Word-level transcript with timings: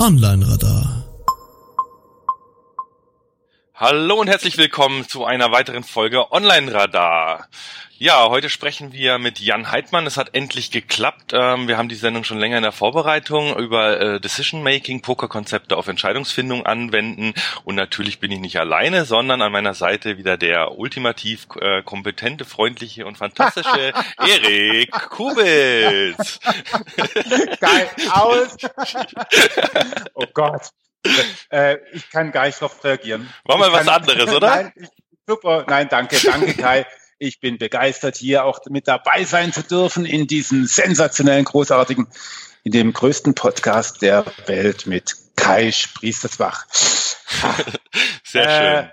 Online-Radar. 0.00 1.04
Hallo 3.74 4.20
und 4.20 4.28
herzlich 4.28 4.58
willkommen 4.58 5.06
zu 5.08 5.24
einer 5.24 5.52
weiteren 5.52 5.84
Folge 5.84 6.32
Online-Radar. 6.32 7.48
Ja, 8.02 8.30
heute 8.30 8.48
sprechen 8.48 8.94
wir 8.94 9.18
mit 9.18 9.40
Jan 9.40 9.70
Heidmann. 9.70 10.06
Es 10.06 10.16
hat 10.16 10.34
endlich 10.34 10.70
geklappt. 10.70 11.32
Ähm, 11.34 11.68
wir 11.68 11.76
haben 11.76 11.90
die 11.90 11.94
Sendung 11.94 12.24
schon 12.24 12.38
länger 12.38 12.56
in 12.56 12.62
der 12.62 12.72
Vorbereitung 12.72 13.54
über 13.58 14.00
äh, 14.00 14.18
Decision-Making, 14.18 15.02
Pokerkonzepte 15.02 15.76
auf 15.76 15.86
Entscheidungsfindung 15.86 16.64
anwenden. 16.64 17.34
Und 17.64 17.74
natürlich 17.74 18.18
bin 18.18 18.32
ich 18.32 18.40
nicht 18.40 18.58
alleine, 18.58 19.04
sondern 19.04 19.42
an 19.42 19.52
meiner 19.52 19.74
Seite 19.74 20.16
wieder 20.16 20.38
der 20.38 20.78
ultimativ 20.78 21.46
äh, 21.60 21.82
kompetente, 21.82 22.46
freundliche 22.46 23.04
und 23.04 23.18
fantastische 23.18 23.92
Erik 24.16 24.92
Kubitz. 24.92 26.40
Geil 27.60 27.90
aus. 28.12 28.56
oh 30.14 30.24
Gott. 30.32 30.70
Äh, 31.50 31.76
ich 31.92 32.08
kann 32.08 32.32
gar 32.32 32.46
nicht 32.46 32.62
darauf 32.62 32.82
reagieren. 32.82 33.28
War 33.44 33.58
mal 33.58 33.70
was 33.70 33.88
anderes, 33.88 34.32
oder? 34.32 34.48
Nein, 34.56 34.72
ich, 34.74 34.88
super. 35.26 35.66
Nein, 35.68 35.86
danke, 35.90 36.16
danke 36.24 36.54
Kai. 36.54 36.86
Ich 37.22 37.38
bin 37.38 37.58
begeistert, 37.58 38.16
hier 38.16 38.46
auch 38.46 38.60
mit 38.70 38.88
dabei 38.88 39.24
sein 39.24 39.52
zu 39.52 39.62
dürfen 39.62 40.06
in 40.06 40.26
diesem 40.26 40.64
sensationellen, 40.64 41.44
großartigen, 41.44 42.06
in 42.64 42.72
dem 42.72 42.94
größten 42.94 43.34
Podcast 43.34 44.00
der 44.00 44.24
Welt 44.46 44.86
mit 44.86 45.16
Kai 45.36 45.70
Spriestersbach. 45.70 46.64
Sehr 48.24 48.24
schön. 48.24 48.40
Äh, 48.40 48.88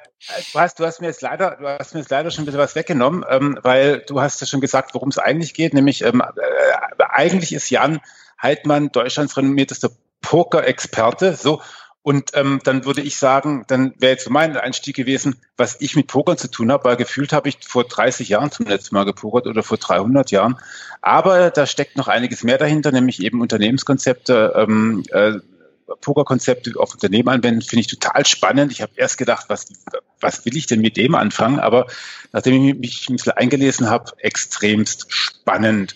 du, 0.51 0.59
hast, 0.59 0.77
du 0.77 0.85
hast 0.85 0.99
mir 0.99 1.07
jetzt 1.07 1.21
leider, 1.21 1.55
du 1.55 1.69
hast 1.69 1.93
mir 1.93 2.01
jetzt 2.01 2.11
leider 2.11 2.29
schon 2.29 2.41
ein 2.41 2.47
bisschen 2.47 2.59
was 2.59 2.75
weggenommen, 2.75 3.23
ähm, 3.29 3.59
weil 3.61 3.99
du 3.99 4.19
hast 4.19 4.41
ja 4.41 4.47
schon 4.47 4.59
gesagt, 4.59 4.93
worum 4.93 5.07
es 5.07 5.19
eigentlich 5.19 5.53
geht. 5.53 5.73
Nämlich 5.73 6.03
ähm, 6.03 6.21
äh, 6.21 7.03
eigentlich 7.07 7.53
ist 7.53 7.69
Jan 7.69 8.01
Heidmann 8.41 8.91
Deutschlands 8.91 9.37
renommiertester 9.37 9.91
Poker-Experte. 10.21 11.33
So 11.37 11.61
und 12.07 12.31
ähm, 12.35 12.61
dann 12.63 12.85
würde 12.85 13.01
ich 13.01 13.17
sagen, 13.17 13.65
dann 13.67 13.93
wäre 13.97 14.13
jetzt 14.13 14.29
mein 14.29 14.55
Einstieg 14.55 14.95
gewesen, 14.95 15.35
was 15.57 15.81
ich 15.81 15.97
mit 15.97 16.07
Pokern 16.07 16.37
zu 16.37 16.49
tun 16.49 16.71
habe, 16.71 16.85
weil 16.85 16.95
gefühlt 16.95 17.33
habe 17.33 17.49
ich 17.49 17.57
vor 17.67 17.83
30 17.83 18.29
Jahren 18.29 18.49
zum 18.49 18.65
letzten 18.65 18.95
Mal 18.95 19.03
gepokert 19.03 19.45
oder 19.45 19.61
vor 19.61 19.75
300 19.75 20.31
Jahren. 20.31 20.57
Aber 21.01 21.51
da 21.51 21.65
steckt 21.65 21.97
noch 21.97 22.07
einiges 22.07 22.45
mehr 22.45 22.57
dahinter, 22.57 22.93
nämlich 22.93 23.21
eben 23.21 23.41
Unternehmenskonzepte, 23.41 24.53
ähm, 24.55 25.03
äh, 25.09 25.33
Pokerkonzepte 25.99 26.71
auf 26.77 26.93
Unternehmen 26.93 27.27
anwenden, 27.27 27.61
finde 27.61 27.81
ich 27.81 27.87
total 27.87 28.25
spannend. 28.25 28.71
Ich 28.71 28.81
habe 28.81 28.93
erst 28.95 29.17
gedacht, 29.17 29.47
was, 29.49 29.65
was 30.21 30.45
will 30.45 30.55
ich 30.55 30.65
denn 30.65 30.79
mit 30.79 30.95
dem 30.95 31.13
anfangen? 31.13 31.59
Aber 31.59 31.87
nachdem 32.31 32.53
ich 32.63 32.75
mich 32.75 33.09
ein 33.09 33.17
bisschen 33.17 33.33
eingelesen 33.33 33.89
habe, 33.89 34.13
extremst 34.19 35.07
spannend. 35.09 35.93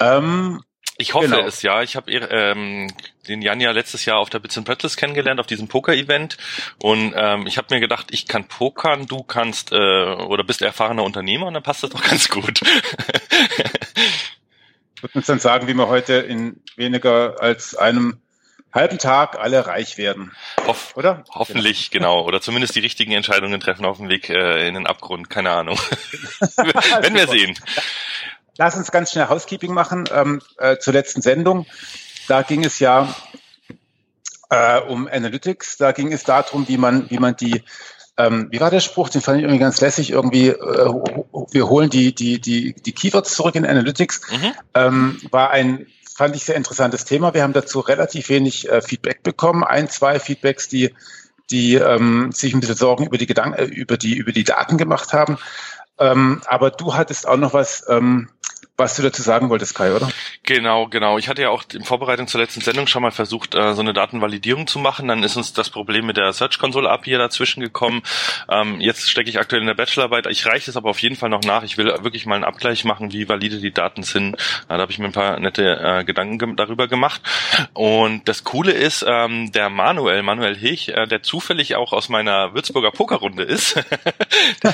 Ähm, 0.00 0.64
ich 1.00 1.14
hoffe 1.14 1.28
genau. 1.28 1.46
es, 1.46 1.62
ja. 1.62 1.82
Ich 1.82 1.96
habe 1.96 2.12
ähm, 2.12 2.92
den 3.26 3.42
Jan 3.42 3.60
ja 3.60 3.70
letztes 3.70 4.04
Jahr 4.04 4.18
auf 4.18 4.30
der 4.30 4.38
Bits 4.38 4.58
and 4.58 4.66
Pretzels 4.66 4.96
kennengelernt, 4.96 5.40
auf 5.40 5.46
diesem 5.46 5.66
Poker-Event. 5.68 6.36
Und 6.78 7.14
ähm, 7.16 7.46
ich 7.46 7.56
habe 7.56 7.74
mir 7.74 7.80
gedacht, 7.80 8.08
ich 8.10 8.26
kann 8.26 8.44
pokern, 8.44 9.06
du 9.06 9.22
kannst 9.22 9.72
äh, 9.72 9.76
oder 9.76 10.44
bist 10.44 10.62
erfahrener 10.62 11.04
Unternehmer 11.04 11.46
und 11.46 11.54
dann 11.54 11.62
passt 11.62 11.82
das 11.82 11.90
doch 11.90 12.02
ganz 12.08 12.28
gut. 12.28 12.60
Wird 15.00 15.14
uns 15.14 15.26
dann 15.26 15.38
sagen, 15.38 15.66
wie 15.66 15.74
wir 15.74 15.88
heute 15.88 16.14
in 16.14 16.62
weniger 16.76 17.40
als 17.40 17.74
einem 17.74 18.20
halben 18.72 18.98
Tag 18.98 19.38
alle 19.38 19.66
reich 19.66 19.98
werden. 19.98 20.32
Hoff, 20.66 20.96
oder? 20.96 21.24
Hoffentlich, 21.30 21.90
genau. 21.90 22.18
genau. 22.18 22.28
Oder 22.28 22.40
zumindest 22.40 22.76
die 22.76 22.80
richtigen 22.80 23.12
Entscheidungen 23.12 23.58
treffen 23.60 23.84
auf 23.84 23.96
dem 23.96 24.08
Weg 24.08 24.28
äh, 24.30 24.68
in 24.68 24.74
den 24.74 24.86
Abgrund. 24.86 25.30
Keine 25.30 25.50
Ahnung. 25.50 25.78
Wenn 27.00 27.14
wir 27.14 27.26
sehen. 27.26 27.58
Lass 28.56 28.76
uns 28.76 28.90
ganz 28.90 29.10
schnell 29.10 29.28
Housekeeping 29.28 29.72
machen 29.72 30.04
ähm, 30.12 30.40
äh, 30.58 30.78
zur 30.78 30.92
letzten 30.92 31.22
Sendung. 31.22 31.66
Da 32.28 32.42
ging 32.42 32.64
es 32.64 32.78
ja 32.78 33.14
äh, 34.50 34.80
um 34.80 35.08
Analytics. 35.08 35.76
Da 35.78 35.92
ging 35.92 36.12
es 36.12 36.24
darum, 36.24 36.68
wie 36.68 36.76
man, 36.76 37.08
wie 37.10 37.18
man 37.18 37.36
die 37.36 37.62
ähm, 38.20 38.48
wie 38.50 38.60
war 38.60 38.70
der 38.70 38.80
Spruch? 38.80 39.08
Den 39.08 39.22
fand 39.22 39.38
ich 39.38 39.44
irgendwie 39.44 39.60
ganz 39.60 39.80
lässig. 39.80 40.10
Irgendwie, 40.10 40.48
äh, 40.48 40.92
wir 41.52 41.68
holen 41.68 41.88
die, 41.90 42.14
die, 42.14 42.40
die, 42.40 42.74
die 42.74 42.92
Keywords 42.92 43.34
zurück 43.34 43.54
in 43.54 43.64
Analytics. 43.64 44.20
Mhm. 44.30 44.52
Ähm, 44.74 45.20
war 45.30 45.50
ein, 45.50 45.86
fand 46.14 46.36
ich 46.36 46.44
sehr 46.44 46.56
interessantes 46.56 47.04
Thema. 47.04 47.32
Wir 47.32 47.42
haben 47.42 47.52
dazu 47.52 47.80
relativ 47.80 48.28
wenig 48.28 48.68
äh, 48.68 48.82
Feedback 48.82 49.22
bekommen. 49.22 49.64
Ein, 49.64 49.88
zwei 49.88 50.18
Feedbacks, 50.18 50.68
die, 50.68 50.94
die 51.50 51.76
ähm, 51.76 52.30
sich 52.32 52.52
ein 52.52 52.60
bisschen 52.60 52.76
Sorgen 52.76 53.06
über 53.06 53.16
die 53.16 53.26
Gedanken, 53.26 53.58
äh, 53.58 53.64
über 53.64 53.96
die, 53.96 54.16
über 54.16 54.32
die 54.32 54.44
Daten 54.44 54.76
gemacht 54.76 55.12
haben. 55.12 55.38
Ähm, 55.98 56.42
aber 56.46 56.70
du 56.70 56.94
hattest 56.94 57.26
auch 57.26 57.36
noch 57.36 57.54
was, 57.54 57.84
ähm, 57.88 58.28
was 58.80 58.96
du 58.96 59.02
dazu 59.02 59.22
sagen 59.22 59.50
wolltest, 59.50 59.74
Kai, 59.74 59.94
oder? 59.94 60.08
Genau, 60.42 60.88
genau. 60.88 61.18
Ich 61.18 61.28
hatte 61.28 61.42
ja 61.42 61.50
auch 61.50 61.62
in 61.72 61.84
Vorbereitung 61.84 62.26
zur 62.26 62.40
letzten 62.40 62.62
Sendung 62.62 62.86
schon 62.86 63.02
mal 63.02 63.12
versucht, 63.12 63.54
äh, 63.54 63.74
so 63.74 63.82
eine 63.82 63.92
Datenvalidierung 63.92 64.66
zu 64.66 64.78
machen. 64.78 65.06
Dann 65.06 65.22
ist 65.22 65.36
uns 65.36 65.52
das 65.52 65.70
Problem 65.70 66.06
mit 66.06 66.16
der 66.16 66.32
Search 66.32 66.58
Console 66.58 66.90
API 66.90 67.12
dazwischen 67.18 67.60
gekommen. 67.60 68.02
Ähm, 68.48 68.80
jetzt 68.80 69.10
stecke 69.10 69.28
ich 69.28 69.38
aktuell 69.38 69.60
in 69.60 69.66
der 69.66 69.74
Bachelorarbeit. 69.74 70.26
Ich 70.28 70.46
reiche 70.46 70.70
es 70.70 70.76
aber 70.76 70.88
auf 70.88 70.98
jeden 71.00 71.14
Fall 71.14 71.28
noch 71.28 71.42
nach. 71.42 71.62
Ich 71.62 71.76
will 71.76 71.86
wirklich 72.02 72.24
mal 72.24 72.36
einen 72.36 72.44
Abgleich 72.44 72.84
machen, 72.84 73.12
wie 73.12 73.28
valide 73.28 73.58
die 73.58 73.72
Daten 73.72 74.02
sind. 74.02 74.36
Da 74.66 74.78
habe 74.78 74.90
ich 74.90 74.98
mir 74.98 75.04
ein 75.04 75.12
paar 75.12 75.38
nette 75.38 75.78
äh, 75.78 76.04
Gedanken 76.04 76.38
ge 76.38 76.54
darüber 76.56 76.88
gemacht. 76.88 77.20
Und 77.74 78.28
das 78.28 78.44
Coole 78.44 78.72
ist, 78.72 79.04
ähm, 79.06 79.52
der 79.52 79.68
Manuel, 79.68 80.22
Manuel 80.22 80.56
Hech, 80.56 80.88
äh, 80.88 81.06
der 81.06 81.22
zufällig 81.22 81.76
auch 81.76 81.92
aus 81.92 82.08
meiner 82.08 82.54
Würzburger 82.54 82.92
Pokerrunde 82.92 83.42
ist, 83.42 83.76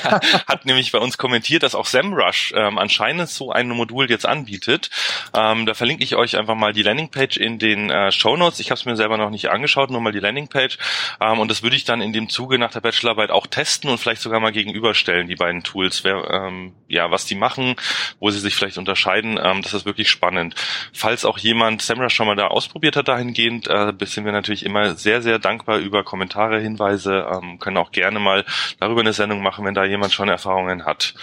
hat 0.47 0.65
nämlich 0.65 0.93
bei 0.93 0.99
uns 0.99 1.17
kommentiert, 1.17 1.63
dass 1.63 1.75
auch 1.75 1.85
SEMrush 1.85 2.53
ähm, 2.55 2.77
anscheinend 2.77 3.27
so 3.29 3.51
ein 3.51 3.67
Modul 3.67 3.96
Tool 3.97 4.09
jetzt 4.09 4.27
anbietet. 4.27 4.89
Ähm, 5.33 5.65
da 5.65 5.73
verlinke 5.73 6.03
ich 6.03 6.15
euch 6.15 6.37
einfach 6.37 6.55
mal 6.55 6.71
die 6.71 6.83
Landingpage 6.83 7.37
in 7.37 7.57
den 7.57 7.89
äh, 7.89 8.11
Show 8.11 8.37
Notes. 8.37 8.59
Ich 8.59 8.69
habe 8.69 8.77
es 8.77 8.85
mir 8.85 8.95
selber 8.95 9.17
noch 9.17 9.31
nicht 9.31 9.49
angeschaut, 9.49 9.89
nur 9.89 10.01
mal 10.01 10.11
die 10.11 10.19
Landingpage. 10.19 10.77
Ähm, 11.19 11.39
und 11.39 11.49
das 11.49 11.63
würde 11.63 11.75
ich 11.75 11.83
dann 11.83 12.01
in 12.01 12.13
dem 12.13 12.29
Zuge 12.29 12.59
nach 12.59 12.71
der 12.71 12.81
Bachelorarbeit 12.81 13.31
auch 13.31 13.47
testen 13.47 13.89
und 13.89 13.97
vielleicht 13.97 14.21
sogar 14.21 14.39
mal 14.39 14.51
gegenüberstellen, 14.51 15.27
die 15.27 15.35
beiden 15.35 15.63
Tools. 15.63 16.03
Wer, 16.03 16.29
ähm, 16.29 16.73
ja, 16.87 17.09
was 17.09 17.25
die 17.25 17.35
machen, 17.35 17.75
wo 18.19 18.29
sie 18.29 18.39
sich 18.39 18.55
vielleicht 18.55 18.77
unterscheiden. 18.77 19.39
Ähm, 19.41 19.63
das 19.63 19.73
ist 19.73 19.85
wirklich 19.85 20.09
spannend. 20.09 20.53
Falls 20.93 21.25
auch 21.25 21.39
jemand 21.39 21.81
Samra 21.81 22.09
schon 22.09 22.27
mal 22.27 22.35
da 22.35 22.47
ausprobiert 22.47 22.95
hat 22.95 23.07
dahingehend, 23.07 23.67
äh, 23.67 23.93
sind 24.01 24.25
wir 24.25 24.31
natürlich 24.31 24.63
immer 24.63 24.95
sehr, 24.95 25.23
sehr 25.23 25.39
dankbar 25.39 25.79
über 25.79 26.03
Kommentare, 26.03 26.59
Hinweise. 26.59 27.27
Ähm, 27.33 27.57
können 27.57 27.77
auch 27.77 27.91
gerne 27.91 28.19
mal 28.19 28.45
darüber 28.79 29.01
eine 29.01 29.13
Sendung 29.13 29.41
machen, 29.41 29.65
wenn 29.65 29.73
da 29.73 29.85
jemand 29.85 30.13
schon 30.13 30.29
Erfahrungen 30.29 30.85
hat. 30.85 31.15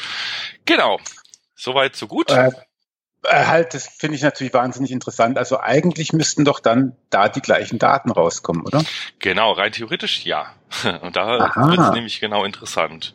Genau. 0.65 0.99
Soweit, 1.55 1.97
so 1.97 2.07
gut. 2.07 2.31
Äh, 2.31 2.51
äh, 3.25 3.47
halt, 3.47 3.75
das 3.75 3.87
finde 3.87 4.17
ich 4.17 4.23
natürlich 4.23 4.53
wahnsinnig 4.53 4.91
interessant. 4.91 5.39
Also 5.39 5.59
eigentlich 5.59 6.13
müssten 6.13 6.45
doch 6.45 6.61
dann 6.61 6.95
da 7.11 7.29
die 7.29 7.41
gleichen 7.41 7.79
Daten 7.79 8.11
rauskommen, 8.11 8.67
oder? 8.67 8.83
Genau, 9.19 9.53
rein 9.53 9.73
theoretisch 9.73 10.25
ja. 10.25 10.47
Und 11.03 11.17
da 11.17 11.55
wird 11.55 11.79
es 11.79 11.91
nämlich 11.93 12.21
genau 12.21 12.45
interessant. 12.45 13.15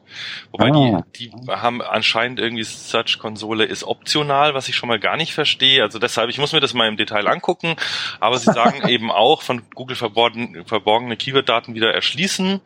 Wobei 0.51 0.69
ah. 0.69 1.03
die, 1.15 1.29
die 1.29 1.51
haben 1.51 1.81
anscheinend 1.81 2.39
irgendwie 2.39 2.63
Search-Konsole 2.63 3.65
ist 3.65 3.83
optional, 3.83 4.53
was 4.53 4.67
ich 4.69 4.75
schon 4.75 4.89
mal 4.89 4.99
gar 4.99 5.17
nicht 5.17 5.33
verstehe. 5.33 5.83
Also 5.83 5.99
deshalb, 5.99 6.29
ich 6.29 6.39
muss 6.39 6.53
mir 6.53 6.61
das 6.61 6.73
mal 6.73 6.87
im 6.87 6.97
Detail 6.97 7.27
angucken. 7.27 7.75
Aber 8.19 8.37
sie 8.39 8.45
sagen 8.53 8.87
eben 8.87 9.11
auch, 9.11 9.41
von 9.43 9.69
Google 9.75 9.95
verborgen, 9.95 10.63
verborgene 10.65 11.17
Keyword-Daten 11.17 11.75
wieder 11.75 11.93
erschließen. 11.93 12.61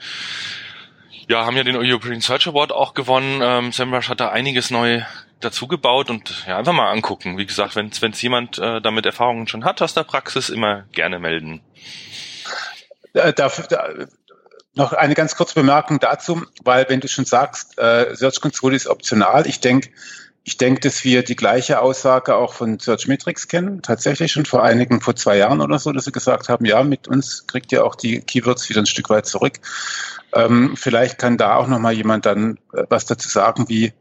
Ja, 1.28 1.46
haben 1.46 1.58
ja 1.58 1.64
den 1.64 1.76
European 1.76 2.22
Search 2.22 2.48
Award 2.48 2.72
auch 2.72 2.94
gewonnen. 2.94 3.42
Ähm, 3.42 3.72
SEMrush 3.72 4.10
hat 4.10 4.20
da 4.20 4.30
einiges 4.30 4.72
neu 4.72 5.02
dazu 5.44 5.68
gebaut 5.68 6.10
und 6.10 6.46
ja, 6.48 6.58
einfach 6.58 6.74
mal 6.74 6.92
angucken. 6.92 7.38
Wie 7.38 7.46
gesagt, 7.46 7.76
wenn 7.76 7.88
es 7.88 8.22
jemand 8.22 8.58
äh, 8.60 8.82
damit 8.82 9.06
Erfahrungen 9.06 9.48
schon 9.48 9.66
hat 9.66 9.82
aus 9.82 9.94
der 9.94 10.04
Praxis, 10.04 10.50
immer 10.50 10.86
gerne 10.92 11.20
melden. 11.20 11.62
Äh, 13.14 13.34
dafür, 13.34 13.66
da, 13.68 13.88
noch 14.76 14.94
eine 14.94 15.14
ganz 15.14 15.36
kurze 15.36 15.56
Bemerkung 15.56 16.00
dazu, 16.00 16.44
weil 16.64 16.90
wenn 16.90 17.00
du 17.00 17.08
schon 17.08 17.26
sagst, 17.26 17.78
äh, 17.78 18.16
Search 18.16 18.42
Console 18.42 18.76
ist 18.76 18.88
optional, 18.88 19.46
ich 19.48 19.60
denke, 19.60 19.90
ich 20.46 20.58
denke, 20.58 20.82
dass 20.82 21.06
wir 21.06 21.24
die 21.24 21.38
gleiche 21.38 21.80
Aussage 21.80 22.36
auch 22.36 22.54
von 22.54 22.78
Searchmetrics 22.78 23.48
kennen. 23.48 23.82
Tatsächlich 23.82 24.34
schon 24.34 24.46
vor 24.46 24.62
einigen, 24.62 25.00
vor 25.00 25.16
zwei 25.16 25.38
Jahren 25.38 25.62
oder 25.62 25.80
so, 25.80 25.92
dass 25.94 26.04
sie 26.04 26.12
gesagt 26.12 26.50
haben, 26.50 26.66
ja, 26.66 26.84
mit 26.84 27.08
uns 27.08 27.48
kriegt 27.48 27.72
ihr 27.72 27.86
auch 27.86 27.96
die 27.96 28.20
Keywords 28.20 28.68
wieder 28.68 28.82
ein 28.82 28.86
Stück 28.86 29.10
weit 29.10 29.26
zurück. 29.26 29.60
Ähm, 30.34 30.76
vielleicht 30.76 31.18
kann 31.18 31.38
da 31.38 31.56
auch 31.56 31.68
noch 31.68 31.80
mal 31.80 31.94
jemand 31.94 32.26
dann 32.26 32.60
äh, 32.74 32.84
was 32.90 33.06
dazu 33.06 33.30
sagen, 33.30 33.70
wie 33.70 33.94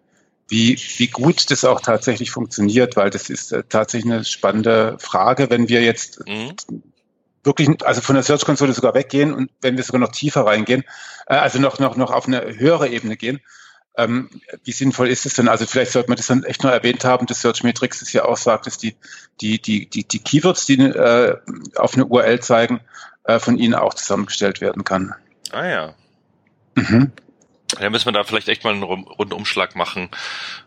wie, 0.53 0.79
wie 0.99 1.09
gut 1.09 1.51
das 1.51 1.65
auch 1.65 1.81
tatsächlich 1.81 2.31
funktioniert, 2.31 2.95
weil 2.95 3.09
das 3.09 3.31
ist 3.31 3.53
äh, 3.53 3.65
tatsächlich 3.67 4.13
eine 4.13 4.25
spannende 4.25 4.97
Frage, 4.99 5.49
wenn 5.49 5.71
wir 5.71 5.83
jetzt 5.83 6.29
mhm. 6.29 6.53
wirklich, 7.43 7.71
also 7.83 8.03
von 8.03 8.17
der 8.17 8.23
Search 8.23 8.45
Console 8.45 8.75
sogar 8.75 8.95
weggehen 8.95 9.33
und 9.33 9.51
wenn 9.63 9.79
wir 9.79 9.83
sogar 9.83 10.01
noch 10.01 10.13
tiefer 10.13 10.45
reingehen, 10.45 10.85
äh, 11.27 11.37
also 11.37 11.59
noch, 11.59 11.79
noch, 11.79 11.97
noch 11.97 12.11
auf 12.11 12.27
eine 12.27 12.59
höhere 12.59 12.89
Ebene 12.89 13.17
gehen, 13.17 13.41
ähm, 13.97 14.29
wie 14.63 14.73
sinnvoll 14.73 15.09
ist 15.09 15.25
es 15.25 15.35
denn? 15.35 15.49
Also 15.49 15.65
vielleicht 15.65 15.93
sollte 15.93 16.11
man 16.11 16.19
das 16.19 16.27
dann 16.27 16.45
echt 16.45 16.63
noch 16.63 16.71
erwähnt 16.71 17.05
haben, 17.07 17.27
dass 17.27 17.41
Search 17.41 17.63
Metrics 17.63 18.01
das 18.01 18.13
ja 18.13 18.27
auch 18.27 18.37
sagt, 18.37 18.67
dass 18.67 18.77
die, 18.77 18.95
die, 19.41 19.61
die, 19.61 19.89
die, 19.89 20.05
die 20.05 20.19
Keywords, 20.19 20.67
die 20.67 20.79
äh, 20.79 21.39
auf 21.77 21.95
eine 21.95 22.05
URL 22.05 22.41
zeigen, 22.41 22.81
äh, 23.25 23.39
von 23.39 23.57
ihnen 23.57 23.75
auch 23.75 23.95
zusammengestellt 23.95 24.61
werden 24.61 24.85
kann. 24.85 25.15
Ah 25.51 25.67
ja. 25.67 25.95
Mhm. 26.75 27.11
Ja, 27.81 27.91
müssen 27.91 28.07
wir 28.07 28.13
da 28.13 28.25
vielleicht 28.25 28.49
echt 28.49 28.65
mal 28.65 28.75
einen 28.75 28.83
Rundumschlag 28.83 29.77
machen. 29.77 30.09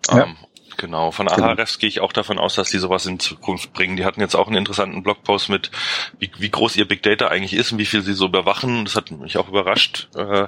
Ja. 0.09 0.23
Ähm, 0.23 0.35
genau. 0.77 1.11
Von 1.11 1.27
Ahrefs 1.27 1.73
genau. 1.73 1.79
gehe 1.79 1.89
ich 1.89 1.99
auch 1.99 2.13
davon 2.13 2.39
aus, 2.39 2.55
dass 2.55 2.69
die 2.69 2.77
sowas 2.77 3.05
in 3.05 3.19
Zukunft 3.19 3.73
bringen. 3.73 3.97
Die 3.97 4.05
hatten 4.05 4.21
jetzt 4.21 4.35
auch 4.35 4.47
einen 4.47 4.57
interessanten 4.57 5.03
Blogpost 5.03 5.49
mit, 5.49 5.71
wie, 6.19 6.31
wie 6.37 6.49
groß 6.49 6.75
ihr 6.77 6.87
Big 6.87 7.03
Data 7.03 7.27
eigentlich 7.27 7.53
ist 7.53 7.71
und 7.71 7.77
wie 7.77 7.85
viel 7.85 8.01
sie 8.01 8.13
so 8.13 8.25
überwachen. 8.25 8.85
Das 8.85 8.95
hat 8.95 9.11
mich 9.11 9.37
auch 9.37 9.49
überrascht. 9.49 10.09
Äh, 10.15 10.47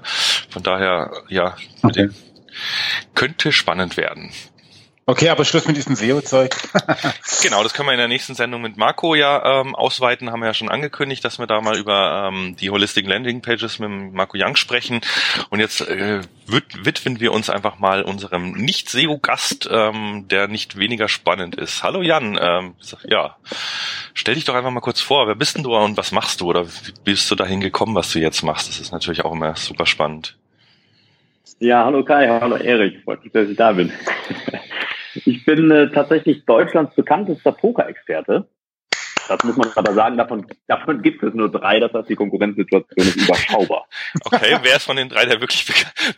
von 0.50 0.64
daher, 0.64 1.24
ja, 1.30 1.56
okay. 1.84 2.10
könnte 3.14 3.52
spannend 3.52 3.98
werden. 3.98 4.32
Okay, 5.10 5.30
aber 5.30 5.46
Schluss 5.46 5.66
mit 5.66 5.78
diesem 5.78 5.96
SEO-Zeug. 5.96 6.54
genau, 7.42 7.64
das 7.64 7.74
können 7.74 7.88
wir 7.88 7.94
in 7.94 7.98
der 7.98 8.10
nächsten 8.10 8.36
Sendung 8.36 8.62
mit 8.62 8.76
Marco 8.76 9.16
ja 9.16 9.62
ähm, 9.62 9.74
ausweiten. 9.74 10.34
Haben 10.34 10.42
wir 10.42 10.48
ja 10.48 10.54
schon 10.54 10.68
angekündigt, 10.68 11.24
dass 11.24 11.40
wir 11.40 11.48
da 11.48 11.62
mal 11.62 11.78
über 11.78 12.28
ähm, 12.28 12.58
die 12.58 12.70
Holistic 12.70 13.08
Landing 13.08 13.42
Pages 13.42 13.80
mit 13.80 13.90
Marco 13.90 14.38
Young 14.38 14.58
sprechen. 14.58 15.00
Und 15.50 15.62
jetzt 15.62 15.80
äh, 15.80 16.20
widmen 16.46 17.22
wir 17.22 17.32
uns 17.32 17.50
einfach 17.50 17.80
mal 17.80 18.02
unserem 18.02 18.52
Nicht-SEO-Gast, 18.52 19.70
ähm, 19.72 20.26
der 20.28 20.50
nicht 20.50 20.78
weniger 20.78 21.08
spannend 21.08 21.56
ist. 21.56 21.84
Hallo 21.84 22.02
Jan, 22.02 22.38
ähm, 22.42 22.76
ja, 23.06 23.38
stell 24.14 24.36
dich 24.36 24.44
doch 24.44 24.56
einfach 24.56 24.72
mal 24.72 24.82
kurz 24.82 25.00
vor. 25.00 25.26
Wer 25.26 25.36
bist 25.36 25.56
denn 25.56 25.64
du 25.64 25.74
und 25.74 25.96
was 25.96 26.12
machst 26.12 26.42
du? 26.42 26.48
Oder 26.48 26.68
wie 26.68 26.94
bist 27.06 27.32
du 27.32 27.36
dahin 27.36 27.62
gekommen, 27.62 27.96
was 27.96 28.12
du 28.12 28.20
jetzt 28.20 28.44
machst? 28.44 28.68
Das 28.68 28.82
ist 28.82 28.92
natürlich 28.92 29.24
auch 29.24 29.32
immer 29.32 29.56
super 29.56 29.86
spannend. 29.86 30.36
Ja, 31.60 31.86
hallo 31.86 32.04
Kai, 32.04 32.28
hallo 32.28 32.58
Erik, 32.58 33.04
freut 33.06 33.24
mich, 33.24 33.32
dass 33.32 33.48
ich 33.48 33.56
da 33.56 33.72
bin. 33.72 33.94
Ich 35.26 35.46
bin 35.46 35.72
äh, 35.72 35.90
tatsächlich 35.90 36.46
Deutschlands 36.46 36.96
bekanntester 36.96 37.52
Poker-Experte. 37.52 38.48
Das 39.28 39.44
muss 39.44 39.58
man 39.58 39.70
aber 39.76 39.94
sagen, 39.94 40.18
davon, 40.18 40.46
davon 40.68 41.02
gibt 41.02 41.22
es 41.22 41.34
nur 41.34 41.52
drei, 41.52 41.80
das 41.80 41.92
heißt, 41.94 42.10
die 42.10 42.16
Konkurrenzsituation 42.16 43.08
ist 43.08 43.16
überschaubar. 43.18 43.86
Okay, 44.24 44.58
wer 44.62 44.78
ist 44.78 44.86
von 44.86 44.96
den 44.96 45.10
drei 45.10 45.26
der 45.26 45.42
wirklich 45.42 45.66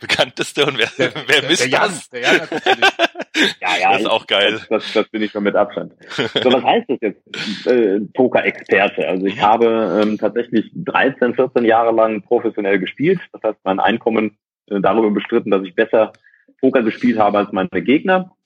bekannteste 0.00 0.64
und 0.64 0.78
wer, 0.78 0.88
der, 0.96 1.12
wer 1.26 1.42
misst 1.48 1.64
der, 1.64 1.70
der 1.70 1.80
das? 1.80 2.08
Jan, 2.12 2.22
der 2.22 2.22
Jan 2.22 2.78
ja, 3.60 3.76
ja, 3.80 3.92
das 3.92 4.00
ist 4.02 4.06
auch 4.06 4.26
geil. 4.26 4.52
Das, 4.52 4.68
das, 4.68 4.92
das 4.92 5.08
bin 5.08 5.22
ich 5.22 5.32
schon 5.32 5.42
mit 5.42 5.56
Abstand. 5.56 5.92
So, 6.42 6.52
was 6.52 6.62
heißt 6.62 6.88
das 6.88 6.98
jetzt, 7.00 7.66
äh, 7.66 8.00
Poker-Experte? 8.14 9.08
Also 9.08 9.26
ich 9.26 9.36
mhm. 9.36 9.42
habe 9.42 10.00
ähm, 10.02 10.18
tatsächlich 10.18 10.70
13, 10.74 11.34
14 11.34 11.64
Jahre 11.64 11.92
lang 11.92 12.22
professionell 12.22 12.78
gespielt. 12.78 13.20
Das 13.32 13.42
heißt, 13.42 13.58
mein 13.64 13.80
Einkommen 13.80 14.38
äh, 14.68 14.80
darüber 14.80 15.10
bestritten, 15.10 15.50
dass 15.50 15.64
ich 15.64 15.74
besser 15.74 16.12
Poker 16.60 16.82
gespielt 16.82 17.18
habe 17.18 17.38
als 17.38 17.52
meine 17.52 17.82
Gegner 17.82 18.36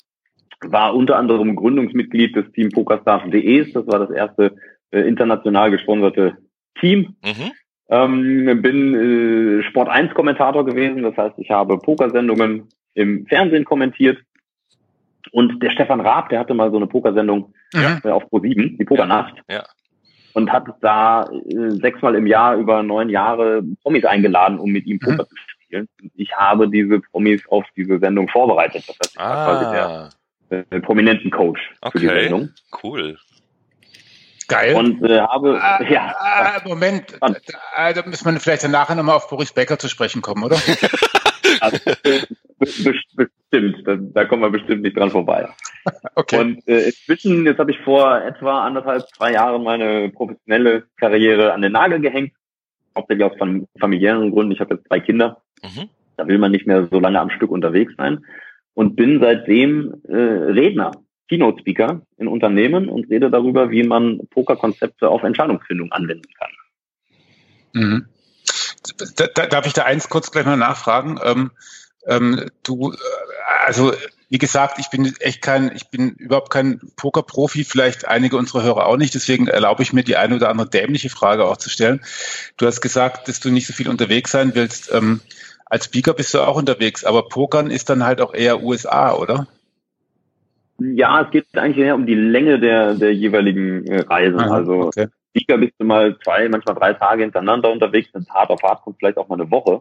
war 0.72 0.94
unter 0.94 1.16
anderem 1.16 1.56
Gründungsmitglied 1.56 2.37
des 2.37 2.50
Team 2.52 2.70
PokerStars.de. 2.70 3.72
Das 3.72 3.87
war 3.87 3.99
das 3.99 4.11
erste 4.11 4.56
äh, 4.90 5.00
international 5.00 5.70
gesponserte 5.70 6.37
Team. 6.81 7.16
Mhm. 7.25 7.52
Ähm, 7.88 8.62
bin 8.62 8.94
äh, 8.94 9.62
Sport 9.64 9.88
1 9.88 10.14
Kommentator 10.14 10.64
gewesen. 10.64 11.02
Das 11.02 11.16
heißt, 11.16 11.34
ich 11.38 11.50
habe 11.50 11.78
Pokersendungen 11.78 12.69
im 12.94 13.26
Fernsehen 13.26 13.64
kommentiert. 13.64 14.19
Und 15.32 15.62
der 15.62 15.70
Stefan 15.70 16.00
Raab, 16.00 16.28
der 16.28 16.38
hatte 16.38 16.55
mal 16.55 16.70
so 16.70 16.76
eine 16.76 16.87
Pokersendung 16.87 17.52
mhm. 17.72 18.00
äh, 18.05 18.10
auf 18.10 18.25
Pro7, 18.25 18.78
die 18.78 18.84
Pokernacht. 18.84 19.34
Ja. 19.49 19.56
ja. 19.56 19.64
Und 20.32 20.50
hat 20.50 20.67
da 20.81 21.25
äh, 21.25 21.70
sechsmal 21.70 22.14
im 22.14 22.26
Jahr 22.26 22.56
über 22.56 22.82
neun 22.82 23.08
Jahre 23.08 23.62
Promis 23.82 24.05
eingeladen, 24.05 24.58
um 24.58 24.70
mit 24.70 24.87
ihm 24.87 24.99
Poker 24.99 25.25
mhm. 25.25 25.28
zu 25.28 25.37
spielen. 25.37 25.88
Ich 26.14 26.32
habe 26.32 26.69
diese 26.69 27.00
Promis 27.00 27.46
auf 27.49 27.64
diese 27.76 27.99
Sendung 27.99 28.28
vorbereitet. 28.28 28.84
Das 28.88 28.96
heißt, 28.96 29.14
ich 29.14 29.20
ah. 29.20 29.46
war 29.46 29.46
quasi 29.46 29.75
der 29.75 30.08
äh, 30.70 30.80
prominenten 30.80 31.30
Coach 31.30 31.60
okay. 31.80 31.98
für 31.98 32.00
die 32.00 32.20
Sendung. 32.20 32.50
Cool. 32.82 33.16
Geil. 34.48 34.74
Und 34.74 35.02
äh, 35.02 35.20
habe, 35.20 35.58
ah, 35.62 35.82
ja. 35.88 36.14
Ah, 36.18 36.60
Moment, 36.66 37.16
da, 37.20 37.92
da 37.92 38.06
müssen 38.06 38.32
wir 38.32 38.40
vielleicht 38.40 38.68
nachher 38.68 38.94
nochmal 38.94 39.16
auf 39.16 39.28
Boris 39.28 39.52
Becker 39.52 39.78
zu 39.78 39.88
sprechen 39.88 40.22
kommen, 40.22 40.44
oder? 40.44 40.56
also, 41.60 41.78
bestimmt, 42.58 43.86
da, 43.86 43.96
da 43.96 44.24
kommen 44.24 44.42
wir 44.42 44.50
bestimmt 44.50 44.82
nicht 44.82 44.96
dran 44.96 45.10
vorbei. 45.10 45.48
Okay. 46.14 46.38
Und 46.38 46.66
äh, 46.66 46.86
inzwischen, 46.86 47.44
jetzt 47.44 47.58
habe 47.58 47.70
ich 47.70 47.78
vor 47.80 48.18
etwa 48.22 48.64
anderthalb, 48.64 49.02
zwei 49.14 49.32
Jahren 49.32 49.62
meine 49.62 50.08
professionelle 50.08 50.84
Karriere 50.96 51.52
an 51.52 51.60
den 51.60 51.72
Nagel 51.72 52.00
gehängt. 52.00 52.32
Hauptsächlich 52.96 53.26
aus 53.26 53.36
familiären 53.78 54.30
Gründen. 54.30 54.52
Ich 54.52 54.60
habe 54.60 54.76
jetzt 54.76 54.88
drei 54.88 55.00
Kinder. 55.00 55.42
Mhm. 55.62 55.90
Da 56.16 56.26
will 56.26 56.38
man 56.38 56.52
nicht 56.52 56.66
mehr 56.66 56.88
so 56.90 57.00
lange 57.00 57.20
am 57.20 57.28
Stück 57.28 57.50
unterwegs 57.50 57.92
sein 57.98 58.24
und 58.74 58.96
bin 58.96 59.20
seitdem 59.20 59.94
äh, 60.08 60.14
Redner, 60.14 60.92
Keynote-Speaker 61.28 62.02
in 62.18 62.28
Unternehmen 62.28 62.88
und 62.88 63.08
rede 63.08 63.30
darüber, 63.30 63.70
wie 63.70 63.84
man 63.84 64.20
Pokerkonzepte 64.30 65.08
auf 65.08 65.22
Entscheidungsfindung 65.22 65.90
anwenden 65.92 66.28
kann. 66.38 66.50
Mhm. 67.72 68.06
Da, 69.16 69.26
da, 69.34 69.46
darf 69.46 69.66
ich 69.66 69.72
da 69.72 69.84
eins 69.84 70.08
kurz 70.08 70.30
gleich 70.30 70.44
mal 70.44 70.56
nachfragen? 70.56 71.18
Ähm, 71.24 71.50
ähm, 72.06 72.50
du, 72.62 72.92
äh, 72.92 72.96
also 73.64 73.92
wie 74.28 74.38
gesagt, 74.38 74.78
ich 74.78 74.90
bin 74.90 75.14
echt 75.20 75.42
kein, 75.42 75.70
ich 75.74 75.88
bin 75.88 76.10
überhaupt 76.10 76.50
kein 76.50 76.80
Pokerprofi, 76.96 77.64
vielleicht 77.64 78.08
einige 78.08 78.36
unserer 78.36 78.62
Hörer 78.62 78.86
auch 78.86 78.96
nicht, 78.96 79.14
deswegen 79.14 79.46
erlaube 79.46 79.82
ich 79.82 79.92
mir 79.92 80.02
die 80.02 80.16
eine 80.16 80.36
oder 80.36 80.48
andere 80.48 80.68
dämliche 80.68 81.08
Frage 81.08 81.44
auch 81.44 81.56
zu 81.56 81.70
stellen. 81.70 82.00
Du 82.56 82.66
hast 82.66 82.80
gesagt, 82.80 83.28
dass 83.28 83.40
du 83.40 83.50
nicht 83.50 83.66
so 83.66 83.72
viel 83.72 83.88
unterwegs 83.88 84.32
sein 84.32 84.54
willst. 84.54 84.92
Ähm, 84.92 85.20
als 85.74 85.86
Speaker 85.86 86.14
bist 86.14 86.32
du 86.32 86.38
auch 86.38 86.56
unterwegs, 86.56 87.04
aber 87.04 87.28
Pokern 87.28 87.68
ist 87.68 87.90
dann 87.90 88.04
halt 88.04 88.20
auch 88.20 88.32
eher 88.32 88.62
USA, 88.62 89.12
oder? 89.12 89.48
Ja, 90.78 91.22
es 91.22 91.32
geht 91.32 91.46
eigentlich 91.54 91.84
eher 91.84 91.96
um 91.96 92.06
die 92.06 92.14
Länge 92.14 92.60
der, 92.60 92.94
der 92.94 93.12
jeweiligen 93.12 93.84
äh, 93.88 94.02
Reisen. 94.02 94.38
Aha, 94.38 94.54
also 94.54 94.72
okay. 94.82 95.08
Speaker 95.30 95.58
bist 95.58 95.72
du 95.78 95.84
mal 95.84 96.16
zwei, 96.22 96.48
manchmal 96.48 96.76
drei 96.76 96.92
Tage 96.92 97.22
hintereinander 97.22 97.72
unterwegs, 97.72 98.08
wenn 98.12 98.24
hart 98.28 98.50
auf 98.50 98.62
hart 98.62 98.82
kommt, 98.82 98.98
vielleicht 99.00 99.18
auch 99.18 99.28
mal 99.28 99.34
eine 99.40 99.50
Woche. 99.50 99.80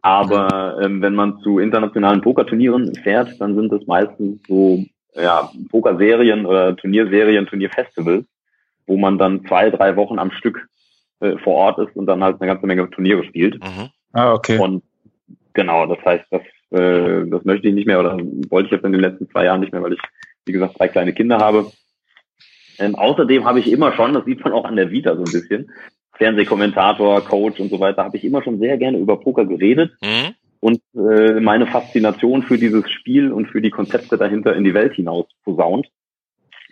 Aber 0.00 0.80
ähm, 0.82 1.02
wenn 1.02 1.14
man 1.14 1.38
zu 1.40 1.58
internationalen 1.58 2.22
Pokerturnieren 2.22 2.94
fährt, 2.94 3.38
dann 3.42 3.54
sind 3.56 3.72
es 3.74 3.86
meistens 3.86 4.40
so 4.48 4.86
ja, 5.14 5.50
Pokerserien 5.70 6.46
oder 6.46 6.76
Turnierserien, 6.76 7.46
Turnierfestivals, 7.46 8.24
wo 8.86 8.96
man 8.96 9.18
dann 9.18 9.44
zwei, 9.46 9.68
drei 9.68 9.96
Wochen 9.96 10.18
am 10.18 10.30
Stück 10.30 10.66
äh, 11.20 11.36
vor 11.44 11.56
Ort 11.56 11.78
ist 11.78 11.94
und 11.94 12.06
dann 12.06 12.24
halt 12.24 12.40
eine 12.40 12.50
ganze 12.50 12.66
Menge 12.66 12.88
Turniere 12.88 13.22
spielt. 13.24 13.62
Mhm. 13.62 13.90
Ah, 14.14 14.32
okay. 14.32 14.58
Und 14.58 14.82
genau, 15.54 15.86
das 15.86 16.04
heißt, 16.04 16.24
das, 16.30 16.42
äh, 16.70 17.26
das 17.26 17.44
möchte 17.44 17.68
ich 17.68 17.74
nicht 17.74 17.86
mehr 17.86 18.00
oder 18.00 18.18
wollte 18.50 18.66
ich 18.66 18.72
jetzt 18.72 18.84
in 18.84 18.92
den 18.92 19.00
letzten 19.00 19.28
zwei 19.30 19.44
Jahren 19.44 19.60
nicht 19.60 19.72
mehr, 19.72 19.82
weil 19.82 19.94
ich, 19.94 20.00
wie 20.44 20.52
gesagt, 20.52 20.78
drei 20.78 20.88
kleine 20.88 21.14
Kinder 21.14 21.38
habe. 21.38 21.70
Ähm, 22.78 22.94
außerdem 22.94 23.44
habe 23.44 23.60
ich 23.60 23.70
immer 23.70 23.94
schon, 23.94 24.12
das 24.12 24.24
sieht 24.24 24.42
man 24.44 24.52
auch 24.52 24.64
an 24.64 24.76
der 24.76 24.90
Vita 24.90 25.14
so 25.14 25.22
ein 25.22 25.32
bisschen, 25.32 25.70
Fernsehkommentator, 26.16 27.24
Coach 27.24 27.60
und 27.60 27.70
so 27.70 27.80
weiter, 27.80 28.04
habe 28.04 28.16
ich 28.16 28.24
immer 28.24 28.42
schon 28.42 28.58
sehr 28.58 28.76
gerne 28.76 28.98
über 28.98 29.20
Poker 29.20 29.46
geredet 29.46 29.92
mhm. 30.02 30.34
und 30.60 30.80
äh, 30.94 31.40
meine 31.40 31.66
Faszination 31.66 32.42
für 32.42 32.58
dieses 32.58 32.90
Spiel 32.90 33.32
und 33.32 33.46
für 33.46 33.60
die 33.60 33.70
Konzepte 33.70 34.16
dahinter 34.18 34.54
in 34.54 34.64
die 34.64 34.74
Welt 34.74 34.94
hinaus 34.94 35.26
posaunt. 35.44 35.88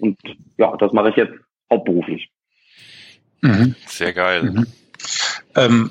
Und 0.00 0.18
ja, 0.58 0.76
das 0.76 0.92
mache 0.92 1.10
ich 1.10 1.16
jetzt 1.16 1.34
hauptberuflich. 1.70 2.30
Mhm. 3.40 3.74
Sehr 3.86 4.12
geil. 4.12 4.42
Mhm. 4.42 4.66
Ähm, 5.56 5.90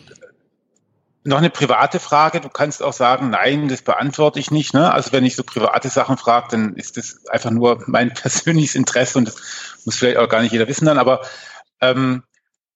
noch 1.23 1.37
eine 1.37 1.49
private 1.49 1.99
Frage. 1.99 2.41
Du 2.41 2.49
kannst 2.49 2.81
auch 2.81 2.93
sagen, 2.93 3.29
nein, 3.29 3.67
das 3.67 3.81
beantworte 3.81 4.39
ich 4.39 4.51
nicht. 4.51 4.73
Ne? 4.73 4.91
Also 4.91 5.11
wenn 5.11 5.25
ich 5.25 5.35
so 5.35 5.43
private 5.43 5.89
Sachen 5.89 6.17
frage, 6.17 6.47
dann 6.51 6.75
ist 6.75 6.97
das 6.97 7.25
einfach 7.27 7.51
nur 7.51 7.83
mein 7.87 8.13
persönliches 8.13 8.75
Interesse 8.75 9.19
und 9.19 9.27
das 9.27 9.35
muss 9.85 9.97
vielleicht 9.97 10.17
auch 10.17 10.29
gar 10.29 10.41
nicht 10.41 10.51
jeder 10.51 10.67
wissen 10.67 10.85
dann. 10.85 10.97
Aber 10.97 11.21
ähm, 11.79 12.23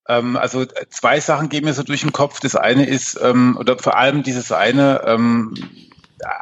ähm, 0.07 0.37
also 0.37 0.65
zwei 0.89 1.19
Sachen 1.19 1.49
gehen 1.49 1.65
mir 1.65 1.73
so 1.73 1.83
durch 1.83 2.01
den 2.01 2.13
Kopf. 2.13 2.39
Das 2.39 2.55
eine 2.55 2.85
ist, 2.85 3.19
ähm, 3.21 3.57
oder 3.59 3.77
vor 3.79 3.97
allem 3.97 4.23
dieses 4.23 4.51
eine, 4.51 5.01
ähm, 5.05 5.55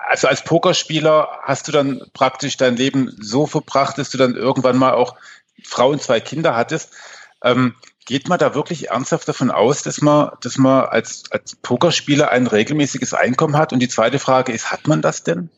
also 0.07 0.27
als 0.27 0.43
Pokerspieler 0.43 1.39
hast 1.41 1.67
du 1.67 1.71
dann 1.71 2.01
praktisch 2.13 2.57
dein 2.57 2.75
Leben 2.75 3.15
so 3.19 3.47
verbracht, 3.47 3.97
dass 3.97 4.09
du 4.09 4.17
dann 4.17 4.35
irgendwann 4.35 4.77
mal 4.77 4.93
auch 4.93 5.15
Frau 5.63 5.89
und 5.89 6.01
zwei 6.01 6.19
Kinder 6.19 6.55
hattest. 6.55 6.93
Ähm, 7.41 7.75
Geht 8.05 8.27
man 8.27 8.39
da 8.39 8.53
wirklich 8.53 8.89
ernsthaft 8.89 9.27
davon 9.27 9.49
aus, 9.51 9.83
dass 9.83 10.01
man, 10.01 10.31
dass 10.41 10.57
man 10.57 10.85
als, 10.85 11.23
als 11.31 11.55
Pokerspieler 11.55 12.31
ein 12.31 12.47
regelmäßiges 12.47 13.13
Einkommen 13.13 13.57
hat? 13.57 13.71
Und 13.71 13.81
die 13.81 13.87
zweite 13.87 14.19
Frage 14.19 14.51
ist, 14.51 14.71
hat 14.71 14.87
man 14.87 15.01
das 15.01 15.23
denn? 15.23 15.49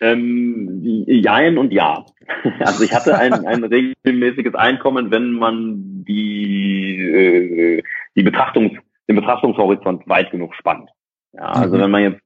Ähm, 0.00 0.80
jein 1.06 1.58
und 1.58 1.72
ja. 1.72 2.04
Also 2.60 2.84
ich 2.84 2.94
hatte 2.94 3.18
ein, 3.18 3.32
ein 3.32 3.64
regelmäßiges 3.64 4.54
Einkommen, 4.54 5.10
wenn 5.10 5.32
man 5.32 6.04
die, 6.04 6.98
äh, 6.98 7.82
die 8.14 8.22
Betrachtungs, 8.22 8.78
den 9.08 9.16
Betrachtungshorizont 9.16 10.08
weit 10.08 10.30
genug 10.30 10.54
spannt. 10.54 10.90
Ja, 11.32 11.46
also 11.46 11.76
mhm. 11.76 11.80
wenn 11.80 11.90
man 11.90 12.02
jetzt 12.02 12.20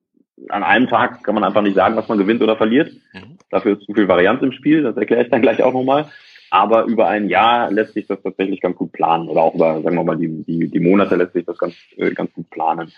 an 0.48 0.62
einem 0.62 0.88
Tag 0.88 1.22
kann 1.22 1.34
man 1.34 1.44
einfach 1.44 1.62
nicht 1.62 1.74
sagen, 1.74 1.96
was 1.96 2.08
man 2.08 2.18
gewinnt 2.18 2.42
oder 2.42 2.56
verliert. 2.56 2.92
Mhm. 3.12 3.38
Dafür 3.50 3.78
ist 3.78 3.86
zu 3.86 3.94
viel 3.94 4.08
Varianz 4.08 4.42
im 4.42 4.52
Spiel, 4.52 4.82
das 4.82 4.96
erkläre 4.96 5.24
ich 5.24 5.30
dann 5.30 5.42
gleich 5.42 5.62
auch 5.62 5.72
nochmal. 5.72 6.10
Aber 6.54 6.84
über 6.84 7.08
ein 7.08 7.28
Jahr 7.28 7.68
lässt 7.72 7.94
sich 7.94 8.06
das 8.06 8.22
tatsächlich 8.22 8.60
ganz 8.60 8.76
gut 8.76 8.92
planen 8.92 9.28
oder 9.28 9.42
auch 9.42 9.56
über, 9.56 9.82
sagen 9.82 9.96
wir 9.96 10.04
mal, 10.04 10.16
die, 10.16 10.44
die, 10.44 10.68
die 10.68 10.78
Monate 10.78 11.16
lässt 11.16 11.32
sich 11.32 11.44
das 11.44 11.58
ganz, 11.58 11.74
äh, 11.96 12.12
ganz 12.12 12.32
gut 12.32 12.48
planen. 12.50 12.92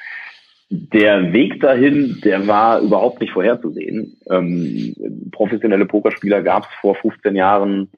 Der 0.69 1.33
Weg 1.33 1.59
dahin, 1.63 2.21
der 2.23 2.47
war 2.47 2.81
überhaupt 2.81 3.23
nicht 3.23 3.33
vorherzusehen. 3.33 4.19
Ähm, 4.29 4.95
professionelle 5.33 5.87
Pokerspieler 5.87 6.43
gab 6.43 6.65
es 6.65 6.69
vor 6.83 6.97
15 6.97 7.35
Jahren 7.35 7.89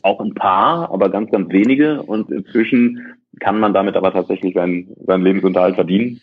auch 0.00 0.18
ein 0.18 0.32
paar, 0.32 0.90
aber 0.90 1.10
ganz, 1.10 1.30
ganz 1.30 1.52
wenige. 1.52 2.00
Und 2.00 2.30
inzwischen 2.30 3.16
kann 3.38 3.60
man 3.60 3.74
damit 3.74 3.96
aber 3.96 4.14
tatsächlich 4.14 4.54
seinen, 4.54 4.96
seinen 5.04 5.24
Lebensunterhalt 5.24 5.74
verdienen. 5.74 6.22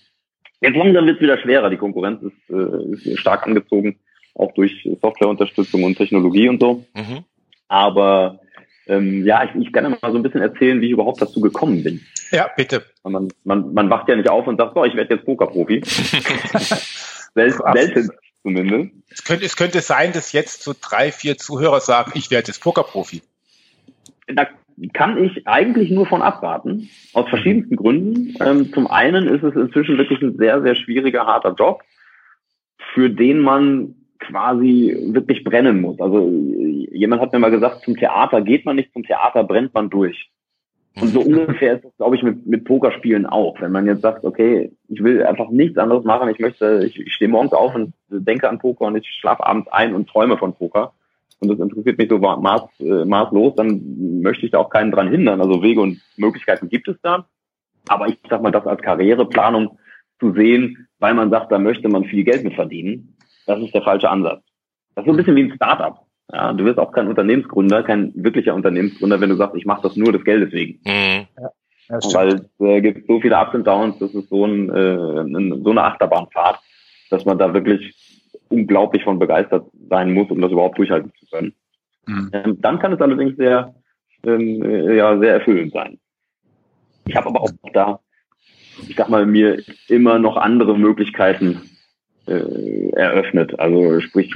Jetzt 0.62 0.78
langsam 0.78 1.06
wird 1.06 1.18
es 1.18 1.22
wieder 1.22 1.38
schwerer. 1.38 1.70
Die 1.70 1.78
Konkurrenz 1.78 2.24
ist, 2.24 2.50
äh, 2.50 2.92
ist 2.92 3.20
stark 3.20 3.46
angezogen, 3.46 4.00
auch 4.34 4.52
durch 4.54 4.90
Softwareunterstützung 5.00 5.84
und 5.84 5.96
Technologie 5.96 6.50
und 6.50 6.60
so. 6.60 6.86
Mhm. 6.96 7.20
Aber 7.68 8.40
ähm, 8.88 9.26
ja, 9.26 9.44
ich, 9.44 9.68
ich 9.68 9.74
kann 9.74 9.84
ja 9.86 9.90
mal 9.90 10.12
so 10.12 10.18
ein 10.18 10.24
bisschen 10.24 10.42
erzählen, 10.42 10.82
wie 10.82 10.88
ich 10.88 10.92
überhaupt 10.92 11.22
dazu 11.22 11.40
gekommen 11.40 11.84
bin. 11.84 12.02
Ja, 12.32 12.50
bitte. 12.56 12.84
Man, 13.04 13.30
man, 13.44 13.74
man 13.74 13.90
wacht 13.90 14.10
ja 14.10 14.16
nicht 14.16 14.30
auf 14.30 14.48
und 14.48 14.58
sagt, 14.58 14.74
so, 14.74 14.84
ich 14.84 14.96
werde 14.96 15.16
jetzt 15.16 15.26
Pokerprofi. 15.26 15.82
Sel 17.36 17.52
selten 17.52 18.10
zumindest. 18.42 18.92
Es 19.10 19.24
könnte, 19.24 19.46
es 19.46 19.56
könnte 19.56 19.82
sein, 19.82 20.12
dass 20.14 20.34
jetzt 20.34 20.64
so 20.64 20.74
drei, 20.80 21.12
vier 21.12 21.38
Zuhörer 21.38 21.80
sagen, 21.80 22.12
ich 22.16 22.30
werde 22.32 22.48
jetzt 22.48 22.60
Pokerprofi. 22.60 23.22
Da 24.28 24.48
kann 24.94 25.24
ich 25.24 25.48
eigentlich 25.48 25.92
nur 25.92 26.08
von 26.08 26.22
abraten, 26.22 26.90
aus 27.14 27.30
verschiedensten 27.30 27.76
Gründen. 27.76 28.36
Ähm, 28.40 28.74
zum 28.74 28.88
einen 28.88 29.28
ist 29.28 29.44
es 29.44 29.56
inzwischen 29.56 29.98
wirklich 29.98 30.22
ein 30.22 30.38
sehr, 30.38 30.62
sehr 30.62 30.76
schwieriger, 30.76 31.26
harter 31.26 31.54
Job, 31.58 31.84
für 32.94 33.10
den 33.10 33.40
man 33.40 33.96
quasi 34.28 34.98
wirklich 35.08 35.44
brennen 35.44 35.82
muss. 35.82 36.00
Also 36.00 36.30
jemand 36.92 37.22
hat 37.22 37.34
mir 37.34 37.40
mal 37.40 37.52
gesagt, 37.52 37.82
zum 37.84 37.96
Theater 37.96 38.42
geht 38.42 38.66
man 38.66 38.76
nicht, 38.76 38.94
zum 38.94 39.04
Theater 39.04 39.44
brennt 39.44 39.74
man 39.74 39.90
durch. 39.90 40.30
Und 41.00 41.10
so 41.10 41.22
ungefähr 41.26 41.76
ist 41.76 41.86
es, 41.86 41.98
glaube 41.98 42.16
ich, 42.16 42.24
mit, 42.24 42.46
mit 42.46 42.66
Pokerspielen 42.66 43.26
auch. 43.26 43.60
Wenn 43.60 43.72
man 43.72 43.86
jetzt 43.86 44.02
sagt, 44.02 44.24
okay, 44.24 44.72
ich 44.88 45.04
will 45.04 45.24
einfach 45.24 45.50
nichts 45.50 45.78
anderes 45.78 46.04
machen, 46.04 46.30
ich 46.30 46.40
möchte, 46.40 46.84
ich, 46.86 47.00
ich 47.00 47.14
stehe 47.14 47.30
morgens 47.30 47.54
auf 47.54 47.74
und 47.76 47.94
denke 48.10 48.50
an 48.50 48.60
Poker 48.60 48.86
und 48.86 48.96
ich 48.96 49.08
schlafe 49.08 49.46
abends 49.46 49.68
ein 49.72 49.94
und 49.94 50.10
träume 50.10 50.38
von 50.38 50.54
Poker. 50.54 50.94
Und 51.40 51.50
das 51.50 51.60
interessiert 51.60 51.98
mich 51.98 52.10
so 52.10 52.20
maß, 52.20 52.62
äh, 52.80 53.06
maßlos, 53.06 53.56
dann 53.56 54.22
möchte 54.22 54.46
ich 54.46 54.52
da 54.52 54.60
auch 54.60 54.70
keinen 54.70 54.92
dran 54.92 55.10
hindern. 55.10 55.42
Also 55.42 55.62
Wege 55.62 55.82
und 55.82 56.00
Möglichkeiten 56.16 56.70
gibt 56.70 56.88
es 56.88 56.96
da. 57.02 57.26
Aber 57.90 58.08
ich 58.08 58.18
sag 58.30 58.42
mal, 58.42 58.52
das 58.52 58.66
als 58.66 58.82
Karriereplanung 58.82 59.78
zu 60.20 60.32
sehen, 60.32 60.88
weil 61.00 61.14
man 61.16 61.30
sagt, 61.30 61.52
da 61.52 61.60
möchte 61.60 61.90
man 61.90 62.06
viel 62.06 62.24
Geld 62.24 62.46
mit 62.46 62.54
verdienen, 62.54 63.13
das 63.46 63.60
ist 63.62 63.74
der 63.74 63.82
falsche 63.82 64.10
Ansatz. 64.10 64.44
Das 64.96 65.04
ist 65.04 65.08
so 65.08 65.14
ein 65.14 65.18
bisschen 65.18 65.36
wie 65.36 65.44
ein 65.44 65.56
Startup. 65.56 66.00
Ja, 66.32 66.54
du 66.54 66.66
wirst 66.66 66.80
auch 66.80 66.92
kein 66.92 67.08
Unternehmensgründer, 67.08 67.84
kein 67.84 68.12
wirklicher 68.16 68.56
Unternehmensgründer, 68.56 69.20
wenn 69.20 69.30
du 69.30 69.36
sagst, 69.36 69.56
ich 69.56 69.66
mache 69.66 69.84
das 69.84 69.96
nur 69.96 70.12
des 70.12 70.24
Geldes 70.24 70.52
wegen. 70.52 70.80
Mhm. 70.86 71.28
Ja, 71.90 72.00
Weil 72.14 72.28
es 72.36 72.60
äh, 72.60 72.82
gibt 72.82 73.08
so 73.08 73.20
viele 73.20 73.40
Ups 73.40 73.54
und 73.54 73.68
Downs, 73.68 74.00
das 74.00 74.14
ist 74.14 74.30
so, 74.30 74.46
ein, 74.46 74.70
äh, 74.70 75.60
so 75.64 75.72
eine 75.72 75.84
Achterbahnfahrt, 75.84 76.60
dass 77.10 77.26
man 77.26 77.38
da 77.38 77.54
wirklich 77.54 77.94
unglaublich 78.50 79.04
von 79.04 79.20
begeistert 79.20 79.68
sein 79.90 80.14
muss, 80.14 80.30
um 80.30 80.42
das 80.42 80.52
überhaupt 80.52 80.78
durchhalten 80.78 81.12
zu 81.20 81.26
können. 81.28 81.54
Mhm. 82.08 82.30
Ähm, 82.34 82.62
dann 82.62 82.80
kann 82.80 82.94
es 82.94 83.02
allerdings 83.02 83.36
sehr, 83.38 83.74
ähm, 84.26 84.64
äh, 84.64 84.96
ja, 84.96 85.18
sehr 85.20 85.34
erfüllend 85.34 85.74
sein. 85.74 86.00
Ich 87.06 87.16
habe 87.16 87.28
aber 87.28 87.42
auch 87.42 87.50
da, 87.74 88.00
ich 88.88 88.96
sag 88.96 89.10
mal, 89.10 89.26
mir 89.26 89.62
immer 89.88 90.20
noch 90.20 90.38
andere 90.38 90.78
Möglichkeiten 90.78 91.62
äh, 92.28 92.90
eröffnet. 92.92 93.60
Also 93.60 94.00
sprich, 94.02 94.34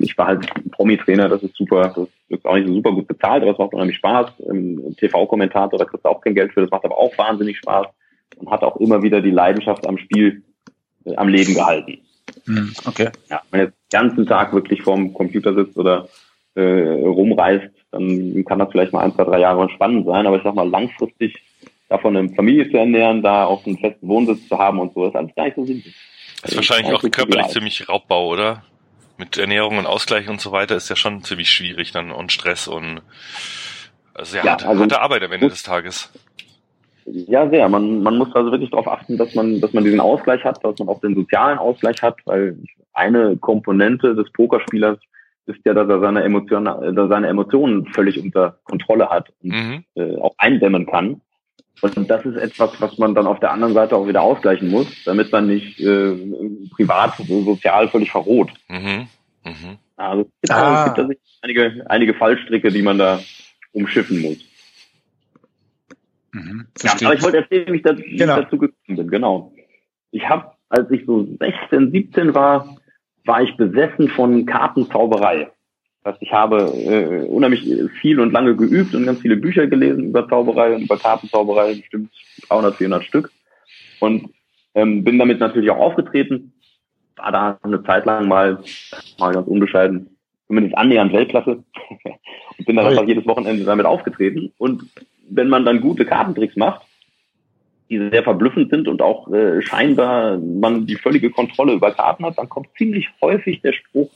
ich 0.00 0.18
war 0.18 0.26
halt 0.26 0.46
Promi-Trainer, 0.72 1.28
das 1.28 1.42
ist 1.42 1.56
super, 1.56 1.92
das 1.94 2.08
ist 2.28 2.44
auch 2.44 2.54
nicht 2.54 2.66
so 2.66 2.74
super 2.74 2.92
gut 2.92 3.06
bezahlt, 3.06 3.42
aber 3.42 3.52
es 3.52 3.58
macht 3.58 3.72
unheimlich 3.72 3.96
Spaß. 3.96 4.30
TV-Kommentator, 4.96 5.78
da 5.78 5.84
kriegst 5.84 6.04
du 6.04 6.08
auch 6.08 6.20
kein 6.20 6.34
Geld 6.34 6.52
für, 6.52 6.62
das 6.62 6.70
macht 6.70 6.84
aber 6.84 6.98
auch 6.98 7.16
wahnsinnig 7.16 7.58
Spaß 7.58 7.86
und 8.36 8.50
hat 8.50 8.62
auch 8.62 8.76
immer 8.76 9.02
wieder 9.02 9.20
die 9.20 9.30
Leidenschaft 9.30 9.86
am 9.86 9.98
Spiel 9.98 10.42
äh, 11.04 11.16
am 11.16 11.28
Leben 11.28 11.54
gehalten. 11.54 11.98
Hm, 12.46 12.72
okay. 12.86 13.10
Ja, 13.30 13.42
wenn 13.50 13.60
jetzt 13.60 13.74
den 13.92 14.00
ganzen 14.00 14.26
Tag 14.26 14.52
wirklich 14.52 14.82
vorm 14.82 15.12
Computer 15.12 15.54
sitzt 15.54 15.76
oder 15.76 16.08
äh, 16.54 16.62
rumreist, 16.62 17.70
dann 17.90 18.44
kann 18.44 18.58
das 18.58 18.70
vielleicht 18.70 18.92
mal 18.92 19.04
ein, 19.04 19.14
zwei, 19.14 19.24
drei 19.24 19.40
Jahre 19.40 19.68
spannend 19.70 20.06
sein, 20.06 20.26
aber 20.26 20.36
ich 20.36 20.42
sag 20.42 20.54
mal, 20.54 20.68
langfristig 20.68 21.40
davon 21.88 22.16
eine 22.16 22.30
Familie 22.30 22.70
zu 22.70 22.78
ernähren, 22.78 23.22
da 23.22 23.44
auch 23.44 23.66
einen 23.66 23.78
festen 23.78 24.08
Wohnsitz 24.08 24.48
zu 24.48 24.58
haben 24.58 24.80
und 24.80 24.94
so, 24.94 25.06
ist 25.06 25.14
alles 25.14 25.34
gar 25.34 25.44
nicht 25.44 25.56
so 25.56 25.64
simpel. 25.64 25.92
Das 26.42 26.50
ist 26.50 26.56
wahrscheinlich 26.56 26.92
auch 26.92 27.02
körperlich 27.10 27.48
ziemlich 27.48 27.88
Raubbau, 27.88 28.28
oder? 28.28 28.62
Mit 29.16 29.38
Ernährung 29.38 29.78
und 29.78 29.86
Ausgleich 29.86 30.28
und 30.28 30.40
so 30.40 30.52
weiter 30.52 30.76
ist 30.76 30.88
ja 30.88 30.96
schon 30.96 31.22
ziemlich 31.22 31.50
schwierig 31.50 31.92
dann 31.92 32.10
und 32.10 32.32
Stress 32.32 32.66
und 32.66 33.00
also 34.14 34.36
ja, 34.36 34.44
ja 34.44 34.50
harte, 34.52 34.68
also, 34.68 34.82
harte 34.82 35.00
Arbeit 35.00 35.22
am 35.22 35.32
Ende 35.32 35.48
des 35.48 35.62
Tages. 35.62 36.10
Ja, 37.04 37.48
sehr. 37.48 37.68
Man, 37.68 38.02
man 38.02 38.16
muss 38.16 38.34
also 38.34 38.50
wirklich 38.50 38.70
darauf 38.70 38.88
achten, 38.88 39.16
dass 39.16 39.34
man, 39.34 39.60
dass 39.60 39.72
man 39.72 39.84
diesen 39.84 40.00
Ausgleich 40.00 40.44
hat, 40.44 40.64
dass 40.64 40.78
man 40.78 40.88
auch 40.88 41.00
den 41.00 41.14
sozialen 41.14 41.58
Ausgleich 41.58 42.00
hat, 42.02 42.18
weil 42.26 42.58
eine 42.92 43.36
Komponente 43.36 44.14
des 44.14 44.30
Pokerspielers 44.32 44.98
ist 45.46 45.58
ja, 45.64 45.74
dass 45.74 45.88
er 45.88 46.00
seine 46.00 46.22
Emotionen, 46.22 46.64
dass 46.64 46.96
er 46.96 47.08
seine 47.08 47.28
Emotionen 47.28 47.86
völlig 47.86 48.22
unter 48.22 48.58
Kontrolle 48.64 49.08
hat 49.08 49.30
und 49.42 49.50
mhm. 49.50 49.84
äh, 49.94 50.16
auch 50.16 50.34
eindämmen 50.38 50.86
kann. 50.86 51.20
Und 51.82 52.08
das 52.08 52.24
ist 52.24 52.36
etwas, 52.36 52.80
was 52.80 52.96
man 52.98 53.14
dann 53.14 53.26
auf 53.26 53.40
der 53.40 53.50
anderen 53.50 53.74
Seite 53.74 53.96
auch 53.96 54.06
wieder 54.06 54.22
ausgleichen 54.22 54.70
muss, 54.70 54.86
damit 55.04 55.32
man 55.32 55.48
nicht 55.48 55.80
äh, 55.80 56.16
privat, 56.70 57.16
sozial 57.16 57.88
völlig 57.88 58.12
verroht. 58.12 58.52
Mhm. 58.68 59.08
Mhm. 59.44 59.78
Also 59.96 60.22
es 60.22 60.28
gibt, 60.42 60.52
ah. 60.52 60.86
es 60.86 60.94
gibt 60.94 61.18
einige, 61.42 61.90
einige 61.90 62.14
Fallstricke, 62.14 62.70
die 62.70 62.82
man 62.82 62.98
da 62.98 63.20
umschiffen 63.72 64.22
muss. 64.22 64.38
Mhm. 66.32 66.66
Ja, 66.82 66.92
aber 67.04 67.14
ich 67.14 67.22
wollte 67.22 67.38
erzählen, 67.38 67.72
wie 67.72 67.76
ich, 67.76 67.82
da, 67.82 67.98
wie 67.98 68.16
genau. 68.16 68.38
ich 68.38 68.44
dazu 68.44 68.58
gekommen 68.58 68.96
bin. 68.96 69.08
Genau. 69.08 69.52
Ich 70.12 70.28
habe, 70.28 70.52
als 70.68 70.88
ich 70.90 71.04
so 71.04 71.26
16, 71.40 71.90
17 71.90 72.34
war, 72.34 72.76
war 73.24 73.42
ich 73.42 73.56
besessen 73.56 74.08
von 74.08 74.46
Kartenzauberei. 74.46 75.50
Das 76.02 76.14
heißt, 76.14 76.22
ich 76.22 76.32
habe 76.32 76.62
äh, 76.62 77.26
unheimlich 77.26 77.68
viel 78.00 78.18
und 78.18 78.32
lange 78.32 78.56
geübt 78.56 78.94
und 78.94 79.06
ganz 79.06 79.20
viele 79.20 79.36
Bücher 79.36 79.66
gelesen 79.68 80.06
über 80.06 80.28
Zauberei 80.28 80.74
und 80.74 80.82
über 80.82 80.98
Kartenzauberei, 80.98 81.74
bestimmt 81.74 82.10
300, 82.48 82.74
400 82.74 83.04
Stück. 83.04 83.30
Und 84.00 84.30
ähm, 84.74 85.04
bin 85.04 85.18
damit 85.18 85.38
natürlich 85.38 85.70
auch 85.70 85.78
aufgetreten. 85.78 86.52
War 87.16 87.30
da 87.30 87.58
eine 87.62 87.84
Zeit 87.84 88.04
lang 88.04 88.26
mal, 88.26 88.58
mal 89.18 89.32
ganz 89.32 89.46
unbescheiden, 89.46 90.16
zumindest 90.48 90.76
annähernd 90.76 91.12
Weltklasse. 91.12 91.62
und 92.58 92.66
bin 92.66 92.76
dann 92.76 92.86
einfach 92.86 93.06
jedes 93.06 93.26
Wochenende 93.26 93.64
damit 93.64 93.86
aufgetreten. 93.86 94.52
Und 94.58 94.82
wenn 95.28 95.48
man 95.48 95.64
dann 95.64 95.80
gute 95.80 96.04
Kartentricks 96.04 96.56
macht, 96.56 96.82
die 97.90 97.98
sehr 98.10 98.24
verblüffend 98.24 98.70
sind 98.70 98.88
und 98.88 99.02
auch 99.02 99.30
äh, 99.32 99.62
scheinbar 99.62 100.38
man 100.38 100.86
die 100.86 100.96
völlige 100.96 101.30
Kontrolle 101.30 101.74
über 101.74 101.92
Karten 101.92 102.24
hat, 102.24 102.38
dann 102.38 102.48
kommt 102.48 102.68
ziemlich 102.76 103.08
häufig 103.20 103.60
der 103.60 103.72
Spruch, 103.72 104.10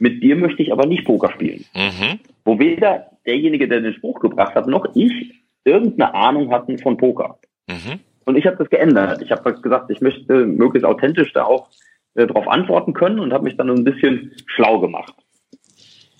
mit 0.00 0.22
dir 0.22 0.36
möchte 0.36 0.62
ich 0.62 0.72
aber 0.72 0.86
nicht 0.86 1.04
Poker 1.04 1.30
spielen. 1.32 1.64
Mhm. 1.74 2.20
Wo 2.44 2.58
weder 2.58 3.10
derjenige, 3.26 3.68
der 3.68 3.80
den 3.80 3.94
Spruch 3.94 4.20
gebracht 4.20 4.54
hat, 4.54 4.66
noch 4.66 4.94
ich 4.94 5.42
irgendeine 5.64 6.14
Ahnung 6.14 6.50
hatten 6.52 6.78
von 6.78 6.96
Poker. 6.96 7.38
Mhm. 7.68 8.00
Und 8.24 8.36
ich 8.36 8.46
habe 8.46 8.56
das 8.56 8.70
geändert. 8.70 9.22
Ich 9.22 9.30
habe 9.30 9.54
gesagt, 9.60 9.90
ich 9.90 10.00
möchte 10.00 10.46
möglichst 10.46 10.86
authentisch 10.86 11.32
da 11.32 11.44
auch 11.44 11.70
äh, 12.14 12.26
darauf 12.26 12.48
antworten 12.48 12.92
können 12.92 13.20
und 13.20 13.32
habe 13.32 13.44
mich 13.44 13.56
dann 13.56 13.70
ein 13.70 13.84
bisschen 13.84 14.32
schlau 14.46 14.80
gemacht. 14.80 15.14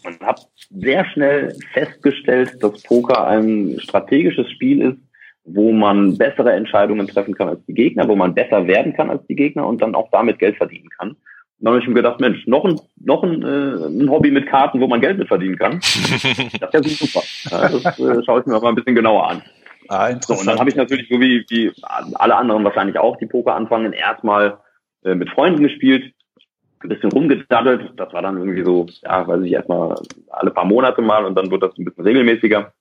Und 0.05 0.21
habe 0.21 0.41
sehr 0.71 1.05
schnell 1.07 1.57
festgestellt, 1.73 2.63
dass 2.63 2.83
Poker 2.83 3.27
ein 3.27 3.77
strategisches 3.81 4.51
Spiel 4.51 4.81
ist, 4.83 4.99
wo 5.45 5.73
man 5.73 6.17
bessere 6.17 6.53
Entscheidungen 6.53 7.07
treffen 7.07 7.35
kann 7.35 7.49
als 7.49 7.65
die 7.67 7.75
Gegner, 7.75 8.09
wo 8.09 8.17
man 8.17 8.35
besser 8.35 8.67
werden 8.67 8.95
kann 8.95 9.11
als 9.11 9.25
die 9.27 9.37
Gegner 9.37 9.67
und 9.67 9.83
dann 9.83 9.95
auch 9.95 10.09
damit 10.11 10.39
Geld 10.39 10.57
verdienen 10.57 10.89
kann 10.91 11.17
dann 11.59 11.73
habe 11.73 11.83
ich 11.83 11.89
mir 11.89 11.95
gedacht, 11.95 12.21
Mensch, 12.21 12.47
noch 12.47 12.65
ein, 12.65 12.79
noch 13.03 13.23
ein, 13.23 13.43
äh, 13.43 13.87
ein 13.87 14.11
Hobby 14.11 14.31
mit 14.31 14.47
Karten, 14.47 14.81
wo 14.81 14.87
man 14.87 15.01
Geld 15.01 15.19
mit 15.19 15.29
verdienen 15.29 15.57
kann. 15.57 15.73
das 16.61 16.73
wäre 16.73 16.85
super. 16.85 17.23
Ja, 17.51 17.69
das 17.69 17.99
äh, 17.99 18.23
schaue 18.25 18.41
ich 18.41 18.47
mir 18.47 18.61
mal 18.61 18.69
ein 18.69 18.75
bisschen 18.75 18.95
genauer 18.95 19.31
an. 19.31 19.43
Ah, 19.89 20.11
so, 20.21 20.35
und 20.35 20.47
dann 20.47 20.59
habe 20.59 20.69
ich 20.69 20.77
natürlich, 20.77 21.09
so 21.09 21.21
wie, 21.21 21.45
wie 21.49 21.73
alle 22.15 22.37
anderen 22.37 22.65
wahrscheinlich 22.65 22.99
auch, 22.99 23.17
die 23.19 23.27
Poker 23.27 23.55
anfangen, 23.55 23.93
erstmal 23.93 24.59
äh, 25.05 25.15
mit 25.15 25.31
Freunden 25.31 25.63
gespielt, 25.63 26.13
ein 26.81 26.89
bisschen 26.89 27.13
rumgedaddelt. 27.13 27.93
Das 27.97 28.13
war 28.13 28.23
dann 28.23 28.37
irgendwie 28.37 28.65
so, 28.65 28.87
ja, 29.03 29.27
weiß 29.27 29.43
ich, 29.43 29.53
erstmal 29.53 29.97
alle 30.31 30.51
paar 30.51 30.65
Monate 30.65 31.03
mal 31.03 31.25
und 31.25 31.37
dann 31.37 31.51
wird 31.51 31.63
das 31.63 31.77
ein 31.79 31.85
bisschen 31.85 32.05
regelmäßiger. 32.05 32.73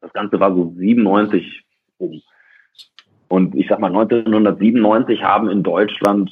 Das 0.00 0.12
Ganze 0.12 0.38
war 0.38 0.54
so 0.54 0.74
97 0.76 1.64
rum. 1.98 2.20
Und 3.28 3.54
ich 3.54 3.66
sag 3.68 3.78
mal, 3.78 3.88
1997 3.88 5.22
haben 5.22 5.48
in 5.48 5.62
Deutschland 5.62 6.30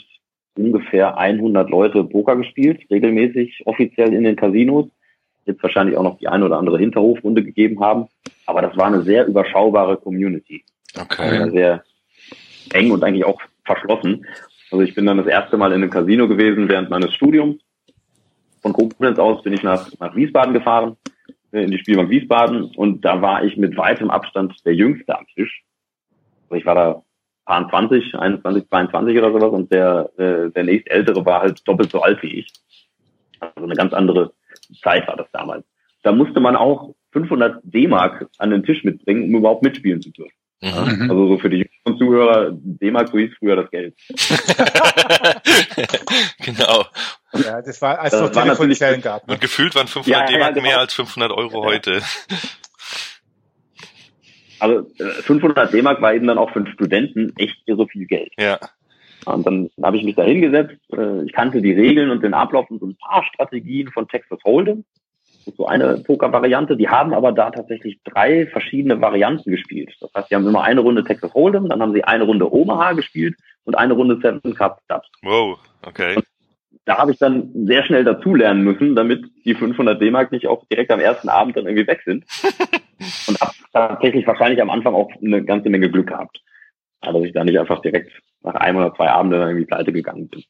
ungefähr 0.61 1.17
100 1.17 1.71
Leute 1.71 2.05
Poker 2.05 2.37
gespielt, 2.37 2.81
regelmäßig, 2.91 3.63
offiziell 3.67 4.13
in 4.13 4.25
den 4.25 4.37
Casinos. 4.37 4.87
Jetzt 5.47 5.63
wahrscheinlich 5.63 5.97
auch 5.97 6.03
noch 6.03 6.19
die 6.19 6.29
eine 6.29 6.45
oder 6.45 6.59
andere 6.59 6.79
Hinterhofrunde 6.79 7.43
gegeben 7.43 7.81
haben. 7.81 8.07
Aber 8.47 8.63
das 8.63 8.77
war 8.77 8.87
eine 8.87 9.03
sehr 9.03 9.27
überschaubare 9.27 9.97
Community. 9.97 10.65
Okay. 10.99 11.39
Also 11.39 11.51
sehr 11.53 11.85
eng 12.73 12.91
und 12.91 13.03
eigentlich 13.03 13.25
auch 13.25 13.41
verschlossen. 13.65 14.27
Also 14.71 14.83
ich 14.83 14.95
bin 14.95 15.07
dann 15.07 15.19
das 15.19 15.27
erste 15.27 15.57
Mal 15.57 15.73
in 15.73 15.83
einem 15.83 15.91
Casino 15.91 16.29
gewesen 16.29 16.69
während 16.69 16.91
meines 16.91 17.15
Studiums. 17.15 17.61
Von 18.63 18.73
Koblenz 18.73 19.19
aus 19.19 19.43
bin 19.43 19.53
ich 19.53 19.63
nach, 19.63 19.91
nach 19.99 20.15
Wiesbaden 20.15 20.53
gefahren, 20.53 20.97
äh, 21.53 21.65
in 21.65 21.71
die 21.71 21.79
Spielbank 21.79 22.11
Wiesbaden. 22.11 22.65
Und 22.77 23.05
da 23.05 23.23
war 23.23 23.43
ich 23.45 23.57
mit 23.57 23.77
weitem 23.77 24.11
Abstand 24.11 24.55
der 24.65 24.75
Jüngste 24.75 25.19
am 25.19 25.27
Tisch. 25.35 25.63
Also 26.45 26.57
ich 26.57 26.67
war 26.67 26.75
da 26.75 27.03
20, 27.47 28.15
21, 28.15 28.69
22 28.69 29.19
oder 29.19 29.33
sowas 29.33 29.53
und 29.53 29.73
der, 29.73 30.11
äh, 30.19 30.51
der 30.51 30.65
nächst 30.65 30.91
ältere 30.91 31.25
war 31.25 31.43
halt 31.43 31.67
doppelt 31.67 31.91
so 31.91 32.03
alt 32.03 32.23
wie 32.23 32.41
ich. 32.41 32.53
Also 33.41 33.65
eine 33.65 33.75
ganz 33.75 33.93
andere 33.93 34.33
Zeit 34.83 35.09
war 35.09 35.17
das 35.17 35.27
damals. 35.33 35.65
Da 36.03 36.13
musste 36.13 36.41
man 36.41 36.57
auch 36.57 36.95
500 37.13 37.61
D-Mark 37.63 38.29
an 38.39 38.51
den 38.51 38.63
Tisch 38.63 38.85
mitbringen, 38.85 39.25
um 39.25 39.41
überhaupt 39.41 39.63
mitspielen 39.63 40.01
zu 40.01 40.11
dürfen. 40.11 40.33
Mhm. 40.63 41.11
Also 41.11 41.29
so 41.29 41.39
für 41.39 41.49
die 41.49 41.65
jüngeren 41.65 41.99
Zuhörer, 41.99 42.51
D-Mark, 42.53 43.09
so 43.09 43.19
hieß 43.19 43.31
früher 43.39 43.57
das 43.57 43.71
Geld. 43.71 43.95
genau. 46.45 46.85
Ja, 47.33 47.63
das 47.63 47.81
war, 47.81 47.99
als 47.99 48.13
es 48.13 48.21
noch 48.21 48.31
Telefonzellen 48.31 49.01
gab. 49.01 49.27
Ne? 49.27 49.35
Und 49.35 49.41
gefühlt 49.41 49.75
waren 49.75 49.87
500 49.87 50.21
ja, 50.21 50.27
D-Mark 50.27 50.49
ja, 50.49 50.51
genau. 50.51 50.67
mehr 50.67 50.79
als 50.79 50.93
500 50.93 51.33
Euro 51.33 51.65
heute. 51.65 52.03
Also 54.61 54.87
500 55.23 55.69
äh, 55.69 55.77
D-Mark 55.77 56.01
war 56.01 56.15
eben 56.15 56.27
dann 56.27 56.39
auch 56.39 56.51
für 56.51 56.61
einen 56.61 56.73
Studenten 56.73 57.33
echt 57.37 57.63
so 57.67 57.87
viel 57.87 58.07
Geld. 58.07 58.33
Ja. 58.39 58.59
Und 59.27 59.47
dann 59.47 59.71
habe 59.83 59.97
ich 59.97 60.05
mich 60.05 60.17
da 60.17 60.23
hingesetzt. 60.23 60.77
Äh, 60.93 61.25
ich 61.25 61.33
kannte 61.33 61.61
die 61.61 61.73
Regeln 61.73 62.11
und 62.11 62.23
den 62.23 62.35
Ablauf 62.35 62.71
und 62.71 62.81
so 62.81 62.87
ein 62.87 62.97
paar 62.97 63.25
Strategien 63.25 63.91
von 63.91 64.09
Texas 64.09 64.41
Hold'em. 64.45 64.85
Das 65.39 65.49
ist 65.49 65.57
so 65.57 65.67
eine 65.67 65.99
Poker-Variante. 65.99 66.77
Die 66.77 66.89
haben 66.89 67.15
aber 67.15 67.33
da 67.33 67.51
tatsächlich 67.51 67.99
drei 68.05 68.47
verschiedene 68.47 69.01
Varianten 69.01 69.51
gespielt. 69.51 69.91
Das 70.01 70.11
heißt, 70.15 70.31
die 70.31 70.35
haben 70.35 70.47
immer 70.47 70.63
eine 70.63 70.81
Runde 70.81 71.05
Texas 71.05 71.33
Hold'em, 71.33 71.69
dann 71.69 71.81
haben 71.81 71.93
sie 71.93 72.05
eine 72.05 72.25
Runde 72.25 72.53
Omaha 72.53 72.93
gespielt 72.93 73.37
und 73.65 73.77
eine 73.77 73.95
Runde 73.95 74.19
Seven 74.21 74.55
Cup 74.55 74.81
Dubs. 74.89 75.09
Wow, 75.23 75.59
okay. 75.83 76.17
Und 76.17 76.25
da 76.85 76.99
habe 76.99 77.13
ich 77.13 77.19
dann 77.19 77.51
sehr 77.67 77.85
schnell 77.85 78.05
dazulernen 78.05 78.65
müssen, 78.65 78.97
damit 78.97 79.25
die 79.45 79.55
500 79.55 80.01
D-Mark 80.01 80.33
nicht 80.33 80.47
auch 80.47 80.65
direkt 80.67 80.91
am 80.91 81.01
ersten 81.01 81.29
Abend 81.29 81.57
dann 81.57 81.67
irgendwie 81.67 81.87
weg 81.87 82.03
sind. 82.05 82.25
und 83.29 83.41
habe 83.41 83.53
tatsächlich 83.73 84.27
wahrscheinlich 84.27 84.61
am 84.61 84.71
Anfang 84.71 84.95
auch 84.95 85.11
eine 85.23 85.45
ganze 85.45 85.71
Menge 85.71 85.91
Glück 85.91 86.09
gehabt. 86.09 86.41
dass 87.01 87.25
ich 87.25 87.33
da 87.33 87.45
nicht 87.45 87.59
einfach 87.59 87.81
direkt 87.81 88.13
nach 88.43 88.55
einem 88.55 88.79
oder 88.79 88.95
zwei 88.95 89.09
Abenden 89.09 89.41
irgendwie 89.41 89.67
pleite 89.67 89.93
gegangen 89.93 90.29
bin. 90.29 90.43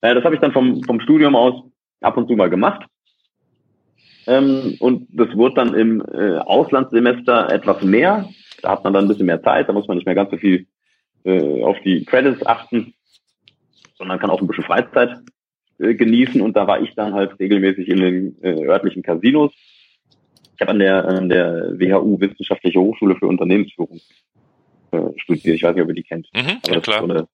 Naja, 0.00 0.14
das 0.14 0.24
habe 0.24 0.34
ich 0.34 0.40
dann 0.40 0.52
vom, 0.52 0.82
vom 0.82 1.00
Studium 1.00 1.36
aus 1.36 1.62
ab 2.00 2.16
und 2.16 2.28
zu 2.28 2.34
mal 2.34 2.50
gemacht. 2.50 2.86
Ähm, 4.26 4.76
und 4.80 5.08
das 5.12 5.34
wurde 5.36 5.56
dann 5.56 5.74
im 5.74 6.00
äh, 6.00 6.38
Auslandssemester 6.38 7.50
etwas 7.52 7.82
mehr. 7.82 8.28
Da 8.62 8.70
hat 8.70 8.84
man 8.84 8.92
dann 8.92 9.04
ein 9.04 9.08
bisschen 9.08 9.26
mehr 9.26 9.42
Zeit, 9.42 9.68
da 9.68 9.72
muss 9.72 9.88
man 9.88 9.96
nicht 9.96 10.06
mehr 10.06 10.14
ganz 10.14 10.30
so 10.30 10.36
viel 10.36 10.66
äh, 11.24 11.62
auf 11.62 11.76
die 11.84 12.04
Credits 12.04 12.44
achten, 12.46 12.94
sondern 13.96 14.18
kann 14.18 14.30
auch 14.30 14.40
ein 14.40 14.46
bisschen 14.46 14.64
Freizeit 14.64 15.18
äh, 15.78 15.94
genießen. 15.94 16.40
Und 16.40 16.56
da 16.56 16.66
war 16.66 16.80
ich 16.80 16.94
dann 16.94 17.14
halt 17.14 17.38
regelmäßig 17.38 17.88
in 17.88 18.00
den 18.00 18.42
äh, 18.42 18.66
örtlichen 18.66 19.02
Casinos. 19.02 19.52
Ich 20.54 20.60
habe 20.60 20.70
an 20.70 20.78
der, 20.78 21.04
an 21.04 21.28
der 21.28 21.78
WHU 21.78 22.20
Wissenschaftliche 22.20 22.80
Hochschule 22.80 23.16
für 23.16 23.26
Unternehmensführung 23.26 24.00
äh, 24.92 25.00
studiert. 25.16 25.56
Ich 25.56 25.62
weiß 25.62 25.74
nicht, 25.74 25.82
ob 25.82 25.88
ihr 25.88 25.94
die 25.94 26.02
kennt. 26.02 26.28
Mhm, 26.34 26.58
ja, 26.66 26.80
klar. 26.80 26.98
So 26.98 27.04
eine, 27.04 27.28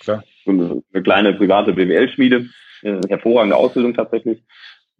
klar. 0.00 0.24
So 0.44 0.50
eine, 0.50 0.82
eine 0.92 1.02
kleine 1.02 1.34
private 1.34 1.72
BWL-Schmiede. 1.72 2.48
Äh, 2.82 3.00
hervorragende 3.08 3.56
Ausbildung 3.56 3.94
tatsächlich. 3.94 4.42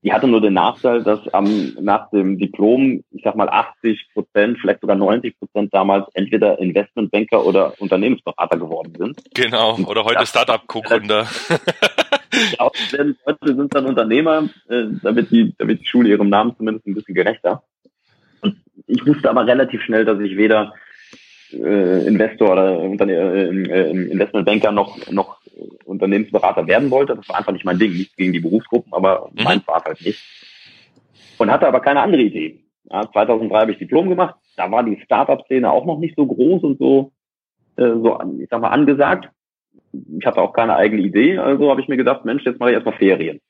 Die 0.03 0.12
hatte 0.12 0.29
nur 0.29 0.41
den 0.41 0.55
Nachteil, 0.55 1.03
dass 1.03 1.27
am, 1.35 1.75
nach 1.81 2.09
dem 2.11 2.38
Diplom, 2.38 3.03
ich 3.11 3.23
sag 3.25 3.35
mal 3.35 3.49
80 3.49 4.11
Prozent, 4.12 4.59
vielleicht 4.61 4.81
sogar 4.81 4.97
90 4.97 5.37
Prozent 5.38 5.75
damals 5.75 6.07
entweder 6.15 6.59
Investmentbanker 6.61 7.45
oder 7.45 7.75
Unternehmensberater 7.81 8.59
geworden 8.59 8.95
sind. 8.97 9.21
Genau, 9.35 9.77
oder 9.87 10.05
heute 10.05 10.25
Startup-Co-Gründer. 10.25 11.27
ja, 12.59 12.71
Leute 13.27 13.55
sind 13.57 13.75
dann 13.75 13.87
Unternehmer, 13.87 14.49
äh, 14.69 14.85
damit 15.03 15.31
die, 15.31 15.55
damit 15.59 15.81
die 15.81 15.87
Schule 15.87 16.11
ihrem 16.11 16.29
Namen 16.29 16.55
zumindest 16.57 16.87
ein 16.87 16.95
bisschen 16.95 17.15
gerechter. 17.15 17.63
Und 18.41 18.57
ich 18.87 19.05
wusste 19.07 19.31
aber 19.31 19.47
relativ 19.47 19.83
schnell, 19.83 20.05
dass 20.05 20.21
ich 20.21 20.37
weder 20.37 20.75
äh, 21.53 22.07
Investor 22.07 22.53
oder 22.53 22.83
äh, 22.83 23.49
äh, 23.49 24.11
Investmentbanker 24.11 24.73
noch, 24.73 25.11
noch 25.11 25.41
Unternehmensberater 25.85 26.67
werden 26.67 26.91
wollte. 26.91 27.17
Das 27.17 27.29
war 27.29 27.37
einfach 27.37 27.53
nicht 27.53 27.65
mein 27.65 27.79
Ding, 27.79 27.93
nicht 27.93 28.17
gegen 28.17 28.33
die 28.33 28.41
Berufsgruppen, 28.41 28.93
aber 28.93 29.31
mhm. 29.33 29.45
meins 29.45 29.67
war 29.67 29.83
halt 29.85 30.01
nicht. 30.05 30.23
Und 31.39 31.51
hatte 31.51 31.67
aber 31.67 31.81
keine 31.81 32.01
andere 32.01 32.23
Idee. 32.23 32.65
Ja, 32.91 33.11
2003 33.11 33.61
habe 33.61 33.73
ich 33.73 33.79
Diplom 33.79 34.09
gemacht. 34.09 34.37
Da 34.57 34.71
war 34.71 34.83
die 34.83 35.01
Startup-Szene 35.05 35.71
auch 35.71 35.87
noch 35.87 35.99
nicht 35.99 36.17
so 36.17 36.27
groß 36.27 36.63
und 36.63 36.79
so, 36.79 37.13
äh, 37.77 37.85
so, 37.85 38.19
ich 38.41 38.49
sag 38.51 38.61
mal, 38.61 38.69
angesagt. 38.69 39.31
Ich 39.93 40.27
hatte 40.27 40.41
auch 40.41 40.53
keine 40.53 40.77
eigene 40.77 41.03
Idee, 41.03 41.39
also 41.39 41.71
habe 41.71 41.81
ich 41.81 41.89
mir 41.89 41.97
gedacht, 41.97 42.25
Mensch, 42.25 42.45
jetzt 42.45 42.61
mache 42.61 42.71
ich 42.71 42.75
erstmal 42.75 42.97
Ferien. 42.97 43.41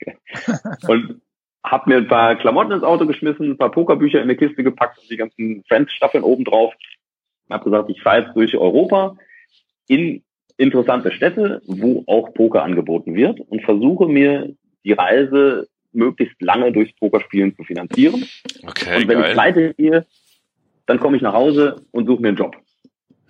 und 0.88 1.20
habe 1.62 1.90
mir 1.90 1.96
ein 1.98 2.08
paar 2.08 2.36
Klamotten 2.36 2.72
ins 2.72 2.82
Auto 2.82 3.06
geschmissen, 3.06 3.50
ein 3.50 3.58
paar 3.58 3.70
Pokerbücher 3.70 4.18
in 4.18 4.24
eine 4.24 4.36
Kiste 4.36 4.62
gepackt 4.62 4.98
und 4.98 5.10
die 5.10 5.16
ganzen 5.16 5.62
Friends-Staffeln 5.68 6.24
oben 6.24 6.44
drauf 6.44 6.74
habe 7.50 7.64
gesagt, 7.64 7.90
ich 7.90 8.02
fahre 8.02 8.22
jetzt 8.22 8.36
durch 8.36 8.56
Europa 8.56 9.16
in 9.88 10.22
interessante 10.56 11.10
Städte, 11.12 11.62
wo 11.66 12.04
auch 12.06 12.32
Poker 12.34 12.62
angeboten 12.62 13.14
wird 13.14 13.40
und 13.40 13.62
versuche 13.62 14.06
mir 14.06 14.54
die 14.84 14.92
Reise 14.92 15.68
möglichst 15.92 16.40
lange 16.40 16.72
durchs 16.72 16.94
Pokerspielen 16.96 17.56
zu 17.56 17.64
finanzieren. 17.64 18.24
Okay, 18.62 18.96
und 18.96 19.08
wenn 19.08 19.18
geil. 19.18 19.28
ich 19.28 19.32
pleite 19.32 19.74
gehe, 19.74 20.06
dann 20.86 21.00
komme 21.00 21.16
ich 21.16 21.22
nach 21.22 21.32
Hause 21.32 21.82
und 21.90 22.06
suche 22.06 22.22
mir 22.22 22.28
einen 22.28 22.36
Job. 22.36 22.56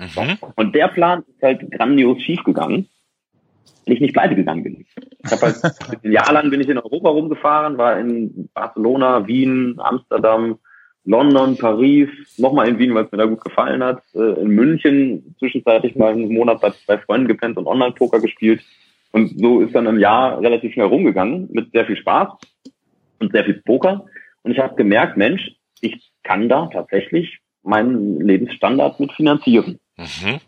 Mhm. 0.01 0.39
Und 0.57 0.75
der 0.75 0.89
Plan 0.89 1.23
ist 1.29 1.43
halt 1.43 1.71
grandios 1.71 2.21
schiefgegangen, 2.23 2.89
weil 3.87 3.95
ich 3.95 4.01
nicht 4.01 4.15
pleite 4.15 4.35
gegangen 4.35 4.65
bin. 4.65 4.87
Ich 5.25 5.31
habe 5.31 5.43
halt 5.43 5.57
ein 6.05 6.13
Jahr 6.13 6.33
lang 6.33 6.51
bin 6.51 6.61
ich 6.61 6.69
in 6.69 6.79
Europa 6.79 7.11
rumgefahren, 7.11 7.77
war 7.79 7.99
in 7.99 8.49
Barcelona, 8.55 9.27
Wien, 9.27 9.77
Amsterdam, 9.79 10.59
London, 11.05 11.57
Paris, 11.57 12.09
nochmal 12.39 12.69
in 12.69 12.79
Wien, 12.79 12.95
weil 12.95 13.05
es 13.05 13.13
mir 13.13 13.19
da 13.19 13.27
gut 13.27 13.43
gefallen 13.43 13.83
hat, 13.83 14.03
äh, 14.15 14.41
in 14.41 14.49
München 14.49 15.35
zwischenzeitlich 15.39 15.97
mal 15.97 16.13
einen 16.13 16.33
Monat 16.33 16.61
bei 16.61 16.71
zwei 16.71 16.99
Freunden 16.99 17.29
gepennt 17.29 17.57
und 17.57 17.67
Online-Poker 17.67 18.21
gespielt. 18.21 18.63
Und 19.13 19.39
so 19.39 19.61
ist 19.61 19.75
dann 19.75 19.87
ein 19.87 19.99
Jahr 19.99 20.41
relativ 20.41 20.73
schnell 20.73 20.87
rumgegangen 20.87 21.49
mit 21.53 21.73
sehr 21.73 21.85
viel 21.87 21.97
Spaß 21.97 22.29
und 23.19 23.33
sehr 23.33 23.45
viel 23.45 23.63
Poker. 23.65 24.07
Und 24.43 24.53
ich 24.53 24.59
habe 24.59 24.77
gemerkt, 24.77 25.17
Mensch, 25.17 25.51
ich 25.81 26.13
kann 26.23 26.49
da 26.49 26.67
tatsächlich 26.67 27.41
meinen 27.63 28.21
Lebensstandard 28.21 29.01
mit 29.01 29.13
finanzieren. 29.13 29.79
Mhm. 30.01 30.41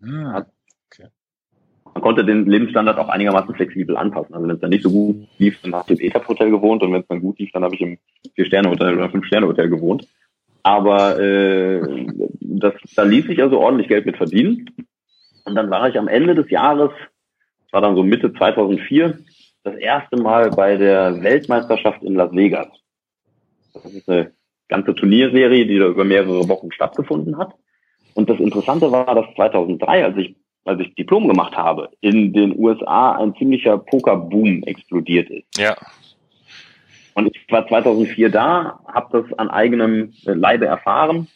Mhm. 0.00 0.44
Man 1.92 2.02
konnte 2.02 2.24
den 2.24 2.46
Lebensstandard 2.46 2.98
auch 2.98 3.08
einigermaßen 3.08 3.54
flexibel 3.54 3.96
anpassen. 3.96 4.34
Also 4.34 4.46
wenn 4.46 4.54
es 4.54 4.60
dann 4.60 4.70
nicht 4.70 4.84
so 4.84 4.90
gut 4.90 5.26
lief, 5.38 5.60
dann 5.62 5.74
habe 5.74 5.92
ich 5.92 6.00
im 6.00 6.06
ETAP-Hotel 6.06 6.50
gewohnt 6.50 6.82
und 6.82 6.92
wenn 6.92 7.00
es 7.00 7.08
dann 7.08 7.20
gut 7.20 7.38
lief, 7.38 7.50
dann 7.52 7.64
habe 7.64 7.74
ich 7.74 7.80
im 7.80 7.98
Vier-Sterne-Hotel 8.34 8.96
oder 8.96 9.10
Fünf-Sterne-Hotel 9.10 9.68
gewohnt. 9.68 10.06
Aber 10.62 11.18
äh, 11.18 12.06
das, 12.40 12.74
da 12.94 13.02
ließ 13.02 13.26
sich 13.26 13.42
also 13.42 13.58
ordentlich 13.58 13.88
Geld 13.88 14.06
mit 14.06 14.16
verdienen. 14.16 14.70
Und 15.44 15.54
dann 15.56 15.70
war 15.70 15.88
ich 15.88 15.98
am 15.98 16.06
Ende 16.06 16.34
des 16.34 16.48
Jahres, 16.50 16.90
das 17.64 17.72
war 17.72 17.80
dann 17.80 17.96
so 17.96 18.04
Mitte 18.04 18.32
2004, 18.32 19.18
das 19.64 19.74
erste 19.76 20.16
Mal 20.16 20.50
bei 20.50 20.76
der 20.76 21.22
Weltmeisterschaft 21.22 22.02
in 22.02 22.14
Las 22.14 22.32
Vegas. 22.32 22.68
Das 23.74 23.84
ist 23.86 24.08
eine 24.08 24.32
ganze 24.68 24.94
Turnierserie, 24.94 25.66
die 25.66 25.78
da 25.78 25.86
über 25.86 26.04
mehrere 26.04 26.48
Wochen 26.48 26.70
stattgefunden 26.72 27.36
hat. 27.36 27.54
Und 28.14 28.28
das 28.28 28.40
Interessante 28.40 28.90
war, 28.90 29.14
dass 29.14 29.34
2003, 29.34 30.04
als 30.04 30.16
ich 30.16 30.36
als 30.64 30.80
ich 30.80 30.94
Diplom 30.94 31.28
gemacht 31.28 31.56
habe, 31.56 31.90
in 32.00 32.32
den 32.32 32.58
USA 32.58 33.12
ein 33.12 33.34
ziemlicher 33.36 33.78
Pokerboom 33.78 34.62
explodiert 34.64 35.30
ist. 35.30 35.58
Ja. 35.58 35.76
Und 37.14 37.34
ich 37.34 37.50
war 37.50 37.66
2004 37.66 38.30
da, 38.30 38.80
habe 38.86 39.22
das 39.22 39.38
an 39.38 39.50
eigenem 39.50 40.12
Leibe 40.24 40.66
erfahren 40.66 41.28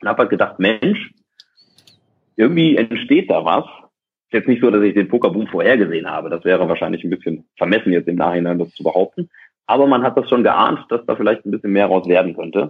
und 0.00 0.08
habe 0.08 0.20
halt 0.20 0.30
gedacht, 0.30 0.58
Mensch, 0.58 1.12
irgendwie 2.36 2.76
entsteht 2.76 3.30
da 3.30 3.44
was. 3.44 3.64
Ist 4.26 4.32
jetzt 4.32 4.48
nicht 4.48 4.62
so, 4.62 4.70
dass 4.70 4.82
ich 4.82 4.94
den 4.94 5.08
Pokerboom 5.08 5.48
vorhergesehen 5.48 6.08
habe. 6.08 6.30
Das 6.30 6.44
wäre 6.44 6.68
wahrscheinlich 6.68 7.04
ein 7.04 7.10
bisschen 7.10 7.48
vermessen 7.56 7.92
jetzt 7.92 8.08
im 8.08 8.16
Nachhinein, 8.16 8.58
das 8.58 8.70
zu 8.70 8.82
behaupten. 8.82 9.28
Aber 9.66 9.86
man 9.86 10.02
hat 10.02 10.16
das 10.16 10.28
schon 10.28 10.42
geahnt, 10.42 10.80
dass 10.88 11.04
da 11.06 11.16
vielleicht 11.16 11.44
ein 11.44 11.50
bisschen 11.50 11.72
mehr 11.72 11.86
raus 11.86 12.08
werden 12.08 12.34
könnte. 12.34 12.68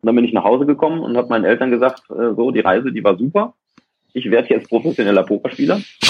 Und 0.00 0.06
dann 0.06 0.14
bin 0.14 0.24
ich 0.24 0.32
nach 0.32 0.44
Hause 0.44 0.66
gekommen 0.66 1.00
und 1.00 1.16
habe 1.16 1.28
meinen 1.28 1.44
Eltern 1.44 1.70
gesagt, 1.70 2.02
äh, 2.10 2.34
so, 2.34 2.50
die 2.50 2.60
Reise, 2.60 2.92
die 2.92 3.02
war 3.02 3.16
super 3.16 3.54
ich 4.12 4.30
werde 4.30 4.48
jetzt 4.50 4.68
professioneller 4.68 5.22
Pokerspieler. 5.22 5.76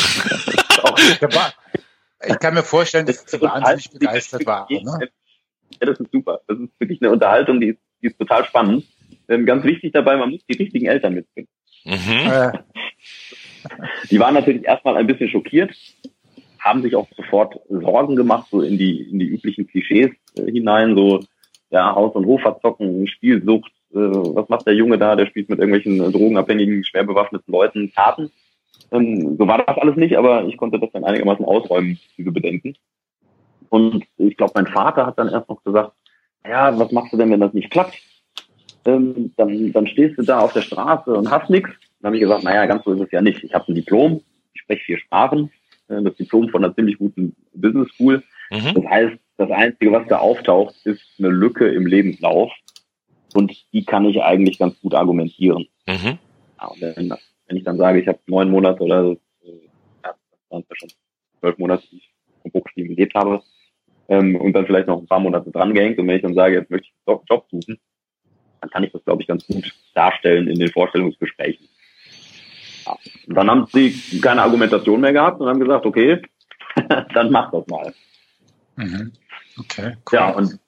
ich 2.26 2.38
kann 2.40 2.54
mir 2.54 2.62
vorstellen, 2.62 3.06
dass 3.06 3.24
sie 3.26 3.40
wahnsinnig 3.40 3.90
begeistert 3.90 4.46
war. 4.46 4.66
Ne? 4.70 5.08
Ja, 5.80 5.86
das 5.86 6.00
ist 6.00 6.10
super. 6.12 6.40
Das 6.46 6.58
ist 6.58 6.70
wirklich 6.78 7.00
eine 7.02 7.12
Unterhaltung, 7.12 7.60
die 7.60 7.68
ist, 7.68 7.78
die 8.02 8.08
ist 8.08 8.18
total 8.18 8.44
spannend. 8.44 8.84
Ähm, 9.28 9.46
ganz 9.46 9.64
wichtig 9.64 9.92
dabei, 9.92 10.16
man 10.16 10.30
muss 10.30 10.44
die 10.46 10.56
richtigen 10.56 10.86
Eltern 10.86 11.14
mitbringen. 11.14 11.48
Mhm. 11.84 12.52
Die 14.10 14.18
waren 14.18 14.34
natürlich 14.34 14.64
erstmal 14.64 14.96
ein 14.96 15.06
bisschen 15.06 15.28
schockiert, 15.28 15.72
haben 16.58 16.82
sich 16.82 16.96
auch 16.96 17.06
sofort 17.16 17.60
Sorgen 17.68 18.16
gemacht, 18.16 18.48
so 18.50 18.62
in 18.62 18.78
die, 18.78 19.02
in 19.02 19.18
die 19.18 19.26
üblichen 19.26 19.66
Klischees 19.66 20.10
äh, 20.36 20.50
hinein, 20.50 20.94
so 20.94 21.20
ja, 21.70 21.94
Haus- 21.94 22.14
und 22.14 22.24
Hoferzocken, 22.24 23.06
Spielsucht, 23.08 23.70
äh, 23.70 23.77
was 23.90 24.48
macht 24.48 24.66
der 24.66 24.74
Junge 24.74 24.98
da, 24.98 25.16
der 25.16 25.26
spielt 25.26 25.48
mit 25.48 25.58
irgendwelchen 25.58 25.98
drogenabhängigen, 26.12 26.84
schwer 26.84 27.04
bewaffneten 27.04 27.50
Leuten 27.52 27.92
Karten. 27.94 28.30
Ähm, 28.90 29.36
so 29.38 29.46
war 29.46 29.64
das 29.64 29.76
alles 29.78 29.96
nicht, 29.96 30.16
aber 30.16 30.46
ich 30.46 30.56
konnte 30.56 30.78
das 30.78 30.90
dann 30.92 31.04
einigermaßen 31.04 31.44
ausräumen, 31.44 31.98
diese 32.16 32.32
Bedenken. 32.32 32.76
Und 33.70 34.04
ich 34.16 34.36
glaube, 34.36 34.52
mein 34.54 34.66
Vater 34.66 35.06
hat 35.06 35.18
dann 35.18 35.28
erst 35.28 35.48
noch 35.48 35.62
gesagt, 35.62 35.92
ja, 36.46 36.78
was 36.78 36.92
machst 36.92 37.12
du 37.12 37.16
denn, 37.16 37.30
wenn 37.30 37.40
das 37.40 37.52
nicht 37.52 37.70
klappt? 37.70 37.98
Ähm, 38.86 39.32
dann, 39.36 39.72
dann 39.72 39.86
stehst 39.86 40.18
du 40.18 40.22
da 40.22 40.38
auf 40.38 40.52
der 40.52 40.62
Straße 40.62 41.12
und 41.12 41.30
hast 41.30 41.50
nichts. 41.50 41.70
Dann 42.00 42.08
habe 42.08 42.16
ich 42.16 42.22
gesagt, 42.22 42.44
naja, 42.44 42.64
ganz 42.66 42.84
so 42.84 42.92
ist 42.92 43.00
es 43.00 43.10
ja 43.10 43.20
nicht. 43.20 43.42
Ich 43.42 43.54
habe 43.54 43.70
ein 43.70 43.74
Diplom, 43.74 44.22
ich 44.54 44.62
spreche 44.62 44.84
vier 44.84 44.98
Sprachen, 44.98 45.50
äh, 45.88 46.02
das 46.02 46.14
Diplom 46.14 46.48
von 46.48 46.64
einer 46.64 46.74
ziemlich 46.74 46.98
guten 46.98 47.34
Business 47.52 47.88
School. 47.94 48.22
Mhm. 48.50 48.74
Das 48.74 48.84
heißt, 48.84 49.18
das 49.36 49.50
Einzige, 49.50 49.92
was 49.92 50.06
da 50.08 50.18
auftaucht, 50.18 50.74
ist 50.84 51.02
eine 51.18 51.28
Lücke 51.28 51.68
im 51.68 51.86
Lebenslauf. 51.86 52.50
Und 53.34 53.52
die 53.72 53.84
kann 53.84 54.04
ich 54.06 54.22
eigentlich 54.22 54.58
ganz 54.58 54.80
gut 54.80 54.94
argumentieren. 54.94 55.66
Mhm. 55.86 56.18
Ja, 56.60 56.70
wenn, 56.80 57.10
wenn, 57.46 57.56
ich 57.56 57.64
dann 57.64 57.76
sage, 57.76 58.00
ich 58.00 58.08
habe 58.08 58.18
neun 58.26 58.50
Monate 58.50 58.82
oder 58.82 59.10
äh, 59.42 59.68
ja, 60.04 60.14
das 60.30 60.40
waren 60.50 60.64
ja 60.68 60.76
schon 60.76 60.88
zwölf 61.40 61.58
Monate, 61.58 61.84
die 61.90 61.98
ich 61.98 62.14
vom 62.42 62.50
Pokerspielen 62.50 62.94
gelebt 62.94 63.14
habe, 63.14 63.42
ähm, 64.08 64.36
und 64.36 64.54
dann 64.54 64.66
vielleicht 64.66 64.88
noch 64.88 64.98
ein 64.98 65.06
paar 65.06 65.20
Monate 65.20 65.50
dran 65.50 65.74
gehängt, 65.74 65.98
und 65.98 66.08
wenn 66.08 66.16
ich 66.16 66.22
dann 66.22 66.34
sage, 66.34 66.54
jetzt 66.54 66.70
möchte 66.70 66.88
ich 66.88 66.94
einen 67.06 67.20
Job 67.28 67.46
suchen, 67.50 67.78
dann 68.60 68.70
kann 68.70 68.82
ich 68.82 68.92
das, 68.92 69.04
glaube 69.04 69.22
ich, 69.22 69.28
ganz 69.28 69.46
gut 69.46 69.72
darstellen 69.94 70.48
in 70.48 70.58
den 70.58 70.70
Vorstellungsgesprächen. 70.70 71.68
Ja. 72.86 72.96
Und 73.26 73.34
dann 73.34 73.50
haben 73.50 73.66
sie 73.72 74.20
keine 74.20 74.42
Argumentation 74.42 75.00
mehr 75.00 75.12
gehabt 75.12 75.40
und 75.40 75.48
haben 75.48 75.60
gesagt, 75.60 75.86
okay, 75.86 76.22
dann 77.14 77.30
mach 77.30 77.50
das 77.50 77.66
mal. 77.66 77.94
Mhm. 78.76 79.12
Okay, 79.58 79.96
cool. 80.10 80.18
Ja, 80.18 80.30
und 80.30 80.58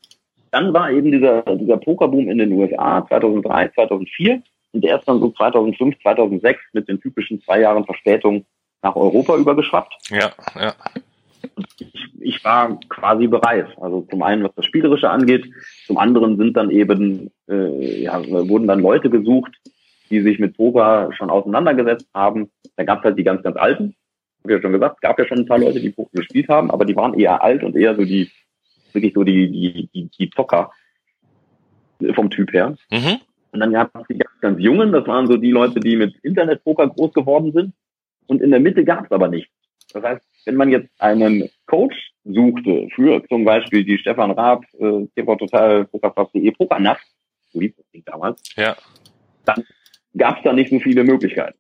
dann 0.50 0.72
war 0.72 0.90
eben 0.90 1.12
dieser, 1.12 1.42
dieser 1.56 1.76
Pokerboom 1.76 2.28
in 2.28 2.38
den 2.38 2.52
USA 2.52 3.06
2003, 3.06 3.68
2004 3.74 4.42
und 4.72 4.84
der 4.84 4.98
ist 4.98 5.06
dann 5.06 5.20
so 5.20 5.30
2005, 5.30 5.98
2006 6.02 6.60
mit 6.72 6.88
den 6.88 7.00
typischen 7.00 7.42
zwei 7.42 7.60
Jahren 7.60 7.84
Verspätung 7.84 8.44
nach 8.82 8.96
Europa 8.96 9.36
übergeschwappt. 9.36 9.94
Ja, 10.10 10.30
ja. 10.58 10.74
Ich, 11.78 11.94
ich 12.20 12.44
war 12.44 12.78
quasi 12.88 13.26
bereit. 13.26 13.66
Also 13.80 14.06
zum 14.10 14.22
einen, 14.22 14.44
was 14.44 14.54
das 14.56 14.66
Spielerische 14.66 15.08
angeht, 15.08 15.46
zum 15.86 15.98
anderen 15.98 16.36
sind 16.36 16.56
dann 16.56 16.70
eben, 16.70 17.30
äh, 17.48 18.02
ja, 18.02 18.22
wurden 18.48 18.66
dann 18.66 18.80
Leute 18.80 19.10
gesucht, 19.10 19.52
die 20.10 20.20
sich 20.20 20.38
mit 20.38 20.56
Poker 20.56 21.10
schon 21.16 21.30
auseinandergesetzt 21.30 22.08
haben. 22.14 22.50
Da 22.76 22.84
gab 22.84 22.98
es 22.98 23.04
halt 23.04 23.18
die 23.18 23.24
ganz, 23.24 23.42
ganz 23.42 23.56
Alten. 23.56 23.94
Hab 24.42 24.50
ich 24.50 24.56
ja 24.56 24.62
schon 24.62 24.72
gesagt, 24.72 24.96
es 24.96 25.00
gab 25.00 25.18
ja 25.18 25.26
schon 25.26 25.38
ein 25.38 25.46
paar 25.46 25.58
Leute, 25.58 25.80
die 25.80 25.90
Poker 25.90 26.10
gespielt 26.12 26.48
haben, 26.48 26.70
aber 26.70 26.84
die 26.84 26.96
waren 26.96 27.14
eher 27.14 27.42
alt 27.42 27.62
und 27.62 27.76
eher 27.76 27.94
so 27.94 28.04
die, 28.04 28.30
wirklich 28.94 29.14
so 29.14 29.24
die, 29.24 29.50
die, 29.50 29.88
die, 29.94 30.10
die 30.18 30.30
Zocker 30.30 30.72
vom 32.14 32.30
Typ 32.30 32.52
her. 32.52 32.76
Mhm. 32.90 33.20
Und 33.52 33.60
dann 33.60 33.72
gab 33.72 33.94
es 33.94 34.06
die 34.08 34.18
ganz, 34.18 34.40
ganz 34.40 34.60
Jungen, 34.60 34.92
das 34.92 35.06
waren 35.06 35.26
so 35.26 35.36
die 35.36 35.50
Leute, 35.50 35.80
die 35.80 35.96
mit 35.96 36.14
Internetpoker 36.22 36.88
groß 36.88 37.12
geworden 37.12 37.52
sind. 37.52 37.74
Und 38.26 38.40
in 38.40 38.50
der 38.50 38.60
Mitte 38.60 38.84
gab 38.84 39.04
es 39.04 39.10
aber 39.10 39.28
nichts. 39.28 39.52
Das 39.92 40.04
heißt, 40.04 40.24
wenn 40.44 40.54
man 40.54 40.70
jetzt 40.70 40.88
einen 40.98 41.50
Coach 41.66 42.12
suchte 42.24 42.88
für 42.94 43.22
zum 43.28 43.44
Beispiel 43.44 43.84
die 43.84 43.98
Stefan 43.98 44.30
Raab, 44.30 44.64
äh, 44.78 45.06
TV 45.16 45.36
Total, 45.36 45.84
Pokerfast.de, 45.86 46.50
Pokernacht, 46.52 47.04
so 47.52 47.60
hieß 47.60 47.74
das 47.76 47.90
Ding 47.90 48.04
damals, 48.04 48.40
ja. 48.56 48.76
dann 49.44 49.64
gab 50.16 50.38
es 50.38 50.44
da 50.44 50.52
nicht 50.52 50.70
so 50.70 50.78
viele 50.78 51.02
Möglichkeiten. 51.02 51.58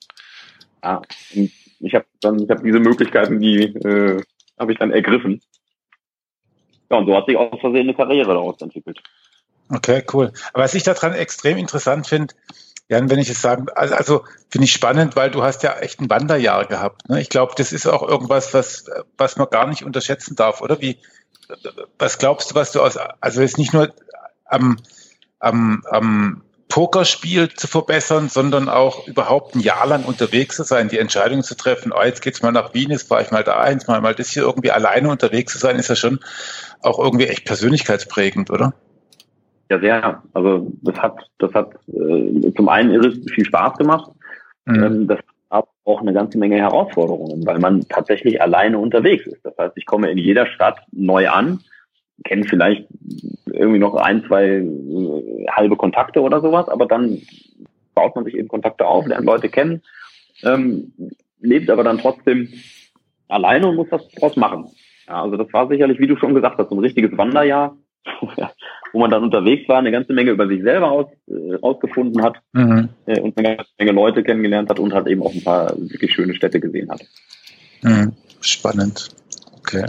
Ja, 0.82 1.02
und 1.34 1.50
ich 1.80 1.94
habe 1.94 2.06
dann, 2.20 2.42
ich 2.42 2.50
habe 2.50 2.62
diese 2.62 2.78
Möglichkeiten, 2.78 3.40
die 3.40 3.64
äh, 3.64 4.22
habe 4.58 4.72
ich 4.72 4.78
dann 4.78 4.92
ergriffen. 4.92 5.40
Ja, 6.90 6.98
und 6.98 7.06
so 7.06 7.16
hat 7.16 7.26
sich 7.26 7.36
aus 7.36 7.60
Versehen 7.60 7.82
eine 7.82 7.94
Karriere 7.94 8.34
daraus 8.34 8.60
entwickelt. 8.60 9.00
Okay, 9.68 10.02
cool. 10.12 10.32
Aber 10.52 10.64
was 10.64 10.74
ich 10.74 10.82
daran 10.82 11.14
extrem 11.14 11.56
interessant 11.56 12.06
finde, 12.06 12.34
Jan, 12.88 13.08
wenn 13.08 13.20
ich 13.20 13.30
es 13.30 13.40
sagen, 13.40 13.66
also, 13.76 13.94
also 13.94 14.24
finde 14.48 14.64
ich 14.64 14.72
spannend, 14.72 15.14
weil 15.14 15.30
du 15.30 15.44
hast 15.44 15.62
ja 15.62 15.78
echt 15.78 16.00
ein 16.00 16.10
Wanderjahr 16.10 16.64
gehabt. 16.64 17.08
Ne? 17.08 17.20
Ich 17.20 17.28
glaube, 17.28 17.52
das 17.56 17.72
ist 17.72 17.86
auch 17.86 18.02
irgendwas, 18.02 18.52
was, 18.52 18.86
was 19.16 19.36
man 19.36 19.48
gar 19.48 19.68
nicht 19.68 19.84
unterschätzen 19.84 20.34
darf, 20.34 20.60
oder? 20.60 20.80
Wie, 20.80 20.98
was 22.00 22.18
glaubst 22.18 22.50
du, 22.50 22.54
was 22.56 22.72
du 22.72 22.80
aus, 22.80 22.96
also 22.96 23.42
jetzt 23.42 23.58
nicht 23.58 23.72
nur 23.72 23.94
am, 24.44 24.76
am, 25.38 25.84
am 25.88 26.42
Pokerspiel 26.70 27.50
zu 27.50 27.66
verbessern, 27.66 28.28
sondern 28.28 28.68
auch 28.68 29.06
überhaupt 29.06 29.54
ein 29.54 29.60
Jahr 29.60 29.86
lang 29.86 30.04
unterwegs 30.04 30.56
zu 30.56 30.62
sein, 30.62 30.88
die 30.88 30.98
Entscheidung 30.98 31.42
zu 31.42 31.56
treffen, 31.56 31.92
oh, 31.92 32.02
jetzt 32.02 32.22
geht's 32.22 32.42
mal 32.42 32.52
nach 32.52 32.72
Wien, 32.72 32.90
jetzt 32.90 33.08
fahre 33.08 33.22
ich 33.22 33.30
mal 33.30 33.44
da 33.44 33.60
eins, 33.60 33.88
mal 33.88 34.00
mal 34.00 34.14
das 34.14 34.30
hier 34.30 34.44
irgendwie 34.44 34.70
alleine 34.70 35.10
unterwegs 35.10 35.52
zu 35.52 35.58
sein, 35.58 35.76
ist 35.76 35.88
ja 35.88 35.96
schon 35.96 36.20
auch 36.80 36.98
irgendwie 36.98 37.26
echt 37.26 37.44
persönlichkeitsprägend, 37.44 38.50
oder? 38.50 38.72
Ja, 39.68 39.78
sehr. 39.78 40.22
Also 40.32 40.72
das 40.82 40.96
hat, 40.96 41.18
das 41.38 41.52
hat 41.54 41.74
äh, 41.88 42.52
zum 42.56 42.68
einen 42.68 42.92
irre 42.92 43.12
viel 43.12 43.44
Spaß 43.44 43.76
gemacht. 43.76 44.10
Mhm. 44.64 44.82
Ähm, 44.82 45.06
das 45.06 45.18
hat 45.50 45.68
auch 45.84 46.00
eine 46.00 46.12
ganze 46.12 46.38
Menge 46.38 46.56
Herausforderungen, 46.56 47.46
weil 47.46 47.58
man 47.58 47.86
tatsächlich 47.88 48.40
alleine 48.40 48.78
unterwegs 48.78 49.26
ist. 49.26 49.44
Das 49.44 49.56
heißt, 49.58 49.76
ich 49.76 49.86
komme 49.86 50.10
in 50.10 50.18
jeder 50.18 50.46
Stadt 50.46 50.78
neu 50.92 51.28
an, 51.28 51.60
kenne 52.24 52.44
vielleicht 52.44 52.86
irgendwie 53.46 53.78
noch 53.78 53.94
ein, 53.94 54.24
zwei 54.26 54.46
äh, 54.46 55.46
halbe 55.50 55.76
Kontakte 55.76 56.20
oder 56.20 56.40
sowas, 56.40 56.68
aber 56.68 56.86
dann 56.86 57.20
baut 57.94 58.14
man 58.14 58.24
sich 58.24 58.34
eben 58.34 58.48
Kontakte 58.48 58.86
auf, 58.86 59.06
lernt 59.06 59.26
Leute 59.26 59.48
kennen, 59.48 59.82
ähm, 60.42 60.92
lebt 61.40 61.70
aber 61.70 61.84
dann 61.84 61.98
trotzdem 61.98 62.48
alleine 63.28 63.68
und 63.68 63.76
muss 63.76 63.88
das 63.90 64.08
draus 64.10 64.36
machen. 64.36 64.66
Ja, 65.08 65.22
also 65.22 65.36
das 65.36 65.52
war 65.52 65.68
sicherlich, 65.68 65.98
wie 65.98 66.06
du 66.06 66.16
schon 66.16 66.34
gesagt 66.34 66.58
hast, 66.58 66.68
so 66.70 66.76
ein 66.76 66.80
richtiges 66.80 67.16
Wanderjahr 67.16 67.76
wo 68.92 68.98
man 68.98 69.10
dann 69.10 69.22
unterwegs 69.22 69.68
war, 69.68 69.78
eine 69.78 69.92
ganze 69.92 70.12
Menge 70.12 70.30
über 70.30 70.46
sich 70.48 70.62
selber 70.62 70.90
aus, 70.90 71.06
äh, 71.28 71.56
ausgefunden 71.60 72.22
hat 72.22 72.36
mhm. 72.52 72.88
äh, 73.06 73.20
und 73.20 73.36
eine 73.36 73.56
ganze 73.56 73.72
Menge 73.78 73.92
Leute 73.92 74.22
kennengelernt 74.22 74.70
hat 74.70 74.78
und 74.78 74.92
halt 74.92 75.06
eben 75.06 75.22
auch 75.22 75.32
ein 75.32 75.44
paar 75.44 75.72
wirklich 75.76 76.12
schöne 76.12 76.34
Städte 76.34 76.60
gesehen 76.60 76.90
hat. 76.90 77.02
Mhm. 77.82 78.12
Spannend. 78.40 79.08
Okay. 79.58 79.86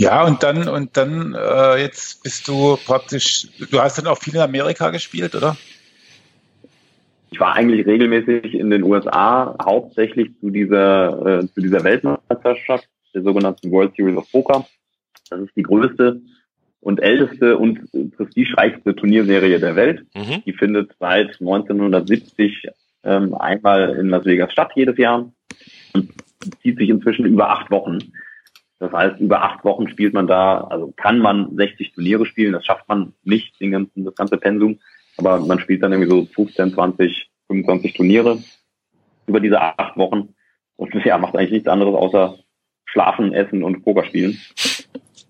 Ja, 0.00 0.24
und 0.24 0.42
dann, 0.42 0.66
und 0.66 0.96
dann, 0.96 1.34
äh, 1.34 1.82
jetzt 1.82 2.22
bist 2.22 2.48
du 2.48 2.78
praktisch, 2.86 3.48
du 3.70 3.80
hast 3.80 3.98
dann 3.98 4.06
auch 4.06 4.16
viel 4.16 4.34
in 4.34 4.40
Amerika 4.40 4.88
gespielt, 4.88 5.34
oder? 5.34 5.58
Ich 7.30 7.38
war 7.38 7.54
eigentlich 7.54 7.86
regelmäßig 7.86 8.54
in 8.54 8.70
den 8.70 8.82
USA, 8.82 9.54
hauptsächlich 9.62 10.30
zu 10.40 10.48
dieser, 10.48 11.40
äh, 11.40 11.46
zu 11.48 11.60
dieser 11.60 11.84
Weltmeisterschaft, 11.84 12.88
der 13.14 13.22
sogenannten 13.22 13.70
World 13.70 13.94
Series 13.94 14.16
of 14.16 14.32
Poker. 14.32 14.66
Das 15.28 15.40
ist 15.40 15.54
die 15.54 15.64
größte 15.64 16.22
und 16.80 17.02
älteste 17.02 17.58
und 17.58 17.80
prestigereichste 18.16 18.96
Turnierserie 18.96 19.60
der 19.60 19.76
Welt. 19.76 20.06
Mhm. 20.14 20.42
Die 20.46 20.54
findet 20.54 20.92
seit 20.98 21.38
1970 21.40 22.68
ähm, 23.04 23.34
einmal 23.34 23.96
in 23.96 24.08
Las 24.08 24.24
Vegas 24.24 24.50
statt, 24.50 24.72
jedes 24.74 24.96
Jahr. 24.96 25.30
Und 25.92 26.10
zieht 26.62 26.78
sich 26.78 26.88
inzwischen 26.88 27.26
über 27.26 27.50
acht 27.50 27.70
Wochen. 27.70 27.98
Das 28.80 28.92
heißt, 28.92 29.20
über 29.20 29.42
acht 29.42 29.62
Wochen 29.62 29.88
spielt 29.88 30.14
man 30.14 30.26
da, 30.26 30.62
also 30.62 30.92
kann 30.96 31.18
man 31.18 31.54
60 31.54 31.92
Turniere 31.92 32.24
spielen, 32.24 32.54
das 32.54 32.64
schafft 32.64 32.88
man 32.88 33.12
nicht, 33.22 33.60
den 33.60 33.72
ganzen, 33.72 34.06
das 34.06 34.14
ganze 34.14 34.38
Pensum, 34.38 34.80
aber 35.18 35.38
man 35.38 35.60
spielt 35.60 35.82
dann 35.82 35.92
irgendwie 35.92 36.10
so 36.10 36.24
15, 36.24 36.72
20, 36.72 37.30
25 37.48 37.92
Turniere 37.92 38.42
über 39.26 39.38
diese 39.38 39.60
acht 39.60 39.98
Wochen 39.98 40.34
und 40.76 40.94
ja, 41.04 41.18
macht 41.18 41.36
eigentlich 41.36 41.52
nichts 41.52 41.68
anderes 41.68 41.94
außer 41.94 42.38
schlafen, 42.86 43.34
essen 43.34 43.62
und 43.62 43.84
Poker 43.84 44.04
spielen 44.04 44.40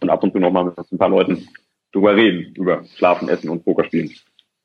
und 0.01 0.11
ab 0.11 0.23
und 0.23 0.33
zu 0.33 0.39
nochmal 0.39 0.67
mit 0.67 0.79
ein 0.79 0.99
paar 0.99 1.11
Leuten 1.11 1.49
drüber 1.93 2.15
reden, 2.15 2.55
über 2.55 2.85
Schlafen, 2.97 3.29
Essen 3.29 3.51
und 3.51 3.65
Pokerspielen. 3.65 4.15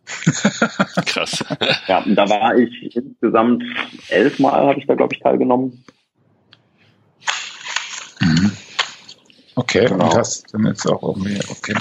Krass. 1.08 1.44
Ja, 1.88 2.04
und 2.04 2.16
da 2.16 2.30
war 2.30 2.56
ich 2.56 2.96
insgesamt 2.96 3.64
elfmal, 4.10 4.68
habe 4.68 4.80
ich 4.80 4.86
da, 4.86 4.94
glaube 4.94 5.16
ich, 5.16 5.20
teilgenommen. 5.22 5.84
Mhm. 8.22 8.52
Okay, 9.56 9.86
genau. 9.88 10.06
und 10.06 10.16
das 10.16 10.44
dann 10.44 10.66
jetzt 10.66 10.86
auch 10.86 11.02
irgendwie, 11.02 11.40
okay. 11.50 11.76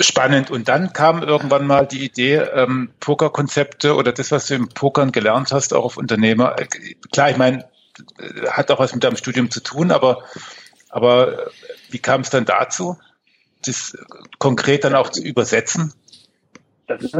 Spannend. 0.00 0.52
Und 0.52 0.68
dann 0.68 0.92
kam 0.92 1.24
irgendwann 1.24 1.66
mal 1.66 1.84
die 1.84 2.04
Idee, 2.04 2.36
ähm, 2.36 2.90
Pokerkonzepte 3.00 3.96
oder 3.96 4.12
das, 4.12 4.30
was 4.30 4.46
du 4.46 4.54
im 4.54 4.68
Pokern 4.68 5.10
gelernt 5.10 5.50
hast, 5.50 5.74
auch 5.74 5.84
auf 5.84 5.96
Unternehmer. 5.96 6.54
Klar, 7.10 7.30
ich 7.30 7.36
meine, 7.36 7.64
hat 8.48 8.70
auch 8.70 8.78
was 8.78 8.94
mit 8.94 9.02
deinem 9.02 9.16
Studium 9.16 9.50
zu 9.50 9.60
tun, 9.60 9.90
aber 9.90 10.22
aber 10.90 11.32
äh, 11.32 11.50
wie 11.90 11.98
kam 11.98 12.22
es 12.22 12.30
dann 12.30 12.44
dazu, 12.44 12.96
das 13.64 13.96
konkret 14.38 14.84
dann 14.84 14.94
auch 14.94 15.10
zu 15.10 15.22
übersetzen? 15.22 15.92
Das 16.86 17.02
ist 17.02 17.14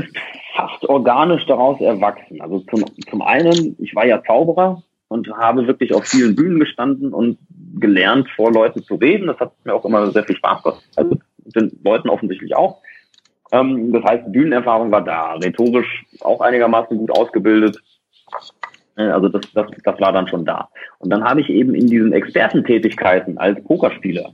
fast 0.57 0.85
organisch 0.89 1.45
daraus 1.47 1.81
erwachsen. 1.81 2.41
Also 2.41 2.61
zum, 2.61 2.85
zum 3.11 3.23
einen, 3.23 3.77
ich 3.79 3.95
war 3.95 4.07
ja 4.07 4.23
Zauberer 4.25 4.83
und 5.09 5.29
habe 5.29 5.67
wirklich 5.67 5.95
auf 5.95 6.07
vielen 6.07 6.35
Bühnen 6.35 6.59
gestanden 6.59 7.13
und 7.13 7.39
gelernt, 7.81 8.29
vor 8.37 8.53
Leuten 8.53 8.83
zu 8.83 8.97
reden. 8.97 9.27
Das 9.27 9.39
hat 9.39 9.53
mir 9.65 9.75
auch 9.75 9.85
immer 9.85 10.11
sehr 10.11 10.25
viel 10.25 10.37
Spaß 10.37 10.63
gemacht. 10.63 10.85
Also 10.97 11.17
den 11.55 11.79
Leuten 11.83 12.09
offensichtlich 12.09 12.55
auch. 12.55 12.83
Ähm, 13.53 13.93
das 13.93 14.05
heißt, 14.05 14.33
Bühnenerfahrung 14.33 14.91
war 14.91 15.03
da, 15.03 15.35
rhetorisch 15.35 16.05
auch 16.21 16.41
einigermaßen 16.41 16.97
gut 16.97 17.11
ausgebildet. 17.11 17.79
Ne, 18.97 19.15
also 19.15 19.29
das, 19.29 19.43
das, 19.55 19.67
das 19.85 20.01
war 20.01 20.13
dann 20.13 20.29
schon 20.29 20.45
da. 20.45 20.69
Und 20.99 21.11
dann 21.11 21.25
habe 21.25 21.41
ich 21.41 21.49
eben 21.49 21.75
in 21.75 21.87
diesen 21.87 22.13
Expertentätigkeiten 22.13 23.39
als 23.39 23.63
Pokerspieler, 23.65 24.33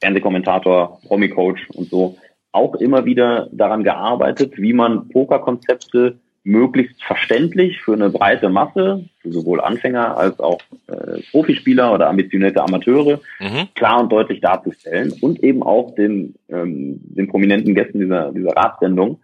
Fernsehkommentator, 0.00 1.00
Promi-Coach 1.06 1.70
und 1.70 1.88
so, 1.88 2.16
auch 2.52 2.74
immer 2.76 3.04
wieder 3.04 3.48
daran 3.52 3.84
gearbeitet, 3.84 4.56
wie 4.56 4.72
man 4.72 5.08
Pokerkonzepte 5.08 6.18
möglichst 6.46 7.02
verständlich 7.02 7.80
für 7.80 7.94
eine 7.94 8.08
breite 8.08 8.48
Masse, 8.48 9.04
für 9.20 9.32
sowohl 9.32 9.60
Anfänger 9.60 10.16
als 10.16 10.38
auch 10.38 10.60
äh, 10.86 11.20
Profispieler 11.32 11.92
oder 11.92 12.08
ambitionierte 12.08 12.62
Amateure, 12.62 13.20
mhm. 13.40 13.68
klar 13.74 14.00
und 14.00 14.12
deutlich 14.12 14.40
darzustellen 14.40 15.12
und 15.20 15.42
eben 15.42 15.64
auch 15.64 15.96
den, 15.96 16.36
ähm, 16.48 17.00
den 17.02 17.26
prominenten 17.26 17.74
Gästen 17.74 17.98
dieser, 17.98 18.30
dieser 18.32 18.56
Ratssendung 18.56 19.20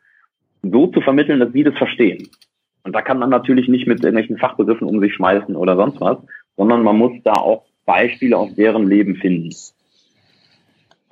so 0.62 0.88
zu 0.88 1.00
vermitteln, 1.00 1.38
dass 1.38 1.52
sie 1.52 1.62
das 1.62 1.76
verstehen. 1.76 2.28
Und 2.82 2.92
da 2.92 3.02
kann 3.02 3.20
man 3.20 3.30
natürlich 3.30 3.68
nicht 3.68 3.87
mit 3.87 4.02
irgendwelchen 4.02 4.38
Fachbegriffen 4.38 4.88
um 4.88 4.98
sich 4.98 5.14
schmeißen 5.14 5.54
oder 5.54 5.76
sonst 5.76 6.00
was, 6.00 6.18
sondern 6.56 6.82
man 6.82 6.98
muss 6.98 7.12
da 7.22 7.35
auch 7.35 7.64
Beispiele 7.87 8.37
aus 8.37 8.52
deren 8.56 8.88
Leben 8.88 9.14
finden. 9.14 9.54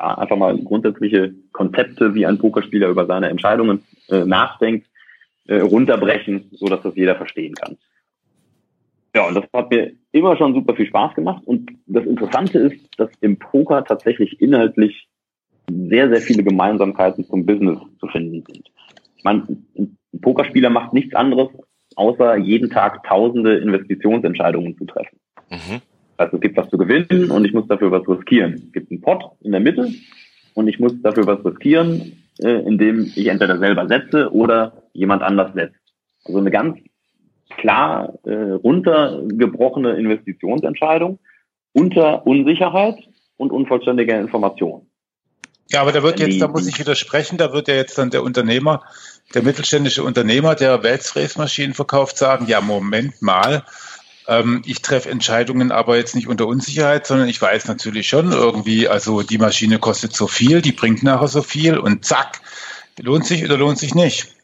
Ja, 0.00 0.18
einfach 0.18 0.36
mal 0.36 0.58
grundsätzliche 0.58 1.34
Konzepte, 1.52 2.16
wie 2.16 2.26
ein 2.26 2.38
Pokerspieler 2.38 2.88
über 2.88 3.06
seine 3.06 3.28
Entscheidungen 3.28 3.84
äh, 4.08 4.24
nachdenkt, 4.24 4.89
äh, 5.50 5.60
runterbrechen, 5.60 6.48
so 6.52 6.66
dass 6.66 6.80
das 6.82 6.94
jeder 6.94 7.16
verstehen 7.16 7.54
kann. 7.54 7.76
Ja, 9.16 9.26
und 9.26 9.34
das 9.34 9.44
hat 9.52 9.70
mir 9.72 9.92
immer 10.12 10.36
schon 10.36 10.54
super 10.54 10.76
viel 10.76 10.86
Spaß 10.86 11.14
gemacht. 11.16 11.42
Und 11.44 11.72
das 11.86 12.04
Interessante 12.06 12.60
ist, 12.60 12.76
dass 12.96 13.10
im 13.20 13.36
Poker 13.36 13.84
tatsächlich 13.84 14.40
inhaltlich 14.40 15.08
sehr, 15.68 16.08
sehr 16.08 16.20
viele 16.20 16.44
Gemeinsamkeiten 16.44 17.24
zum 17.24 17.44
Business 17.44 17.80
zu 17.98 18.06
finden 18.06 18.44
sind. 18.46 18.70
Ich 19.16 19.24
meine, 19.24 19.44
ein 19.76 19.98
Pokerspieler 20.20 20.70
macht 20.70 20.92
nichts 20.92 21.16
anderes, 21.16 21.48
außer 21.96 22.36
jeden 22.36 22.70
Tag 22.70 23.02
tausende 23.02 23.58
Investitionsentscheidungen 23.58 24.78
zu 24.78 24.84
treffen. 24.84 25.18
Mhm. 25.50 25.80
Also 26.16 26.36
es 26.36 26.40
gibt 26.42 26.56
was 26.56 26.70
zu 26.70 26.78
gewinnen 26.78 27.32
und 27.32 27.44
ich 27.44 27.52
muss 27.52 27.66
dafür 27.66 27.90
was 27.90 28.06
riskieren. 28.08 28.54
Es 28.54 28.72
gibt 28.72 28.92
einen 28.92 29.00
Pot 29.00 29.24
in 29.40 29.50
der 29.50 29.60
Mitte 29.60 29.90
und 30.54 30.68
ich 30.68 30.78
muss 30.78 30.92
dafür 31.02 31.26
was 31.26 31.44
riskieren, 31.44 32.12
äh, 32.38 32.60
indem 32.66 33.10
ich 33.16 33.26
entweder 33.26 33.58
selber 33.58 33.88
setze 33.88 34.32
oder 34.32 34.79
jemand 34.92 35.22
anders 35.22 35.52
setzt. 35.54 35.80
Also 36.24 36.38
eine 36.38 36.50
ganz 36.50 36.78
klar 37.56 38.14
äh, 38.24 38.32
runtergebrochene 38.32 39.92
Investitionsentscheidung 39.92 41.18
unter 41.72 42.26
Unsicherheit 42.26 42.96
und 43.36 43.52
unvollständiger 43.52 44.18
Information. 44.20 44.86
Ja, 45.70 45.82
aber 45.82 45.92
da 45.92 46.02
wird 46.02 46.18
jetzt, 46.18 46.40
da 46.40 46.48
muss 46.48 46.66
ich 46.66 46.78
widersprechen, 46.80 47.38
da 47.38 47.52
wird 47.52 47.68
ja 47.68 47.74
jetzt 47.74 47.96
dann 47.96 48.10
der 48.10 48.24
Unternehmer, 48.24 48.82
der 49.34 49.42
mittelständische 49.42 50.02
Unternehmer, 50.02 50.56
der 50.56 50.82
Weltsfräsmaschinen 50.82 51.74
verkauft, 51.74 52.18
sagen, 52.18 52.46
ja, 52.48 52.60
Moment 52.60 53.22
mal, 53.22 53.64
ähm, 54.26 54.62
ich 54.66 54.82
treffe 54.82 55.10
Entscheidungen 55.10 55.70
aber 55.70 55.96
jetzt 55.96 56.16
nicht 56.16 56.26
unter 56.26 56.48
Unsicherheit, 56.48 57.06
sondern 57.06 57.28
ich 57.28 57.40
weiß 57.40 57.68
natürlich 57.68 58.08
schon 58.08 58.32
irgendwie, 58.32 58.88
also 58.88 59.22
die 59.22 59.38
Maschine 59.38 59.78
kostet 59.78 60.14
so 60.14 60.26
viel, 60.26 60.60
die 60.60 60.72
bringt 60.72 61.04
nachher 61.04 61.28
so 61.28 61.42
viel 61.42 61.78
und 61.78 62.04
zack, 62.04 62.40
lohnt 62.98 63.24
sich 63.24 63.44
oder 63.44 63.56
lohnt 63.56 63.78
sich 63.78 63.94
nicht. 63.94 64.34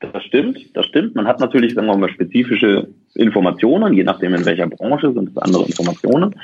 Das 0.00 0.24
stimmt, 0.24 0.76
das 0.76 0.86
stimmt. 0.86 1.14
Man 1.14 1.26
hat 1.26 1.40
natürlich, 1.40 1.74
sagen 1.74 1.86
wir 1.86 1.96
mal, 1.96 2.10
spezifische 2.10 2.88
Informationen, 3.14 3.94
je 3.94 4.04
nachdem 4.04 4.34
in 4.34 4.44
welcher 4.44 4.66
Branche 4.66 5.12
sind 5.12 5.30
es 5.30 5.36
andere 5.38 5.64
Informationen. 5.66 6.34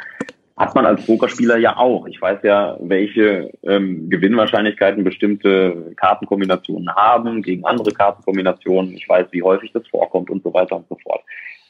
Hat 0.56 0.74
man 0.74 0.84
als 0.84 1.04
Pokerspieler 1.06 1.56
ja 1.56 1.76
auch. 1.76 2.06
Ich 2.06 2.20
weiß 2.20 2.40
ja, 2.42 2.76
welche 2.80 3.50
ähm, 3.62 4.10
Gewinnwahrscheinlichkeiten 4.10 5.04
bestimmte 5.04 5.92
Kartenkombinationen 5.96 6.94
haben 6.94 7.42
gegen 7.42 7.64
andere 7.64 7.92
Kartenkombinationen. 7.92 8.94
Ich 8.94 9.08
weiß, 9.08 9.28
wie 9.30 9.42
häufig 9.42 9.72
das 9.72 9.86
vorkommt 9.88 10.30
und 10.30 10.42
so 10.42 10.52
weiter 10.52 10.76
und 10.76 10.86
so 10.88 10.98
fort. 11.02 11.22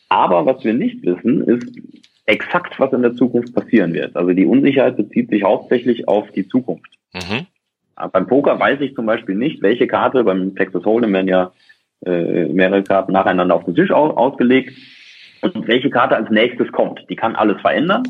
Aber 0.08 0.44
was 0.44 0.64
wir 0.64 0.74
nicht 0.74 1.04
wissen, 1.04 1.44
ist 1.44 1.72
exakt, 2.26 2.78
was 2.78 2.92
in 2.92 3.02
der 3.02 3.14
Zukunft 3.14 3.54
passieren 3.54 3.94
wird. 3.94 4.16
Also 4.16 4.32
die 4.32 4.46
Unsicherheit 4.46 4.96
bezieht 4.96 5.30
sich 5.30 5.44
hauptsächlich 5.44 6.08
auf 6.08 6.30
die 6.32 6.48
Zukunft. 6.48 6.90
Mhm. 7.14 7.46
Beim 8.12 8.26
Poker 8.26 8.58
weiß 8.58 8.80
ich 8.80 8.94
zum 8.94 9.06
Beispiel 9.06 9.34
nicht, 9.34 9.62
welche 9.62 9.86
Karte, 9.86 10.24
beim 10.24 10.54
Texas 10.56 10.82
Hold'em 10.82 11.12
werden 11.12 11.28
ja 11.28 11.52
äh, 12.04 12.46
mehrere 12.46 12.82
Karten 12.82 13.12
nacheinander 13.12 13.54
auf 13.54 13.64
den 13.64 13.74
Tisch 13.74 13.90
aus, 13.90 14.16
ausgelegt 14.16 14.76
und 15.42 15.66
welche 15.66 15.90
Karte 15.90 16.16
als 16.16 16.30
nächstes 16.30 16.70
kommt. 16.72 17.04
Die 17.08 17.16
kann 17.16 17.36
alles 17.36 17.60
verändern. 17.60 18.02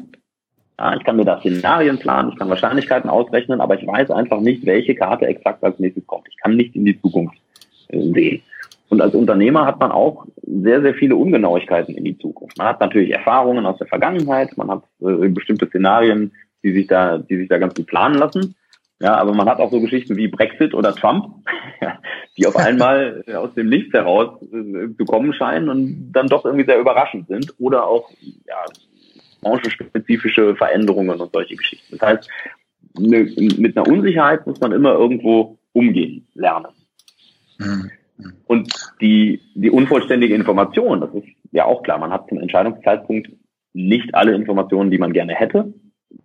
Ja, 0.78 0.96
ich 0.96 1.04
kann 1.04 1.16
mir 1.16 1.24
da 1.24 1.38
Szenarien 1.40 1.98
planen, 1.98 2.30
ich 2.32 2.38
kann 2.38 2.48
Wahrscheinlichkeiten 2.48 3.10
ausrechnen, 3.10 3.60
aber 3.60 3.78
ich 3.78 3.86
weiß 3.86 4.10
einfach 4.10 4.40
nicht, 4.40 4.64
welche 4.64 4.94
Karte 4.94 5.26
exakt 5.26 5.62
als 5.62 5.78
nächstes 5.78 6.06
kommt. 6.06 6.26
Ich 6.28 6.36
kann 6.38 6.56
nicht 6.56 6.74
in 6.74 6.86
die 6.86 7.00
Zukunft 7.00 7.36
äh, 7.88 8.00
sehen. 8.00 8.42
Und 8.88 9.00
als 9.00 9.14
Unternehmer 9.14 9.66
hat 9.66 9.78
man 9.78 9.92
auch 9.92 10.26
sehr, 10.42 10.82
sehr 10.82 10.94
viele 10.94 11.16
Ungenauigkeiten 11.16 11.94
in 11.94 12.04
die 12.04 12.18
Zukunft. 12.18 12.58
Man 12.58 12.66
hat 12.66 12.80
natürlich 12.80 13.12
Erfahrungen 13.12 13.64
aus 13.66 13.78
der 13.78 13.86
Vergangenheit, 13.86 14.56
man 14.56 14.70
hat 14.70 14.82
äh, 15.00 15.28
bestimmte 15.28 15.66
Szenarien, 15.66 16.32
die 16.62 16.72
sich 16.72 16.86
da, 16.86 17.18
die 17.18 17.36
sich 17.36 17.48
da 17.48 17.58
ganz 17.58 17.74
gut 17.74 17.86
planen 17.86 18.16
lassen. 18.16 18.56
Ja, 19.02 19.16
aber 19.16 19.32
man 19.34 19.48
hat 19.48 19.60
auch 19.60 19.70
so 19.70 19.80
Geschichten 19.80 20.16
wie 20.16 20.28
Brexit 20.28 20.74
oder 20.74 20.94
Trump, 20.94 21.46
die 22.36 22.46
auf 22.46 22.56
einmal 22.56 23.24
äh, 23.26 23.34
aus 23.34 23.54
dem 23.54 23.70
Nichts 23.70 23.94
heraus 23.94 24.42
äh, 24.42 24.94
zu 24.94 25.04
kommen 25.06 25.32
scheinen 25.32 25.70
und 25.70 26.12
dann 26.12 26.28
doch 26.28 26.44
irgendwie 26.44 26.66
sehr 26.66 26.78
überraschend 26.78 27.26
sind 27.28 27.54
oder 27.58 27.86
auch 27.86 28.10
ja, 28.46 28.56
branchenspezifische 29.40 30.54
Veränderungen 30.54 31.18
und 31.18 31.32
solche 31.32 31.56
Geschichten. 31.56 31.96
Das 31.96 32.08
heißt, 32.08 32.30
ne, 32.98 33.32
mit 33.56 33.76
einer 33.76 33.88
Unsicherheit 33.88 34.46
muss 34.46 34.60
man 34.60 34.72
immer 34.72 34.92
irgendwo 34.92 35.58
umgehen, 35.72 36.26
lernen. 36.34 36.72
Mhm. 37.58 37.90
Und 38.46 38.70
die, 39.00 39.40
die 39.54 39.70
unvollständige 39.70 40.34
Information, 40.34 41.00
das 41.00 41.14
ist 41.14 41.28
ja 41.52 41.64
auch 41.64 41.82
klar, 41.82 41.96
man 41.96 42.12
hat 42.12 42.28
zum 42.28 42.38
Entscheidungszeitpunkt 42.38 43.30
nicht 43.72 44.14
alle 44.14 44.34
Informationen, 44.34 44.90
die 44.90 44.98
man 44.98 45.14
gerne 45.14 45.34
hätte, 45.34 45.72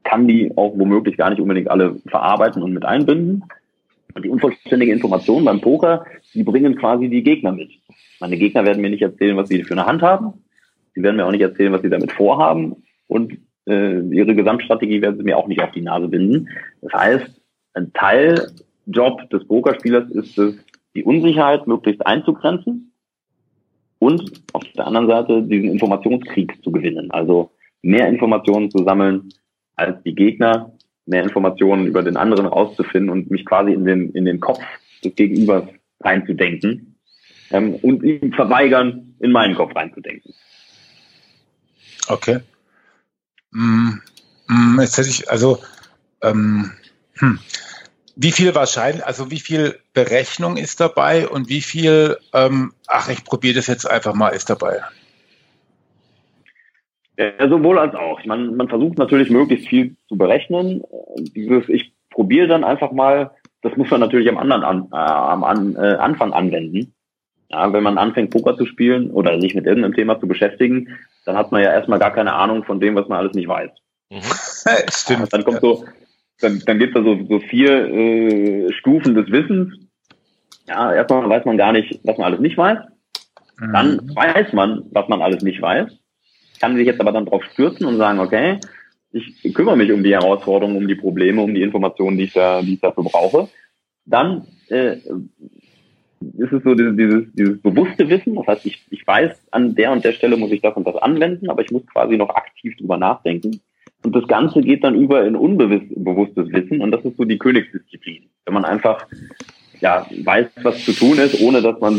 kann 0.03 0.27
die 0.27 0.51
auch 0.55 0.77
womöglich 0.77 1.17
gar 1.17 1.29
nicht 1.29 1.41
unbedingt 1.41 1.69
alle 1.69 1.95
verarbeiten 2.07 2.63
und 2.63 2.73
mit 2.73 2.85
einbinden. 2.85 3.43
Und 4.13 4.23
die 4.23 4.29
unvollständige 4.29 4.93
Information 4.93 5.43
beim 5.43 5.61
Poker, 5.61 6.05
die 6.33 6.43
bringen 6.43 6.77
quasi 6.77 7.09
die 7.09 7.23
Gegner 7.23 7.51
mit. 7.51 7.71
Meine 8.21 8.37
Gegner 8.37 8.65
werden 8.65 8.81
mir 8.81 8.89
nicht 8.89 9.01
erzählen, 9.01 9.35
was 9.35 9.49
sie 9.49 9.63
für 9.63 9.73
eine 9.73 9.85
Hand 9.85 10.01
haben. 10.01 10.45
Sie 10.93 11.03
werden 11.03 11.17
mir 11.17 11.25
auch 11.25 11.31
nicht 11.31 11.41
erzählen, 11.41 11.73
was 11.73 11.81
sie 11.81 11.89
damit 11.89 12.13
vorhaben. 12.13 12.83
Und 13.07 13.33
äh, 13.67 13.99
ihre 13.99 14.35
Gesamtstrategie 14.35 15.01
werden 15.01 15.17
sie 15.17 15.23
mir 15.23 15.37
auch 15.37 15.47
nicht 15.47 15.61
auf 15.61 15.71
die 15.71 15.81
Nase 15.81 16.07
binden. 16.07 16.47
Das 16.81 16.93
heißt, 16.93 17.41
ein 17.73 17.91
Teiljob 17.93 19.29
des 19.31 19.45
Pokerspielers 19.47 20.09
ist 20.11 20.37
es, 20.37 20.55
die 20.95 21.03
Unsicherheit 21.03 21.67
möglichst 21.67 22.05
einzugrenzen 22.07 22.93
und 23.99 24.43
auf 24.53 24.63
der 24.77 24.87
anderen 24.87 25.07
Seite 25.07 25.43
diesen 25.43 25.69
Informationskrieg 25.69 26.63
zu 26.63 26.71
gewinnen. 26.71 27.11
Also 27.11 27.51
mehr 27.81 28.07
Informationen 28.07 28.71
zu 28.71 28.83
sammeln 28.83 29.29
als 29.75 30.01
die 30.03 30.15
Gegner, 30.15 30.71
mehr 31.05 31.23
Informationen 31.23 31.85
über 31.85 32.01
den 32.01 32.17
anderen 32.17 32.47
rauszufinden 32.47 33.09
und 33.09 33.29
mich 33.29 33.45
quasi 33.45 33.73
in 33.73 33.85
den, 33.85 34.11
in 34.11 34.25
den 34.25 34.39
Kopf 34.39 34.61
des 35.03 35.15
Gegenübers 35.15 35.65
reinzudenken 36.01 36.95
ähm, 37.51 37.75
und 37.75 38.03
ihm 38.03 38.33
verweigern, 38.33 39.15
in 39.19 39.31
meinen 39.31 39.55
Kopf 39.55 39.75
reinzudenken. 39.75 40.33
Okay. 42.07 42.39
Mm, 43.51 43.93
mm, 44.47 44.79
jetzt 44.79 44.97
hätte 44.97 45.09
ich, 45.09 45.29
also, 45.29 45.59
ähm, 46.21 46.71
hm. 47.17 47.39
Wie 48.17 48.31
viel 48.31 48.55
wahrscheinlich, 48.55 49.05
also 49.05 49.29
wie 49.29 49.41
viel 49.41 49.77
Berechnung 49.93 50.55
ist 50.55 50.79
dabei 50.79 51.27
und 51.27 51.49
wie 51.49 51.61
viel, 51.61 52.17
ähm, 52.31 52.73
ach, 52.87 53.09
ich 53.09 53.25
probiere 53.25 53.55
das 53.55 53.67
jetzt 53.67 53.89
einfach 53.89 54.13
mal, 54.13 54.29
ist 54.29 54.49
dabei? 54.49 54.81
Ja, 57.17 57.49
sowohl 57.49 57.79
als 57.79 57.95
auch. 57.95 58.19
Ich 58.19 58.25
meine, 58.25 58.51
man 58.51 58.67
versucht 58.67 58.97
natürlich 58.97 59.29
möglichst 59.29 59.67
viel 59.67 59.95
zu 60.07 60.17
berechnen. 60.17 60.83
Dieses, 61.17 61.69
ich 61.69 61.93
probiere 62.09 62.47
dann 62.47 62.63
einfach 62.63 62.91
mal, 62.91 63.31
das 63.61 63.75
muss 63.77 63.89
man 63.89 63.99
natürlich 63.99 64.29
am 64.29 64.37
anderen 64.37 64.63
an, 64.63 64.87
äh, 64.91 64.95
am 64.95 65.43
an, 65.43 65.75
äh, 65.75 65.95
Anfang 65.95 66.33
anwenden. 66.33 66.93
Ja, 67.49 67.71
wenn 67.71 67.83
man 67.83 67.97
anfängt, 67.97 68.31
Poker 68.31 68.57
zu 68.57 68.65
spielen 68.65 69.11
oder 69.11 69.39
sich 69.39 69.55
mit 69.55 69.65
irgendeinem 69.65 69.93
Thema 69.93 70.19
zu 70.19 70.27
beschäftigen, 70.27 70.89
dann 71.25 71.37
hat 71.37 71.51
man 71.51 71.61
ja 71.61 71.71
erstmal 71.71 71.99
gar 71.99 72.11
keine 72.11 72.33
Ahnung 72.33 72.63
von 72.63 72.79
dem, 72.79 72.95
was 72.95 73.07
man 73.07 73.19
alles 73.19 73.33
nicht 73.33 73.47
weiß. 73.47 73.71
Mhm. 74.09 74.19
Stimmt. 74.91 75.31
Dann 75.31 75.43
kommt 75.43 75.61
so, 75.61 75.85
dann, 76.41 76.61
dann 76.65 76.79
gibt 76.79 76.95
es 76.95 77.03
da 77.03 77.07
so, 77.07 77.23
so 77.27 77.39
vier 77.39 77.87
äh, 77.87 78.73
Stufen 78.73 79.15
des 79.15 79.31
Wissens. 79.31 79.73
Ja, 80.67 80.93
erstmal 80.93 81.29
weiß 81.29 81.45
man 81.45 81.57
gar 81.57 81.71
nicht, 81.71 81.99
was 82.03 82.17
man 82.17 82.25
alles 82.25 82.39
nicht 82.39 82.57
weiß. 82.57 82.79
Mhm. 83.59 83.73
Dann 83.73 84.15
weiß 84.15 84.53
man, 84.53 84.83
was 84.91 85.07
man 85.07 85.21
alles 85.21 85.43
nicht 85.43 85.61
weiß. 85.61 85.91
Kann 86.59 86.75
sich 86.75 86.85
jetzt 86.85 86.99
aber 86.99 87.11
dann 87.11 87.25
drauf 87.25 87.43
stürzen 87.51 87.85
und 87.85 87.97
sagen, 87.97 88.19
okay, 88.19 88.59
ich 89.11 89.53
kümmere 89.53 89.77
mich 89.77 89.91
um 89.91 90.03
die 90.03 90.13
Herausforderungen, 90.13 90.77
um 90.77 90.87
die 90.87 90.95
Probleme, 90.95 91.41
um 91.41 91.53
die 91.53 91.61
Informationen, 91.61 92.17
die 92.17 92.25
ich 92.25 92.33
da, 92.33 92.61
die 92.61 92.73
ich 92.73 92.81
dafür 92.81 93.03
brauche. 93.03 93.47
Dann 94.05 94.47
äh, 94.67 94.97
ist 96.37 96.51
es 96.51 96.63
so 96.63 96.75
dieses, 96.75 96.97
dieses, 96.97 97.23
dieses 97.33 97.61
bewusste 97.61 98.09
Wissen. 98.09 98.35
Das 98.35 98.47
heißt, 98.47 98.65
ich, 98.65 98.85
ich 98.89 99.05
weiß, 99.05 99.31
an 99.51 99.75
der 99.75 99.91
und 99.91 100.03
der 100.03 100.11
Stelle 100.11 100.37
muss 100.37 100.51
ich 100.51 100.61
das 100.61 100.75
und 100.75 100.85
das 100.85 100.95
anwenden, 100.97 101.49
aber 101.49 101.61
ich 101.61 101.71
muss 101.71 101.85
quasi 101.87 102.17
noch 102.17 102.29
aktiv 102.29 102.75
drüber 102.77 102.97
nachdenken. 102.97 103.61
Und 104.03 104.15
das 104.15 104.27
Ganze 104.27 104.61
geht 104.61 104.83
dann 104.83 104.95
über 104.95 105.25
in 105.25 105.35
unbewusstes 105.35 106.51
Wissen 106.51 106.81
und 106.81 106.91
das 106.91 107.03
ist 107.05 107.17
so 107.17 107.23
die 107.23 107.39
Königsdisziplin. 107.39 108.29
Wenn 108.45 108.53
man 108.53 108.65
einfach 108.65 109.07
ja, 109.81 110.05
weiß, 110.23 110.47
was 110.61 110.83
zu 110.83 110.93
tun 110.93 111.17
ist, 111.17 111.41
ohne 111.41 111.61
dass 111.61 111.79
man 111.79 111.97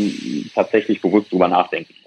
tatsächlich 0.53 1.01
bewusst 1.01 1.31
drüber 1.31 1.47
nachdenken 1.47 1.93
muss. 2.05 2.06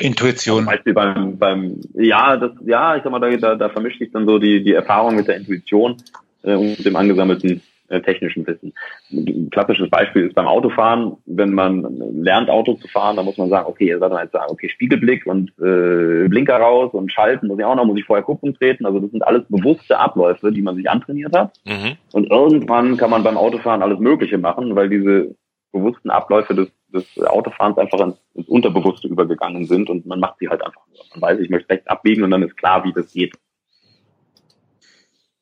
Intuition. 0.00 0.64
Zum 0.64 0.66
Beispiel 0.66 0.94
beim, 0.94 1.38
beim 1.38 1.80
ja, 1.94 2.36
das, 2.36 2.52
ja, 2.64 2.96
ich 2.96 3.02
sag 3.02 3.12
mal, 3.12 3.20
da, 3.20 3.36
da, 3.36 3.54
da 3.54 3.68
vermischt 3.68 3.98
sich 3.98 4.10
dann 4.12 4.26
so 4.26 4.38
die, 4.38 4.62
die 4.62 4.74
Erfahrung 4.74 5.16
mit 5.16 5.28
der 5.28 5.36
Intuition 5.36 5.96
äh, 6.42 6.54
und 6.54 6.84
dem 6.84 6.96
angesammelten 6.96 7.62
äh, 7.90 8.00
technischen 8.00 8.46
Wissen. 8.46 8.72
Ein 9.10 9.50
klassisches 9.50 9.90
Beispiel 9.90 10.26
ist 10.26 10.34
beim 10.34 10.46
Autofahren, 10.46 11.16
wenn 11.26 11.52
man 11.52 11.82
lernt, 12.22 12.48
Auto 12.48 12.74
zu 12.74 12.88
fahren, 12.88 13.16
dann 13.16 13.24
muss 13.24 13.36
man 13.36 13.48
sagen, 13.48 13.66
okay, 13.68 13.88
ihr 13.88 13.98
sollt 13.98 14.12
dann 14.12 14.22
jetzt 14.22 14.32
sagen, 14.32 14.50
okay, 14.50 14.68
Spiegelblick 14.68 15.26
und 15.26 15.50
äh, 15.58 16.28
Blinker 16.28 16.56
raus 16.56 16.92
und 16.92 17.12
schalten 17.12 17.48
muss 17.48 17.58
ich 17.58 17.64
auch 17.64 17.74
noch, 17.74 17.84
muss 17.84 17.98
ich 17.98 18.04
vorher 18.04 18.24
Kupplung 18.24 18.54
treten. 18.54 18.86
Also 18.86 19.00
das 19.00 19.10
sind 19.10 19.26
alles 19.26 19.42
bewusste 19.48 19.98
Abläufe, 19.98 20.52
die 20.52 20.62
man 20.62 20.76
sich 20.76 20.88
antrainiert 20.88 21.36
hat. 21.36 21.52
Mhm. 21.64 21.96
Und 22.12 22.30
irgendwann 22.30 22.96
kann 22.96 23.10
man 23.10 23.24
beim 23.24 23.36
Autofahren 23.36 23.82
alles 23.82 23.98
Mögliche 23.98 24.38
machen, 24.38 24.76
weil 24.76 24.88
diese 24.88 25.34
bewussten 25.72 26.10
Abläufe 26.10 26.54
des, 26.54 26.68
des 26.92 27.06
Autofahrens 27.18 27.78
einfach 27.78 28.00
ins, 28.00 28.16
ins 28.34 28.48
Unterbewusste 28.48 29.08
übergegangen 29.08 29.66
sind 29.66 29.90
und 29.90 30.06
man 30.06 30.20
macht 30.20 30.38
sie 30.38 30.48
halt 30.48 30.64
einfach 30.64 30.86
nur. 30.88 31.04
Man 31.12 31.22
weiß, 31.22 31.40
ich 31.40 31.50
möchte 31.50 31.70
rechts 31.70 31.86
abbiegen 31.86 32.22
und 32.22 32.30
dann 32.30 32.42
ist 32.42 32.56
klar, 32.56 32.84
wie 32.84 32.92
das 32.92 33.12
geht. 33.12 33.34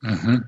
Mhm. 0.00 0.44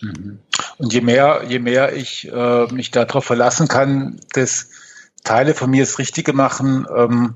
Mhm. 0.00 0.38
Und 0.78 0.92
je 0.92 1.00
mehr, 1.00 1.44
je 1.48 1.58
mehr 1.58 1.94
ich 1.94 2.30
äh, 2.30 2.66
mich 2.72 2.90
darauf 2.90 3.24
verlassen 3.24 3.68
kann, 3.68 4.20
dass 4.32 4.70
Teile 5.22 5.54
von 5.54 5.70
mir 5.70 5.82
das 5.82 5.98
Richtige 5.98 6.32
machen, 6.32 6.86
ähm, 6.94 7.34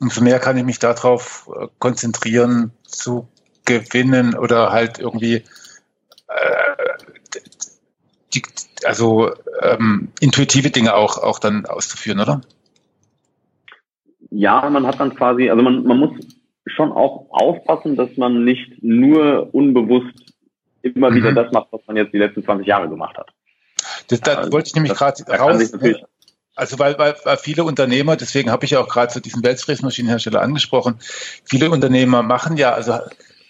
umso 0.00 0.22
mehr 0.22 0.38
kann 0.38 0.56
ich 0.56 0.64
mich 0.64 0.78
darauf 0.78 1.50
äh, 1.54 1.68
konzentrieren, 1.78 2.72
zu 2.82 3.28
gewinnen 3.64 4.34
oder 4.34 4.72
halt 4.72 4.98
irgendwie 4.98 5.44
äh, 6.28 6.76
die, 8.34 8.42
also 8.84 9.32
ähm, 9.60 10.12
intuitive 10.20 10.70
Dinge 10.70 10.94
auch, 10.94 11.18
auch 11.18 11.38
dann 11.38 11.66
auszuführen, 11.66 12.20
oder? 12.20 12.40
Ja, 14.30 14.68
man 14.70 14.86
hat 14.86 15.00
dann 15.00 15.14
quasi, 15.14 15.50
also 15.50 15.62
man, 15.62 15.84
man 15.84 15.98
muss 15.98 16.10
schon 16.66 16.92
auch 16.92 17.26
aufpassen, 17.30 17.96
dass 17.96 18.16
man 18.16 18.44
nicht 18.44 18.82
nur 18.82 19.52
unbewusst 19.52 20.34
immer 20.82 21.10
mhm. 21.10 21.16
wieder 21.16 21.32
das 21.32 21.52
macht, 21.52 21.68
was 21.72 21.80
man 21.86 21.96
jetzt 21.96 22.12
die 22.12 22.18
letzten 22.18 22.44
20 22.44 22.66
Jahre 22.66 22.88
gemacht 22.88 23.16
hat. 23.18 23.30
Das, 24.08 24.20
da 24.20 24.34
also, 24.34 24.52
wollte 24.52 24.68
ich 24.68 24.74
nämlich 24.74 24.94
gerade 24.94 25.22
raus. 25.26 25.72
Also 26.56 26.78
weil, 26.78 26.98
weil, 26.98 27.14
weil 27.24 27.36
viele 27.38 27.64
Unternehmer, 27.64 28.16
deswegen 28.16 28.50
habe 28.50 28.64
ich 28.66 28.72
ja 28.72 28.80
auch 28.80 28.88
gerade 28.88 29.12
so 29.12 29.20
diesen 29.20 29.42
Weltfräsmaschinenhersteller 29.42 30.42
angesprochen, 30.42 30.96
viele 31.44 31.70
Unternehmer 31.70 32.22
machen 32.22 32.56
ja, 32.58 32.72
also 32.72 32.98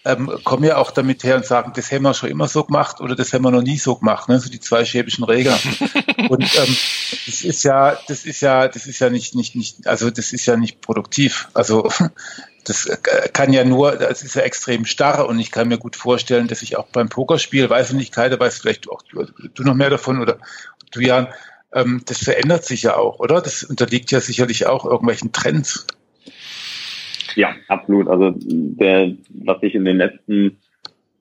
ähm, 0.03 0.31
kommen 0.43 0.63
ja 0.63 0.77
auch 0.77 0.91
damit 0.91 1.23
her 1.23 1.35
und 1.35 1.45
sagen, 1.45 1.73
das 1.75 1.91
haben 1.91 2.03
wir 2.03 2.13
schon 2.13 2.29
immer 2.29 2.47
so 2.47 2.63
gemacht 2.63 3.01
oder 3.01 3.15
das 3.15 3.33
haben 3.33 3.43
wir 3.43 3.51
noch 3.51 3.61
nie 3.61 3.77
so 3.77 3.95
gemacht, 3.95 4.29
ne? 4.29 4.39
so 4.39 4.49
die 4.49 4.59
zwei 4.59 4.83
schäbischen 4.83 5.23
Reger. 5.23 5.57
und 6.29 6.43
ähm, 6.43 6.77
das 7.25 7.43
ist 7.43 7.63
ja, 7.63 7.97
das 8.07 8.25
ist 8.25 8.41
ja, 8.41 8.67
das 8.67 8.87
ist 8.87 8.99
ja 8.99 9.09
nicht, 9.09 9.35
nicht, 9.35 9.55
nicht, 9.55 9.87
also 9.87 10.09
das 10.09 10.33
ist 10.33 10.45
ja 10.47 10.57
nicht 10.57 10.81
produktiv. 10.81 11.49
Also 11.53 11.89
das 12.63 12.89
kann 13.33 13.53
ja 13.53 13.63
nur, 13.63 13.95
das 13.95 14.23
ist 14.23 14.35
ja 14.35 14.41
extrem 14.41 14.85
starr 14.85 15.27
und 15.27 15.37
ich 15.39 15.51
kann 15.51 15.67
mir 15.67 15.77
gut 15.77 15.95
vorstellen, 15.95 16.47
dass 16.47 16.63
ich 16.63 16.77
auch 16.77 16.87
beim 16.87 17.09
Pokerspiel, 17.09 17.69
weiß 17.69 17.89
ich 17.89 17.95
nicht, 17.95 18.13
Kai, 18.13 18.29
da 18.29 18.39
weißt 18.39 18.61
vielleicht 18.61 18.89
auch 18.89 19.03
du, 19.03 19.25
du 19.53 19.63
noch 19.63 19.75
mehr 19.75 19.89
davon 19.91 20.19
oder 20.19 20.37
du 20.91 20.99
Jan, 20.99 21.27
ähm, 21.73 22.01
das 22.05 22.17
verändert 22.19 22.65
sich 22.65 22.83
ja 22.83 22.95
auch, 22.95 23.19
oder? 23.19 23.41
Das 23.41 23.63
unterliegt 23.63 24.11
ja 24.11 24.19
sicherlich 24.19 24.65
auch 24.65 24.85
irgendwelchen 24.85 25.31
Trends. 25.31 25.85
Ja, 27.35 27.55
absolut. 27.67 28.07
Also 28.07 28.33
der, 28.37 29.13
was 29.29 29.59
sich 29.61 29.75
in 29.75 29.85
den 29.85 29.97
letzten 29.97 30.57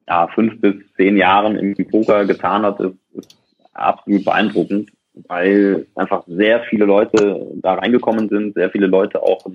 ja, 0.08 0.26
fünf 0.28 0.60
bis 0.60 0.74
zehn 0.96 1.16
Jahren 1.16 1.56
im 1.56 1.74
Poker 1.88 2.24
getan 2.24 2.62
hat, 2.62 2.80
ist, 2.80 2.96
ist 3.14 3.36
absolut 3.74 4.24
beeindruckend, 4.24 4.90
weil 5.28 5.86
einfach 5.94 6.24
sehr 6.26 6.60
viele 6.64 6.84
Leute 6.84 7.48
da 7.56 7.74
reingekommen 7.74 8.28
sind, 8.28 8.54
sehr 8.54 8.70
viele 8.70 8.86
Leute 8.86 9.22
auch 9.22 9.46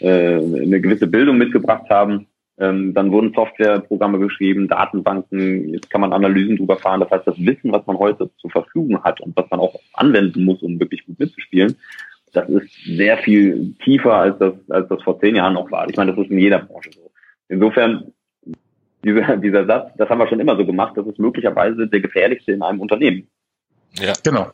äh, 0.00 0.36
eine 0.36 0.80
gewisse 0.80 1.06
Bildung 1.06 1.38
mitgebracht 1.38 1.88
haben. 1.90 2.26
Ähm, 2.56 2.94
dann 2.94 3.10
wurden 3.10 3.32
Softwareprogramme 3.34 4.18
geschrieben, 4.20 4.68
Datenbanken, 4.68 5.70
jetzt 5.70 5.90
kann 5.90 6.00
man 6.00 6.12
Analysen 6.12 6.56
drüber 6.56 6.76
fahren. 6.76 7.00
Das 7.00 7.10
heißt, 7.10 7.26
das 7.26 7.38
Wissen, 7.38 7.72
was 7.72 7.84
man 7.86 7.98
heute 7.98 8.30
zur 8.38 8.50
Verfügung 8.50 9.02
hat 9.02 9.20
und 9.20 9.36
was 9.36 9.50
man 9.50 9.58
auch 9.58 9.74
anwenden 9.92 10.44
muss, 10.44 10.62
um 10.62 10.78
wirklich 10.78 11.04
gut 11.04 11.18
mitzuspielen, 11.18 11.76
das 12.34 12.48
ist 12.48 12.68
sehr 12.84 13.18
viel 13.18 13.74
tiefer, 13.84 14.14
als 14.14 14.38
das, 14.38 14.54
als 14.68 14.88
das 14.88 15.02
vor 15.02 15.18
zehn 15.20 15.36
Jahren 15.36 15.54
noch 15.54 15.70
war. 15.70 15.88
Ich 15.88 15.96
meine, 15.96 16.12
das 16.14 16.24
ist 16.24 16.30
in 16.30 16.38
jeder 16.38 16.58
Branche 16.58 16.90
so. 16.92 17.10
Insofern, 17.48 18.12
dieser, 19.04 19.36
dieser 19.36 19.66
Satz, 19.66 19.92
das 19.96 20.08
haben 20.08 20.18
wir 20.18 20.28
schon 20.28 20.40
immer 20.40 20.56
so 20.56 20.66
gemacht, 20.66 20.96
das 20.96 21.06
ist 21.06 21.18
möglicherweise 21.18 21.86
der 21.86 22.00
gefährlichste 22.00 22.52
in 22.52 22.62
einem 22.62 22.80
Unternehmen. 22.80 23.28
Ja, 23.98 24.12
genau. 24.22 24.50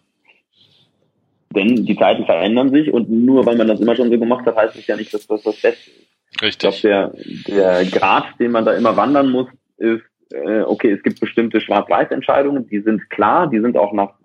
Denn 1.54 1.84
die 1.84 1.96
Zeiten 1.96 2.26
verändern 2.26 2.70
sich 2.70 2.92
und 2.92 3.10
nur 3.10 3.44
weil 3.46 3.56
man 3.56 3.66
das 3.66 3.80
immer 3.80 3.96
schon 3.96 4.10
so 4.10 4.18
gemacht 4.18 4.46
hat, 4.46 4.56
heißt 4.56 4.76
es 4.76 4.86
ja 4.86 4.96
nicht, 4.96 5.12
dass 5.12 5.26
das 5.26 5.42
das 5.42 5.60
Beste 5.60 5.90
ist. 5.90 6.42
Richtig. 6.42 6.70
Ich 6.70 6.82
glaube, 6.82 7.12
der, 7.48 7.82
der 7.82 7.84
Grad, 7.86 8.38
den 8.38 8.52
man 8.52 8.64
da 8.64 8.72
immer 8.74 8.96
wandern 8.96 9.30
muss, 9.30 9.48
ist, 9.78 10.04
äh, 10.32 10.60
okay, 10.60 10.92
es 10.92 11.02
gibt 11.02 11.18
bestimmte 11.18 11.60
Schwarz-Weiß-Entscheidungen, 11.60 12.68
die 12.68 12.80
sind 12.80 13.10
klar, 13.10 13.48
die 13.48 13.60
sind 13.60 13.76
auch 13.76 13.92
nach 13.92 14.19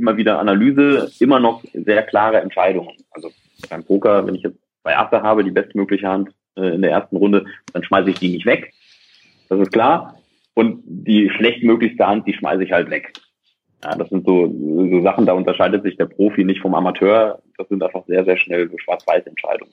immer 0.00 0.16
wieder 0.16 0.38
Analyse, 0.38 1.10
immer 1.20 1.38
noch 1.38 1.62
sehr 1.72 2.02
klare 2.02 2.40
Entscheidungen. 2.40 2.96
Also 3.10 3.30
beim 3.68 3.84
Poker, 3.84 4.26
wenn 4.26 4.34
ich 4.34 4.42
jetzt 4.42 4.58
bei 4.82 4.96
Achter 4.96 5.22
habe, 5.22 5.44
die 5.44 5.50
bestmögliche 5.50 6.08
Hand 6.08 6.30
äh, 6.56 6.74
in 6.74 6.82
der 6.82 6.90
ersten 6.90 7.16
Runde, 7.16 7.44
dann 7.72 7.84
schmeiße 7.84 8.10
ich 8.10 8.18
die 8.18 8.30
nicht 8.30 8.46
weg. 8.46 8.72
Das 9.48 9.60
ist 9.60 9.72
klar. 9.72 10.16
Und 10.54 10.82
die 10.84 11.30
schlechtmöglichste 11.30 12.06
Hand, 12.06 12.26
die 12.26 12.34
schmeiße 12.34 12.64
ich 12.64 12.72
halt 12.72 12.90
weg. 12.90 13.12
Ja, 13.84 13.96
das 13.96 14.08
sind 14.10 14.26
so, 14.26 14.46
so 14.46 15.02
Sachen, 15.02 15.26
da 15.26 15.32
unterscheidet 15.32 15.82
sich 15.82 15.96
der 15.96 16.06
Profi 16.06 16.44
nicht 16.44 16.60
vom 16.60 16.74
Amateur. 16.74 17.40
Das 17.56 17.68
sind 17.68 17.82
einfach 17.82 18.04
sehr, 18.06 18.24
sehr 18.24 18.36
schnell 18.36 18.68
so 18.70 18.76
Schwarz-Weiß-Entscheidungen. 18.78 19.72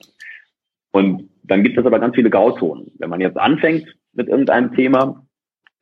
Und 0.92 1.28
dann 1.42 1.62
gibt 1.62 1.78
es 1.78 1.84
aber 1.84 1.98
ganz 1.98 2.14
viele 2.14 2.30
Grauzonen. 2.30 2.90
Wenn 2.98 3.10
man 3.10 3.20
jetzt 3.20 3.36
anfängt 3.36 3.94
mit 4.14 4.28
irgendeinem 4.28 4.74
Thema, 4.74 5.26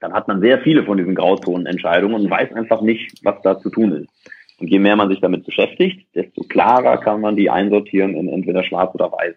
dann 0.01 0.13
hat 0.13 0.29
man 0.29 0.41
sehr 0.41 0.61
viele 0.61 0.85
von 0.85 0.99
diesen 0.99 1.15
Grauzonen-Entscheidungen 1.15 2.15
und 2.23 2.31
weiß 2.31 2.53
einfach 2.53 2.83
nicht, 2.83 3.25
was 3.25 3.41
da 3.43 3.59
zu 3.59 3.71
tun 3.71 3.93
ist. 3.93 4.11
Und 4.59 4.69
je 4.69 4.79
mehr 4.79 4.97
man 4.97 5.11
sich 5.11 5.21
damit 5.21 5.45
beschäftigt, 5.45 6.07
desto 6.15 6.43
klarer 6.43 6.99
kann 6.99 7.21
man 7.21 7.37
die 7.37 7.51
einsortieren 7.51 8.17
in 8.17 8.29
entweder 8.29 8.65
schwarz 8.65 8.95
oder 8.95 9.13
weiß. 9.13 9.35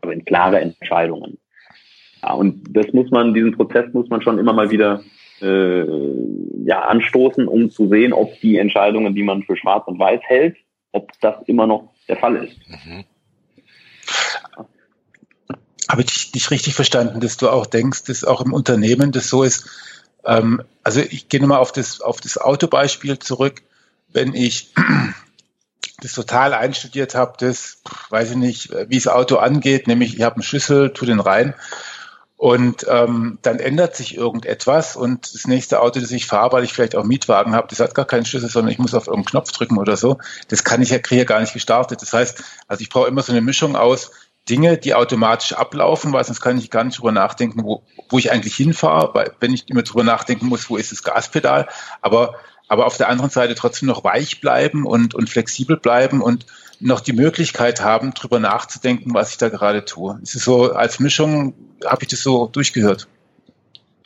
Aber 0.00 0.12
in 0.12 0.24
klare 0.24 0.60
Entscheidungen. 0.60 1.38
Ja, 2.22 2.34
und 2.34 2.64
das 2.70 2.92
muss 2.92 3.10
man, 3.10 3.34
diesen 3.34 3.56
Prozess 3.56 3.92
muss 3.92 4.08
man 4.08 4.22
schon 4.22 4.38
immer 4.38 4.52
mal 4.52 4.70
wieder 4.70 5.02
äh, 5.40 5.84
ja, 6.64 6.82
anstoßen, 6.82 7.48
um 7.48 7.70
zu 7.70 7.88
sehen, 7.88 8.12
ob 8.12 8.38
die 8.40 8.58
Entscheidungen, 8.58 9.14
die 9.14 9.22
man 9.22 9.42
für 9.42 9.56
schwarz 9.56 9.86
und 9.86 9.98
weiß 9.98 10.20
hält, 10.24 10.56
ob 10.92 11.10
das 11.20 11.36
immer 11.46 11.66
noch 11.66 11.92
der 12.08 12.16
Fall 12.16 12.36
ist. 12.36 12.56
Mhm. 12.68 13.04
Habe 15.88 16.02
ich 16.02 16.32
dich 16.32 16.50
richtig 16.50 16.74
verstanden, 16.74 17.20
dass 17.20 17.38
du 17.38 17.48
auch 17.48 17.66
denkst, 17.66 18.04
dass 18.04 18.24
auch 18.24 18.44
im 18.44 18.52
Unternehmen 18.52 19.10
das 19.10 19.28
so 19.28 19.42
ist? 19.42 19.68
Ähm, 20.24 20.62
also 20.82 21.00
ich 21.00 21.28
gehe 21.28 21.40
nochmal 21.40 21.60
auf 21.60 21.72
das, 21.72 22.00
auf 22.00 22.20
das 22.20 22.36
Autobeispiel 22.38 23.18
zurück. 23.18 23.62
Wenn 24.08 24.34
ich 24.34 24.74
das 26.00 26.12
total 26.12 26.54
einstudiert 26.54 27.14
habe, 27.14 27.34
das 27.38 27.82
weiß 28.10 28.30
ich 28.30 28.36
nicht, 28.36 28.70
wie 28.88 28.96
das 28.96 29.08
Auto 29.08 29.36
angeht, 29.36 29.86
nämlich 29.88 30.16
ich 30.16 30.22
habe 30.22 30.36
einen 30.36 30.42
Schlüssel, 30.42 30.92
tu 30.92 31.06
den 31.06 31.20
rein 31.20 31.54
und 32.38 32.86
ähm, 32.88 33.40
dann 33.42 33.58
ändert 33.58 33.96
sich 33.96 34.16
irgendetwas 34.16 34.94
und 34.94 35.34
das 35.34 35.48
nächste 35.48 35.80
Auto, 35.80 35.98
das 35.98 36.12
ich 36.12 36.26
fahre, 36.26 36.52
weil 36.52 36.62
ich 36.62 36.72
vielleicht 36.72 36.94
auch 36.94 37.02
Mietwagen 37.02 37.52
habe, 37.52 37.66
das 37.66 37.80
hat 37.80 37.96
gar 37.96 38.04
keinen 38.04 38.24
Schlüssel, 38.24 38.48
sondern 38.48 38.70
ich 38.70 38.78
muss 38.78 38.94
auf 38.94 39.08
irgendeinen 39.08 39.32
Knopf 39.32 39.50
drücken 39.50 39.76
oder 39.76 39.96
so. 39.96 40.18
Das 40.46 40.62
kann 40.62 40.80
ich 40.80 40.90
ja 40.90 41.00
kriege 41.00 41.24
gar 41.24 41.40
nicht 41.40 41.52
gestartet. 41.52 42.00
Das 42.00 42.12
heißt, 42.12 42.44
also 42.68 42.80
ich 42.80 42.90
brauche 42.90 43.08
immer 43.08 43.22
so 43.22 43.32
eine 43.32 43.40
Mischung 43.40 43.74
aus 43.74 44.12
Dinge, 44.48 44.78
die 44.78 44.94
automatisch 44.94 45.52
ablaufen, 45.52 46.12
weil 46.12 46.22
sonst 46.22 46.40
kann 46.40 46.58
ich 46.58 46.70
gar 46.70 46.84
nicht 46.84 46.98
drüber 46.98 47.10
nachdenken, 47.10 47.64
wo, 47.64 47.82
wo 48.08 48.18
ich 48.18 48.30
eigentlich 48.30 48.54
hinfahre, 48.54 49.12
weil 49.14 49.32
wenn 49.40 49.52
ich 49.52 49.68
immer 49.68 49.82
drüber 49.82 50.04
nachdenken 50.04 50.46
muss, 50.46 50.70
wo 50.70 50.76
ist 50.76 50.92
das 50.92 51.02
Gaspedal, 51.02 51.68
aber 52.02 52.36
aber 52.68 52.86
auf 52.86 52.96
der 52.96 53.08
anderen 53.08 53.30
Seite 53.30 53.54
trotzdem 53.54 53.88
noch 53.88 54.04
weich 54.04 54.40
bleiben 54.40 54.86
und, 54.86 55.14
und 55.14 55.28
flexibel 55.28 55.76
bleiben 55.76 56.20
und 56.20 56.46
noch 56.80 57.00
die 57.00 57.12
Möglichkeit 57.12 57.82
haben, 57.82 58.12
drüber 58.12 58.38
nachzudenken, 58.38 59.14
was 59.14 59.32
ich 59.32 59.38
da 59.38 59.48
gerade 59.48 59.84
tue. 59.84 60.18
Ist 60.22 60.36
es 60.36 60.44
so 60.44 60.72
als 60.72 61.00
Mischung, 61.00 61.54
habe 61.84 62.02
ich 62.02 62.08
das 62.08 62.22
so 62.22 62.46
durchgehört? 62.46 63.08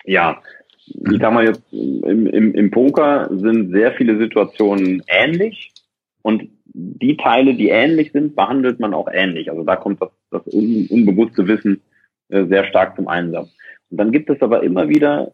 Ja, 0.04 0.40
ich 0.86 1.20
sag 1.20 1.32
mal 1.32 1.44
jetzt, 1.44 1.62
im, 1.70 2.26
im, 2.26 2.54
im 2.54 2.70
Poker 2.70 3.28
sind 3.30 3.72
sehr 3.72 3.92
viele 3.92 4.18
Situationen 4.18 5.02
ähnlich 5.06 5.72
und 6.22 6.48
die 6.74 7.16
Teile, 7.16 7.54
die 7.54 7.68
ähnlich 7.68 8.12
sind, 8.12 8.34
behandelt 8.34 8.80
man 8.80 8.94
auch 8.94 9.08
ähnlich. 9.12 9.50
Also 9.50 9.64
da 9.64 9.76
kommt 9.76 10.00
das, 10.00 10.10
das 10.30 10.42
un, 10.46 10.86
unbewusste 10.88 11.46
Wissen 11.46 11.82
äh, 12.28 12.46
sehr 12.46 12.64
stark 12.64 12.96
zum 12.96 13.08
Einsatz. 13.08 13.50
Und 13.90 13.98
dann 13.98 14.12
gibt 14.12 14.30
es 14.30 14.40
aber 14.40 14.62
immer 14.62 14.88
wieder 14.88 15.32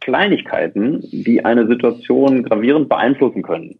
Kleinigkeiten, 0.00 1.00
die 1.10 1.44
eine 1.44 1.66
Situation 1.66 2.42
gravierend 2.42 2.88
beeinflussen 2.88 3.42
können. 3.42 3.78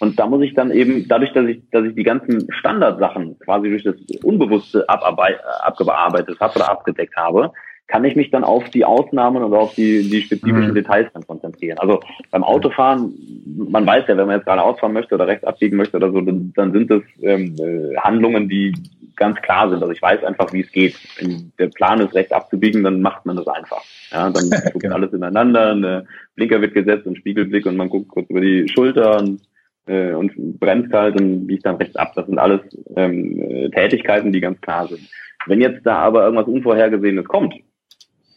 Und 0.00 0.18
da 0.18 0.26
muss 0.26 0.42
ich 0.42 0.54
dann 0.54 0.70
eben, 0.70 1.06
dadurch, 1.08 1.32
dass 1.32 1.46
ich, 1.46 1.62
dass 1.70 1.84
ich 1.84 1.94
die 1.94 2.02
ganzen 2.02 2.52
Standardsachen 2.52 3.38
quasi 3.38 3.70
durch 3.70 3.84
das 3.84 3.94
Unbewusste 4.22 4.88
abgearbeitet 4.88 6.40
habe 6.40 6.56
oder 6.56 6.70
abgedeckt 6.70 7.16
habe, 7.16 7.52
kann 7.86 8.04
ich 8.04 8.16
mich 8.16 8.30
dann 8.30 8.44
auf 8.44 8.70
die 8.70 8.84
Ausnahmen 8.84 9.42
und 9.42 9.52
auf 9.52 9.74
die, 9.74 10.08
die 10.08 10.22
spezifischen 10.22 10.70
mhm. 10.70 10.74
Details 10.74 11.08
dann 11.12 11.26
konzentrieren. 11.26 11.78
Also 11.78 12.00
beim 12.30 12.42
Autofahren, 12.42 13.14
man 13.46 13.86
weiß 13.86 14.04
ja, 14.08 14.16
wenn 14.16 14.26
man 14.26 14.36
jetzt 14.36 14.46
gerade 14.46 14.62
ausfahren 14.62 14.94
möchte 14.94 15.14
oder 15.14 15.26
rechts 15.26 15.44
abbiegen 15.44 15.76
möchte 15.76 15.98
oder 15.98 16.10
so, 16.10 16.20
dann, 16.20 16.52
dann 16.56 16.72
sind 16.72 16.90
es 16.90 17.02
ähm, 17.20 17.54
äh, 17.58 17.96
Handlungen, 17.98 18.48
die 18.48 18.74
ganz 19.16 19.40
klar 19.42 19.68
sind. 19.68 19.82
Also 19.82 19.92
ich 19.92 20.00
weiß 20.00 20.24
einfach, 20.24 20.52
wie 20.52 20.62
es 20.62 20.72
geht. 20.72 20.96
Wenn 21.18 21.52
der 21.58 21.68
Plan 21.68 22.00
ist, 22.00 22.14
rechts 22.14 22.32
abzubiegen, 22.32 22.82
dann 22.82 23.02
macht 23.02 23.26
man 23.26 23.36
das 23.36 23.46
einfach. 23.46 23.82
Ja, 24.10 24.30
dann 24.30 24.50
guckt 24.72 24.80
genau. 24.80 24.96
alles 24.96 25.12
ineinander, 25.12 25.72
ein 25.72 26.08
Blinker 26.36 26.60
wird 26.60 26.74
gesetzt, 26.74 27.06
ein 27.06 27.16
Spiegelblick 27.16 27.66
und 27.66 27.76
man 27.76 27.90
guckt 27.90 28.08
kurz 28.08 28.28
über 28.30 28.40
die 28.40 28.66
Schulter 28.68 29.18
und, 29.18 29.42
äh, 29.86 30.12
und 30.12 30.58
bremst 30.58 30.92
halt 30.92 31.20
und 31.20 31.46
biegt 31.46 31.66
dann 31.66 31.76
rechts 31.76 31.96
ab. 31.96 32.12
Das 32.16 32.26
sind 32.26 32.38
alles 32.38 32.60
ähm, 32.96 33.38
äh, 33.38 33.70
Tätigkeiten, 33.70 34.32
die 34.32 34.40
ganz 34.40 34.60
klar 34.62 34.88
sind. 34.88 35.02
Wenn 35.46 35.60
jetzt 35.60 35.84
da 35.84 35.98
aber 35.98 36.24
irgendwas 36.24 36.48
Unvorhergesehenes 36.48 37.26
kommt, 37.26 37.54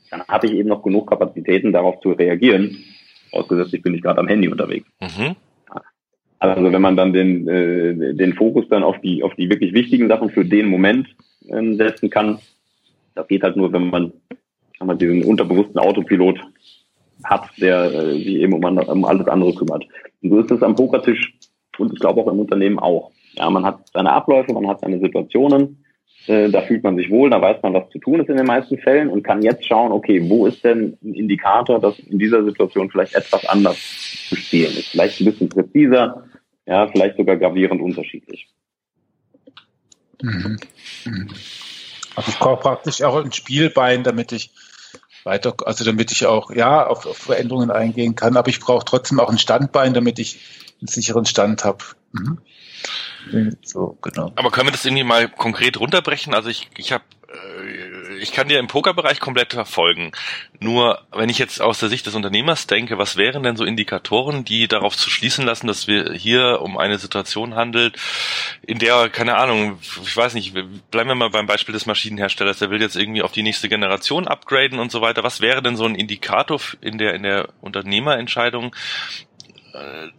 dann 0.10 0.24
habe 0.28 0.48
ich 0.48 0.54
eben 0.54 0.70
noch 0.70 0.84
genug 0.84 1.10
Kapazitäten, 1.10 1.74
darauf 1.74 2.00
zu 2.02 2.12
reagieren. 2.12 2.78
Ausgesetzt, 3.32 3.74
ich 3.74 3.82
bin 3.82 3.94
nicht 3.94 4.04
gerade 4.04 4.20
am 4.20 4.28
Handy 4.28 4.48
unterwegs. 4.48 4.88
Mhm. 5.02 5.36
Also 6.40 6.72
wenn 6.72 6.82
man 6.82 6.96
dann 6.96 7.14
den, 7.14 7.48
äh, 7.48 8.14
den 8.14 8.34
Fokus 8.34 8.68
dann 8.70 8.84
auf 8.84 9.00
die, 9.02 9.24
auf 9.24 9.34
die 9.36 9.50
wirklich 9.50 9.74
wichtigen 9.74 10.08
Sachen 10.08 10.30
für 10.30 10.46
den 10.46 10.68
Moment 10.68 11.08
äh, 11.48 11.76
setzen 11.76 12.10
kann, 12.10 12.40
das 13.16 13.28
geht 13.28 13.44
halt 13.44 13.58
nur, 13.58 13.74
wenn 13.74 13.90
man, 13.90 14.14
wenn 14.78 14.88
man 14.88 15.00
diesen 15.00 15.24
unterbewussten 15.24 15.80
Autopilot 15.80 16.40
hat, 17.24 17.50
der 17.58 17.92
äh, 17.92 18.14
sich 18.14 18.36
eben 18.36 18.54
um, 18.54 18.64
um 18.64 19.06
alles 19.06 19.28
andere 19.28 19.56
kümmert. 19.56 19.86
Und 20.22 20.30
so 20.30 20.40
ist 20.40 20.52
es 20.52 20.62
am 20.62 20.76
Pokertisch 20.76 21.34
und 21.80 21.94
ich 21.94 22.00
glaube 22.00 22.22
auch 22.22 22.28
im 22.28 22.40
Unternehmen 22.40 22.78
auch. 22.78 23.12
Ja, 23.34 23.50
man 23.50 23.66
hat 23.66 23.88
seine 23.94 24.12
Abläufe, 24.12 24.54
man 24.54 24.68
hat 24.68 24.82
seine 24.82 25.00
Situationen, 25.00 25.84
äh, 26.30 26.50
da 26.50 26.62
fühlt 26.62 26.84
man 26.84 26.96
sich 26.98 27.10
wohl, 27.10 27.30
da 27.30 27.42
weiß 27.42 27.62
man, 27.64 27.74
was 27.74 27.90
zu 27.90 28.00
tun 28.00 28.20
ist 28.20 28.30
in 28.30 28.38
den 28.38 28.46
meisten 28.46 28.78
Fällen 28.78 29.10
und 29.10 29.24
kann 29.24 29.42
jetzt 29.42 29.66
schauen, 29.66 29.92
okay, 29.92 30.30
wo 30.30 30.46
ist 30.46 30.64
denn 30.64 30.98
ein 31.04 31.14
Indikator, 31.14 31.80
dass 31.80 31.98
in 32.00 32.20
dieser 32.20 32.44
Situation 32.44 32.90
vielleicht 32.90 33.16
etwas 33.16 33.46
anders 33.46 33.78
zu 34.30 34.36
spielen 34.36 34.72
ist. 34.72 34.90
Vielleicht 34.90 35.22
ein 35.22 35.26
bisschen 35.26 35.50
präziser, 35.50 36.24
ja, 36.66 36.88
vielleicht 36.88 37.18
sogar 37.18 37.38
gravierend 37.38 37.82
unterschiedlich. 37.82 38.48
Mhm. 40.22 40.58
Mhm. 41.06 41.28
Also 42.16 42.32
ich 42.32 42.40
brauche 42.40 42.62
praktisch 42.62 43.04
auch 43.04 43.24
ein 43.24 43.32
Spielbein, 43.32 44.04
damit 44.04 44.32
ich 44.32 44.52
weiter, 45.24 45.54
also 45.66 45.86
damit 45.86 46.12
ich 46.12 46.26
auch 46.26 46.52
ja 46.52 46.88
auf, 46.88 47.06
auf 47.06 47.18
Veränderungen 47.18 47.70
eingehen 47.70 48.16
kann, 48.16 48.38
aber 48.38 48.50
ich 48.50 48.60
brauche 48.60 48.86
trotzdem 48.86 49.20
auch 49.20 49.30
ein 49.30 49.38
Standbein, 49.38 49.94
damit 49.94 50.18
ich 50.20 50.40
einen 50.80 50.88
sicheren 50.88 51.26
Stand 51.26 51.64
habe. 51.64 51.84
Mhm. 52.12 52.40
So, 53.62 53.98
genau. 54.02 54.32
Aber 54.36 54.52
können 54.52 54.68
wir 54.68 54.72
das 54.72 54.86
irgendwie 54.86 55.04
mal 55.04 55.28
konkret 55.30 55.80
runterbrechen? 55.80 56.34
Also 56.34 56.50
ich, 56.50 56.70
ich 56.78 56.92
habe 56.92 57.04
äh, 57.28 58.18
ich 58.20 58.32
kann 58.32 58.48
dir 58.48 58.60
im 58.60 58.68
Pokerbereich 58.68 59.20
komplett 59.20 59.54
verfolgen. 59.54 60.12
Nur, 60.60 61.02
wenn 61.12 61.30
ich 61.30 61.38
jetzt 61.38 61.62
aus 61.62 61.80
der 61.80 61.90
Sicht 61.90 62.08
des 62.08 62.16
Unternehmers 62.16 62.66
denke, 62.66 62.98
was 62.98 63.16
wären 63.16 63.44
denn 63.44 63.56
so 63.56 63.64
Indikatoren, 63.64 64.44
die 64.44 64.68
darauf 64.68 64.98
zu 64.98 65.10
schließen 65.10 65.46
lassen, 65.46 65.68
dass 65.68 65.88
wir 65.88 66.14
hier 66.14 66.62
um 66.62 66.78
eine 66.78 66.98
Situation 66.98 67.56
handelt, 67.56 67.98
in 68.66 68.80
der, 68.80 69.10
keine 69.10 69.36
Ahnung, 69.36 69.78
ich 70.04 70.18
weiß 70.18 70.34
nicht, 70.34 70.54
bleiben 70.90 71.10
wir 71.10 71.16
mal 71.16 71.30
beim 71.30 71.46
Beispiel 71.46 71.74
des 71.74 71.86
Maschinenherstellers, 71.86 72.60
der 72.60 72.72
will 72.72 72.82
jetzt 72.82 72.96
irgendwie 72.96 73.22
auf 73.22 73.34
die 73.34 73.44
nächste 73.44 73.70
Generation 73.70 74.28
upgraden 74.28 74.80
und 74.80 74.92
so 74.92 75.02
weiter. 75.02 75.24
Was 75.24 75.42
wäre 75.42 75.62
denn 75.62 75.76
so 75.76 75.86
ein 75.86 75.96
Indikator 75.96 76.60
in 76.82 76.98
der, 76.98 77.14
in 77.14 77.24
der 77.24 77.50
Unternehmerentscheidung, 77.62 78.74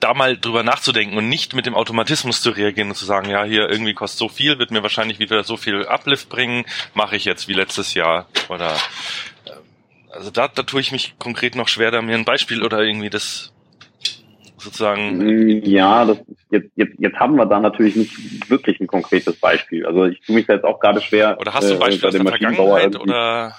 da 0.00 0.14
mal 0.14 0.36
drüber 0.36 0.62
nachzudenken 0.62 1.16
und 1.16 1.28
nicht 1.28 1.54
mit 1.54 1.66
dem 1.66 1.74
Automatismus 1.74 2.42
zu 2.42 2.50
reagieren 2.50 2.88
und 2.88 2.94
zu 2.94 3.04
sagen, 3.04 3.28
ja, 3.28 3.44
hier 3.44 3.68
irgendwie 3.68 3.94
kostet 3.94 4.18
so 4.18 4.28
viel, 4.28 4.58
wird 4.58 4.70
mir 4.70 4.82
wahrscheinlich 4.82 5.18
wieder 5.18 5.42
so 5.44 5.56
viel 5.56 5.86
Uplift 5.86 6.28
bringen, 6.28 6.64
mache 6.94 7.16
ich 7.16 7.24
jetzt 7.24 7.48
wie 7.48 7.54
letztes 7.54 7.94
Jahr 7.94 8.28
oder 8.48 8.74
äh, 9.44 9.50
also 10.12 10.30
da, 10.30 10.48
da 10.48 10.62
tue 10.62 10.80
ich 10.80 10.92
mich 10.92 11.14
konkret 11.18 11.54
noch 11.54 11.68
schwer, 11.68 11.90
da 11.90 12.02
mir 12.02 12.14
ein 12.14 12.24
Beispiel 12.24 12.62
oder 12.62 12.82
irgendwie 12.82 13.10
das 13.10 13.52
sozusagen. 14.58 15.18
Mm, 15.18 15.64
ja, 15.64 16.04
das 16.04 16.18
jetzt, 16.50 16.70
jetzt, 16.76 16.94
jetzt 16.98 17.16
haben 17.16 17.36
wir 17.36 17.46
da 17.46 17.60
natürlich 17.60 17.96
nicht 17.96 18.50
wirklich 18.50 18.80
ein 18.80 18.86
konkretes 18.86 19.36
Beispiel. 19.36 19.86
Also 19.86 20.06
ich 20.06 20.20
tue 20.20 20.34
mich 20.34 20.46
da 20.46 20.54
jetzt 20.54 20.64
auch 20.64 20.80
gerade 20.80 21.00
schwer. 21.00 21.36
Oder 21.40 21.54
hast 21.54 21.68
du 21.68 21.74
ein 21.74 21.80
äh, 21.80 21.84
Beispiel 21.84 22.04
äh, 22.04 22.06
aus 22.08 22.12
der 22.14 22.22
Vergangenheit 22.22 23.00
oder 23.00 23.54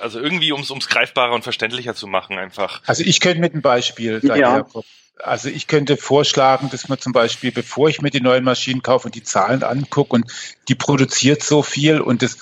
also 0.00 0.20
irgendwie, 0.20 0.52
um 0.52 0.60
es 0.60 0.88
greifbarer 0.88 1.34
und 1.34 1.42
verständlicher 1.42 1.94
zu 1.94 2.06
machen, 2.06 2.38
einfach. 2.38 2.82
Also 2.86 3.02
ich 3.04 3.20
könnte 3.20 3.40
mit 3.40 3.52
einem 3.52 3.62
Beispiel 3.62 4.20
ja. 4.22 4.66
Also 5.20 5.48
ich 5.48 5.66
könnte 5.66 5.96
vorschlagen, 5.96 6.70
dass 6.70 6.88
man 6.88 6.98
zum 7.00 7.12
Beispiel, 7.12 7.50
bevor 7.50 7.88
ich 7.88 8.00
mir 8.00 8.10
die 8.10 8.20
neuen 8.20 8.44
Maschinen 8.44 8.82
kaufe 8.82 9.08
und 9.08 9.16
die 9.16 9.24
Zahlen 9.24 9.64
angucke 9.64 10.14
und 10.14 10.32
die 10.68 10.76
produziert 10.76 11.42
so 11.42 11.62
viel 11.62 12.00
und 12.00 12.22
das 12.22 12.38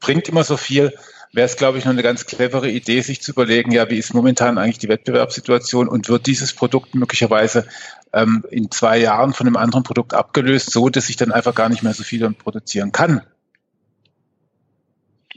bringt 0.00 0.28
immer 0.28 0.42
so 0.42 0.56
viel, 0.56 0.94
wäre 1.34 1.46
es, 1.46 1.56
glaube 1.56 1.78
ich, 1.78 1.84
noch 1.84 1.92
eine 1.92 2.02
ganz 2.02 2.26
clevere 2.26 2.70
Idee, 2.70 3.00
sich 3.00 3.20
zu 3.20 3.32
überlegen, 3.32 3.72
ja, 3.72 3.90
wie 3.90 3.98
ist 3.98 4.14
momentan 4.14 4.56
eigentlich 4.56 4.78
die 4.78 4.88
Wettbewerbssituation 4.88 5.88
und 5.88 6.08
wird 6.08 6.26
dieses 6.26 6.52
Produkt 6.54 6.94
möglicherweise 6.94 7.66
ähm, 8.12 8.44
in 8.50 8.70
zwei 8.70 8.98
Jahren 8.98 9.34
von 9.34 9.46
einem 9.46 9.56
anderen 9.56 9.82
Produkt 9.82 10.14
abgelöst, 10.14 10.70
so 10.70 10.88
dass 10.88 11.08
ich 11.10 11.16
dann 11.16 11.32
einfach 11.32 11.54
gar 11.54 11.68
nicht 11.68 11.82
mehr 11.82 11.92
so 11.92 12.04
viel 12.04 12.30
produzieren 12.30 12.92
kann. 12.92 13.22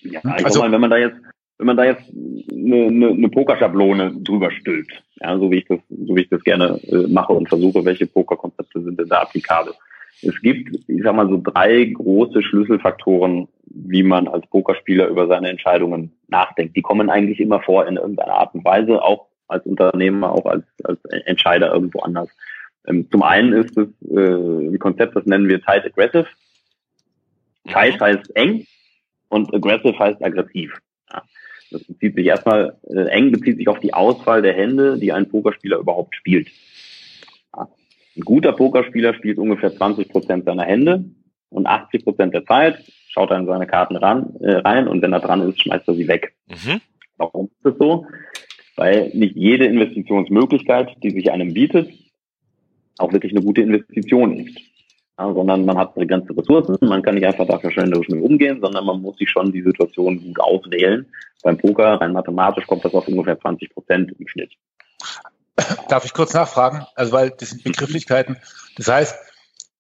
Ja, 0.04 0.22
ich 0.38 0.46
also, 0.46 0.60
mal, 0.60 0.72
wenn 0.72 0.82
man 0.82 0.92
da 0.92 0.98
jetzt, 0.98 1.18
wenn 1.58 1.68
man 1.68 1.78
da 1.78 1.86
jetzt 1.86 2.04
eine, 2.52 2.86
eine, 2.86 3.08
eine 3.10 3.30
Pokerschablone 3.30 4.14
drüber 4.22 4.52
stülpt, 4.52 5.04
ja, 5.20 5.38
so 5.38 5.50
wie 5.52 5.58
ich 5.60 5.66
das, 5.66 5.80
so 5.90 6.16
wie 6.16 6.22
ich 6.22 6.30
das 6.30 6.44
gerne 6.44 6.80
äh, 6.88 7.08
mache 7.08 7.34
und 7.34 7.50
versuche, 7.50 7.84
welche 7.84 8.06
Pokerkonzepte 8.06 8.82
sind 8.82 9.00
denn 9.00 9.10
da 9.10 9.22
applikabel. 9.22 9.74
Es 10.22 10.40
gibt, 10.42 10.76
ich 10.88 11.04
sag 11.04 11.16
mal, 11.16 11.30
so 11.30 11.40
drei 11.44 11.86
große 11.86 12.42
Schlüsselfaktoren, 12.42 13.48
wie 13.66 14.04
man 14.04 14.28
als 14.28 14.48
Pokerspieler 14.48 15.08
über 15.08 15.28
seine 15.28 15.50
Entscheidungen 15.50 16.12
nachdenkt. 16.28 16.76
Die 16.76 16.82
kommen 16.82 17.10
eigentlich 17.10 17.40
immer 17.40 17.62
vor 17.62 17.86
in 17.88 17.98
irgendeiner 17.98 18.34
Art 18.34 18.54
und 18.56 18.66
Weise, 18.66 19.02
auch 19.02 19.28
als 19.48 19.66
Unternehmer, 19.66 20.32
auch 20.32 20.46
als, 20.46 20.66
als 20.84 21.04
Entscheider 21.26 21.72
irgendwo 21.74 22.00
anders. 22.00 22.30
Ähm, 22.88 23.10
zum 23.12 23.24
einen 23.24 23.54
ist 23.54 23.78
es 23.78 23.88
äh, 24.10 24.70
ein 24.70 24.80
Konzept, 24.80 25.16
das 25.16 25.26
nennen 25.26 25.48
wir 25.48 25.62
Tight 25.62 25.86
Aggressive. 25.86 26.28
Tight 27.68 28.00
heißt 28.00 28.36
eng, 28.36 28.66
und 29.30 29.54
aggressive 29.54 29.98
heißt 29.98 30.24
aggressiv. 30.24 30.74
Ja. 31.12 31.24
Das 31.72 31.84
bezieht 31.84 32.16
sich 32.16 32.26
erstmal, 32.26 32.78
äh, 32.88 33.10
eng 33.10 33.32
bezieht 33.32 33.58
sich 33.58 33.68
auf 33.68 33.80
die 33.80 33.94
Auswahl 33.94 34.42
der 34.42 34.54
Hände, 34.54 34.98
die 34.98 35.12
ein 35.12 35.30
Pokerspieler 35.30 35.78
überhaupt 35.78 36.16
spielt. 36.16 36.50
Ja. 37.56 37.68
Ein 38.16 38.22
guter 38.22 38.54
Pokerspieler 38.54 39.14
spielt 39.14 39.38
ungefähr 39.38 39.76
20 39.76 40.10
Prozent 40.10 40.46
seiner 40.46 40.64
Hände 40.64 41.06
und 41.50 41.68
80 41.68 42.04
Prozent 42.04 42.34
der 42.34 42.46
Zeit 42.46 42.84
schaut 43.10 43.32
er 43.32 43.40
in 43.40 43.46
seine 43.48 43.68
Karten 43.68 43.96
ran, 43.96 44.36
äh, 44.40 44.58
rein 44.58 44.88
und 44.88 45.02
wenn 45.02 45.14
er 45.14 45.20
dran 45.20 45.48
ist, 45.48 45.62
schmeißt 45.62 45.88
er 45.88 45.96
sie 45.96 46.08
weg. 46.08 46.34
Mhm. 46.48 46.82
Warum 47.18 47.46
ist 47.48 47.66
das 47.66 47.78
so? 47.80 48.06
Weil 48.76 49.10
nicht 49.14 49.36
jede 49.36 49.66
Investitionsmöglichkeit, 49.66 50.96
die 51.02 51.10
sich 51.10 51.32
einem 51.32 51.54
bietet, 51.54 51.90
auch 53.00 53.12
wirklich 53.12 53.32
eine 53.32 53.44
gute 53.44 53.62
Investition 53.62 54.38
ist 54.38 54.77
ja, 55.18 55.34
sondern 55.34 55.66
man 55.66 55.78
hat 55.78 55.96
begrenzte 55.96 56.38
Ressourcen. 56.38 56.78
Man 56.82 57.02
kann 57.02 57.16
nicht 57.16 57.26
einfach 57.26 57.48
da 57.48 57.58
verschwenderisch 57.58 58.08
mit 58.10 58.22
umgehen, 58.22 58.60
sondern 58.62 58.86
man 58.86 59.02
muss 59.02 59.18
sich 59.18 59.30
schon 59.30 59.52
die 59.52 59.64
Situation 59.64 60.22
gut 60.22 60.40
auswählen. 60.40 61.06
Beim 61.44 61.58
Poker, 61.58 62.00
rein 62.00 62.14
mathematisch, 62.14 62.68
kommt 62.68 62.86
das 62.86 62.94
auf 62.94 63.08
ungefähr 63.08 63.40
20 63.40 63.74
Prozent 63.74 64.12
im 64.20 64.28
Schnitt. 64.28 64.54
Darf 65.90 66.06
ich 66.06 66.14
kurz 66.14 66.34
nachfragen? 66.34 66.86
Also, 66.96 67.14
weil 67.14 67.32
das 67.32 67.50
sind 67.50 67.64
Begrifflichkeiten. 67.64 68.38
Das 68.76 68.88
heißt, 68.88 69.16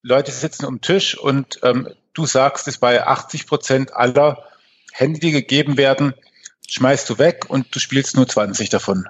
Leute 0.02 0.32
sitzen 0.32 0.66
um 0.66 0.76
den 0.76 0.82
Tisch 0.82 1.18
und 1.18 1.60
ähm, 1.64 1.90
du 2.14 2.26
sagst, 2.26 2.66
dass 2.66 2.80
bei 2.80 3.06
80 3.06 3.46
Prozent 3.46 3.94
aller 3.94 4.44
Hände, 4.92 5.20
die 5.20 5.32
gegeben 5.32 5.78
werden, 5.78 6.14
schmeißt 6.68 7.10
du 7.10 7.20
weg 7.20 7.46
und 7.50 7.74
du 7.76 7.80
spielst 7.80 8.16
nur 8.16 8.28
20 8.28 8.70
davon. 8.70 9.06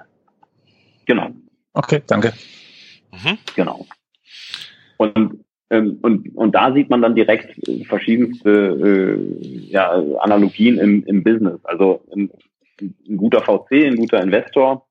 Genau. 1.06 1.30
Okay, 1.72 2.02
danke. 2.06 2.34
Mhm. 3.12 3.38
Genau. 3.54 3.86
Und 4.98 5.44
ähm, 5.70 5.98
und, 6.02 6.34
und 6.34 6.54
da 6.54 6.72
sieht 6.72 6.88
man 6.88 7.02
dann 7.02 7.14
direkt 7.14 7.54
verschiedenste 7.86 8.50
äh, 8.50 9.70
ja, 9.70 9.90
Analogien 10.20 10.78
im, 10.78 11.04
im 11.04 11.22
Business. 11.22 11.60
Also 11.64 12.00
ein, 12.14 12.30
ein 12.80 13.16
guter 13.16 13.42
VC, 13.42 13.84
ein 13.84 13.96
guter 13.96 14.22
Investor, 14.22 14.86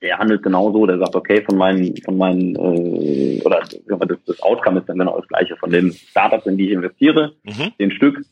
der 0.00 0.18
handelt 0.18 0.42
genauso, 0.42 0.86
der 0.86 0.98
sagt, 0.98 1.14
okay, 1.14 1.42
von 1.42 1.56
meinen, 1.56 1.96
von 1.98 2.16
meinen, 2.16 2.56
äh, 2.56 3.42
oder 3.44 3.60
das, 3.60 4.18
das 4.26 4.42
Outcome 4.42 4.80
ist 4.80 4.88
dann 4.88 4.98
genau 4.98 5.18
das 5.18 5.28
gleiche. 5.28 5.56
Von 5.56 5.70
den 5.70 5.92
Startups, 5.92 6.46
in 6.46 6.56
die 6.56 6.66
ich 6.66 6.72
investiere, 6.72 7.34
mhm. 7.44 7.72
den 7.78 7.90
Stück 7.90 8.24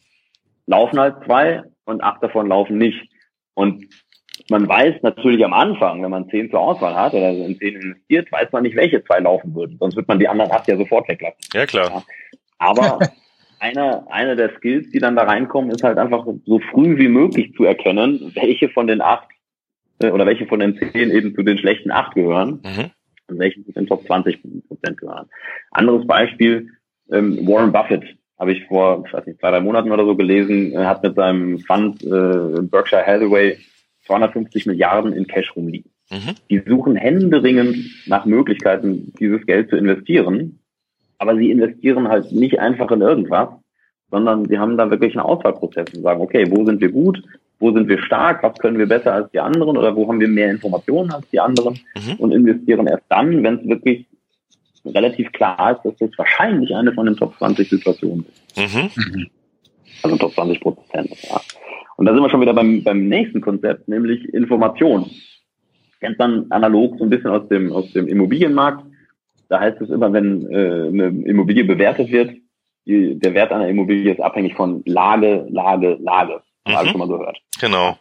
laufen 0.67 0.99
halt 0.99 1.17
zwei 1.25 1.63
und 1.85 2.03
acht 2.03 2.23
davon 2.23 2.49
laufen 2.49 2.79
nicht. 2.79 3.09
Und 3.55 3.87
man 4.49 4.69
weiß 4.69 5.03
natürlich 5.03 5.45
am 5.45 5.53
Anfang, 5.53 6.03
wenn 6.03 6.11
man 6.11 6.29
zehn 6.31 6.51
zur 6.51 6.61
Auswahl 6.61 6.95
hat 6.95 7.15
oder 7.15 7.31
in 7.31 7.59
zehn 7.59 7.77
investiert, 7.77 8.31
weiß 8.33 8.53
man 8.53 8.63
nicht, 8.63 8.77
welche 8.77 9.05
zwei 9.05 9.19
laufen 9.19 9.55
würden. 9.55 9.77
Sonst 9.79 9.97
wird 9.97 10.09
man 10.09 10.19
die 10.19 10.29
anderen 10.29 10.51
acht 10.51 10.69
ja 10.69 10.77
sofort 10.77 11.09
weglassen. 11.09 11.39
Ja, 11.53 11.67
klar. 11.67 11.91
Ja. 11.91 12.03
Aber 12.59 12.99
einer 13.61 14.07
eine 14.11 14.37
der 14.37 14.57
Skills, 14.57 14.91
die 14.91 14.99
dann 14.99 15.17
da 15.17 15.25
reinkommen, 15.25 15.71
ist 15.71 15.83
halt 15.83 15.99
einfach 15.99 16.27
so 16.47 16.61
früh 16.71 16.97
wie 16.99 17.09
möglich 17.09 17.53
zu 17.55 17.65
erkennen, 17.65 18.33
welche 18.35 18.69
von 18.69 18.87
den 18.87 19.01
acht 19.01 19.29
äh, 20.01 20.11
oder 20.11 20.27
welche 20.27 20.47
von 20.47 20.61
den 20.61 20.77
zehn 20.77 21.11
eben 21.11 21.35
zu 21.35 21.43
den 21.43 21.59
schlechten 21.59 21.91
acht 21.91 22.15
gehören 22.15 22.61
mhm. 22.65 22.91
und 23.29 23.39
welche 23.39 23.65
zu 23.65 23.73
den 23.73 23.87
Top 23.87 24.07
20 24.07 24.41
Prozent 24.69 24.99
gehören. 24.99 25.29
Anderes 25.71 26.07
Beispiel, 26.07 26.69
ähm, 27.11 27.47
Warren 27.47 27.73
Buffett 27.73 28.05
habe 28.39 28.53
ich 28.53 28.65
vor, 28.67 29.05
ich 29.07 29.13
weiß 29.13 29.27
nicht, 29.27 29.39
zwei, 29.39 29.51
drei 29.51 29.61
Monaten 29.61 29.93
oder 29.93 30.07
so 30.07 30.17
gelesen, 30.17 30.73
hat 30.79 31.03
mit 31.03 31.15
seinem 31.15 31.59
Fund 31.59 32.03
äh, 32.03 32.63
Berkshire 32.63 33.05
Hathaway 33.07 33.59
250 34.11 34.67
Milliarden 34.67 35.13
in 35.13 35.27
Cash 35.27 35.55
rumliegen. 35.55 35.91
Mhm. 36.11 36.35
Die 36.51 36.63
suchen 36.67 36.97
händeringend 36.97 37.77
nach 38.07 38.25
Möglichkeiten, 38.25 39.13
dieses 39.21 39.47
Geld 39.47 39.71
zu 39.71 39.77
investieren. 39.77 40.59
Aber 41.19 41.37
sie 41.37 41.51
investieren 41.51 42.09
halt 42.09 42.33
nicht 42.33 42.59
einfach 42.59 42.91
in 42.91 43.03
irgendwas, 43.03 43.49
sondern 44.11 44.47
sie 44.47 44.59
haben 44.59 44.77
da 44.77 44.91
wirklich 44.91 45.13
einen 45.13 45.27
Auswahlprozess 45.27 45.95
und 45.95 46.03
sagen, 46.03 46.21
okay, 46.21 46.51
wo 46.51 46.65
sind 46.65 46.81
wir 46.81 46.91
gut, 46.91 47.23
wo 47.61 47.71
sind 47.73 47.89
wir 47.89 48.03
stark, 48.03 48.43
was 48.43 48.59
können 48.59 48.79
wir 48.79 48.87
besser 48.87 49.13
als 49.13 49.31
die 49.31 49.39
anderen 49.39 49.77
oder 49.77 49.95
wo 49.95 50.09
haben 50.09 50.19
wir 50.19 50.29
mehr 50.29 50.51
Informationen 50.51 51.13
als 51.13 51.29
die 51.31 51.39
anderen 51.39 51.79
mhm. 51.95 52.15
und 52.15 52.33
investieren 52.33 52.87
erst 52.87 53.05
dann, 53.09 53.43
wenn 53.43 53.57
es 53.57 53.69
wirklich 53.69 54.07
relativ 54.85 55.31
klar 55.33 55.77
ist, 55.77 55.85
dass 55.85 55.97
das 55.99 56.19
wahrscheinlich 56.19 56.75
eine 56.75 56.93
von 56.93 57.07
den 57.07 57.17
Top 57.17 57.37
20 57.37 57.69
Situationen 57.69 58.25
ist. 58.57 58.75
Mhm. 58.75 59.31
Also 60.03 60.17
Top 60.17 60.35
20 60.35 60.61
Prozent, 60.61 61.11
ja. 61.23 61.41
Und 61.97 62.07
da 62.07 62.15
sind 62.15 62.23
wir 62.23 62.31
schon 62.31 62.41
wieder 62.41 62.55
beim, 62.55 62.83
beim 62.83 63.09
nächsten 63.09 63.41
Konzept, 63.41 63.89
nämlich 63.89 64.25
Information. 64.33 65.11
Kennt 66.01 66.19
man 66.19 66.47
analog 66.51 66.97
so 66.99 67.05
ein 67.05 67.11
bisschen 67.11 67.31
aus 67.31 67.47
dem, 67.49 67.73
aus 67.73 67.93
dem 67.93 68.09
Immobilienmarkt. 68.09 68.85
Da 69.51 69.61
heißt 69.61 69.81
es 69.83 69.91
immer, 69.91 70.13
wenn 70.13 70.51
äh, 70.51 70.89
eine 70.89 71.09
Immobilie 71.27 71.65
bewertet 71.65 72.11
wird, 72.11 72.37
die, 72.87 73.19
der 73.19 73.35
Wert 73.35 73.53
einer 73.53 73.69
Immobilie 73.69 74.13
ist 74.13 74.21
abhängig 74.21 74.55
von 74.55 74.83
Lage, 74.87 75.47
Lage, 75.51 75.99
Lage. 76.01 76.41
Mhm. 76.67 76.75
alle 76.75 76.89
schon 76.91 76.99
mal 76.99 77.09
gehört. 77.09 77.39
Genau. 77.61 77.99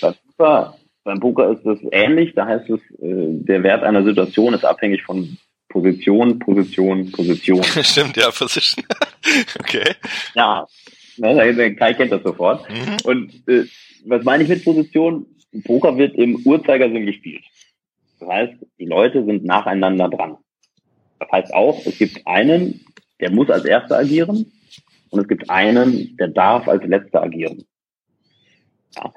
Beim 0.00 0.14
Poker, 0.36 0.74
beim 1.04 1.20
Poker 1.20 1.50
ist 1.50 1.64
es 1.64 1.78
ähnlich. 1.90 2.34
Da 2.34 2.46
heißt 2.46 2.68
es, 2.68 2.80
äh, 3.00 3.32
der 3.44 3.62
Wert 3.62 3.82
einer 3.82 4.04
Situation 4.04 4.54
ist 4.54 4.64
abhängig 4.64 5.02
von 5.04 5.38
Position, 5.68 6.38
Position, 6.38 7.10
Position. 7.12 7.62
Stimmt, 7.82 8.16
ja, 8.16 8.30
Position. 8.30 8.84
okay. 9.60 9.94
Ja, 10.34 10.66
ne, 11.18 11.74
Kai 11.76 11.94
kennt 11.94 12.12
das 12.12 12.22
sofort. 12.22 12.68
Mhm. 12.68 12.96
Und 13.04 13.48
äh, 13.48 13.64
was 14.06 14.24
meine 14.24 14.42
ich 14.42 14.48
mit 14.48 14.64
Position? 14.64 15.26
Poker 15.64 15.96
wird 15.96 16.14
im 16.16 16.36
Uhrzeigersinn 16.44 17.06
gespielt. 17.06 17.44
Das 18.20 18.28
heißt, 18.28 18.54
die 18.78 18.84
Leute 18.86 19.24
sind 19.24 19.44
nacheinander 19.44 20.08
dran. 20.08 20.36
Das 21.18 21.30
heißt 21.30 21.54
auch, 21.54 21.84
es 21.86 21.98
gibt 21.98 22.26
einen, 22.26 22.84
der 23.20 23.30
muss 23.30 23.50
als 23.50 23.64
Erster 23.64 23.98
agieren 23.98 24.46
und 25.10 25.20
es 25.20 25.28
gibt 25.28 25.48
einen, 25.50 26.16
der 26.16 26.28
darf 26.28 26.68
als 26.68 26.84
Letzter 26.84 27.22
agieren. 27.22 27.64
Ja. 28.96 29.12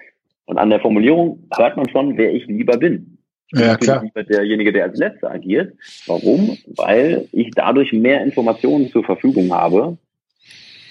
Und 0.45 0.58
an 0.58 0.70
der 0.70 0.80
Formulierung 0.80 1.47
hört 1.56 1.78
man 1.78 1.89
schon, 1.89 2.18
wer 2.18 2.34
ich 2.34 2.45
lieber 2.47 2.78
bin. 2.78 3.18
Ich 3.54 3.60
ja, 3.60 3.76
bin 3.76 3.80
klar. 3.80 4.04
lieber 4.04 4.24
derjenige, 4.24 4.72
der 4.72 4.86
als 4.86 4.97
Letzter 4.97 5.32
agiert. 5.32 5.74
Warum? 6.08 6.58
Weil 6.76 7.28
ich 7.32 7.52
dadurch 7.52 7.91
mehr 7.91 8.24
Informationen 8.24 8.89
zur 8.89 9.04
Verfügung 9.04 9.54
habe, 9.54 9.97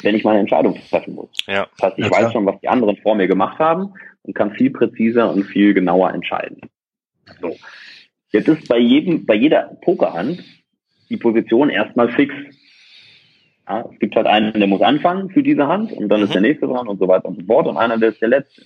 wenn 0.05 0.15
ich 0.15 0.25
meine 0.25 0.41
Entscheidung 0.41 0.79
treffen 0.89 1.15
muss. 1.15 1.31
Ja. 1.47 1.67
Das 1.77 1.91
heißt, 1.91 1.99
ich 1.99 2.05
ja, 2.07 2.11
weiß 2.11 2.33
schon, 2.33 2.47
was 2.47 2.61
die 2.61 2.69
anderen 2.69 2.97
vor 2.99 3.15
mir 3.15 3.27
gemacht 3.27 3.59
haben 3.59 3.95
und 4.23 4.35
kann 4.35 4.53
viel 4.53 4.71
präziser 4.71 5.31
und 5.31 5.45
viel 5.45 5.75
genauer 5.75 6.13
entscheiden. 6.13 6.61
So. 7.41 7.57
Jetzt 8.33 8.49
ist 8.49 8.69
bei 8.69 8.79
jedem, 8.79 9.27
bei 9.27 9.35
jeder 9.35 9.77
Pokerhand 9.83 10.43
die 11.09 11.17
Position 11.17 11.71
erstmal 11.71 12.11
fix. 12.13 12.35
Ja, 13.69 13.89
es 13.93 13.99
gibt 13.99 14.17
halt 14.17 14.27
einen, 14.27 14.53
der 14.53 14.67
muss 14.67 14.83
anfangen 14.83 15.31
für 15.31 15.43
diese 15.43 15.67
Hand 15.67 15.93
und 15.93 16.09
dann 16.09 16.21
mhm. 16.21 16.27
ist 16.27 16.35
der 16.35 16.41
nächste 16.41 16.67
dran 16.67 16.89
und 16.89 16.99
so 16.99 17.09
weiter 17.09 17.27
und 17.27 17.41
so 17.41 17.47
fort 17.47 17.67
und 17.67 17.77
einer, 17.77 17.99
der 17.99 18.11
ist 18.11 18.21
der 18.21 18.29
letzte. 18.29 18.63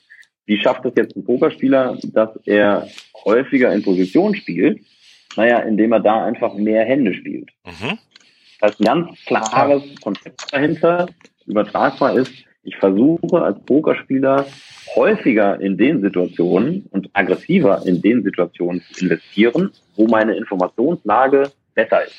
Wie 0.47 0.59
schafft 0.59 0.85
es 0.85 0.93
jetzt 0.97 1.17
ein 1.17 1.25
Pokerspieler, 1.25 1.99
dass 2.13 2.37
er 2.45 2.87
häufiger 3.25 3.73
in 3.73 3.83
Position 3.83 4.35
spielt? 4.35 4.81
Naja, 5.37 5.59
indem 5.61 5.93
er 5.93 6.01
da 6.01 6.25
einfach 6.25 6.55
mehr 6.55 6.85
Hände 6.85 7.15
spielt. 7.15 7.51
Mhm. 7.65 7.99
Das 8.65 8.71
heißt, 8.71 8.81
ein 8.81 8.85
ganz 8.85 9.25
klares 9.27 9.83
Konzept 10.01 10.53
dahinter, 10.53 11.07
übertragbar 11.47 12.17
ist, 12.17 12.33
ich 12.63 12.77
versuche 12.77 13.43
als 13.43 13.63
Pokerspieler 13.67 14.47
häufiger 14.97 15.61
in 15.61 15.77
den 15.77 16.01
Situationen 16.01 16.87
und 16.91 17.11
aggressiver 17.13 17.83
in 17.85 18.01
den 18.01 18.23
Situationen 18.23 18.83
zu 18.91 19.05
investieren, 19.05 19.71
wo 19.97 20.07
meine 20.07 20.35
Informationslage 20.37 21.53
besser 21.75 22.07
ist. 22.07 22.15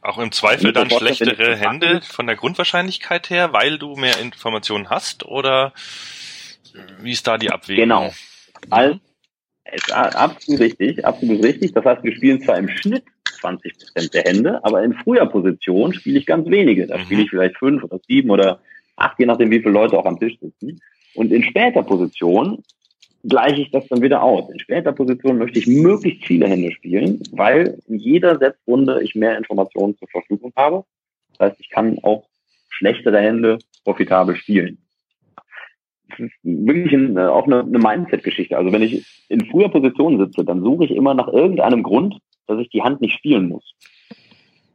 Auch 0.00 0.18
im 0.18 0.32
Zweifel 0.32 0.72
dann 0.72 0.88
schlechtere 0.88 1.56
Hände 1.56 2.00
von 2.00 2.26
der 2.26 2.36
Grundwahrscheinlichkeit 2.36 3.28
her, 3.28 3.52
weil 3.52 3.78
du 3.78 3.96
mehr 3.96 4.18
Informationen 4.18 4.88
hast 4.88 5.26
oder 5.26 5.74
wie 7.02 7.12
ist 7.12 7.26
da 7.26 7.36
die 7.36 7.50
Abwägung? 7.50 7.82
Genau. 7.82 8.12
Also, 8.70 8.98
absolut 9.92 10.60
richtig, 10.60 11.04
absolut 11.04 11.44
richtig. 11.44 11.72
Das 11.72 11.84
heißt, 11.84 12.02
wir 12.02 12.16
spielen 12.16 12.40
zwar 12.40 12.56
im 12.56 12.68
Schnitt 12.70 13.04
20 13.36 13.78
Prozent 13.78 14.14
der 14.14 14.22
Hände, 14.22 14.64
aber 14.64 14.82
in 14.82 14.94
früher 14.94 15.26
Position 15.26 15.92
spiele 15.92 16.18
ich 16.18 16.26
ganz 16.26 16.48
wenige. 16.48 16.86
Da 16.86 16.98
mhm. 16.98 17.02
spiele 17.02 17.22
ich 17.22 17.30
vielleicht 17.30 17.56
fünf 17.56 17.84
oder 17.84 17.98
sieben 18.06 18.30
oder 18.30 18.60
acht, 18.96 19.18
je 19.18 19.26
nachdem, 19.26 19.50
wie 19.50 19.60
viele 19.60 19.72
Leute 19.72 19.98
auch 19.98 20.06
am 20.06 20.18
Tisch 20.18 20.38
sitzen. 20.40 20.80
Und 21.14 21.32
in 21.32 21.42
später 21.42 21.82
Position 21.82 22.62
gleiche 23.24 23.62
ich 23.62 23.70
das 23.70 23.86
dann 23.88 24.02
wieder 24.02 24.22
aus. 24.22 24.50
In 24.50 24.60
später 24.60 24.92
Position 24.92 25.38
möchte 25.38 25.58
ich 25.58 25.66
möglichst 25.66 26.24
viele 26.24 26.48
Hände 26.48 26.72
spielen, 26.72 27.22
weil 27.32 27.78
in 27.88 27.98
jeder 27.98 28.38
Setzrunde 28.38 29.02
ich 29.02 29.14
mehr 29.14 29.36
Informationen 29.36 29.96
zur 29.98 30.08
Verfügung 30.08 30.52
habe. 30.56 30.84
Das 31.38 31.50
heißt, 31.50 31.60
ich 31.60 31.70
kann 31.70 31.98
auch 32.02 32.26
schlechtere 32.68 33.20
Hände 33.20 33.58
profitabel 33.84 34.36
spielen. 34.36 34.78
Das 36.08 36.20
ist 36.20 36.32
wirklich 36.42 36.92
ein, 36.92 37.16
äh, 37.16 37.26
auch 37.26 37.46
eine, 37.46 37.60
eine 37.60 37.78
Mindset-Geschichte. 37.78 38.56
Also 38.56 38.72
wenn 38.72 38.82
ich 38.82 39.04
in 39.28 39.44
früher 39.46 39.68
Position 39.68 40.18
sitze, 40.18 40.44
dann 40.44 40.62
suche 40.62 40.84
ich 40.84 40.90
immer 40.92 41.14
nach 41.14 41.28
irgendeinem 41.28 41.82
Grund, 41.82 42.18
dass 42.46 42.58
ich 42.60 42.68
die 42.70 42.82
Hand 42.82 43.00
nicht 43.00 43.16
spielen 43.16 43.48
muss. 43.48 43.74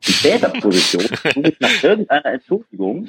In 0.08 0.14
später 0.14 0.50
Position 0.62 1.04
suche 1.04 1.50
ich 1.50 1.60
nach 1.60 1.84
irgendeiner 1.84 2.26
Entschuldigung, 2.26 3.08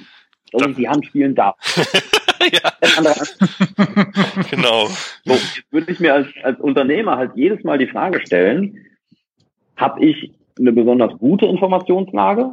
dass 0.52 0.66
ich 0.68 0.76
die 0.76 0.88
Hand 0.88 1.06
spielen 1.06 1.34
darf. 1.34 1.56
ja. 2.52 2.72
genau. 4.50 4.86
So, 5.24 5.32
jetzt 5.32 5.64
würde 5.70 5.92
ich 5.92 6.00
mir 6.00 6.14
als, 6.14 6.28
als 6.42 6.60
Unternehmer 6.60 7.16
halt 7.16 7.32
jedes 7.34 7.62
Mal 7.64 7.78
die 7.78 7.86
Frage 7.86 8.20
stellen, 8.20 8.78
habe 9.76 10.04
ich 10.04 10.32
eine 10.58 10.72
besonders 10.72 11.16
gute 11.18 11.46
Informationslage 11.46 12.50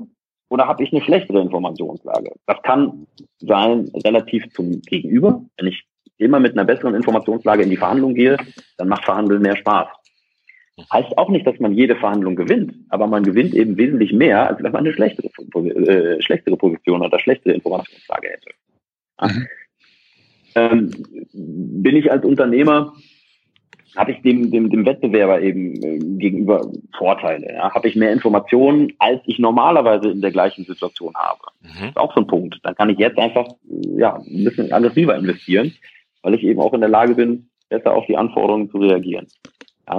oder 0.50 0.68
habe 0.68 0.84
ich 0.84 0.92
eine 0.92 1.02
schlechtere 1.02 1.42
Informationslage? 1.42 2.32
Das 2.48 2.62
kann 2.64 3.08
sein 3.40 3.92
relativ 4.06 4.52
zum 4.54 4.82
Gegenüber. 4.82 5.44
Wenn 5.58 5.68
ich 5.68 5.84
immer 6.18 6.40
mit 6.40 6.54
einer 6.54 6.66
besseren 6.66 6.96
Informationslage 6.96 7.64
in 7.64 7.70
die 7.70 7.78
Verhandlung 7.78 8.14
gehe, 8.14 8.38
dann 8.78 8.88
macht 8.88 9.06
Verhandeln 9.06 9.42
mehr 9.42 9.56
Spaß. 9.58 9.88
Heißt 10.92 11.18
auch 11.18 11.30
nicht, 11.30 11.46
dass 11.46 11.60
man 11.60 11.74
jede 11.74 11.96
Verhandlung 11.96 12.36
gewinnt, 12.36 12.74
aber 12.90 13.08
man 13.08 13.24
gewinnt 13.24 13.54
eben 13.54 13.78
wesentlich 13.78 14.14
mehr, 14.14 14.48
als 14.48 14.62
wenn 14.64 14.72
man 14.72 14.86
eine 14.86 14.94
schlechtere, 14.94 15.28
äh, 15.28 16.22
schlechtere 16.22 16.58
Position 16.58 17.02
oder 17.02 17.20
schlechtere 17.20 17.54
Informationslage 17.54 18.30
hätte. 18.30 18.50
Mhm. 19.22 19.48
Ähm, 20.56 20.92
bin 21.34 21.96
ich 21.96 22.12
als 22.12 22.26
Unternehmer, 22.26 22.94
habe 23.96 24.12
ich 24.12 24.22
dem, 24.22 24.52
dem, 24.52 24.70
dem 24.70 24.86
Wettbewerber 24.86 25.42
eben 25.42 25.82
äh, 25.84 26.00
gegenüber 26.18 26.72
Vorteile. 26.98 27.54
Ja? 27.54 27.74
Habe 27.74 27.88
ich 27.88 27.96
mehr 27.96 28.14
Informationen, 28.14 28.94
als 29.00 29.22
ich 29.26 29.40
normalerweise 29.40 30.10
in 30.10 30.22
der 30.22 30.32
gleichen 30.32 30.66
Situation 30.66 31.14
habe. 31.16 31.40
Mhm. 31.62 31.68
Das 31.68 31.90
ist 31.90 31.98
auch 31.98 32.14
so 32.14 32.22
ein 32.22 32.28
Punkt. 32.28 32.60
Dann 32.64 32.76
kann 32.76 32.90
ich 32.90 33.00
jetzt 33.00 33.18
einfach 33.18 33.48
ja, 33.98 34.16
ein 34.16 34.44
bisschen 34.44 34.72
aggressiver 34.72 35.16
investieren, 35.16 35.74
weil 36.22 36.36
ich 36.36 36.44
eben 36.44 36.60
auch 36.60 36.74
in 36.74 36.82
der 36.82 36.90
Lage 36.90 37.16
bin, 37.16 37.50
besser 37.70 37.94
auf 37.94 38.06
die 38.08 38.18
Anforderungen 38.18 38.70
zu 38.70 38.78
reagieren. 38.78 39.28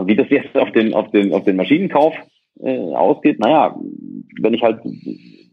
Wie 0.05 0.17
das 0.17 0.29
jetzt 0.31 0.57
auf 0.57 0.71
den, 0.73 0.95
auf 0.95 1.11
den, 1.11 1.33
auf 1.33 1.45
den 1.45 1.57
Maschinenkauf 1.57 2.15
äh, 2.61 2.79
ausgeht, 2.79 3.41
naja, 3.41 3.77
wenn 4.41 4.55
ich 4.55 4.63
halt 4.63 4.81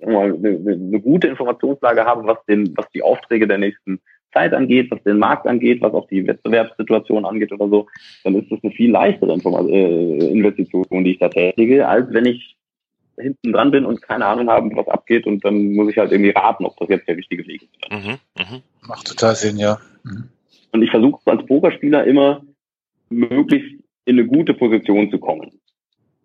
mal, 0.06 0.34
eine, 0.34 0.60
eine 0.66 1.02
gute 1.02 1.28
Informationslage 1.28 2.06
habe, 2.06 2.28
was 2.28 2.44
den, 2.46 2.76
was 2.78 2.90
die 2.92 3.02
Aufträge 3.02 3.48
der 3.48 3.58
nächsten 3.58 4.00
Zeit 4.34 4.54
angeht, 4.54 4.92
was 4.92 5.02
den 5.04 5.18
Markt 5.18 5.48
angeht, 5.48 5.82
was 5.82 5.94
auch 5.94 6.08
die 6.08 6.28
Wettbewerbssituation 6.28 7.26
angeht 7.26 7.52
oder 7.52 7.68
so, 7.70 7.88
dann 8.24 8.36
ist 8.36 8.52
das 8.52 8.60
eine 8.62 8.74
viel 8.74 8.92
leichtere 8.92 9.34
Inform 9.34 9.70
äh, 9.70 10.28
Investition, 10.30 11.04
die 11.04 11.12
ich 11.12 11.20
da 11.20 11.30
tätige, 11.30 11.88
als 11.88 12.12
wenn 12.12 12.26
ich 12.26 12.56
hinten 13.20 13.52
dran 13.52 13.72
bin 13.72 13.86
und 13.86 14.02
keine 14.02 14.26
Ahnung 14.26 14.50
habe, 14.50 14.70
was 14.76 14.88
abgeht 14.88 15.26
und 15.26 15.44
dann 15.44 15.74
muss 15.74 15.90
ich 15.90 15.98
halt 15.98 16.12
irgendwie 16.12 16.32
raten, 16.32 16.66
ob 16.66 16.78
das 16.78 16.90
jetzt 16.90 17.08
der 17.08 17.18
richtige 17.18 17.48
Weg 17.48 17.64
ist. 17.64 17.92
Mhm, 17.92 18.18
mh. 18.38 18.62
Macht 18.88 19.08
total 19.08 19.36
Sinn, 19.36 19.58
ja. 19.58 19.80
Mhm. 20.04 20.30
Und 20.72 20.84
ich 20.84 20.92
versuche 20.92 21.20
als 21.26 21.46
Pokerspieler 21.46 22.04
immer 22.06 22.44
möglichst 23.10 23.74
in 24.08 24.18
eine 24.18 24.28
gute 24.28 24.54
Position 24.54 25.12
zu 25.12 25.20
kommen. 25.20 25.52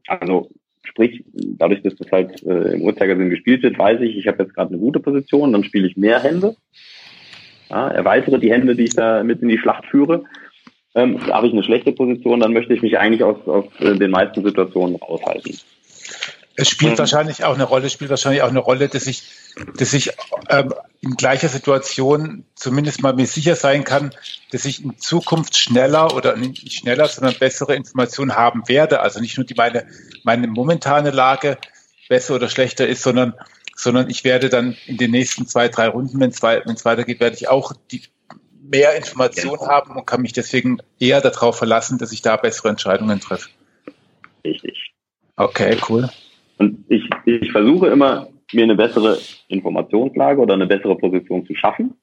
Also 0.07 0.51
sprich, 0.85 1.25
dadurch, 1.33 1.83
dass 1.83 1.97
das 1.97 2.11
halt 2.11 2.43
äh, 2.45 2.75
im 2.75 2.83
Uhrzeigersinn 2.83 3.31
gespielt 3.31 3.63
wird, 3.63 3.79
weiß 3.79 4.01
ich, 4.03 4.17
ich 4.17 4.27
habe 4.29 4.43
jetzt 4.43 4.55
gerade 4.55 4.71
eine 4.71 4.79
gute 4.79 5.01
Position, 5.01 5.53
dann 5.53 5.65
spiele 5.65 5.87
ich 5.87 5.97
mehr 5.97 6.23
Hände, 6.23 6.57
ja, 7.71 7.89
erweitere 7.89 8.39
die 8.39 8.53
Hände, 8.53 8.77
die 8.77 8.85
ich 8.85 8.95
da 8.95 9.25
mit 9.25 9.43
in 9.43 9.49
die 9.49 9.59
Schlacht 9.59 9.87
führe. 9.87 10.25
Ähm, 10.95 11.27
habe 11.27 11.47
ich 11.47 11.55
eine 11.55 11.63
schlechte 11.63 11.93
Position, 11.93 12.41
dann 12.41 12.53
möchte 12.53 12.75
ich 12.75 12.83
mich 12.83 12.99
eigentlich 12.99 13.25
aus, 13.25 13.37
aus 13.47 13.65
äh, 13.81 13.97
den 13.97 14.11
meisten 14.11 14.45
Situationen 14.45 14.97
raushalten. 14.97 15.59
Es 16.55 16.69
spielt 16.69 16.93
mhm. 16.93 16.99
wahrscheinlich 16.99 17.45
auch 17.45 17.55
eine 17.55 17.65
Rolle, 17.65 17.89
spielt 17.89 18.11
wahrscheinlich 18.11 18.43
auch 18.43 18.51
eine 18.51 18.59
Rolle, 18.59 18.89
dass 18.89 19.07
ich, 19.07 19.23
dass 19.77 19.93
ich 19.93 20.11
ähm, 20.49 20.73
in 21.01 21.17
gleicher 21.17 21.49
Situation 21.49 22.45
zumindest 22.55 23.03
mal 23.03 23.15
mir 23.15 23.27
sicher 23.27 23.57
sein 23.57 23.85
kann, 23.85 24.13
dass 24.51 24.65
ich 24.65 24.85
in 24.85 24.99
Zukunft 24.99 25.57
schneller 25.57 26.15
oder 26.15 26.37
nicht 26.37 26.73
schneller, 26.73 27.09
sondern 27.09 27.35
bessere 27.39 27.75
Informationen 27.75 28.37
haben 28.37 28.69
werde. 28.69 29.01
Also 29.01 29.21
nicht 29.21 29.37
nur 29.37 29.47
die 29.47 29.55
meine, 29.55 29.87
meine 30.23 30.47
momentane 30.47 31.11
Lage 31.11 31.59
besser 32.09 32.35
oder 32.35 32.49
schlechter 32.49 32.87
ist, 32.87 33.03
sondern, 33.03 33.35
sondern 33.75 34.11
ich 34.11 34.25
werde 34.25 34.49
dann 34.49 34.77
in 34.87 34.97
den 34.97 35.11
nächsten 35.11 35.47
zwei, 35.47 35.69
drei 35.69 35.89
Runden, 35.89 36.21
wenn 36.21 36.31
es 36.31 36.43
weitergeht, 36.85 37.21
werde 37.21 37.37
ich 37.37 37.49
auch 37.49 37.73
die, 37.91 38.03
mehr 38.63 38.97
Informationen 38.97 39.59
genau. 39.59 39.71
haben 39.71 39.97
und 39.97 40.07
kann 40.07 40.23
mich 40.23 40.33
deswegen 40.33 40.79
eher 40.99 41.21
darauf 41.21 41.59
verlassen, 41.59 41.99
dass 41.99 42.13
ich 42.13 42.23
da 42.23 42.37
bessere 42.37 42.69
Entscheidungen 42.69 43.21
treffe. 43.21 43.51
Richtig. 44.45 44.93
Okay, 45.37 45.77
cool. 45.89 46.09
Und 46.59 46.85
ich, 46.89 47.09
ich 47.25 47.51
versuche 47.53 47.89
immer, 47.89 48.29
mir 48.53 48.65
eine 48.65 48.77
bessere 48.77 49.19
Informationslage 49.49 50.41
oder 50.41 50.55
eine 50.55 50.67
bessere 50.67 50.97
Position 50.97 51.47
zu 51.47 51.55
schaffen. 51.55 51.95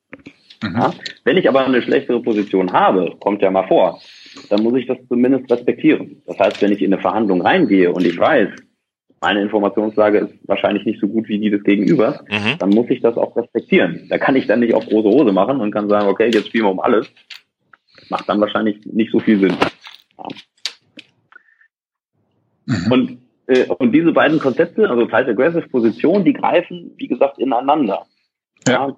Mhm. 0.63 0.75
Ja? 0.75 0.93
Wenn 1.23 1.37
ich 1.37 1.47
aber 1.47 1.65
eine 1.65 1.81
schlechtere 1.81 2.21
Position 2.21 2.71
habe, 2.71 3.15
kommt 3.19 3.41
ja 3.41 3.51
mal 3.51 3.67
vor, 3.67 4.01
dann 4.49 4.63
muss 4.63 4.77
ich 4.77 4.87
das 4.87 4.97
zumindest 5.07 5.51
respektieren. 5.51 6.21
Das 6.25 6.37
heißt, 6.39 6.61
wenn 6.61 6.71
ich 6.71 6.81
in 6.81 6.93
eine 6.93 7.01
Verhandlung 7.01 7.41
reingehe 7.41 7.91
und 7.91 8.05
ich 8.05 8.17
weiß, 8.17 8.49
meine 9.21 9.41
Informationslage 9.41 10.19
ist 10.19 10.33
wahrscheinlich 10.47 10.85
nicht 10.85 11.01
so 11.01 11.07
gut 11.07 11.27
wie 11.27 11.39
die 11.39 11.49
des 11.49 11.63
Gegenübers, 11.63 12.21
mhm. 12.29 12.57
dann 12.57 12.69
muss 12.69 12.89
ich 12.89 13.01
das 13.01 13.17
auch 13.17 13.35
respektieren. 13.35 14.07
Da 14.09 14.17
kann 14.17 14.35
ich 14.35 14.47
dann 14.47 14.61
nicht 14.61 14.73
auf 14.73 14.85
große 14.85 15.09
Hose 15.09 15.33
machen 15.33 15.59
und 15.59 15.71
kann 15.71 15.89
sagen, 15.89 16.07
okay, 16.07 16.29
jetzt 16.31 16.47
spielen 16.47 16.65
wir 16.65 16.71
um 16.71 16.79
alles. 16.79 17.11
Macht 18.09 18.29
dann 18.29 18.39
wahrscheinlich 18.39 18.77
nicht 18.85 19.11
so 19.11 19.19
viel 19.19 19.39
Sinn. 19.39 19.55
Ja. 20.17 20.27
Mhm. 22.65 22.91
Und 22.91 23.17
und 23.79 23.91
diese 23.93 24.11
beiden 24.11 24.39
Konzepte, 24.39 24.89
also 24.89 25.05
Tight 25.05 25.27
Aggressive 25.27 25.67
Position, 25.69 26.23
die 26.23 26.33
greifen, 26.33 26.91
wie 26.97 27.07
gesagt, 27.07 27.39
ineinander. 27.39 28.05
Ja. 28.67 28.95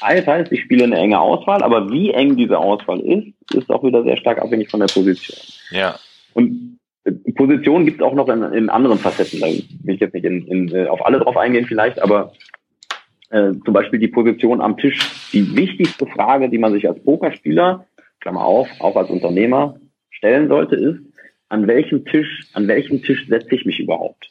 Das 0.00 0.26
heißt, 0.26 0.50
ich 0.50 0.62
spiele 0.62 0.84
eine 0.84 0.96
enge 0.96 1.20
Auswahl, 1.20 1.62
aber 1.62 1.90
wie 1.90 2.10
eng 2.10 2.36
diese 2.36 2.58
Auswahl 2.58 3.00
ist, 3.00 3.28
ist 3.54 3.70
auch 3.70 3.84
wieder 3.84 4.02
sehr 4.02 4.16
stark 4.16 4.40
abhängig 4.40 4.70
von 4.70 4.80
der 4.80 4.88
Position. 4.88 5.38
Ja. 5.70 5.96
Und 6.34 6.78
äh, 7.04 7.12
Positionen 7.32 7.84
gibt 7.84 8.00
es 8.00 8.06
auch 8.06 8.14
noch 8.14 8.28
in, 8.28 8.42
in 8.42 8.70
anderen 8.70 8.98
Facetten. 8.98 9.40
Da 9.40 9.46
will 9.46 9.94
ich 9.94 10.00
jetzt 10.00 10.14
nicht 10.14 10.24
in, 10.24 10.46
in, 10.46 10.74
äh, 10.74 10.86
auf 10.86 11.04
alle 11.04 11.20
drauf 11.20 11.36
eingehen 11.36 11.66
vielleicht, 11.66 12.02
aber 12.02 12.32
äh, 13.30 13.52
zum 13.64 13.72
Beispiel 13.72 14.00
die 14.00 14.08
Position 14.08 14.60
am 14.60 14.76
Tisch. 14.76 14.98
Die 15.32 15.56
wichtigste 15.56 16.06
Frage, 16.06 16.48
die 16.48 16.58
man 16.58 16.72
sich 16.72 16.88
als 16.88 17.02
Pokerspieler, 17.04 17.86
Klammer 18.20 18.44
auf, 18.44 18.68
auch 18.80 18.96
als 18.96 19.10
Unternehmer 19.10 19.76
stellen 20.10 20.48
sollte, 20.48 20.76
ist, 20.76 21.00
an 21.52 21.66
welchem 21.66 22.06
Tisch, 22.06 22.46
an 22.54 22.66
welchem 22.66 23.02
Tisch 23.02 23.26
setze 23.28 23.54
ich 23.54 23.66
mich 23.66 23.78
überhaupt? 23.78 24.30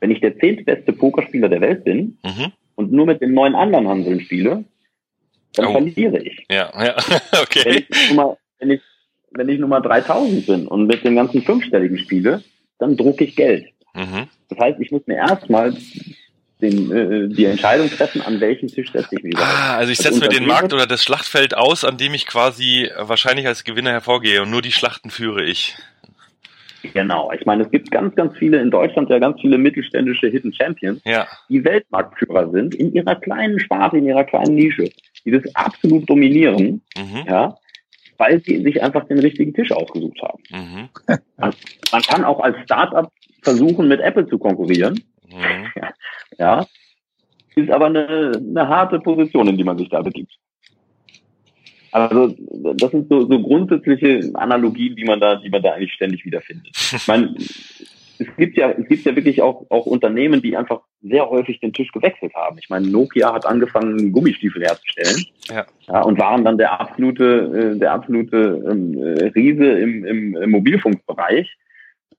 Wenn 0.00 0.10
ich 0.10 0.20
der 0.20 0.36
zehntbeste 0.38 0.92
Pokerspieler 0.92 1.48
der 1.48 1.60
Welt 1.60 1.84
bin 1.84 2.18
mhm. 2.24 2.52
und 2.74 2.92
nur 2.92 3.06
mit 3.06 3.22
den 3.22 3.32
neun 3.32 3.54
anderen 3.54 3.86
Handeln 3.86 4.20
spiele, 4.20 4.64
dann 5.54 5.66
oh. 5.66 5.72
verliere 5.72 6.18
ich. 6.18 6.44
Ja, 6.50 6.72
ja, 6.84 6.96
okay. 7.40 7.62
Wenn 7.64 7.76
ich, 7.76 8.10
Nummer, 8.10 8.36
wenn, 8.58 8.70
ich, 8.70 8.80
wenn 9.30 9.48
ich 9.48 9.60
Nummer 9.60 9.80
3000 9.80 10.46
bin 10.46 10.66
und 10.66 10.86
mit 10.88 11.04
den 11.04 11.14
ganzen 11.14 11.42
fünfstelligen 11.42 11.96
spiele, 11.98 12.42
dann 12.80 12.96
drucke 12.96 13.24
ich 13.24 13.36
Geld. 13.36 13.66
Mhm. 13.94 14.26
Das 14.48 14.58
heißt, 14.58 14.80
ich 14.80 14.90
muss 14.90 15.06
mir 15.06 15.16
erstmal 15.16 15.76
den, 16.60 16.90
äh, 16.90 17.28
die 17.28 17.44
Entscheidung 17.44 17.88
treffen, 17.88 18.20
an 18.20 18.40
welchen 18.40 18.66
Tisch 18.66 18.90
setze 18.90 19.14
ich 19.14 19.22
mich. 19.22 19.38
Ah, 19.38 19.76
also 19.76 19.92
ich 19.92 19.98
setze 19.98 20.18
mir 20.18 20.28
den 20.28 20.46
Markt 20.46 20.72
oder 20.72 20.88
das 20.88 21.04
Schlachtfeld 21.04 21.56
aus, 21.56 21.84
an 21.84 21.98
dem 21.98 22.14
ich 22.14 22.26
quasi 22.26 22.90
wahrscheinlich 22.96 23.46
als 23.46 23.62
Gewinner 23.62 23.92
hervorgehe 23.92 24.42
und 24.42 24.50
nur 24.50 24.60
die 24.60 24.72
Schlachten 24.72 25.10
führe 25.10 25.44
ich. 25.44 25.76
Genau. 26.82 27.32
Ich 27.32 27.44
meine, 27.46 27.64
es 27.64 27.70
gibt 27.70 27.90
ganz, 27.90 28.14
ganz 28.14 28.36
viele 28.36 28.60
in 28.60 28.70
Deutschland 28.70 29.10
ja 29.10 29.18
ganz 29.18 29.40
viele 29.40 29.58
mittelständische 29.58 30.28
Hidden 30.28 30.52
Champions, 30.52 31.00
ja. 31.04 31.26
die 31.48 31.64
Weltmarktführer 31.64 32.50
sind 32.50 32.74
in 32.74 32.92
ihrer 32.92 33.16
kleinen 33.16 33.58
Sparte, 33.58 33.98
in 33.98 34.06
ihrer 34.06 34.24
kleinen 34.24 34.54
Nische, 34.54 34.90
die 35.24 35.30
das 35.30 35.42
absolut 35.54 36.08
dominieren, 36.08 36.82
mhm. 36.96 37.24
ja, 37.26 37.56
weil 38.16 38.42
sie 38.42 38.62
sich 38.62 38.82
einfach 38.82 39.06
den 39.06 39.18
richtigen 39.18 39.54
Tisch 39.54 39.72
ausgesucht 39.72 40.20
haben. 40.22 40.42
Mhm. 40.50 40.88
Man, 41.36 41.52
man, 41.92 42.02
kann 42.02 42.24
auch 42.24 42.40
als 42.40 42.56
Startup 42.64 43.10
versuchen, 43.42 43.88
mit 43.88 44.00
Apple 44.00 44.26
zu 44.28 44.38
konkurrieren. 44.38 45.00
Mhm. 45.28 45.66
Ja, 46.40 46.64
ist 47.56 47.70
aber 47.70 47.86
eine, 47.86 48.30
eine 48.36 48.68
harte 48.68 49.00
Position, 49.00 49.48
in 49.48 49.56
die 49.56 49.64
man 49.64 49.76
sich 49.76 49.88
da 49.88 50.02
begibt. 50.02 50.38
Also 51.92 52.34
das 52.74 52.90
sind 52.90 53.08
so, 53.08 53.26
so 53.26 53.40
grundsätzliche 53.40 54.30
Analogien, 54.34 54.96
die 54.96 55.04
man 55.04 55.20
da, 55.20 55.36
die 55.36 55.50
man 55.50 55.62
da 55.62 55.72
eigentlich 55.72 55.92
ständig 55.92 56.24
wiederfindet. 56.24 56.68
Ich 56.74 57.08
meine, 57.08 57.34
es 58.18 58.36
gibt 58.36 58.56
ja, 58.56 58.70
es 58.70 58.88
gibt 58.88 59.04
ja 59.04 59.14
wirklich 59.14 59.40
auch, 59.42 59.66
auch 59.70 59.86
Unternehmen, 59.86 60.42
die 60.42 60.56
einfach 60.56 60.80
sehr 61.02 61.28
häufig 61.28 61.60
den 61.60 61.72
Tisch 61.72 61.92
gewechselt 61.92 62.34
haben. 62.34 62.58
Ich 62.58 62.68
meine, 62.68 62.88
Nokia 62.88 63.32
hat 63.32 63.46
angefangen, 63.46 64.12
Gummistiefel 64.12 64.62
herzustellen, 64.62 65.24
ja. 65.48 65.66
ja 65.86 66.02
und 66.02 66.18
waren 66.18 66.44
dann 66.44 66.58
der 66.58 66.80
absolute, 66.80 67.74
äh, 67.74 67.78
der 67.78 67.92
absolute 67.92 68.64
ähm, 68.68 69.00
äh, 69.00 69.26
Riese 69.28 69.66
im, 69.66 70.04
im, 70.04 70.36
im 70.36 70.50
Mobilfunkbereich 70.50 71.56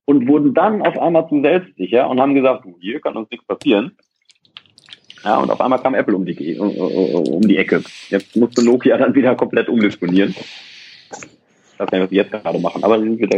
und 0.06 0.28
wurden 0.28 0.54
dann 0.54 0.82
auf 0.82 0.98
einmal 0.98 1.28
zu 1.28 1.42
selbstsicher 1.42 2.10
und 2.10 2.20
haben 2.20 2.34
gesagt, 2.34 2.66
hier 2.80 3.02
kann 3.02 3.18
uns 3.18 3.30
nichts 3.30 3.46
passieren. 3.46 3.98
Ja, 5.24 5.38
und 5.38 5.52
auf 5.52 5.60
einmal 5.62 5.82
kam 5.82 5.96
Apple 5.96 6.16
um 6.16 6.26
die, 6.26 6.58
um, 6.58 7.42
die 7.42 7.58
Ecke. 7.58 7.84
Jetzt 8.10 8.36
musste 8.36 8.64
Nokia 8.64 8.98
dann 8.98 9.14
wieder 9.16 9.36
komplett 9.36 9.68
umdisponieren. 9.68 10.30
Nicht, 10.30 11.92
was 11.94 12.10
sie 12.10 12.16
jetzt 12.16 12.32
gerade 12.32 12.60
machen, 12.60 12.84
aber 12.84 13.00
sind 13.00 13.20
wieder. 13.20 13.38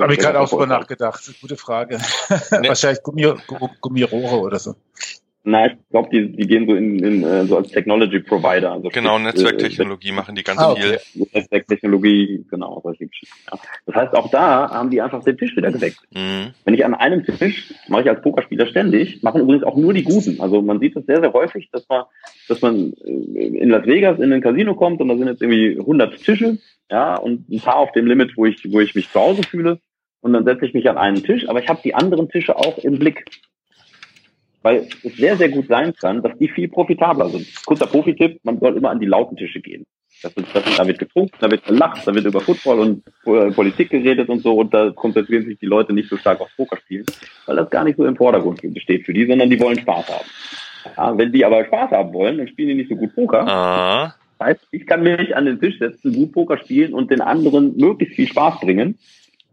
Habe 0.00 0.14
ich 0.14 0.20
gerade 0.20 0.38
auch 0.40 0.48
drüber 0.48 0.66
nachgedacht. 0.66 1.28
Gute 1.40 1.56
Frage. 1.56 1.98
Wahrscheinlich 2.50 3.02
Gummi, 3.02 3.32
Gummirohre 3.80 4.38
oder 4.38 4.58
so. 4.60 4.76
Nein, 5.42 5.78
ich 5.82 5.88
glaube, 5.88 6.10
die, 6.12 6.32
die 6.32 6.46
gehen 6.46 6.66
so 6.66 6.74
in, 6.74 7.02
in 7.02 7.24
äh, 7.24 7.46
so 7.46 7.56
als 7.56 7.68
Technology 7.70 8.20
Provider. 8.20 8.72
Also 8.72 8.90
genau, 8.90 9.18
Netzwerktechnologie 9.18 10.10
äh, 10.10 10.12
machen 10.12 10.34
die 10.34 10.42
ganz 10.42 10.60
ah, 10.60 10.72
okay. 10.72 10.98
viel. 10.98 11.26
Netzwerktechnologie, 11.32 12.44
genau, 12.50 12.80
solche 12.84 13.06
Geschichten. 13.06 13.38
Ja. 13.50 13.58
Das 13.86 13.94
heißt, 13.94 14.14
auch 14.14 14.30
da 14.30 14.70
haben 14.70 14.90
die 14.90 15.00
einfach 15.00 15.24
den 15.24 15.38
Tisch 15.38 15.56
wieder 15.56 15.72
gewechselt. 15.72 16.08
Mhm. 16.12 16.52
Wenn 16.64 16.74
ich 16.74 16.84
an 16.84 16.92
einem 16.92 17.24
Tisch, 17.24 17.72
mache 17.88 18.02
ich 18.02 18.10
als 18.10 18.20
Pokerspieler 18.20 18.66
ständig, 18.66 19.22
machen 19.22 19.40
übrigens 19.40 19.64
auch 19.64 19.76
nur 19.76 19.94
die 19.94 20.02
Guten. 20.02 20.42
Also 20.42 20.60
man 20.60 20.78
sieht 20.78 20.94
es 20.94 21.06
sehr, 21.06 21.20
sehr 21.20 21.32
häufig, 21.32 21.70
dass 21.72 21.88
man, 21.88 22.04
dass 22.46 22.60
man 22.60 22.92
äh, 23.02 23.46
in 23.46 23.70
Las 23.70 23.86
Vegas 23.86 24.18
in 24.18 24.34
ein 24.34 24.42
Casino 24.42 24.74
kommt 24.74 25.00
und 25.00 25.08
da 25.08 25.16
sind 25.16 25.26
jetzt 25.26 25.40
irgendwie 25.40 25.78
100 25.78 26.22
Tische, 26.22 26.58
ja, 26.90 27.16
und 27.16 27.48
ein 27.48 27.60
paar 27.60 27.76
auf 27.76 27.92
dem 27.92 28.06
Limit, 28.06 28.36
wo 28.36 28.44
ich, 28.44 28.70
wo 28.70 28.80
ich 28.80 28.94
mich 28.94 29.10
zu 29.10 29.18
Hause 29.18 29.42
fühle. 29.42 29.78
Und 30.20 30.34
dann 30.34 30.44
setze 30.44 30.66
ich 30.66 30.74
mich 30.74 30.90
an 30.90 30.98
einen 30.98 31.22
Tisch, 31.22 31.48
aber 31.48 31.62
ich 31.62 31.68
habe 31.68 31.80
die 31.82 31.94
anderen 31.94 32.28
Tische 32.28 32.56
auch 32.56 32.76
im 32.78 32.98
Blick 32.98 33.24
weil 34.62 34.88
es 35.02 35.16
sehr, 35.16 35.36
sehr 35.36 35.48
gut 35.48 35.68
sein 35.68 35.94
kann, 35.94 36.22
dass 36.22 36.36
die 36.38 36.48
viel 36.48 36.68
profitabler 36.68 37.28
sind. 37.30 37.46
Kurzer 37.64 37.86
Profi-Tipp, 37.86 38.40
man 38.42 38.58
soll 38.58 38.76
immer 38.76 38.90
an 38.90 39.00
die 39.00 39.06
lauten 39.06 39.36
Tische 39.36 39.60
gehen. 39.60 39.86
Das 40.22 40.32
ist, 40.34 40.54
das 40.54 40.76
da 40.76 40.86
wird 40.86 40.98
getrunken, 40.98 41.34
da 41.40 41.50
wird 41.50 41.64
gelacht, 41.64 42.06
da 42.06 42.14
wird 42.14 42.26
über 42.26 42.40
Football 42.40 42.80
und 42.80 43.02
äh, 43.24 43.50
Politik 43.52 43.90
geredet 43.90 44.28
und 44.28 44.40
so 44.42 44.54
und 44.56 44.74
da 44.74 44.90
konzentrieren 44.90 45.46
sich 45.46 45.58
die 45.58 45.66
Leute 45.66 45.94
nicht 45.94 46.10
so 46.10 46.16
stark 46.18 46.40
aufs 46.40 46.54
Pokerspielen, 46.56 47.06
weil 47.46 47.56
das 47.56 47.70
gar 47.70 47.84
nicht 47.84 47.96
so 47.96 48.04
im 48.04 48.16
Vordergrund 48.16 48.60
steht 48.76 49.06
für 49.06 49.14
die, 49.14 49.26
sondern 49.26 49.48
die 49.48 49.58
wollen 49.58 49.78
Spaß 49.78 50.08
haben. 50.08 50.26
Ja, 50.96 51.16
wenn 51.16 51.32
die 51.32 51.44
aber 51.44 51.64
Spaß 51.64 51.90
haben 51.92 52.12
wollen, 52.12 52.38
dann 52.38 52.48
spielen 52.48 52.68
die 52.68 52.74
nicht 52.74 52.90
so 52.90 52.96
gut 52.96 53.14
Poker. 53.14 53.46
Ah. 53.46 54.14
Das 54.38 54.48
heißt, 54.48 54.68
ich 54.72 54.86
kann 54.86 55.02
mich 55.02 55.34
an 55.34 55.46
den 55.46 55.60
Tisch 55.60 55.78
setzen, 55.78 56.12
gut 56.12 56.32
Poker 56.32 56.58
spielen 56.58 56.92
und 56.92 57.10
den 57.10 57.20
anderen 57.20 57.76
möglichst 57.76 58.16
viel 58.16 58.28
Spaß 58.28 58.60
bringen, 58.60 58.98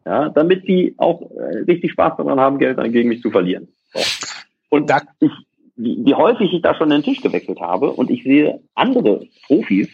ja, 0.06 0.30
damit 0.30 0.68
die 0.68 0.96
auch 0.98 1.30
äh, 1.32 1.60
richtig 1.68 1.92
Spaß 1.92 2.18
daran 2.18 2.40
haben, 2.40 2.60
Geld 2.60 2.78
gegen 2.92 3.10
mich 3.10 3.22
zu 3.22 3.32
verlieren. 3.32 3.70
So. 3.94 4.00
Und 4.70 4.90
da, 4.90 5.02
ich, 5.20 5.32
wie, 5.76 6.14
häufig 6.14 6.54
ich 6.54 6.62
da 6.62 6.76
schon 6.76 6.90
den 6.90 7.04
Tisch 7.04 7.22
gewechselt 7.22 7.60
habe 7.60 7.92
und 7.92 8.10
ich 8.10 8.24
sehe 8.24 8.62
andere 8.76 9.28
Profis, 9.46 9.90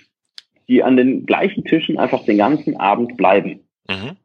die 0.67 0.84
an 0.84 0.97
den 0.97 1.26
gleichen 1.26 1.63
Tischen 1.65 1.99
einfach 1.99 2.24
den 2.26 2.38
ganzen 2.38 2.78
Abend 2.78 3.17
bleiben. 3.17 3.61
Mhm. 3.88 4.17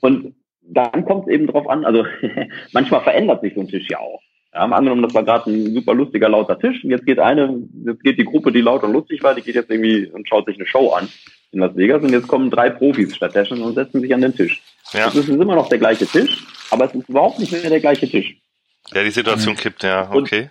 Und 0.00 0.34
dann 0.62 1.04
kommt 1.04 1.26
es 1.26 1.34
eben 1.34 1.46
drauf 1.46 1.68
an, 1.68 1.84
also 1.84 2.04
manchmal 2.72 3.02
verändert 3.02 3.42
sich 3.42 3.54
so 3.54 3.60
ein 3.60 3.68
Tisch 3.68 3.88
ja 3.88 3.98
auch. 3.98 4.20
Ja, 4.54 4.62
angenommen, 4.62 5.02
das 5.02 5.12
war 5.12 5.22
gerade 5.22 5.50
ein 5.50 5.74
super 5.74 5.92
lustiger, 5.92 6.30
lauter 6.30 6.58
Tisch 6.58 6.82
und 6.82 6.90
jetzt 6.90 7.04
geht 7.04 7.18
eine, 7.18 7.62
jetzt 7.84 8.02
geht 8.02 8.18
die 8.18 8.24
Gruppe, 8.24 8.52
die 8.52 8.62
laut 8.62 8.82
und 8.84 8.92
lustig 8.92 9.22
war, 9.22 9.34
die 9.34 9.42
geht 9.42 9.54
jetzt 9.54 9.70
irgendwie 9.70 10.06
und 10.06 10.26
schaut 10.26 10.46
sich 10.46 10.56
eine 10.56 10.66
Show 10.66 10.92
an 10.92 11.08
in 11.52 11.60
Las 11.60 11.76
Vegas 11.76 12.02
und 12.02 12.10
jetzt 12.10 12.26
kommen 12.26 12.50
drei 12.50 12.70
Profis 12.70 13.14
stattdessen 13.14 13.60
und 13.60 13.74
setzen 13.74 14.00
sich 14.00 14.14
an 14.14 14.22
den 14.22 14.34
Tisch. 14.34 14.62
Ja. 14.92 15.06
Das 15.06 15.16
ist 15.16 15.28
immer 15.28 15.54
noch 15.54 15.68
der 15.68 15.78
gleiche 15.78 16.06
Tisch, 16.06 16.46
aber 16.70 16.86
es 16.86 16.94
ist 16.94 17.08
überhaupt 17.08 17.38
nicht 17.38 17.52
mehr 17.52 17.68
der 17.68 17.80
gleiche 17.80 18.08
Tisch. 18.08 18.36
Ja, 18.92 19.02
die 19.02 19.10
Situation 19.10 19.54
mhm. 19.54 19.58
kippt, 19.58 19.82
ja, 19.82 20.10
okay. 20.12 20.42
Und, 20.42 20.50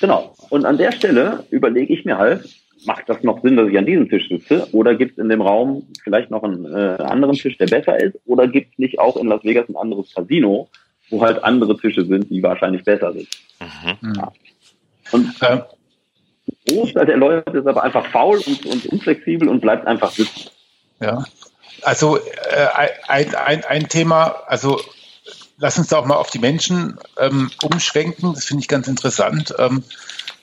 genau. 0.00 0.34
Und 0.50 0.64
an 0.64 0.78
der 0.78 0.92
Stelle 0.92 1.44
überlege 1.50 1.92
ich 1.92 2.04
mir 2.04 2.18
halt, 2.18 2.48
macht 2.84 3.08
das 3.08 3.22
noch 3.22 3.42
Sinn, 3.42 3.56
dass 3.56 3.68
ich 3.68 3.78
an 3.78 3.86
diesem 3.86 4.08
Tisch 4.08 4.28
sitze? 4.28 4.68
Oder 4.72 4.94
gibt 4.94 5.12
es 5.12 5.18
in 5.18 5.28
dem 5.28 5.42
Raum 5.42 5.86
vielleicht 6.02 6.30
noch 6.30 6.42
einen 6.42 6.64
äh, 6.64 7.02
anderen 7.02 7.34
Tisch, 7.34 7.58
der 7.58 7.66
besser 7.66 7.98
ist? 7.98 8.16
Oder 8.26 8.48
gibt 8.48 8.72
es 8.72 8.78
nicht 8.78 8.98
auch 8.98 9.16
in 9.16 9.26
Las 9.26 9.44
Vegas 9.44 9.68
ein 9.68 9.76
anderes 9.76 10.14
Casino, 10.14 10.68
wo 11.10 11.22
halt 11.22 11.42
andere 11.44 11.76
Tische 11.76 12.04
sind, 12.04 12.30
die 12.30 12.42
wahrscheinlich 12.42 12.84
besser 12.84 13.12
sind? 13.12 13.28
Mhm. 13.60 14.14
Ja. 14.16 14.32
Und 15.12 15.34
ähm. 15.42 15.62
Großteil 16.68 17.06
der 17.06 17.16
Leute 17.16 17.58
ist 17.58 17.66
aber 17.66 17.82
einfach 17.82 18.06
faul 18.06 18.40
und, 18.46 18.66
und 18.66 18.86
unflexibel 18.86 19.48
und 19.48 19.60
bleibt 19.60 19.86
einfach 19.86 20.10
sitzen. 20.10 20.50
Ja. 21.00 21.24
Also 21.82 22.18
äh, 22.18 22.66
ein, 23.08 23.34
ein, 23.34 23.64
ein 23.64 23.88
Thema, 23.88 24.34
also 24.46 24.80
lass 25.58 25.78
uns 25.78 25.88
da 25.88 25.98
auch 25.98 26.06
mal 26.06 26.16
auf 26.16 26.30
die 26.30 26.38
Menschen 26.38 26.98
ähm, 27.18 27.50
umschwenken. 27.62 28.34
Das 28.34 28.44
finde 28.44 28.62
ich 28.62 28.68
ganz 28.68 28.88
interessant. 28.88 29.54
Ähm, 29.58 29.82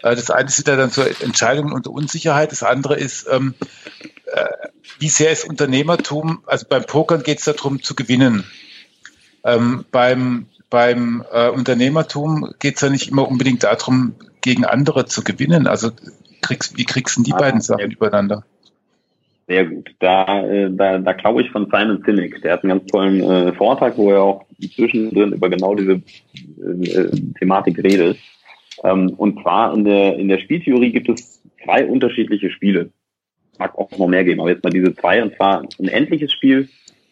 äh, 0.01 0.15
das 0.15 0.29
eine 0.29 0.47
ist 0.47 0.59
wieder 0.59 0.77
dann 0.77 0.91
zur 0.91 1.07
Entscheidungen 1.21 1.73
unter 1.73 1.91
Unsicherheit. 1.91 2.51
Das 2.51 2.63
andere 2.63 2.95
ist, 2.95 3.27
ähm, 3.29 3.53
äh, 4.25 4.45
wie 4.99 5.09
sehr 5.09 5.31
ist 5.31 5.47
Unternehmertum, 5.47 6.43
also 6.45 6.65
beim 6.67 6.85
Pokern 6.85 7.23
geht 7.23 7.39
es 7.39 7.45
darum 7.45 7.81
zu 7.81 7.95
gewinnen. 7.95 8.45
Ähm, 9.43 9.85
beim 9.91 10.47
beim 10.69 11.23
äh, 11.31 11.49
Unternehmertum 11.49 12.51
geht 12.57 12.77
es 12.77 12.81
ja 12.81 12.89
nicht 12.89 13.07
immer 13.07 13.27
unbedingt 13.27 13.63
darum, 13.63 14.15
gegen 14.41 14.65
andere 14.65 15.05
zu 15.05 15.23
gewinnen. 15.23 15.67
Also 15.67 15.91
kriegst, 16.41 16.77
wie 16.77 16.85
kriegst 16.85 17.17
du 17.17 17.21
die 17.21 17.33
ah, 17.33 17.37
beiden 17.37 17.61
Sachen 17.61 17.91
übereinander? 17.91 18.43
Sehr 19.53 19.65
gut. 19.65 19.93
Da, 19.99 20.47
äh, 20.47 20.71
da, 20.71 20.97
da 20.97 21.13
glaube 21.13 21.43
ich 21.43 21.51
von 21.51 21.69
Simon 21.71 22.01
Sinek. 22.03 22.41
Der 22.41 22.53
hat 22.53 22.63
einen 22.63 22.79
ganz 22.79 22.89
tollen 22.89 23.21
äh, 23.21 23.53
Vortrag, 23.53 23.95
wo 23.99 24.09
er 24.09 24.23
auch 24.23 24.45
zwischendrin 24.59 25.33
über 25.33 25.47
genau 25.47 25.75
diese 25.75 26.01
äh, 26.57 27.11
Thematik 27.37 27.77
redet. 27.77 28.17
Ähm, 28.83 29.11
und 29.15 29.39
zwar 29.43 29.75
in 29.75 29.85
der, 29.85 30.17
in 30.17 30.27
der 30.27 30.39
Spieltheorie 30.39 30.91
gibt 30.91 31.07
es 31.09 31.43
zwei 31.63 31.85
unterschiedliche 31.85 32.49
Spiele. 32.49 32.89
Mag 33.59 33.77
auch 33.77 33.95
noch 33.95 34.07
mehr 34.07 34.23
geben, 34.23 34.39
aber 34.39 34.49
jetzt 34.49 34.63
mal 34.63 34.71
diese 34.71 34.95
zwei, 34.95 35.21
und 35.21 35.35
zwar 35.35 35.61
ein 35.79 35.87
endliches 35.87 36.31
Spiel 36.31 36.67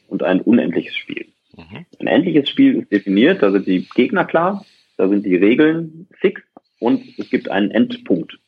und 0.07 0.23
ein 0.23 0.41
unendliches 0.41 0.97
Spiel. 0.97 1.27
Mhm. 1.55 1.85
Ein 1.99 2.07
endliches 2.07 2.49
Spiel 2.49 2.79
ist 2.79 2.91
definiert, 2.91 3.43
da 3.43 3.51
sind 3.51 3.67
die 3.67 3.87
Gegner 3.93 4.25
klar, 4.25 4.65
da 4.97 5.07
sind 5.07 5.27
die 5.27 5.35
Regeln 5.35 6.07
fix 6.19 6.41
und 6.79 7.03
es 7.19 7.29
gibt 7.29 7.51
einen 7.51 7.69
Endpunkt. 7.69 8.39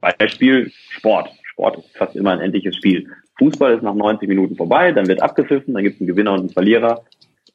Beispiel 0.00 0.70
Sport. 0.90 1.30
Sport 1.56 1.78
ist 1.78 1.96
fast 1.96 2.14
immer 2.14 2.32
ein 2.32 2.40
endliches 2.40 2.76
Spiel. 2.76 3.08
Fußball 3.38 3.74
ist 3.74 3.82
nach 3.82 3.94
90 3.94 4.28
Minuten 4.28 4.56
vorbei, 4.56 4.92
dann 4.92 5.08
wird 5.08 5.22
abgepfiffen, 5.22 5.72
dann 5.72 5.82
gibt 5.82 5.96
es 5.96 6.00
einen 6.02 6.08
Gewinner 6.08 6.34
und 6.34 6.40
einen 6.40 6.50
Verlierer, 6.50 7.02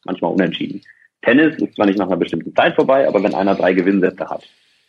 manchmal 0.06 0.32
unentschieden. 0.32 0.82
Tennis 1.22 1.56
ist 1.58 1.76
zwar 1.76 1.86
nicht 1.86 2.00
nach 2.00 2.08
einer 2.08 2.18
bestimmten 2.18 2.56
Zeit 2.56 2.76
vorbei, 2.76 3.08
aber 3.08 3.24
wenn 3.24 3.36
einer 3.36 3.54
drei 3.54 3.74
Gewinnsätze 3.74 4.28
hat. 4.28 4.44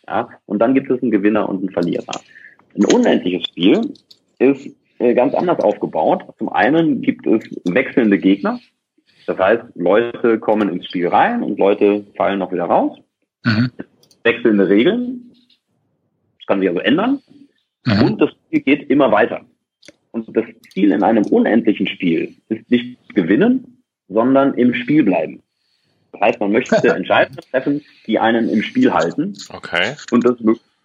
Ja, 0.07 0.29
und 0.47 0.59
dann 0.59 0.73
gibt 0.73 0.89
es 0.89 1.01
einen 1.01 1.11
Gewinner 1.11 1.47
und 1.47 1.59
einen 1.59 1.69
Verlierer. 1.69 2.19
Ein 2.75 2.85
unendliches 2.85 3.47
Spiel 3.47 3.93
ist 4.39 4.67
äh, 4.97 5.13
ganz 5.13 5.35
anders 5.35 5.59
aufgebaut. 5.59 6.23
Zum 6.39 6.49
einen 6.49 7.01
gibt 7.01 7.27
es 7.27 7.43
wechselnde 7.65 8.17
Gegner. 8.17 8.59
Das 9.27 9.37
heißt, 9.37 9.63
Leute 9.75 10.39
kommen 10.39 10.69
ins 10.69 10.87
Spiel 10.87 11.07
rein 11.07 11.43
und 11.43 11.59
Leute 11.59 12.05
fallen 12.17 12.39
noch 12.39 12.51
wieder 12.51 12.65
raus. 12.65 12.97
Mhm. 13.45 13.71
Wechselnde 14.23 14.67
Regeln. 14.67 15.31
Das 16.39 16.47
kann 16.47 16.59
sich 16.59 16.67
also 16.67 16.81
ändern. 16.81 17.21
Mhm. 17.85 18.03
Und 18.03 18.21
das 18.21 18.31
Spiel 18.53 18.61
geht 18.61 18.89
immer 18.89 19.11
weiter. 19.11 19.41
Und 20.11 20.27
das 20.37 20.45
Ziel 20.71 20.91
in 20.91 21.01
einem 21.01 21.25
unendlichen 21.25 21.87
Spiel 21.87 22.35
ist 22.49 22.69
nicht 22.69 23.15
gewinnen, 23.15 23.81
sondern 24.07 24.53
im 24.53 24.75
Spiel 24.75 25.03
bleiben. 25.03 25.41
Das 26.11 26.21
heißt, 26.21 26.39
man 26.39 26.51
möchte 26.51 26.75
Entscheidungen 26.95 27.39
treffen, 27.49 27.81
die 28.05 28.19
einen 28.19 28.49
im 28.49 28.61
Spiel 28.61 28.93
halten. 28.93 29.33
Okay. 29.49 29.95
Und 30.11 30.23
das 30.23 30.35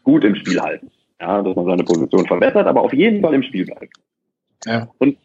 gut 0.03 0.25
im 0.25 0.35
Spiel 0.35 0.59
halten. 0.61 0.91
Ja, 1.21 1.43
dass 1.43 1.55
man 1.55 1.67
seine 1.67 1.85
Position 1.85 2.27
verbessert, 2.27 2.67
aber 2.67 2.81
auf 2.81 2.93
jeden 2.95 3.21
Fall 3.21 3.35
im 3.35 3.43
Spiel 3.43 3.67
bleibt. 3.67 3.93
Ja. 4.65 4.89
Und 4.99 5.19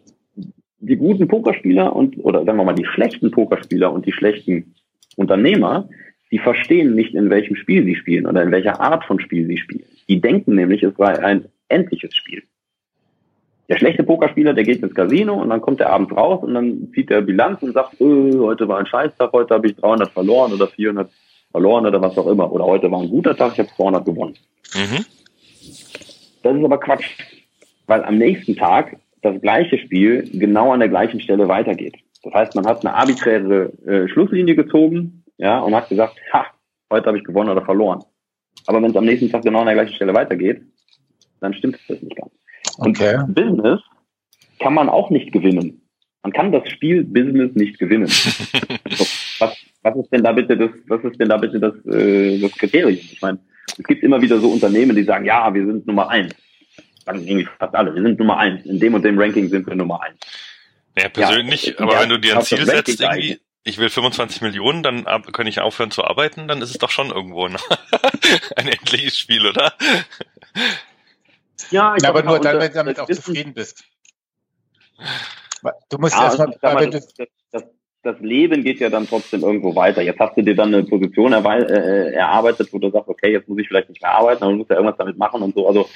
die 0.79 0.97
guten 0.97 1.27
Pokerspieler 1.27 1.95
und, 1.95 2.17
oder 2.17 2.43
sagen 2.43 2.57
wir 2.57 2.65
mal, 2.65 2.75
die 2.75 2.85
schlechten 2.85 3.31
Pokerspieler 3.31 3.93
und 3.93 4.05
die 4.05 4.11
schlechten 4.11 4.75
Unternehmer, 5.15 5.87
die 6.31 6.39
verstehen 6.39 6.95
nicht, 6.95 7.13
in 7.13 7.29
welchem 7.29 7.55
Spiel 7.55 7.85
sie 7.85 7.95
spielen 7.95 8.25
oder 8.25 8.43
in 8.43 8.51
welcher 8.51 8.81
Art 8.81 9.05
von 9.05 9.21
Spiel 9.21 9.47
sie 9.47 9.57
spielen. 9.57 9.85
Die 10.09 10.19
denken 10.19 10.55
nämlich, 10.55 10.83
es 10.83 10.95
sei 10.97 11.23
ein 11.23 11.45
endliches 11.73 12.15
Spiel. 12.15 12.43
Der 13.69 13.77
schlechte 13.77 14.03
Pokerspieler, 14.03 14.53
der 14.53 14.65
geht 14.65 14.83
ins 14.83 14.93
Casino 14.93 15.41
und 15.41 15.49
dann 15.49 15.61
kommt 15.61 15.79
er 15.79 15.89
abends 15.89 16.15
raus 16.15 16.43
und 16.43 16.53
dann 16.53 16.91
zieht 16.93 17.09
er 17.09 17.21
Bilanz 17.21 17.61
und 17.61 17.73
sagt, 17.73 17.99
öh, 18.01 18.37
heute 18.39 18.67
war 18.67 18.79
ein 18.79 18.85
Scheißtag, 18.85 19.31
heute 19.31 19.53
habe 19.53 19.67
ich 19.67 19.75
300 19.77 20.11
verloren 20.11 20.53
oder 20.53 20.67
400 20.67 21.09
verloren 21.51 21.85
oder 21.85 22.01
was 22.01 22.17
auch 22.17 22.27
immer. 22.27 22.51
Oder 22.51 22.65
heute 22.65 22.91
war 22.91 23.01
ein 23.01 23.09
guter 23.09 23.35
Tag, 23.35 23.53
ich 23.53 23.59
habe 23.59 23.69
200 23.69 24.05
gewonnen. 24.05 24.35
Mhm. 24.75 25.05
Das 26.43 26.57
ist 26.57 26.63
aber 26.63 26.79
Quatsch, 26.79 27.17
weil 27.87 28.03
am 28.03 28.17
nächsten 28.17 28.55
Tag 28.55 28.97
das 29.21 29.39
gleiche 29.41 29.77
Spiel 29.77 30.29
genau 30.33 30.73
an 30.73 30.81
der 30.81 30.89
gleichen 30.89 31.21
Stelle 31.21 31.47
weitergeht. 31.47 31.95
Das 32.23 32.33
heißt, 32.33 32.55
man 32.55 32.65
hat 32.65 32.85
eine 32.85 32.95
arbiträre 32.95 33.71
äh, 33.85 34.07
Schlusslinie 34.09 34.55
gezogen, 34.55 35.23
ja, 35.37 35.59
und 35.59 35.73
hat 35.73 35.89
gesagt, 35.89 36.15
ha, 36.31 36.45
heute 36.91 37.07
habe 37.07 37.17
ich 37.17 37.23
gewonnen 37.23 37.49
oder 37.49 37.63
verloren. 37.63 38.03
Aber 38.67 38.81
wenn 38.81 38.91
es 38.91 38.95
am 38.95 39.05
nächsten 39.05 39.29
Tag 39.29 39.43
genau 39.43 39.59
an 39.59 39.65
der 39.65 39.75
gleichen 39.75 39.95
Stelle 39.95 40.13
weitergeht, 40.13 40.61
dann 41.43 41.53
stimmt 41.53 41.77
das 41.87 42.01
nicht 42.01 42.15
ganz. 42.15 42.31
Okay. 42.77 43.17
Und 43.17 43.35
Business 43.35 43.81
kann 44.59 44.73
man 44.73 44.89
auch 44.89 45.09
nicht 45.09 45.31
gewinnen. 45.31 45.81
Man 46.23 46.31
kann 46.31 46.51
das 46.51 46.69
Spiel 46.69 47.03
Business 47.03 47.53
nicht 47.55 47.77
gewinnen. 47.77 48.07
was, 49.39 49.57
was 49.81 49.95
ist 49.97 50.11
denn 50.11 50.23
da 50.23 50.31
bitte 50.31 50.57
das, 50.57 50.71
was 50.87 51.03
ist 51.03 51.19
denn 51.19 51.29
da 51.29 51.37
bitte 51.37 51.59
das, 51.59 51.73
äh, 51.85 52.39
das 52.39 52.51
Kriterium? 52.53 52.99
Ich 53.11 53.21
meine, 53.21 53.39
es 53.77 53.83
gibt 53.83 54.03
immer 54.03 54.21
wieder 54.21 54.39
so 54.39 54.49
Unternehmen, 54.49 54.95
die 54.95 55.03
sagen, 55.03 55.25
ja, 55.25 55.53
wir 55.53 55.65
sind 55.65 55.85
Nummer 55.85 56.09
eins 56.09 56.33
sagen 57.05 57.27
irgendwie 57.27 57.47
fast 57.59 57.75
alle, 57.75 57.93
wir 57.93 58.01
sind 58.01 58.19
Nummer 58.19 58.37
eins. 58.37 58.65
In 58.65 58.79
dem 58.79 58.93
und 58.93 59.03
dem 59.03 59.19
Ranking 59.19 59.49
sind 59.49 59.67
wir 59.67 59.75
Nummer 59.75 60.01
eins. 60.01 60.19
Ja, 60.97 61.09
persönlich, 61.09 61.65
ja, 61.65 61.79
aber 61.79 61.99
wenn 61.99 62.09
du 62.09 62.19
dir 62.19 62.37
ein 62.37 62.43
Ziel 62.43 62.65
setzt, 62.65 63.01
irgendwie, 63.01 63.39
ich 63.63 63.77
will 63.77 63.89
25 63.89 64.41
Millionen, 64.41 64.83
dann 64.83 65.05
kann 65.05 65.47
ich 65.47 65.59
aufhören 65.59 65.91
zu 65.91 66.03
arbeiten, 66.03 66.47
dann 66.47 66.61
ist 66.61 66.69
es 66.69 66.77
doch 66.77 66.91
schon 66.91 67.09
irgendwo 67.09 67.47
ein, 67.47 67.57
ein 68.55 68.67
endliches 68.67 69.17
Spiel, 69.17 69.45
oder? 69.47 69.73
Ja, 71.71 71.95
ich 71.95 72.03
ja, 72.03 72.09
aber 72.09 72.23
nur 72.23 72.39
dann, 72.39 72.59
wenn 72.59 72.69
du 72.69 72.73
damit 72.73 72.99
auch 72.99 73.07
zufrieden 73.07 73.53
bist. 73.53 73.83
Du 75.89 75.97
musst 75.97 76.15
ja, 76.15 76.25
erstmal, 76.25 76.57
mal, 76.61 76.89
das, 76.89 77.13
das, 77.51 77.63
das, 78.03 78.19
Leben 78.19 78.63
geht 78.63 78.79
ja 78.79 78.89
dann 78.89 79.07
trotzdem 79.07 79.41
irgendwo 79.41 79.75
weiter. 79.75 80.01
Jetzt 80.01 80.19
hast 80.19 80.35
du 80.35 80.41
dir 80.41 80.55
dann 80.55 80.73
eine 80.73 80.83
Position 80.83 81.31
äh, 81.31 82.11
erarbeitet, 82.11 82.73
wo 82.73 82.79
du 82.79 82.89
sagst, 82.89 83.07
okay, 83.07 83.31
jetzt 83.31 83.47
muss 83.47 83.59
ich 83.59 83.67
vielleicht 83.67 83.89
nicht 83.89 84.01
mehr 84.01 84.11
arbeiten, 84.11 84.43
aber 84.43 84.51
du 84.51 84.57
musst 84.57 84.69
ja 84.69 84.75
irgendwas 84.75 84.97
damit 84.97 85.17
machen 85.17 85.41
und 85.41 85.55
so. 85.55 85.67
Also 85.67 85.89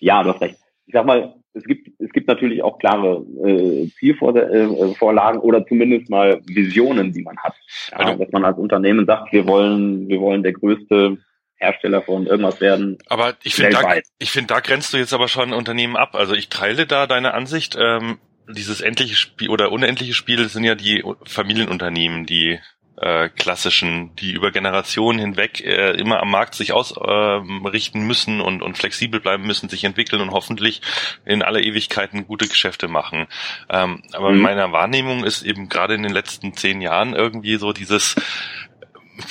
ja, 0.00 0.22
du 0.22 0.30
hast 0.30 0.40
recht. 0.40 0.56
Ich 0.86 0.94
sag 0.94 1.04
mal, 1.04 1.34
es 1.52 1.64
gibt, 1.64 1.90
es 2.00 2.10
gibt 2.12 2.28
natürlich 2.28 2.62
auch 2.62 2.78
klare 2.78 3.24
äh, 3.44 3.88
Zielvorlagen 3.98 5.40
äh, 5.40 5.42
oder 5.42 5.66
zumindest 5.66 6.08
mal 6.08 6.40
Visionen, 6.46 7.12
die 7.12 7.22
man 7.22 7.36
hat. 7.38 7.54
Ja, 7.90 7.98
also, 7.98 8.24
dass 8.24 8.32
man 8.32 8.44
als 8.44 8.58
Unternehmen 8.58 9.04
sagt, 9.06 9.32
wir 9.32 9.46
wollen, 9.46 10.08
wir 10.08 10.20
wollen 10.20 10.42
der 10.42 10.52
größte 10.52 11.18
Hersteller 11.58 12.02
von 12.02 12.26
irgendwas 12.26 12.60
werden. 12.60 12.98
Aber 13.08 13.36
ich 13.42 13.54
finde, 13.54 13.72
da, 13.72 13.96
ich 14.18 14.30
finde, 14.30 14.54
da 14.54 14.60
grenzt 14.60 14.92
du 14.92 14.96
jetzt 14.96 15.12
aber 15.12 15.28
schon 15.28 15.52
Unternehmen 15.52 15.96
ab. 15.96 16.14
Also 16.14 16.34
ich 16.34 16.48
teile 16.48 16.86
da 16.86 17.06
deine 17.06 17.34
Ansicht. 17.34 17.76
Ähm, 17.78 18.18
dieses 18.48 18.80
endliche 18.80 19.16
Spiel 19.16 19.50
oder 19.50 19.72
unendliche 19.72 20.14
Spiel 20.14 20.48
sind 20.48 20.64
ja 20.64 20.74
die 20.74 21.04
Familienunternehmen, 21.24 22.24
die 22.24 22.58
äh, 23.00 23.28
klassischen, 23.28 24.16
die 24.16 24.32
über 24.32 24.50
Generationen 24.50 25.20
hinweg 25.20 25.60
äh, 25.60 25.92
immer 25.92 26.20
am 26.20 26.30
Markt 26.30 26.54
sich 26.54 26.72
ausrichten 26.72 28.00
äh, 28.00 28.04
müssen 28.04 28.40
und, 28.40 28.60
und 28.62 28.76
flexibel 28.76 29.20
bleiben 29.20 29.46
müssen, 29.46 29.68
sich 29.68 29.84
entwickeln 29.84 30.20
und 30.20 30.32
hoffentlich 30.32 30.82
in 31.24 31.42
aller 31.42 31.60
Ewigkeiten 31.60 32.26
gute 32.26 32.48
Geschäfte 32.48 32.88
machen. 32.88 33.26
Ähm, 33.68 34.02
aber 34.12 34.30
mhm. 34.30 34.36
in 34.36 34.42
meiner 34.42 34.72
Wahrnehmung 34.72 35.24
ist 35.24 35.42
eben 35.42 35.68
gerade 35.68 35.94
in 35.94 36.02
den 36.02 36.12
letzten 36.12 36.54
zehn 36.54 36.80
Jahren 36.80 37.14
irgendwie 37.14 37.56
so 37.56 37.72
dieses 37.72 38.16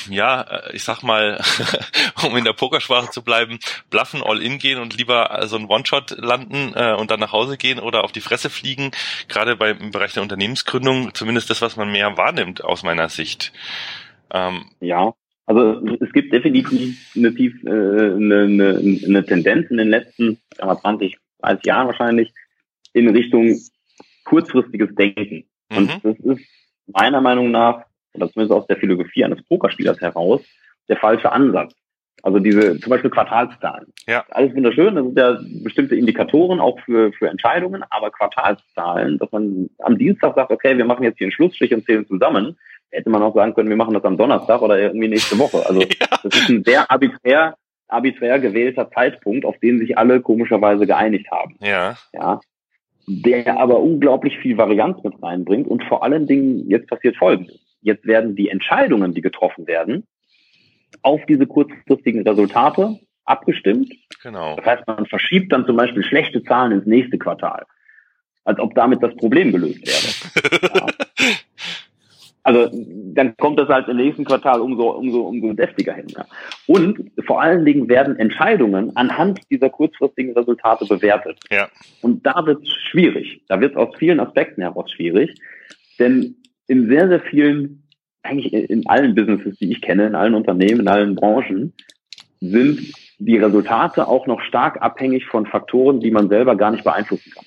ja, 0.10 0.42
äh, 0.42 0.76
ich 0.76 0.84
sag 0.84 1.04
mal, 1.04 1.40
um 2.26 2.36
in 2.38 2.44
der 2.44 2.54
Pokersprache 2.54 3.10
zu 3.12 3.24
bleiben, 3.24 3.60
bluffen, 3.90 4.22
all 4.24 4.42
in 4.42 4.58
gehen 4.60 4.80
und 4.80 4.98
lieber 4.98 5.42
so 5.48 5.58
ein 5.58 5.66
One-Shot 5.66 6.18
landen 6.18 6.74
äh, 6.76 6.94
und 6.94 7.12
dann 7.12 7.20
nach 7.20 7.32
Hause 7.32 7.58
gehen 7.58 7.80
oder 7.80 8.04
auf 8.04 8.12
die 8.12 8.22
Fresse 8.22 8.50
fliegen, 8.50 8.92
gerade 9.28 9.56
beim 9.56 9.92
Bereich 9.92 10.14
der 10.14 10.24
Unternehmensgründung, 10.24 11.14
zumindest 11.14 11.50
das, 11.50 11.62
was 11.62 11.78
man 11.78 11.92
mehr 11.92 12.18
wahrnimmt 12.18 12.64
aus 12.64 12.84
meiner 12.84 13.10
Sicht. 13.10 13.54
Ähm, 14.32 14.66
ja, 14.80 15.14
also 15.46 15.82
es 16.02 16.12
gibt 16.12 16.34
definitiv 16.34 17.00
eine, 17.16 17.30
äh, 17.30 18.16
eine, 18.16 18.42
eine, 18.44 19.00
eine 19.06 19.26
Tendenz 19.26 19.72
in 19.72 19.78
den 19.78 19.90
letzten 19.90 20.40
wir, 20.60 20.76
20, 20.76 21.18
30 21.42 21.66
Jahren 21.66 21.88
wahrscheinlich 21.88 22.34
in 22.94 23.10
Richtung 23.10 23.58
kurzfristiges 24.26 24.94
Denken. 24.96 25.46
Und 25.70 25.88
mhm. 25.88 26.00
das 26.04 26.20
ist 26.20 26.46
meiner 26.88 27.22
Meinung 27.22 27.52
nach 27.52 27.87
oder 28.18 28.32
zumindest 28.32 28.60
aus 28.60 28.68
der 28.68 28.78
Philosophie 28.78 29.24
eines 29.24 29.44
Pokerspielers 29.44 30.02
heraus, 30.02 30.42
der 30.90 30.98
falsche 30.98 31.32
Ansatz. 31.32 31.74
Also 32.24 32.40
diese 32.40 32.80
zum 32.80 32.90
Beispiel 32.90 33.12
Quartalszahlen. 33.12 33.94
Ja. 34.08 34.26
Alles 34.32 34.56
wunderschön, 34.56 34.96
das 34.96 35.06
sind 35.06 35.18
ja 35.18 35.38
bestimmte 35.64 35.96
Indikatoren 35.96 36.60
auch 36.60 36.80
für, 36.82 37.14
für 37.14 37.30
Entscheidungen, 37.30 37.84
aber 37.90 38.10
Quartalszahlen, 38.10 39.20
dass 39.20 39.32
man 39.32 39.70
am 39.80 39.98
Dienstag 39.98 40.36
sagt, 40.36 40.52
okay, 40.52 40.78
wir 40.78 40.86
machen 40.86 41.04
jetzt 41.04 41.20
hier 41.20 41.26
einen 41.26 41.32
Schlussstrich 41.32 41.74
und 41.74 41.86
zählen 41.86 42.08
zusammen, 42.08 42.58
hätte 42.92 43.10
man 43.10 43.22
auch 43.22 43.36
sagen 43.36 43.54
können, 43.54 43.70
wir 43.70 43.76
machen 43.76 43.94
das 43.94 44.04
am 44.04 44.18
Donnerstag 44.18 44.62
oder 44.62 44.80
irgendwie 44.80 45.08
nächste 45.08 45.38
Woche. 45.38 45.64
Also 45.66 45.82
ja. 45.82 46.20
das 46.24 46.36
ist 46.36 46.50
ein 46.50 46.64
sehr 46.64 46.90
arbiträr, 46.90 47.56
arbiträr 47.88 48.40
gewählter 48.40 48.90
Zeitpunkt, 48.92 49.46
auf 49.46 49.58
den 49.60 49.80
sich 49.80 49.98
alle 49.98 50.22
komischerweise 50.22 50.88
geeinigt 50.88 51.30
haben. 51.32 51.56
Ja. 51.62 51.96
Ja. 52.14 52.40
Der 53.08 53.58
aber 53.60 53.80
unglaublich 53.80 54.38
viel 54.40 54.58
Varianz 54.58 55.02
mit 55.04 55.22
reinbringt 55.22 55.68
und 55.68 55.84
vor 55.84 56.04
allen 56.04 56.28
Dingen 56.28 56.70
jetzt 56.70 56.88
passiert 56.90 57.16
Folgendes. 57.16 57.67
Jetzt 57.88 58.06
werden 58.06 58.36
die 58.36 58.50
Entscheidungen, 58.50 59.14
die 59.14 59.22
getroffen 59.22 59.66
werden, 59.66 60.06
auf 61.04 61.22
diese 61.26 61.48
kurzfristigen 61.48 62.28
Resultate 62.28 63.00
abgestimmt. 63.24 63.94
Genau. 64.22 64.58
Das 64.58 64.66
heißt, 64.66 64.88
man 64.88 65.06
verschiebt 65.06 65.54
dann 65.54 65.66
zum 65.66 65.78
Beispiel 65.78 66.04
schlechte 66.04 66.44
Zahlen 66.44 66.74
ins 66.74 66.86
nächste 66.86 67.18
Quartal, 67.18 67.66
als 68.44 68.60
ob 68.60 68.76
damit 68.76 69.02
das 69.02 69.16
Problem 69.16 69.54
gelöst 69.54 69.88
wäre. 69.88 70.74
ja. 70.76 70.88
Also 72.48 72.72
dann 73.14 73.36
kommt 73.36 73.60
das 73.60 73.68
halt 73.68 73.90
im 73.90 73.98
nächsten 73.98 74.24
Quartal 74.24 74.62
umso, 74.62 74.92
umso, 74.92 75.24
umso 75.24 75.52
deftiger 75.52 75.94
hin. 75.94 76.08
Ja. 76.16 76.26
Und 76.66 77.12
vor 77.26 77.42
allen 77.42 77.66
Dingen 77.66 77.90
werden 77.90 78.18
Entscheidungen 78.18 78.96
anhand 78.96 79.42
dieser 79.52 79.70
kurzfristigen 79.70 80.32
Resultate 80.32 80.86
bewertet. 80.86 81.38
Ja. 81.52 81.68
Und 82.02 82.26
da 82.26 82.46
wird 82.46 82.64
es 82.64 82.70
schwierig. 82.90 83.42
Da 83.50 83.60
wird 83.60 83.74
es 83.74 83.78
aus 83.78 83.94
vielen 83.98 84.22
Aspekten 84.22 84.62
heraus 84.62 84.90
schwierig. 84.94 85.36
Denn 86.00 86.38
in 86.68 86.88
sehr, 86.88 87.08
sehr 87.08 87.22
vielen, 87.22 87.84
eigentlich 88.24 88.54
in 88.54 88.88
allen 88.88 89.16
Businesses, 89.16 89.58
die 89.58 89.72
ich 89.72 89.82
kenne, 89.82 90.08
in 90.08 90.16
allen 90.16 90.36
Unternehmen, 90.36 90.82
in 90.82 90.88
allen 90.88 91.16
Branchen, 91.16 91.74
sind 92.40 92.94
die 93.20 93.38
Resultate 93.38 94.08
auch 94.08 94.28
noch 94.28 94.42
stark 94.42 94.82
abhängig 94.82 95.26
von 95.26 95.46
Faktoren, 95.46 96.00
die 96.00 96.12
man 96.12 96.30
selber 96.30 96.56
gar 96.56 96.72
nicht 96.72 96.84
beeinflussen 96.84 97.32
kann. 97.32 97.46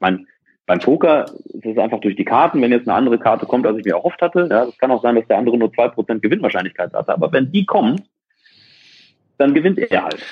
Man, 0.00 0.26
beim 0.66 0.80
Poker 0.80 1.24
ist 1.44 1.64
es 1.64 1.78
einfach 1.78 2.00
durch 2.00 2.16
die 2.16 2.24
Karten, 2.24 2.60
wenn 2.60 2.72
jetzt 2.72 2.86
eine 2.86 2.96
andere 2.96 3.18
Karte 3.18 3.46
kommt, 3.46 3.66
als 3.66 3.78
ich 3.78 3.84
mir 3.84 3.94
erhofft 3.94 4.20
hatte, 4.20 4.48
ja, 4.50 4.66
das 4.66 4.76
kann 4.76 4.90
auch 4.90 5.02
sein, 5.02 5.14
dass 5.14 5.26
der 5.26 5.38
andere 5.38 5.56
nur 5.56 5.72
zwei 5.72 5.88
Prozent 5.88 6.22
Gewinnwahrscheinlichkeit 6.22 6.92
hatte, 6.92 7.12
aber 7.12 7.32
wenn 7.32 7.50
die 7.50 7.64
kommt, 7.64 8.02
dann 9.38 9.54
gewinnt 9.54 9.78
er 9.78 10.04
halt. 10.04 10.22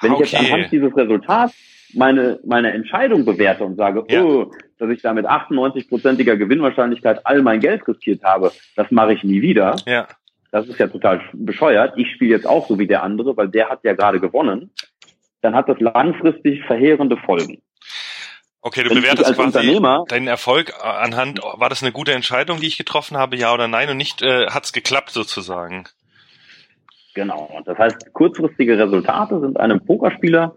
Wenn 0.00 0.12
okay. 0.12 0.24
ich 0.24 0.32
jetzt 0.32 0.40
anhand 0.40 0.72
dieses 0.72 0.94
Resultats 0.94 1.54
meine, 1.96 2.38
meine 2.44 2.72
Entscheidung 2.72 3.24
bewerte 3.24 3.64
und 3.64 3.76
sage, 3.76 4.04
ja. 4.08 4.22
oh, 4.22 4.50
dass 4.78 4.90
ich 4.90 5.02
da 5.02 5.12
mit 5.12 5.26
98-prozentiger 5.26 6.36
Gewinnwahrscheinlichkeit 6.36 7.24
all 7.24 7.42
mein 7.42 7.60
Geld 7.60 7.86
riskiert 7.88 8.22
habe, 8.22 8.52
das 8.76 8.90
mache 8.90 9.14
ich 9.14 9.24
nie 9.24 9.42
wieder. 9.42 9.76
Ja. 9.86 10.06
Das 10.52 10.68
ist 10.68 10.78
ja 10.78 10.86
total 10.86 11.20
bescheuert. 11.32 11.94
Ich 11.96 12.10
spiele 12.12 12.34
jetzt 12.34 12.46
auch 12.46 12.68
so 12.68 12.78
wie 12.78 12.86
der 12.86 13.02
andere, 13.02 13.36
weil 13.36 13.48
der 13.48 13.68
hat 13.68 13.80
ja 13.82 13.94
gerade 13.94 14.20
gewonnen. 14.20 14.70
Dann 15.42 15.54
hat 15.54 15.68
das 15.68 15.80
langfristig 15.80 16.64
verheerende 16.64 17.16
Folgen. 17.16 17.62
Okay, 18.62 18.82
du 18.82 18.90
Wenn 18.90 19.02
bewertest 19.02 19.34
quasi 19.34 19.80
deinen 20.08 20.26
Erfolg 20.26 20.72
anhand, 20.82 21.40
war 21.42 21.68
das 21.68 21.82
eine 21.82 21.92
gute 21.92 22.12
Entscheidung, 22.12 22.60
die 22.60 22.66
ich 22.66 22.78
getroffen 22.78 23.16
habe, 23.16 23.36
ja 23.36 23.54
oder 23.54 23.68
nein, 23.68 23.90
und 23.90 23.96
nicht 23.96 24.22
äh, 24.22 24.46
hat 24.46 24.64
es 24.64 24.72
geklappt 24.72 25.10
sozusagen. 25.10 25.84
Genau. 27.14 27.62
Das 27.64 27.78
heißt, 27.78 28.12
kurzfristige 28.12 28.76
Resultate 28.76 29.40
sind 29.40 29.58
einem 29.58 29.84
Pokerspieler 29.84 30.56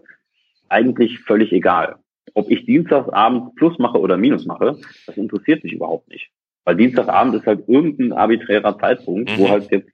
eigentlich 0.70 1.20
völlig 1.20 1.52
egal. 1.52 1.96
Ob 2.34 2.50
ich 2.50 2.64
Dienstagsabend 2.64 3.56
Plus 3.56 3.78
mache 3.78 3.98
oder 3.98 4.16
Minus 4.16 4.46
mache, 4.46 4.78
das 5.06 5.16
interessiert 5.16 5.64
mich 5.64 5.72
überhaupt 5.72 6.08
nicht. 6.08 6.30
Weil 6.64 6.76
Dienstagabend 6.76 7.34
ist 7.34 7.46
halt 7.46 7.68
irgendein 7.68 8.12
arbiträrer 8.12 8.78
Zeitpunkt, 8.78 9.30
mhm. 9.30 9.38
wo 9.38 9.48
halt 9.48 9.70
jetzt 9.70 9.90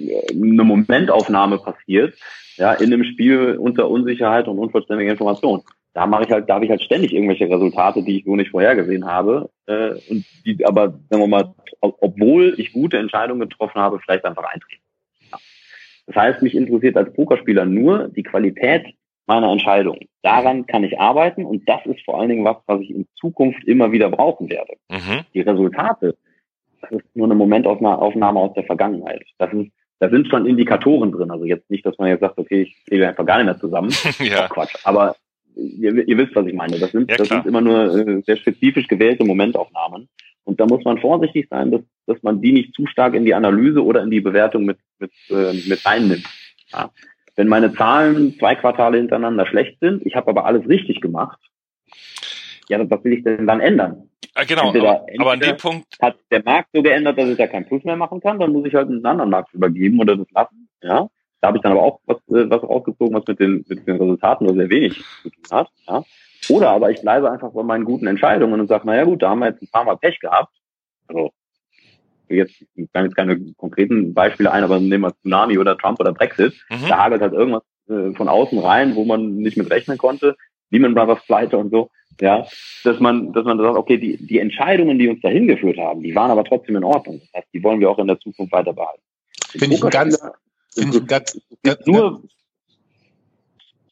äh, 0.00 0.32
eine 0.32 0.64
Momentaufnahme 0.64 1.58
passiert, 1.58 2.14
ja, 2.56 2.72
in 2.74 2.92
einem 2.92 3.04
Spiel 3.04 3.56
unter 3.58 3.88
Unsicherheit 3.88 4.48
und 4.48 4.58
unvollständiger 4.58 5.10
Information. 5.10 5.62
Da 5.92 6.06
mache 6.06 6.24
ich 6.24 6.30
halt, 6.30 6.48
da 6.48 6.54
habe 6.54 6.64
ich 6.64 6.70
halt 6.70 6.82
ständig 6.82 7.12
irgendwelche 7.12 7.50
Resultate, 7.50 8.02
die 8.02 8.18
ich 8.18 8.24
so 8.24 8.36
nicht 8.36 8.50
vorhergesehen 8.50 9.06
habe, 9.06 9.50
äh, 9.66 9.94
und 10.08 10.24
die 10.46 10.64
aber, 10.64 11.00
sagen 11.10 11.22
wir 11.22 11.26
mal, 11.26 11.54
obwohl 11.80 12.54
ich 12.58 12.72
gute 12.72 12.98
Entscheidungen 12.98 13.40
getroffen 13.40 13.80
habe, 13.80 13.98
vielleicht 13.98 14.24
einfach 14.24 14.44
eintreten. 14.44 14.82
Ja. 15.32 15.38
Das 16.06 16.16
heißt, 16.16 16.42
mich 16.42 16.54
interessiert 16.54 16.96
als 16.96 17.12
Pokerspieler 17.12 17.64
nur 17.64 18.08
die 18.08 18.22
Qualität 18.22 18.86
meiner 19.30 19.52
Entscheidung. 19.52 19.98
Daran 20.22 20.66
kann 20.66 20.82
ich 20.84 21.00
arbeiten 21.00 21.44
und 21.44 21.68
das 21.68 21.80
ist 21.86 22.04
vor 22.04 22.18
allen 22.18 22.28
Dingen 22.28 22.44
was, 22.44 22.56
was 22.66 22.80
ich 22.80 22.90
in 22.90 23.06
Zukunft 23.14 23.64
immer 23.64 23.92
wieder 23.92 24.10
brauchen 24.10 24.50
werde. 24.50 24.74
Mhm. 24.90 25.20
Die 25.32 25.40
Resultate, 25.40 26.16
das 26.82 26.90
ist 26.90 27.16
nur 27.16 27.26
eine 27.28 27.36
Momentaufnahme 27.36 28.38
aus 28.40 28.54
der 28.54 28.64
Vergangenheit. 28.64 29.22
Das 29.38 29.52
ist, 29.52 29.70
da 30.00 30.10
sind 30.10 30.26
schon 30.26 30.46
Indikatoren 30.46 31.12
drin. 31.12 31.30
Also 31.30 31.44
jetzt 31.44 31.70
nicht, 31.70 31.86
dass 31.86 31.96
man 31.98 32.08
jetzt 32.08 32.20
sagt, 32.20 32.38
okay, 32.38 32.62
ich 32.62 32.76
zähle 32.86 33.08
einfach 33.08 33.24
gar 33.24 33.36
nicht 33.36 33.46
mehr 33.46 33.58
zusammen. 33.58 33.92
ja. 34.18 34.48
Quatsch. 34.48 34.74
Aber 34.82 35.14
ihr, 35.54 36.08
ihr, 36.08 36.18
wisst, 36.18 36.34
was 36.34 36.46
ich 36.46 36.54
meine. 36.54 36.78
Das 36.78 36.90
sind, 36.90 37.08
ja, 37.08 37.16
das 37.16 37.28
sind 37.28 37.46
immer 37.46 37.60
nur 37.60 37.96
äh, 37.96 38.22
sehr 38.22 38.36
spezifisch 38.36 38.88
gewählte 38.88 39.24
Momentaufnahmen. 39.24 40.08
Und 40.44 40.58
da 40.58 40.66
muss 40.66 40.84
man 40.84 40.98
vorsichtig 40.98 41.46
sein, 41.50 41.70
dass, 41.70 41.82
dass 42.06 42.20
man 42.22 42.40
die 42.40 42.52
nicht 42.52 42.74
zu 42.74 42.86
stark 42.86 43.14
in 43.14 43.24
die 43.24 43.34
Analyse 43.34 43.84
oder 43.84 44.02
in 44.02 44.10
die 44.10 44.20
Bewertung 44.20 44.64
mit, 44.64 44.78
mit, 44.98 45.12
äh, 45.30 45.52
mit 45.68 45.86
reinnimmt. 45.86 46.26
Ja. 46.72 46.90
Wenn 47.36 47.48
meine 47.48 47.72
Zahlen 47.72 48.36
zwei 48.38 48.54
Quartale 48.54 48.98
hintereinander 48.98 49.46
schlecht 49.46 49.78
sind, 49.80 50.04
ich 50.04 50.14
habe 50.16 50.28
aber 50.28 50.44
alles 50.44 50.68
richtig 50.68 51.00
gemacht, 51.00 51.38
ja, 52.68 52.78
was 52.88 53.04
will 53.04 53.14
ich 53.14 53.24
denn 53.24 53.46
dann 53.46 53.60
ändern? 53.60 54.08
Ah, 54.34 54.44
genau, 54.44 54.66
entweder, 54.68 54.90
aber, 54.90 55.06
aber 55.18 55.32
an 55.32 55.40
dem 55.40 55.56
Punkt 55.56 55.86
hat 56.00 56.16
der 56.30 56.42
Markt 56.44 56.68
so 56.72 56.82
geändert, 56.82 57.18
dass 57.18 57.28
ich 57.28 57.36
da 57.36 57.46
keinen 57.46 57.66
Plus 57.66 57.82
mehr 57.84 57.96
machen 57.96 58.20
kann, 58.20 58.38
dann 58.38 58.52
muss 58.52 58.66
ich 58.66 58.74
halt 58.74 58.88
einen 58.88 59.04
anderen 59.04 59.30
Markt 59.30 59.52
übergeben 59.52 59.98
oder 60.00 60.16
das 60.16 60.30
lassen. 60.30 60.68
Ja, 60.82 61.08
da 61.40 61.48
habe 61.48 61.58
ich 61.58 61.62
dann 61.62 61.72
aber 61.72 61.82
auch 61.82 62.00
was, 62.06 62.18
äh, 62.28 62.48
was 62.48 62.62
rausgezogen, 62.62 63.14
was 63.14 63.26
mit 63.26 63.40
den, 63.40 63.64
mit 63.68 63.86
den 63.86 63.96
Resultaten 63.96 64.46
nur 64.46 64.54
sehr 64.54 64.70
wenig 64.70 65.02
zu 65.22 65.30
tun 65.30 65.44
hat. 65.50 65.68
Ja. 65.88 66.04
Oder 66.48 66.70
aber 66.70 66.90
ich 66.90 67.00
bleibe 67.00 67.30
einfach 67.30 67.50
bei 67.52 67.62
meinen 67.62 67.84
guten 67.84 68.06
Entscheidungen 68.06 68.60
und 68.60 68.68
sage, 68.68 68.86
naja 68.86 69.04
gut, 69.04 69.22
da 69.22 69.30
haben 69.30 69.40
wir 69.40 69.48
jetzt 69.48 69.62
ein 69.62 69.68
paar 69.70 69.84
Mal 69.84 69.96
Pech 69.96 70.20
gehabt. 70.20 70.54
Also 71.08 71.32
jetzt, 72.30 72.64
ich 72.74 72.92
kann 72.92 73.04
jetzt 73.04 73.16
keine 73.16 73.40
konkreten 73.54 74.14
Beispiele 74.14 74.50
ein, 74.50 74.64
aber 74.64 74.80
nehmen 74.80 75.04
wir 75.04 75.14
Tsunami 75.20 75.58
oder 75.58 75.76
Trump 75.76 76.00
oder 76.00 76.12
Brexit. 76.12 76.54
Mhm. 76.70 76.88
Da 76.88 76.98
hagelt 76.98 77.22
halt 77.22 77.32
irgendwas 77.32 77.62
äh, 77.88 78.14
von 78.14 78.28
außen 78.28 78.58
rein, 78.58 78.94
wo 78.94 79.04
man 79.04 79.36
nicht 79.36 79.56
mit 79.56 79.70
rechnen 79.70 79.98
konnte. 79.98 80.36
Lehman 80.70 80.94
Brothers 80.94 81.24
pleite 81.26 81.58
und 81.58 81.70
so 81.70 81.90
ja, 82.20 82.46
dass 82.84 83.00
man, 83.00 83.32
dass 83.32 83.44
man 83.44 83.58
sagt, 83.58 83.76
okay, 83.76 83.98
die, 83.98 84.16
die 84.16 84.38
Entscheidungen, 84.38 84.98
die 84.98 85.08
uns 85.08 85.20
dahin 85.22 85.46
geführt 85.46 85.78
haben, 85.78 86.02
die 86.02 86.14
waren 86.14 86.30
aber 86.30 86.44
trotzdem 86.44 86.76
in 86.76 86.84
Ordnung. 86.84 87.20
Das 87.20 87.42
heißt, 87.42 87.48
die 87.54 87.62
wollen 87.62 87.80
wir 87.80 87.90
auch 87.90 87.98
in 87.98 88.08
der 88.08 88.18
Zukunft 88.18 88.52
weiter 88.52 88.72
behalten. 88.72 89.02
Finde 89.48 89.76
ich 89.76 89.80
ganz, 89.80 90.20
finde 90.74 90.98
ich 90.98 91.06
ganz, 91.06 91.40
ganz, 91.62 91.86
nur, 91.86 92.22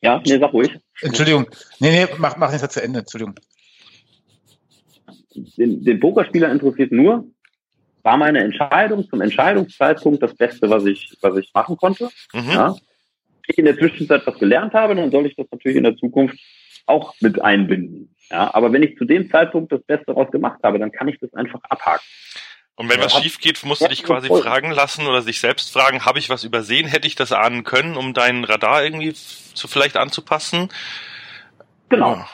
ja, 0.02 0.22
nee, 0.24 0.38
sag 0.38 0.52
ruhig. 0.52 0.78
Entschuldigung. 1.00 1.46
Nee, 1.80 1.90
nee, 1.90 2.12
mach, 2.18 2.36
mach 2.36 2.52
nicht 2.52 2.70
zu 2.70 2.82
Ende, 2.82 3.00
Entschuldigung. 3.00 3.34
Den, 5.56 5.84
den 5.84 6.00
Pokerspieler 6.00 6.50
interessiert 6.50 6.92
nur, 6.92 7.24
war 8.02 8.16
meine 8.16 8.40
Entscheidung 8.40 9.08
zum 9.08 9.20
Entscheidungszeitpunkt 9.20 10.22
das 10.22 10.34
Beste, 10.34 10.70
was 10.70 10.84
ich, 10.86 11.16
was 11.20 11.36
ich 11.36 11.50
machen 11.54 11.76
konnte. 11.76 12.08
Mhm. 12.32 12.50
Ja. 12.50 12.76
Ich 13.46 13.58
in 13.58 13.64
der 13.64 13.78
Zwischenzeit 13.78 14.26
was 14.26 14.38
gelernt 14.38 14.74
habe, 14.74 14.94
dann 14.94 15.10
soll 15.10 15.26
ich 15.26 15.34
das 15.36 15.46
natürlich 15.50 15.78
in 15.78 15.84
der 15.84 15.96
Zukunft 15.96 16.38
auch 16.86 17.14
mit 17.20 17.40
einbinden. 17.40 18.14
Ja, 18.30 18.52
aber 18.54 18.72
wenn 18.72 18.82
ich 18.82 18.96
zu 18.96 19.04
dem 19.04 19.30
Zeitpunkt 19.30 19.72
das 19.72 19.82
Beste 19.82 20.06
daraus 20.06 20.30
gemacht 20.30 20.58
habe, 20.62 20.78
dann 20.78 20.92
kann 20.92 21.08
ich 21.08 21.18
das 21.18 21.32
einfach 21.34 21.60
abhaken. 21.64 22.04
Und 22.74 22.88
wenn 22.88 23.00
ja, 23.00 23.06
was 23.06 23.14
schief 23.14 23.40
geht, 23.40 23.64
musst 23.64 23.80
du 23.82 23.88
dich 23.88 24.04
quasi 24.04 24.28
voll. 24.28 24.42
fragen 24.42 24.70
lassen 24.70 25.06
oder 25.06 25.22
sich 25.22 25.40
selbst 25.40 25.72
fragen, 25.72 26.04
habe 26.04 26.20
ich 26.20 26.30
was 26.30 26.44
übersehen, 26.44 26.86
hätte 26.86 27.08
ich 27.08 27.16
das 27.16 27.32
ahnen 27.32 27.64
können, 27.64 27.96
um 27.96 28.14
deinen 28.14 28.44
Radar 28.44 28.84
irgendwie 28.84 29.12
zu 29.14 29.66
vielleicht 29.66 29.96
anzupassen? 29.96 30.68
Genau. 31.88 32.14
Ja. 32.14 32.28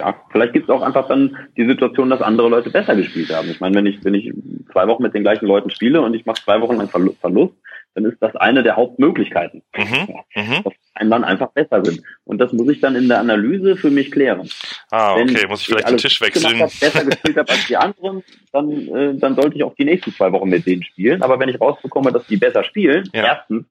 Ja 0.00 0.14
vielleicht 0.30 0.52
gibt 0.52 0.68
es 0.68 0.74
auch 0.74 0.82
einfach 0.82 1.08
dann 1.08 1.36
die 1.56 1.66
Situation, 1.66 2.10
dass 2.10 2.22
andere 2.22 2.48
Leute 2.48 2.70
besser 2.70 2.96
gespielt 2.96 3.34
haben. 3.34 3.50
Ich 3.50 3.60
meine, 3.60 3.76
wenn 3.76 3.86
ich, 3.86 4.04
wenn 4.04 4.14
ich 4.14 4.32
zwei 4.72 4.86
Wochen 4.88 5.02
mit 5.02 5.14
den 5.14 5.22
gleichen 5.22 5.46
Leuten 5.46 5.70
spiele 5.70 6.00
und 6.00 6.14
ich 6.14 6.26
mache 6.26 6.42
zwei 6.42 6.60
Wochen 6.60 6.76
lang 6.76 6.88
Verlust, 6.88 7.54
dann 7.94 8.04
ist 8.04 8.18
das 8.20 8.34
eine 8.36 8.62
der 8.62 8.76
Hauptmöglichkeiten, 8.76 9.62
mhm, 9.76 10.08
mhm. 10.34 10.62
dass 10.62 10.72
einem 10.94 11.10
dann 11.10 11.24
einfach 11.24 11.50
besser 11.50 11.84
sind. 11.84 12.02
Und 12.24 12.38
das 12.38 12.52
muss 12.52 12.68
ich 12.68 12.80
dann 12.80 12.94
in 12.94 13.08
der 13.08 13.18
Analyse 13.18 13.76
für 13.76 13.90
mich 13.90 14.12
klären. 14.12 14.48
Ah, 14.90 15.14
okay, 15.14 15.34
Wenn 15.34 15.48
muss 15.48 15.62
ich 15.62 15.66
vielleicht 15.66 15.90
den 15.90 15.98
Tisch 15.98 16.20
wechseln. 16.20 16.60
Hab, 16.60 16.68
besser 16.68 17.04
gespielt 17.04 17.36
habe 17.36 17.50
als 17.50 17.66
die 17.66 17.76
anderen, 17.76 18.22
dann, 18.52 18.70
äh, 18.70 19.14
dann 19.16 19.34
sollte 19.34 19.56
ich 19.56 19.64
auch 19.64 19.74
die 19.74 19.84
nächsten 19.84 20.12
zwei 20.12 20.30
Wochen 20.32 20.48
mit 20.48 20.66
denen 20.66 20.84
spielen. 20.84 21.22
Aber 21.22 21.40
wenn 21.40 21.48
ich 21.48 21.60
rausbekomme, 21.60 22.12
dass 22.12 22.26
die 22.26 22.36
besser 22.36 22.62
spielen, 22.62 23.08
ja. 23.12 23.24
erstens 23.24 23.66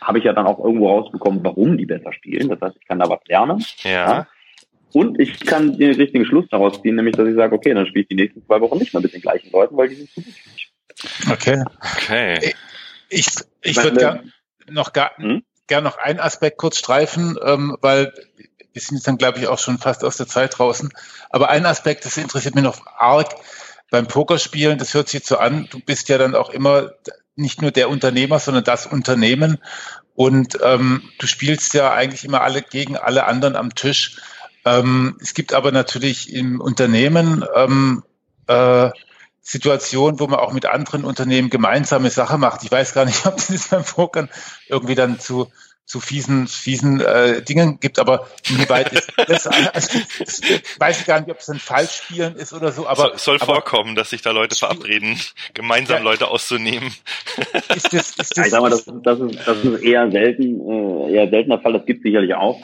habe 0.00 0.18
ich 0.18 0.24
ja 0.24 0.32
dann 0.32 0.46
auch 0.46 0.64
irgendwo 0.64 0.88
rausbekommen, 0.88 1.40
warum 1.42 1.76
die 1.76 1.86
besser 1.86 2.12
spielen. 2.12 2.48
Das 2.48 2.60
heißt, 2.60 2.76
ich 2.80 2.86
kann 2.86 2.98
da 2.98 3.08
was 3.08 3.20
lernen. 3.26 3.62
ja. 3.82 3.90
ja. 3.90 4.26
Und 4.92 5.20
ich 5.20 5.40
kann 5.40 5.76
den 5.78 5.94
richtigen 5.94 6.24
Schluss 6.24 6.46
daraus 6.50 6.80
ziehen, 6.80 6.96
nämlich 6.96 7.16
dass 7.16 7.28
ich 7.28 7.34
sage, 7.34 7.54
okay, 7.54 7.74
dann 7.74 7.86
spiele 7.86 8.02
ich 8.02 8.08
die 8.08 8.14
nächsten 8.14 8.44
zwei 8.46 8.60
Wochen 8.60 8.78
nicht 8.78 8.94
mehr 8.94 9.02
mit 9.02 9.12
den 9.12 9.20
gleichen 9.20 9.50
Leuten, 9.50 9.76
weil 9.76 9.88
die 9.88 9.96
sind 9.96 10.10
zu 10.10 10.22
gut 10.22 10.32
für 10.32 10.50
mich. 10.50 10.72
Okay. 11.30 11.64
Okay. 11.96 12.54
Ich, 13.10 13.26
ich 13.62 13.76
würde 13.76 13.98
gern 13.98 14.32
noch 14.70 14.92
gar, 14.92 15.16
hm? 15.16 15.42
gern 15.66 15.84
noch 15.84 15.98
einen 15.98 16.20
Aspekt 16.20 16.58
kurz 16.58 16.78
streifen, 16.78 17.38
ähm, 17.44 17.76
weil 17.80 18.12
wir 18.72 18.82
sind 18.82 18.96
jetzt 18.96 19.06
dann, 19.06 19.18
glaube 19.18 19.38
ich, 19.38 19.48
auch 19.48 19.58
schon 19.58 19.78
fast 19.78 20.04
aus 20.04 20.16
der 20.16 20.26
Zeit 20.26 20.58
draußen. 20.58 20.90
Aber 21.30 21.50
ein 21.50 21.66
Aspekt, 21.66 22.04
das 22.04 22.16
interessiert 22.16 22.54
mich 22.54 22.64
noch 22.64 22.86
arg 22.86 23.34
beim 23.90 24.06
Pokerspielen, 24.06 24.78
das 24.78 24.94
hört 24.94 25.08
sich 25.08 25.24
so 25.24 25.38
an, 25.38 25.66
du 25.70 25.80
bist 25.80 26.08
ja 26.08 26.18
dann 26.18 26.34
auch 26.34 26.50
immer 26.50 26.92
nicht 27.36 27.62
nur 27.62 27.70
der 27.70 27.88
Unternehmer, 27.88 28.38
sondern 28.38 28.64
das 28.64 28.86
Unternehmen. 28.86 29.58
Und 30.14 30.58
ähm, 30.62 31.02
du 31.18 31.26
spielst 31.26 31.74
ja 31.74 31.92
eigentlich 31.92 32.24
immer 32.24 32.42
alle 32.42 32.62
gegen 32.62 32.96
alle 32.96 33.24
anderen 33.24 33.54
am 33.56 33.74
Tisch. 33.74 34.20
Ähm, 34.68 35.16
es 35.20 35.34
gibt 35.34 35.54
aber 35.54 35.72
natürlich 35.72 36.32
im 36.32 36.60
Unternehmen 36.60 37.44
ähm, 37.54 38.02
äh, 38.46 38.90
Situation, 39.40 40.20
wo 40.20 40.26
man 40.26 40.40
auch 40.40 40.52
mit 40.52 40.66
anderen 40.66 41.04
Unternehmen 41.04 41.48
gemeinsame 41.48 42.10
Sache 42.10 42.36
macht. 42.36 42.64
Ich 42.64 42.70
weiß 42.70 42.92
gar 42.92 43.06
nicht, 43.06 43.24
ob 43.26 43.36
das 43.36 43.68
beim 43.68 43.84
Pokern 43.84 44.28
irgendwie 44.68 44.94
dann 44.94 45.18
zu, 45.20 45.50
zu 45.86 46.00
fiesen, 46.00 46.48
fiesen 46.48 47.00
äh, 47.00 47.40
Dingen 47.42 47.80
gibt, 47.80 47.98
aber 47.98 48.28
inwieweit 48.46 48.92
ist 48.92 49.10
das, 49.16 49.46
also, 49.72 49.98
das 50.18 50.42
weiß 50.78 51.00
ich 51.00 51.06
gar 51.06 51.20
nicht, 51.20 51.30
ob 51.30 51.38
es 51.38 51.48
ein 51.48 51.58
Falschspielen 51.58 52.36
ist 52.36 52.52
oder 52.52 52.72
so, 52.72 52.86
aber. 52.86 53.14
Es 53.14 53.24
soll 53.24 53.36
aber, 53.36 53.54
vorkommen, 53.54 53.94
dass 53.94 54.10
sich 54.10 54.20
da 54.20 54.32
Leute 54.32 54.54
verabreden, 54.54 55.18
gemeinsam 55.54 55.98
ja, 55.98 56.02
Leute 56.02 56.28
auszunehmen. 56.28 56.92
Ist 57.74 57.92
das, 57.92 58.10
ist 58.10 58.36
das, 58.36 58.46
ich 58.46 58.50
sag 58.50 58.60
mal, 58.60 58.70
das, 58.70 58.84
das, 58.84 59.20
ist, 59.20 59.38
das 59.46 59.64
ist 59.64 59.82
eher 59.82 60.10
selten, 60.10 60.60
äh, 60.68 61.14
eher 61.14 61.30
seltener 61.30 61.58
Fall, 61.60 61.72
das 61.72 61.86
gibt 61.86 62.02
sicherlich 62.02 62.34
auch. 62.34 62.60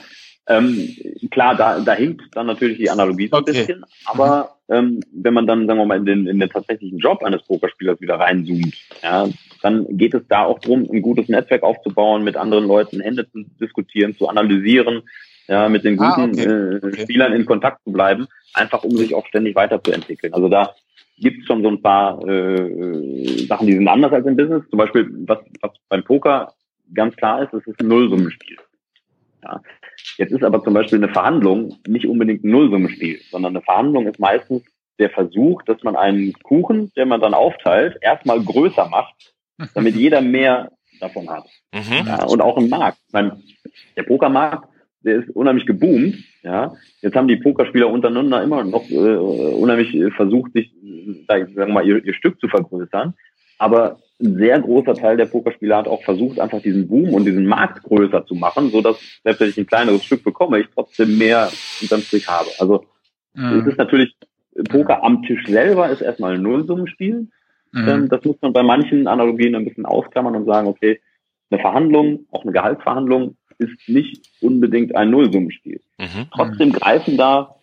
Ähm, 0.46 0.94
klar, 1.30 1.54
da, 1.54 1.80
da 1.80 1.94
hinkt 1.94 2.36
dann 2.36 2.46
natürlich 2.46 2.76
die 2.76 2.90
Analogie 2.90 3.28
so 3.28 3.36
ein 3.36 3.42
okay. 3.42 3.52
bisschen, 3.52 3.84
aber 4.04 4.56
ähm, 4.68 5.00
wenn 5.12 5.32
man 5.32 5.46
dann, 5.46 5.66
sagen 5.66 5.78
wir 5.78 5.86
mal, 5.86 5.98
in 5.98 6.04
den, 6.04 6.26
in 6.26 6.38
den 6.38 6.50
tatsächlichen 6.50 6.98
Job 6.98 7.22
eines 7.22 7.42
Pokerspielers 7.42 8.00
wieder 8.00 8.16
reinzoomt, 8.16 8.74
ja, 9.02 9.28
dann 9.62 9.86
geht 9.96 10.12
es 10.12 10.22
da 10.28 10.44
auch 10.44 10.58
darum, 10.58 10.86
ein 10.90 11.00
gutes 11.00 11.28
Netzwerk 11.28 11.62
aufzubauen, 11.62 12.24
mit 12.24 12.36
anderen 12.36 12.66
Leuten 12.66 13.00
Hände 13.00 13.30
zu 13.30 13.44
diskutieren, 13.58 14.16
zu 14.16 14.28
analysieren, 14.28 15.02
ja, 15.48 15.68
mit 15.68 15.84
den 15.84 15.98
ah, 15.98 16.14
guten 16.14 16.38
ah, 16.38 16.76
okay. 16.76 16.88
Äh, 16.88 17.02
Spielern 17.02 17.32
in 17.32 17.46
Kontakt 17.46 17.82
zu 17.84 17.92
bleiben, 17.92 18.26
einfach 18.52 18.84
um 18.84 18.96
sich 18.96 19.14
auch 19.14 19.26
ständig 19.26 19.56
weiterzuentwickeln. 19.56 20.34
Also 20.34 20.50
da 20.50 20.74
gibt 21.18 21.40
es 21.40 21.46
schon 21.46 21.62
so 21.62 21.68
ein 21.68 21.80
paar 21.80 22.26
äh, 22.26 23.46
Sachen, 23.46 23.66
die 23.66 23.74
sind 23.74 23.88
anders 23.88 24.12
als 24.12 24.26
im 24.26 24.36
Business. 24.36 24.62
Zum 24.68 24.78
Beispiel, 24.78 25.08
was, 25.26 25.38
was 25.60 25.70
beim 25.88 26.04
Poker 26.04 26.52
ganz 26.92 27.16
klar 27.16 27.42
ist, 27.42 27.54
es 27.54 27.66
ist 27.66 27.80
ein 27.80 27.88
Nullsummenspiel. 27.88 28.58
Ja. 29.42 29.60
Jetzt 30.18 30.32
ist 30.32 30.44
aber 30.44 30.62
zum 30.62 30.74
Beispiel 30.74 31.02
eine 31.02 31.12
Verhandlung 31.12 31.76
nicht 31.86 32.06
unbedingt 32.06 32.44
ein 32.44 32.50
Nullsummenspiel, 32.50 33.20
sondern 33.30 33.56
eine 33.56 33.62
Verhandlung 33.62 34.06
ist 34.06 34.18
meistens 34.18 34.62
der 34.98 35.10
Versuch, 35.10 35.62
dass 35.62 35.82
man 35.82 35.96
einen 35.96 36.32
Kuchen, 36.42 36.92
den 36.96 37.08
man 37.08 37.20
dann 37.20 37.34
aufteilt, 37.34 37.98
erstmal 38.00 38.42
größer 38.42 38.88
macht, 38.88 39.34
damit 39.74 39.96
jeder 39.96 40.20
mehr 40.20 40.70
davon 41.00 41.28
hat. 41.28 41.46
Mhm. 41.72 42.06
Ja, 42.06 42.24
und 42.24 42.40
auch 42.40 42.56
im 42.56 42.68
Markt. 42.68 42.98
Ich 43.06 43.12
meine, 43.12 43.40
der 43.96 44.04
Pokermarkt, 44.04 44.68
der 45.00 45.16
ist 45.16 45.30
unheimlich 45.30 45.66
geboomt. 45.66 46.16
Ja, 46.42 46.74
jetzt 47.00 47.16
haben 47.16 47.28
die 47.28 47.36
Pokerspieler 47.36 47.88
untereinander 47.88 48.42
immer 48.42 48.64
noch 48.64 48.88
äh, 48.90 48.94
unheimlich 48.94 50.14
versucht, 50.14 50.52
sich, 50.52 50.72
sagen 51.26 51.54
wir 51.56 51.66
mal, 51.66 51.86
ihr, 51.86 52.04
ihr 52.04 52.14
Stück 52.14 52.40
zu 52.40 52.48
vergrößern. 52.48 53.14
Aber 53.64 53.98
ein 54.20 54.36
sehr 54.36 54.60
großer 54.60 54.94
Teil 54.94 55.16
der 55.16 55.24
Pokerspieler 55.24 55.78
hat 55.78 55.88
auch 55.88 56.02
versucht, 56.02 56.38
einfach 56.38 56.60
diesen 56.60 56.86
Boom 56.86 57.14
und 57.14 57.24
diesen 57.24 57.46
Markt 57.46 57.82
größer 57.82 58.26
zu 58.26 58.34
machen, 58.34 58.70
so 58.70 58.82
dass 58.82 58.98
selbst 59.24 59.40
wenn 59.40 59.48
ich 59.48 59.56
ein 59.56 59.66
kleineres 59.66 60.04
Stück 60.04 60.22
bekomme, 60.22 60.60
ich 60.60 60.66
trotzdem 60.74 61.16
mehr 61.16 61.50
unterm 61.80 62.02
Strich 62.02 62.28
habe. 62.28 62.50
Also 62.58 62.84
mhm. 63.32 63.60
es 63.60 63.66
ist 63.68 63.78
natürlich 63.78 64.14
Poker 64.68 65.02
am 65.02 65.22
Tisch 65.22 65.46
selber 65.46 65.88
ist 65.88 66.02
erstmal 66.02 66.34
ein 66.34 66.42
Nullsummenspiel. 66.42 67.28
Mhm. 67.72 67.88
Ähm, 67.88 68.08
das 68.10 68.22
muss 68.24 68.36
man 68.42 68.52
bei 68.52 68.62
manchen 68.62 69.08
Analogien 69.08 69.54
ein 69.54 69.64
bisschen 69.64 69.86
ausklammern 69.86 70.36
und 70.36 70.44
sagen, 70.44 70.68
okay, 70.68 71.00
eine 71.50 71.60
Verhandlung, 71.60 72.26
auch 72.30 72.42
eine 72.42 72.52
Gehaltsverhandlung, 72.52 73.36
ist 73.58 73.88
nicht 73.88 74.30
unbedingt 74.42 74.94
ein 74.94 75.10
Nullsummenspiel. 75.10 75.80
Mhm. 75.98 76.26
Trotzdem 76.32 76.72
greifen 76.72 77.16
da 77.16 77.56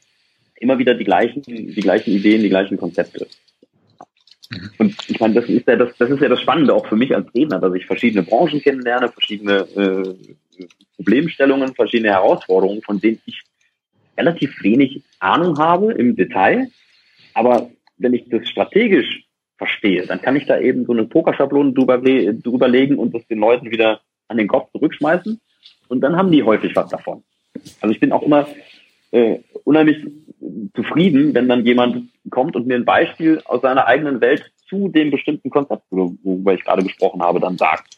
immer 0.56 0.80
wieder 0.80 0.95
die 0.95 1.04
gleichen, 1.04 1.43
die 1.43 1.74
gleichen 1.76 2.12
Ideen, 2.12 2.41
die 2.41 2.49
gleichen 2.49 2.78
Konzepte. 2.78 3.28
Mhm. 4.52 4.70
Und 4.78 5.10
ich 5.10 5.20
meine, 5.20 5.36
das 5.36 5.45
ist 5.49 5.68
ja 5.68 5.76
das, 5.76 5.95
das 5.97 6.10
ist 6.10 6.22
ja 6.22 6.30
das 6.30 6.41
Spannende 6.41 6.74
auch 6.74 6.86
für 6.88 6.95
mich 6.95 7.16
als 7.16 7.34
Redner, 7.34 7.60
dass 7.60 7.74
ich 7.74 7.86
verschiedene 7.86 8.24
Branchen 8.24 8.62
kennenlerne, 8.62 9.10
verschiedene 9.10 9.60
äh, 9.76 10.66
Problemstellungen, 10.97 11.74
verschiedene 11.74 12.10
Herausforderungen, 12.10 12.82
von 12.82 12.99
denen 12.99 13.22
ich 13.26 13.41
relativ 14.18 14.62
wenig 14.62 15.02
Ahnung 15.20 15.58
habe 15.58 15.93
im 15.93 16.16
Detail. 16.16 16.70
Aber 17.34 17.70
wenn 17.97 18.14
ich 18.14 18.28
das 18.30 18.47
strategisch 18.47 19.24
verstehe, 19.58 20.06
dann 20.06 20.22
kann 20.22 20.36
ich 20.36 20.45
da 20.45 20.60
eben 20.60 20.86
so 20.86 20.91
eine 20.91 21.06
Pokerschablone 21.06 21.74
drüber, 21.74 21.97
legen 22.68 22.97
und 22.97 23.14
das 23.14 23.26
den 23.28 23.39
Leuten 23.39 23.72
wieder 23.72 24.02
an 24.28 24.38
den 24.38 24.47
Kopf 24.47 24.72
zurückschmeißen. 24.72 25.39
Und 25.88 26.02
dann 26.02 26.16
haben 26.16 26.32
die 26.32 26.43
häufig 26.43 26.76
was 26.76 26.89
davon. 26.89 27.24
Also 27.80 27.93
ich 27.93 27.99
bin 27.99 28.12
auch 28.12 28.24
immer 28.24 28.47
äh, 29.12 29.39
unheimlich 29.64 29.97
zufrieden, 30.76 31.34
wenn 31.34 31.47
dann 31.47 31.66
jemand 31.66 32.10
kommt 32.32 32.55
und 32.55 32.65
mir 32.65 32.75
ein 32.75 32.86
Beispiel 32.86 33.41
aus 33.45 33.61
seiner 33.61 33.86
eigenen 33.86 34.21
Welt 34.21 34.51
zu 34.67 34.88
dem 34.88 35.11
bestimmten 35.11 35.49
Konzept, 35.49 35.84
worüber 35.91 36.53
ich 36.53 36.63
gerade 36.63 36.84
gesprochen 36.84 37.21
habe, 37.21 37.39
dann 37.39 37.57
sagt. 37.57 37.97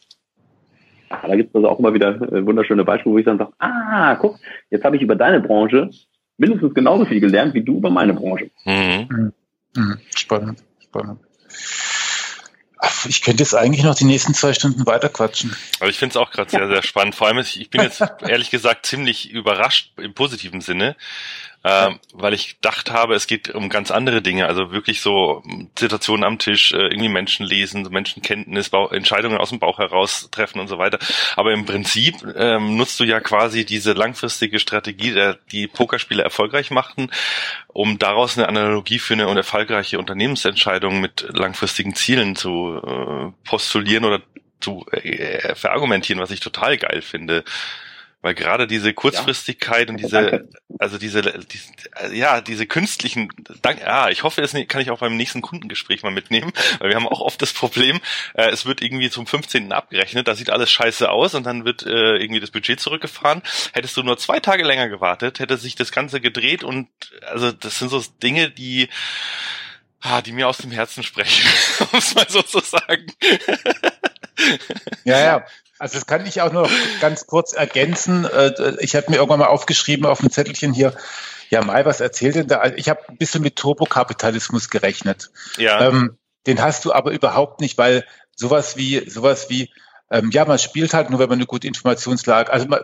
Ja, 1.10 1.22
da 1.26 1.36
gibt 1.36 1.50
es 1.50 1.54
also 1.54 1.68
auch 1.68 1.78
immer 1.78 1.94
wieder 1.94 2.20
äh, 2.32 2.44
wunderschöne 2.44 2.84
Beispiele, 2.84 3.14
wo 3.14 3.18
ich 3.18 3.24
dann 3.24 3.38
sage, 3.38 3.52
ah, 3.58 4.16
guck, 4.16 4.38
jetzt 4.70 4.84
habe 4.84 4.96
ich 4.96 5.02
über 5.02 5.16
deine 5.16 5.40
Branche 5.40 5.90
mindestens 6.36 6.74
genauso 6.74 7.04
viel 7.04 7.20
gelernt 7.20 7.54
wie 7.54 7.62
du 7.62 7.76
über 7.76 7.90
meine 7.90 8.14
Branche. 8.14 8.50
Mhm. 8.64 9.08
Mhm. 9.08 9.32
mhm. 9.76 9.98
Spannend, 10.14 10.64
spannend. 10.82 11.20
Ich 13.06 13.22
könnte 13.22 13.42
jetzt 13.42 13.54
eigentlich 13.54 13.84
noch 13.84 13.94
die 13.94 14.04
nächsten 14.04 14.34
zwei 14.34 14.52
Stunden 14.52 14.86
weiterquatschen. 14.86 15.54
Aber 15.80 15.88
ich 15.88 15.98
finde 15.98 16.12
es 16.12 16.16
auch 16.16 16.30
gerade 16.30 16.50
sehr, 16.50 16.68
sehr 16.68 16.82
spannend. 16.82 17.14
Vor 17.14 17.28
allem, 17.28 17.38
ich 17.38 17.70
bin 17.70 17.82
jetzt 17.82 18.02
ehrlich 18.26 18.50
gesagt 18.50 18.86
ziemlich 18.86 19.30
überrascht 19.30 19.92
im 19.98 20.14
positiven 20.14 20.60
Sinne, 20.60 20.96
ähm, 21.64 21.98
weil 22.12 22.34
ich 22.34 22.56
gedacht 22.56 22.90
habe, 22.90 23.14
es 23.14 23.26
geht 23.26 23.54
um 23.54 23.70
ganz 23.70 23.90
andere 23.90 24.20
Dinge, 24.20 24.46
also 24.46 24.70
wirklich 24.70 25.00
so 25.00 25.42
Situationen 25.78 26.22
am 26.22 26.38
Tisch, 26.38 26.72
äh, 26.72 26.76
irgendwie 26.76 27.08
Menschen 27.08 27.46
lesen, 27.46 27.88
Menschenkenntnis, 27.90 28.68
Bau 28.68 28.90
Entscheidungen 28.90 29.38
aus 29.38 29.48
dem 29.48 29.60
Bauch 29.60 29.78
heraus 29.78 30.28
treffen 30.30 30.60
und 30.60 30.68
so 30.68 30.76
weiter. 30.76 30.98
Aber 31.36 31.52
im 31.52 31.64
Prinzip 31.64 32.16
ähm, 32.36 32.76
nutzt 32.76 33.00
du 33.00 33.04
ja 33.04 33.20
quasi 33.20 33.64
diese 33.64 33.94
langfristige 33.94 34.58
Strategie, 34.58 35.12
der 35.12 35.38
die 35.52 35.66
Pokerspiele 35.66 36.22
erfolgreich 36.22 36.70
machten, 36.70 37.10
um 37.68 37.98
daraus 37.98 38.36
eine 38.36 38.46
Analogie 38.46 38.98
für 38.98 39.14
eine 39.14 39.34
erfolgreiche 39.34 39.98
Unternehmensentscheidung 39.98 41.00
mit 41.00 41.26
langfristigen 41.32 41.94
Zielen 41.94 42.36
zu 42.36 42.78
äh, 42.84 43.48
postulieren 43.48 44.04
oder 44.04 44.20
zu 44.60 44.84
äh, 44.92 45.54
verargumentieren, 45.54 46.20
was 46.20 46.30
ich 46.30 46.40
total 46.40 46.76
geil 46.76 47.00
finde. 47.00 47.44
Weil 48.24 48.34
gerade 48.34 48.66
diese 48.66 48.94
Kurzfristigkeit 48.94 49.88
ja. 49.88 49.92
und 49.92 49.98
diese, 49.98 50.22
Danke. 50.22 50.48
also 50.78 50.96
diese, 50.96 51.20
diese, 51.20 52.14
ja, 52.14 52.40
diese 52.40 52.64
künstlichen, 52.64 53.28
dank, 53.60 53.82
ja, 53.82 54.08
ich 54.08 54.22
hoffe, 54.22 54.40
das 54.40 54.54
kann 54.66 54.80
ich 54.80 54.90
auch 54.90 55.00
beim 55.00 55.18
nächsten 55.18 55.42
Kundengespräch 55.42 56.02
mal 56.02 56.10
mitnehmen, 56.10 56.50
weil 56.78 56.88
wir 56.88 56.96
haben 56.96 57.06
auch 57.06 57.20
oft 57.20 57.42
das 57.42 57.52
Problem, 57.52 58.00
äh, 58.32 58.48
es 58.48 58.64
wird 58.64 58.80
irgendwie 58.80 59.10
zum 59.10 59.26
15. 59.26 59.72
abgerechnet, 59.72 60.26
da 60.26 60.34
sieht 60.34 60.48
alles 60.48 60.72
scheiße 60.72 61.10
aus 61.10 61.34
und 61.34 61.44
dann 61.44 61.66
wird 61.66 61.82
äh, 61.82 62.16
irgendwie 62.16 62.40
das 62.40 62.50
Budget 62.50 62.80
zurückgefahren. 62.80 63.42
Hättest 63.74 63.94
du 63.98 64.02
nur 64.02 64.16
zwei 64.16 64.40
Tage 64.40 64.64
länger 64.64 64.88
gewartet, 64.88 65.38
hätte 65.38 65.58
sich 65.58 65.74
das 65.74 65.92
Ganze 65.92 66.22
gedreht 66.22 66.64
und 66.64 66.88
also 67.30 67.52
das 67.52 67.78
sind 67.78 67.90
so 67.90 68.02
Dinge, 68.22 68.48
die, 68.48 68.88
ah, 70.00 70.22
die 70.22 70.32
mir 70.32 70.48
aus 70.48 70.56
dem 70.56 70.70
Herzen 70.70 71.02
sprechen, 71.02 71.46
um 71.92 71.98
es 71.98 72.14
mal 72.14 72.26
so 72.26 72.40
zu 72.40 72.60
sagen. 72.60 73.04
Ja, 75.04 75.20
ja. 75.20 75.46
Also 75.78 75.94
das 75.94 76.06
kann 76.06 76.24
ich 76.26 76.40
auch 76.40 76.52
nur 76.52 76.68
ganz 77.00 77.26
kurz 77.26 77.52
ergänzen. 77.52 78.24
Äh, 78.24 78.76
ich 78.80 78.94
habe 78.94 79.10
mir 79.10 79.16
irgendwann 79.16 79.40
mal 79.40 79.46
aufgeschrieben 79.46 80.06
auf 80.06 80.20
dem 80.20 80.30
Zettelchen 80.30 80.72
hier, 80.72 80.94
ja, 81.50 81.62
Mai, 81.62 81.84
was 81.84 82.00
erzählt 82.00 82.36
denn 82.36 82.48
da? 82.48 82.58
Also 82.58 82.76
ich 82.76 82.88
habe 82.88 83.00
ein 83.08 83.16
bisschen 83.16 83.42
mit 83.42 83.56
Turbokapitalismus 83.56 84.70
gerechnet. 84.70 85.30
Ja. 85.56 85.86
Ähm, 85.86 86.16
den 86.46 86.62
hast 86.62 86.84
du 86.84 86.92
aber 86.92 87.12
überhaupt 87.12 87.60
nicht, 87.60 87.78
weil 87.78 88.04
sowas 88.36 88.76
wie, 88.76 89.08
sowas 89.08 89.50
wie, 89.50 89.70
ähm, 90.10 90.30
ja, 90.30 90.44
man 90.44 90.58
spielt 90.58 90.94
halt 90.94 91.10
nur, 91.10 91.18
wenn 91.18 91.28
man 91.28 91.38
eine 91.38 91.46
gute 91.46 91.66
Informationslage, 91.66 92.52
also 92.52 92.66
man, 92.66 92.80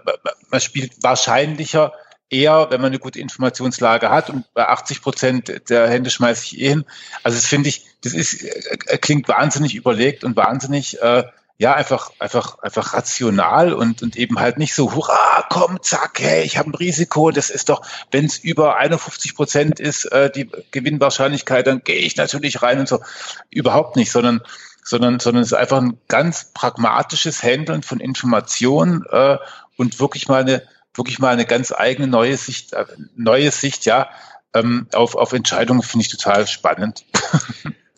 man 0.51 0.61
spielt 0.61 1.03
wahrscheinlicher 1.03 1.93
eher, 2.31 2.69
wenn 2.71 2.81
man 2.81 2.91
eine 2.91 2.99
gute 2.99 3.19
Informationslage 3.19 4.09
hat 4.09 4.31
und 4.31 4.53
bei 4.55 4.69
80 4.69 5.03
Prozent 5.03 5.69
der 5.69 5.89
Hände 5.89 6.11
schmeiße 6.11 6.45
ich 6.45 6.61
eh 6.61 6.69
hin. 6.69 6.85
Also 7.23 7.37
das 7.37 7.47
finde 7.47 7.69
ich, 7.69 7.85
das 8.03 8.15
ist, 8.15 8.45
äh, 8.45 8.99
klingt 8.99 9.29
wahnsinnig 9.29 9.75
überlegt 9.75 10.25
und 10.25 10.37
wahnsinnig 10.37 11.03
äh, 11.03 11.25
ja, 11.61 11.75
einfach, 11.75 12.11
einfach, 12.19 12.59
einfach 12.61 12.95
rational 12.95 13.75
und, 13.75 14.03
und 14.03 14.17
eben 14.17 14.41
halt 14.41 14.57
nicht 14.57 14.75
so, 14.75 14.95
hurra, 14.95 15.45
komm, 15.51 15.83
zack, 15.83 16.19
hey, 16.19 16.43
ich 16.43 16.57
habe 16.57 16.71
ein 16.71 16.75
Risiko, 16.75 17.33
das 17.33 17.51
ist 17.51 17.69
doch, 17.69 17.83
wenn 18.11 18.25
es 18.25 18.39
über 18.39 18.79
51 18.79 19.35
Prozent 19.35 19.79
ist, 19.79 20.07
äh, 20.07 20.31
die 20.31 20.49
Gewinnwahrscheinlichkeit, 20.71 21.67
dann 21.67 21.85
gehe 21.85 21.99
ich 21.99 22.17
natürlich 22.17 22.63
rein 22.63 22.81
und 22.81 22.89
so. 22.89 23.01
Überhaupt 23.51 23.97
nicht, 23.97 24.11
sondern, 24.11 24.41
sondern, 24.83 25.21
sondern 25.21 25.43
es 25.43 25.49
ist 25.49 25.59
einfach 25.59 25.83
ein 25.83 25.99
ganz 26.09 26.51
pragmatisches 26.55 27.43
Handeln 27.43 27.83
von 27.83 28.01
Informationen 28.01 29.05
äh, 29.11 29.37
und 29.77 30.01
wirklich 30.01 30.29
mal 30.29 30.41
eine, 30.41 30.63
wirklich 30.95 31.19
mal 31.19 31.35
eine 31.35 31.45
ganz 31.45 31.73
eigene 31.73 32.09
neue 32.09 32.39
Sicht, 32.39 32.73
äh, 32.73 32.87
neue 33.17 33.51
Sicht, 33.51 33.85
ja, 33.85 34.09
ähm, 34.55 34.87
auf, 34.95 35.15
auf 35.15 35.35
Entscheidungen 35.35 35.83
finde 35.83 36.07
ich 36.07 36.11
total 36.11 36.47
spannend. 36.47 37.05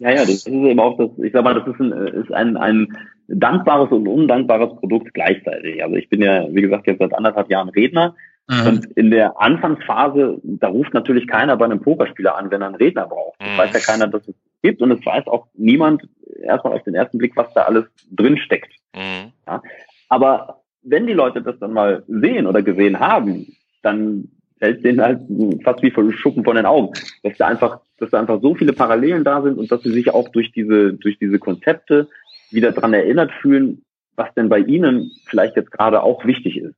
Ja, 0.03 0.11
ja, 0.11 0.23
das 0.23 0.31
ist 0.31 0.49
eben 0.49 0.81
auch 0.81 0.99
das, 0.99 1.11
ich 1.25 1.33
sag 1.33 1.45
mal, 1.45 1.55
das 1.55 1.65
ist 1.65 1.79
ein, 1.79 1.93
ist 1.93 2.33
ein, 2.33 2.57
ein 2.57 2.99
dankbares 3.29 3.91
und 3.91 4.09
undankbares 4.09 4.77
Produkt 4.77 5.15
gleichzeitig. 5.15 5.83
Also 5.83 5.97
ich 5.97 6.09
bin 6.09 6.23
ja, 6.23 6.47
wie 6.51 6.63
gesagt, 6.63 6.87
jetzt 6.87 6.99
seit 6.99 7.15
anderthalb 7.15 7.51
Jahren 7.51 7.69
Redner. 7.69 8.15
Mhm. 8.49 8.67
Und 8.67 8.87
in 8.97 9.11
der 9.11 9.41
Anfangsphase, 9.41 10.41
da 10.43 10.69
ruft 10.69 10.95
natürlich 10.95 11.27
keiner 11.27 11.57
bei 11.57 11.65
einem 11.65 11.81
Pokerspieler 11.81 12.37
an, 12.37 12.51
wenn 12.51 12.61
er 12.61 12.69
einen 12.69 12.77
Redner 12.77 13.07
braucht. 13.07 13.41
Das 13.41 13.49
mhm. 13.49 13.59
weiß 13.59 13.73
ja 13.73 13.81
keiner, 13.81 14.09
dass 14.09 14.27
es 14.27 14.35
gibt 14.63 14.83
und 14.83 14.91
es 14.91 15.05
weiß 15.05 15.27
auch 15.27 15.47
niemand 15.55 16.03
erstmal 16.43 16.75
auf 16.75 16.83
den 16.83 16.95
ersten 16.95 17.19
Blick, 17.19 17.37
was 17.37 17.53
da 17.55 17.63
alles 17.63 17.85
drin 18.11 18.37
steckt. 18.37 18.73
Mhm. 18.95 19.33
Ja? 19.47 19.63
Aber 20.09 20.63
wenn 20.83 21.07
die 21.07 21.13
Leute 21.13 21.43
das 21.43 21.59
dann 21.59 21.73
mal 21.73 22.03
sehen 22.09 22.47
oder 22.47 22.63
gesehen 22.63 22.99
haben, 22.99 23.47
dann 23.83 24.29
fällt 24.59 24.85
denen 24.85 25.01
halt 25.01 25.21
fast 25.65 25.83
wie 25.83 25.91
von 25.91 26.13
Schuppen 26.13 26.45
von 26.45 26.57
den 26.57 26.67
Augen, 26.67 26.93
dass 27.23 27.37
da 27.37 27.49
einfach, 27.49 27.81
dass 27.99 28.11
da 28.11 28.21
einfach 28.21 28.41
so 28.41 28.55
viele 28.55 28.73
Parallelen 28.73 29.25
da 29.25 29.43
sind 29.43 29.59
und 29.59 29.71
dass 29.73 29.83
sie 29.83 29.91
sich 29.91 30.11
auch 30.11 30.29
durch 30.29 30.53
diese, 30.53 30.95
durch 30.95 31.19
diese 31.19 31.39
Konzepte 31.39 32.09
wieder 32.53 32.73
dran 32.73 32.95
erinnert 32.95 33.33
fühlen, 33.41 33.83
was 34.17 34.33
denn 34.35 34.49
bei 34.49 34.59
ihnen 34.59 35.11
vielleicht 35.27 35.57
jetzt 35.57 35.71
gerade 35.71 36.03
auch 36.03 36.25
wichtig 36.25 36.59
ist. 36.59 36.75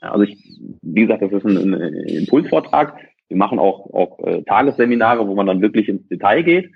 Also 0.00 0.24
ich, 0.24 0.36
wie 0.82 1.02
gesagt, 1.02 1.22
das 1.22 1.32
ist 1.32 1.44
ein, 1.44 1.74
ein 1.74 1.94
Impulsvortrag. 2.06 2.98
Wir 3.28 3.36
machen 3.36 3.58
auch, 3.58 3.92
auch 3.94 4.18
äh, 4.26 4.42
Tagesseminare, 4.42 5.26
wo 5.28 5.34
man 5.34 5.46
dann 5.46 5.62
wirklich 5.62 5.88
ins 5.88 6.06
Detail 6.08 6.42
geht. 6.42 6.70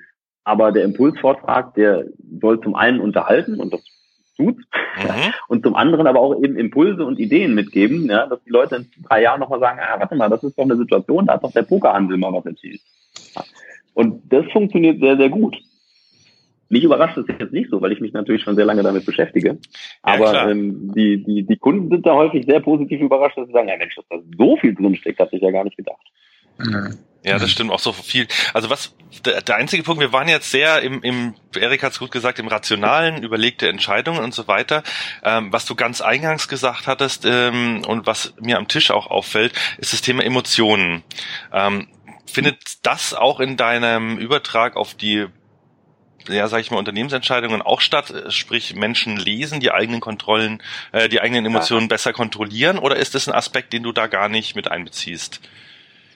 Aber 0.45 0.71
der 0.71 0.85
Impulsvortrag, 0.85 1.75
der 1.75 2.05
soll 2.41 2.61
zum 2.61 2.77
einen 2.77 3.01
unterhalten 3.01 3.59
und 3.59 3.75
das 3.75 3.83
tut 4.37 4.57
mhm. 4.57 4.65
und 5.49 5.65
zum 5.65 5.75
anderen 5.75 6.07
aber 6.07 6.21
auch 6.21 6.41
eben 6.41 6.57
Impulse 6.57 7.05
und 7.05 7.19
Ideen 7.19 7.55
mitgeben, 7.55 8.07
ja, 8.07 8.27
dass 8.27 8.43
die 8.45 8.51
Leute 8.51 8.77
in 8.77 8.87
drei 9.03 9.23
Jahren 9.23 9.41
nochmal 9.41 9.61
sagen, 9.61 9.81
ah, 9.83 9.99
warte 9.99 10.15
mal, 10.15 10.29
das 10.29 10.45
ist 10.45 10.57
doch 10.57 10.65
eine 10.65 10.77
Situation, 10.77 11.27
da 11.27 11.35
hat 11.35 11.45
doch 11.45 11.53
der 11.53 11.63
Pokerhandel 11.63 12.17
mal 12.17 12.33
was 12.33 12.47
erzählt. 12.47 12.81
Und 13.95 14.23
das 14.33 14.45
funktioniert 14.53 15.01
sehr, 15.01 15.17
sehr 15.17 15.31
gut. 15.31 15.57
Mich 16.69 16.83
überrascht 16.83 17.17
es 17.17 17.27
jetzt 17.29 17.53
nicht 17.53 17.71
so, 17.71 17.81
weil 17.81 17.93
ich 17.93 18.01
mich 18.01 18.13
natürlich 18.13 18.43
schon 18.43 18.57
sehr 18.57 18.65
lange 18.65 18.83
damit 18.83 19.07
beschäftige. 19.07 19.59
Aber 20.03 20.33
ja, 20.33 20.51
ähm, 20.51 20.93
die, 20.95 21.23
die, 21.23 21.45
die 21.45 21.57
Kunden 21.57 21.89
sind 21.89 22.07
da 22.07 22.15
häufig 22.15 22.45
sehr 22.47 22.61
positiv 22.61 23.01
überrascht, 23.01 23.39
dass 23.39 23.47
sie 23.47 23.53
sagen, 23.53 23.69
ja 23.69 23.77
Mensch, 23.77 23.95
dass 23.95 24.07
da 24.09 24.17
so 24.37 24.57
viel 24.57 24.75
drinsteckt, 24.75 25.19
hatte 25.19 25.37
ich 25.37 25.43
ja 25.43 25.51
gar 25.51 25.65
nicht 25.65 25.77
gedacht. 25.77 26.03
Ja, 27.27 27.39
das 27.41 27.51
stimmt 27.51 27.73
auch 27.73 27.81
so 27.81 27.93
viel. 27.93 28.29
Also 28.55 28.71
was 28.71 28.95
der, 29.25 29.43
der 29.43 29.57
einzige 29.57 29.83
Punkt, 29.83 30.01
wir 30.01 30.13
waren 30.13 30.29
jetzt 30.29 30.51
sehr 30.51 30.83
im, 30.83 31.03
im 31.03 31.35
Erik 31.59 31.83
hat 31.83 31.93
es 31.93 31.99
gut 31.99 32.13
gesagt, 32.13 32.39
im 32.39 32.47
rationalen, 32.47 33.23
überlegte 33.23 33.69
Entscheidungen 33.69 34.23
und 34.23 34.33
so 34.33 34.47
weiter. 34.47 34.85
Ähm, 35.25 35.53
was 35.53 35.65
du 35.65 35.75
ganz 35.75 36.01
eingangs 36.01 36.47
gesagt 36.47 36.87
hattest 36.87 37.25
ähm, 37.27 37.83
und 37.87 38.07
was 38.07 38.35
mir 38.41 38.59
am 38.59 38.69
Tisch 38.69 38.93
auch 38.93 39.09
auffällt, 39.09 39.53
ist 39.79 39.93
das 39.93 40.03
Thema 40.03 40.23
Emotionen. 40.23 41.03
Ähm, 41.53 41.89
findet 42.27 42.87
das 42.87 43.13
auch 43.13 43.41
in 43.41 43.57
deinem 43.57 44.19
Übertrag 44.19 44.77
auf 44.77 44.95
die 44.95 45.27
ja, 46.29 46.49
sag 46.49 46.61
ich 46.61 46.71
mal, 46.71 46.79
Unternehmensentscheidungen 46.79 47.63
auch 47.63 47.81
statt? 47.81 48.13
Sprich, 48.29 48.75
Menschen 48.75 49.17
lesen 49.17 49.61
die 49.61 49.71
eigenen 49.71 50.01
Kontrollen, 50.01 50.63
äh, 50.93 51.09
die 51.09 51.21
eigenen 51.21 51.47
Emotionen 51.47 51.83
ja. 51.83 51.89
besser 51.89 52.13
kontrollieren 52.13 52.79
oder 52.79 52.97
ist 52.97 53.15
das 53.15 53.29
ein 53.29 53.35
Aspekt, 53.35 53.73
den 53.73 53.83
du 53.83 53.93
da 53.93 54.07
gar 54.07 54.29
nicht 54.29 54.57
mit 54.57 54.71
einbeziehst? 54.71 55.41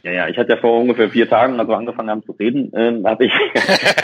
Ja, 0.02 0.12
ja, 0.12 0.28
ich 0.28 0.38
hatte 0.38 0.50
ja 0.50 0.56
vor 0.56 0.80
ungefähr 0.80 1.11
vier 1.11 1.28
Tagen, 1.28 1.61
also 1.61 1.74
angefangen 1.74 2.11
haben 2.11 2.22
zu 2.22 2.32
reden, 2.32 2.72
äh, 2.74 3.02
habe 3.04 3.26
ich, 3.26 3.32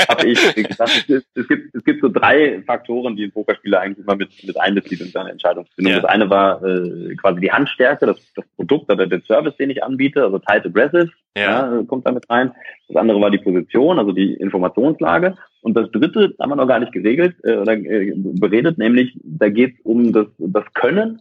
hab 0.09 0.25
ich 0.25 0.55
gesagt, 0.55 1.05
es, 1.09 1.25
es, 1.35 1.49
gibt, 1.49 1.75
es 1.75 1.85
gibt 1.85 2.03
so 2.03 2.09
drei 2.09 2.63
Faktoren, 2.67 3.17
die 3.17 3.25
ein 3.25 3.33
Pokerspieler 3.33 3.81
eigentlich 3.81 4.05
immer 4.05 4.17
mit, 4.17 4.31
mit 4.45 4.61
einbezieht 4.61 5.01
in 5.01 5.09
seine 5.09 5.31
Entscheidungsfindung. 5.31 5.93
Ja. 5.93 6.01
Das 6.01 6.11
eine 6.11 6.29
war 6.29 6.63
äh, 6.63 7.15
quasi 7.17 7.41
die 7.41 7.51
Handstärke, 7.51 8.07
das, 8.07 8.19
das 8.35 8.45
Produkt 8.57 8.91
oder 8.91 9.07
der 9.07 9.21
Service, 9.23 9.57
den 9.57 9.71
ich 9.71 9.83
anbiete, 9.83 10.23
also 10.23 10.39
tight 10.39 10.67
aggressive, 10.67 11.11
ja. 11.37 11.77
ja. 11.77 11.83
kommt 11.85 12.07
damit 12.07 12.29
rein. 12.29 12.53
Das 12.89 12.97
andere 12.97 13.21
war 13.21 13.31
die 13.31 13.39
Position, 13.39 13.99
also 13.99 14.13
die 14.13 14.35
Informationslage. 14.35 15.37
Und 15.67 15.77
das 15.77 15.91
dritte 15.91 16.33
haben 16.39 16.51
wir 16.51 16.55
noch 16.55 16.69
gar 16.69 16.79
nicht 16.79 16.93
geregelt 16.93 17.35
äh, 17.43 17.57
oder 17.57 17.73
äh, 17.73 18.13
beredet, 18.15 18.79
nämlich 18.79 19.19
da 19.25 19.49
geht 19.49 19.75
es 19.75 19.81
um 19.85 20.13
das, 20.13 20.29
das 20.39 20.63
Können 20.75 21.21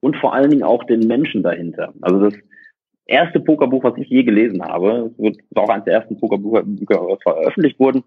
und 0.00 0.16
vor 0.16 0.34
allen 0.34 0.50
Dingen 0.50 0.64
auch 0.64 0.82
den 0.82 1.06
Menschen 1.06 1.44
dahinter. 1.44 1.94
Also 2.00 2.30
das 2.30 2.34
erste 3.04 3.38
Pokerbuch, 3.38 3.84
was 3.84 3.96
ich 3.98 4.08
je 4.08 4.24
gelesen 4.24 4.60
habe. 4.60 5.12
Es 5.12 5.22
wird 5.22 5.38
auch 5.54 5.68
eines 5.68 5.84
der 5.84 5.94
ersten 5.94 6.18
Pokerbücher, 6.18 6.64
was 6.64 7.22
veröffentlicht 7.22 7.78
wurden. 7.78 8.02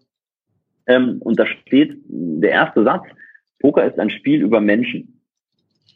ähm, 0.88 1.22
und 1.22 1.40
da 1.40 1.46
steht 1.46 1.98
der 2.10 2.52
erste 2.52 2.84
Satz, 2.84 3.06
Poker 3.62 3.86
ist 3.86 3.98
ein 4.00 4.10
Spiel 4.10 4.42
über 4.42 4.60
Menschen. 4.60 5.22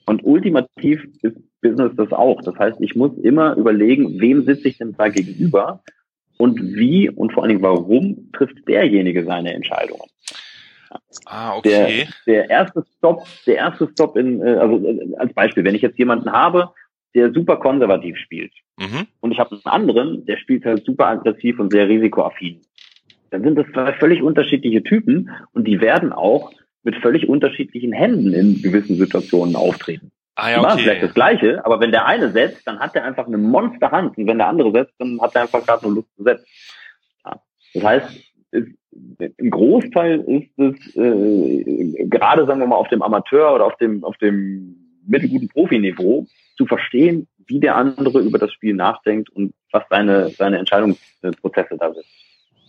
Und 0.05 0.23
ultimativ 0.23 1.05
ist 1.23 1.35
Business 1.59 1.91
das 1.97 2.13
auch. 2.13 2.41
Das 2.43 2.57
heißt, 2.57 2.79
ich 2.79 2.95
muss 2.95 3.17
immer 3.17 3.57
überlegen, 3.57 4.21
wem 4.21 4.45
sitze 4.45 4.69
ich 4.69 4.77
denn 4.77 4.93
da 4.97 5.09
gegenüber 5.09 5.83
und 6.37 6.59
wie 6.75 7.09
und 7.09 7.33
vor 7.33 7.43
allen 7.43 7.49
Dingen 7.49 7.63
warum 7.63 8.29
trifft 8.33 8.67
derjenige 8.67 9.23
seine 9.23 9.53
Entscheidungen. 9.53 10.09
Ah, 11.25 11.55
okay. 11.57 12.07
Der, 12.27 12.33
der 12.33 12.49
erste 12.49 12.83
Stop, 12.97 13.23
der 13.47 13.55
erste 13.55 13.89
Stop 13.91 14.15
in, 14.15 14.41
äh, 14.41 14.55
also 14.55 14.87
äh, 14.87 15.15
als 15.17 15.33
Beispiel, 15.33 15.63
wenn 15.63 15.75
ich 15.75 15.81
jetzt 15.81 15.97
jemanden 15.97 16.31
habe, 16.31 16.69
der 17.15 17.31
super 17.31 17.57
konservativ 17.57 18.17
spielt 18.17 18.51
mhm. 18.79 19.07
und 19.19 19.31
ich 19.31 19.39
habe 19.39 19.51
einen 19.51 19.65
anderen, 19.65 20.25
der 20.25 20.37
spielt 20.37 20.65
halt 20.65 20.85
super 20.85 21.07
aggressiv 21.07 21.59
und 21.59 21.71
sehr 21.71 21.87
risikoaffin, 21.87 22.61
dann 23.29 23.43
sind 23.43 23.55
das 23.55 23.65
zwei 23.73 23.93
völlig 23.93 24.21
unterschiedliche 24.21 24.83
Typen 24.83 25.29
und 25.53 25.67
die 25.67 25.81
werden 25.81 26.11
auch 26.13 26.51
mit 26.83 26.95
völlig 26.97 27.27
unterschiedlichen 27.27 27.93
Händen 27.93 28.33
in 28.33 28.61
gewissen 28.61 28.97
Situationen 28.97 29.55
auftreten. 29.55 30.11
Ah, 30.35 30.49
ja, 30.49 30.61
okay. 30.61 30.79
Vielleicht 30.79 31.03
das 31.03 31.13
Gleiche, 31.13 31.63
aber 31.63 31.79
wenn 31.79 31.91
der 31.91 32.05
eine 32.05 32.31
setzt, 32.31 32.65
dann 32.67 32.79
hat 32.79 32.95
er 32.95 33.03
einfach 33.03 33.27
eine 33.27 33.37
Monsterhand 33.37 34.17
und 34.17 34.27
wenn 34.27 34.39
der 34.39 34.47
andere 34.47 34.71
setzt, 34.71 34.93
dann 34.97 35.21
hat 35.21 35.35
er 35.35 35.43
einfach 35.43 35.63
gerade 35.63 35.85
nur 35.85 35.95
Lust 35.95 36.15
zu 36.15 36.23
setzen. 36.23 36.45
Ja. 37.23 37.39
Das 37.75 37.83
heißt, 37.83 38.33
ist, 38.51 38.69
im 39.37 39.49
Großteil 39.49 40.21
ist 40.21 40.59
es 40.59 40.95
äh, 40.95 42.05
gerade, 42.05 42.45
sagen 42.45 42.59
wir 42.59 42.67
mal, 42.67 42.75
auf 42.75 42.87
dem 42.87 43.03
Amateur 43.03 43.53
oder 43.53 43.65
auf 43.65 43.77
dem 43.77 44.03
auf 44.03 44.17
dem 44.17 44.75
mittelguten 45.05 45.49
Profiniveau 45.49 46.25
zu 46.55 46.65
verstehen, 46.65 47.27
wie 47.45 47.59
der 47.59 47.75
andere 47.75 48.21
über 48.21 48.39
das 48.39 48.53
Spiel 48.53 48.73
nachdenkt 48.73 49.29
und 49.29 49.53
was 49.71 49.83
seine 49.89 50.29
seine 50.29 50.57
Entscheidungsprozesse 50.57 51.77
da 51.77 51.93
sind. 51.93 52.05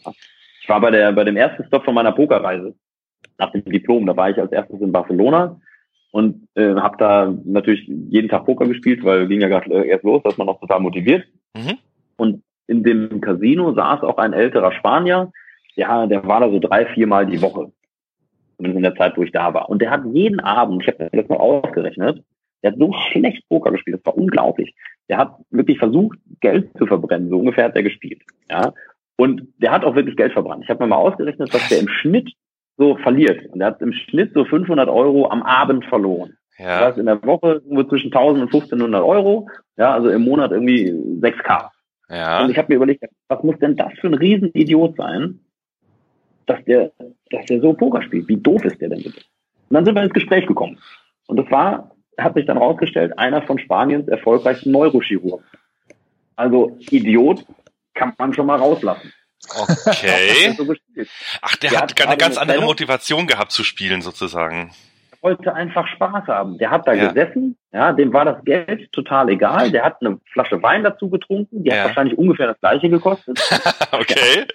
Ja. 0.05 0.13
Ich 0.61 0.69
war 0.69 0.81
bei 0.81 0.91
der 0.91 1.13
bei 1.13 1.25
dem 1.25 1.37
ersten 1.37 1.65
Stop 1.65 1.85
von 1.85 1.95
meiner 1.95 2.13
Pokerreise 2.13 2.75
nach 3.39 3.53
dem 3.53 3.65
Diplom. 3.65 4.07
Da 4.07 4.17
war 4.17 4.31
ich 4.31 4.39
als 4.39 4.53
erstes 4.53 4.81
in 4.81 4.93
Barcelona 4.93 5.61
und 6.15 6.47
äh, 6.55 6.77
habe 6.77 6.97
da 6.97 7.35
natürlich 7.45 7.89
jeden 7.89 8.29
Tag 8.29 8.47
Poker 8.47 8.69
gespielt, 8.69 9.03
weil 9.03 9.27
ging 9.27 9.41
ja 9.41 9.49
gerade 9.49 9.69
äh, 9.75 9.89
erst 9.89 10.05
los, 10.05 10.23
dass 10.23 10.39
man 10.39 10.47
noch 10.47 10.61
total 10.61 10.79
motiviert. 10.79 11.27
Mhm. 11.57 11.79
Und 12.17 12.43
in 12.69 12.85
dem 12.85 13.21
Casino 13.21 13.75
saß 13.75 14.03
auch 14.03 14.19
ein 14.19 14.33
älterer 14.33 14.71
Spanier, 14.71 15.33
ja, 15.75 16.07
der 16.07 16.25
war 16.25 16.39
da 16.39 16.51
so 16.51 16.61
drei, 16.61 16.87
viermal 16.87 17.27
die 17.27 17.43
Woche. 17.43 17.73
Zumindest 18.57 18.77
in 18.77 18.83
der 18.85 18.95
Zeit, 18.95 19.17
wo 19.17 19.25
ich 19.25 19.33
da 19.33 19.55
war. 19.55 19.69
Und 19.69 19.83
der 19.83 19.91
hat 19.91 20.03
jeden 20.13 20.39
Abend, 20.39 20.83
ich 20.83 20.89
habe 20.89 21.11
das 21.13 21.29
mal 21.29 21.39
ausgerechnet, 21.39 22.23
der 22.63 22.71
hat 22.71 22.79
so 22.79 22.93
schlecht 23.11 23.43
Poker 23.49 23.73
gespielt, 23.73 23.99
das 23.99 24.07
war 24.07 24.17
unglaublich. 24.17 24.73
Der 25.09 25.19
hat 25.19 25.35
wirklich 25.51 25.81
versucht, 25.81 26.17
Geld 26.39 26.71
zu 26.79 26.87
verbrennen, 26.87 27.29
so 27.29 27.41
ungefähr 27.41 27.65
hat 27.65 27.75
er 27.75 27.83
gespielt. 27.83 28.23
Ja. 28.49 28.73
Und 29.17 29.49
der 29.59 29.73
hat 29.73 29.85
auch 29.85 29.97
wirklich 29.97 30.17
Geld 30.17 30.33
verbrannt. 30.33 30.63
Ich 30.63 30.71
habe 30.71 30.85
mir 30.85 30.91
mal 30.91 30.97
ausgerechnet, 30.97 31.53
dass 31.53 31.69
der 31.71 31.81
im 31.81 31.89
Schnitt 31.89 32.31
so 32.77 32.97
verliert. 32.97 33.47
Und 33.53 33.61
er 33.61 33.69
hat 33.69 33.83
im 33.83 33.93
Schnitt 33.93 34.33
so 34.35 34.45
500 34.45 34.89
Euro 34.89 35.29
am 35.31 35.43
Abend 35.43 35.85
verloren. 35.87 36.37
Ja. 36.59 36.65
Das 36.67 36.81
heißt, 36.89 36.99
in 36.99 37.07
der 37.07 37.23
Woche 37.25 37.63
nur 37.67 37.89
zwischen 37.89 38.13
1000 38.13 38.43
und 38.43 38.55
1500 38.55 39.03
Euro. 39.03 39.49
Ja, 39.77 39.93
also 39.93 40.09
im 40.09 40.23
Monat 40.23 40.53
irgendwie 40.53 40.91
6K. 40.91 41.71
Ja. 42.11 42.43
Und 42.43 42.51
ich 42.51 42.59
habe 42.59 42.69
mir 42.73 42.77
überlegt, 42.77 43.05
was 43.29 43.43
muss 43.43 43.59
denn 43.59 43.77
das 43.77 43.93
für 44.01 44.09
ein 44.09 44.15
Riesenidiot 44.15 44.97
sein, 44.97 45.41
dass 46.47 46.63
der, 46.65 46.93
dass 47.31 47.47
der 47.47 47.61
so 47.61 47.73
Poker 47.73 48.03
spielt? 48.03 48.29
Wie 48.29 48.37
doof 48.37 48.65
ist 48.65 48.81
der 48.81 48.91
denn 48.91 49.03
bitte? 49.03 49.21
Und 49.69 49.75
dann 49.75 49.85
sind 49.85 49.95
wir 49.95 50.03
ins 50.03 50.13
Gespräch 50.13 50.47
gekommen. 50.47 50.79
Und 51.27 51.39
das 51.39 51.51
war, 51.51 51.91
hat 52.19 52.35
sich 52.35 52.47
dann 52.47 52.59
rausgestellt, 52.59 53.19
einer 53.19 53.43
von 53.43 53.59
Spaniens 53.59 54.07
erfolgreichsten 54.09 54.71
Neurochirurgen. 54.71 55.45
Also 56.37 56.77
Idiot 56.91 57.45
kann 57.95 58.13
man 58.19 58.35
schon 58.35 58.47
mal 58.47 58.59
rauslassen. 58.59 59.13
Okay. 59.51 60.57
Ach, 61.43 61.57
der, 61.57 61.71
der 61.71 61.81
hat, 61.81 61.93
hat 61.93 62.07
eine 62.07 62.17
ganz 62.17 62.37
andere 62.37 62.63
Motivation 62.63 63.27
gehabt 63.27 63.53
zu 63.53 63.65
spielen, 63.65 64.03
sozusagen. 64.03 64.73
Er 65.13 65.31
wollte 65.31 65.55
einfach 65.55 65.87
Spaß 65.89 66.27
haben. 66.29 66.59
Der 66.59 66.71
hat 66.71 66.87
da 66.87 66.93
ja. 66.93 67.09
gesessen, 67.09 67.57
ja, 67.73 67.93
dem 67.93 68.13
war 68.13 68.25
das 68.25 68.45
Geld 68.45 68.93
total 68.93 69.31
egal. 69.31 69.71
Der 69.71 69.85
hat 69.85 69.97
eine 70.01 70.19
Flasche 70.33 70.63
Wein 70.63 70.85
dazu 70.85 71.09
getrunken, 71.09 71.65
die 71.65 71.71
ja. 71.71 71.77
hat 71.77 71.85
wahrscheinlich 71.87 72.19
ungefähr 72.19 72.49
das 72.49 72.61
gleiche 72.61 72.91
gekostet. 72.91 73.41
okay. 73.93 74.47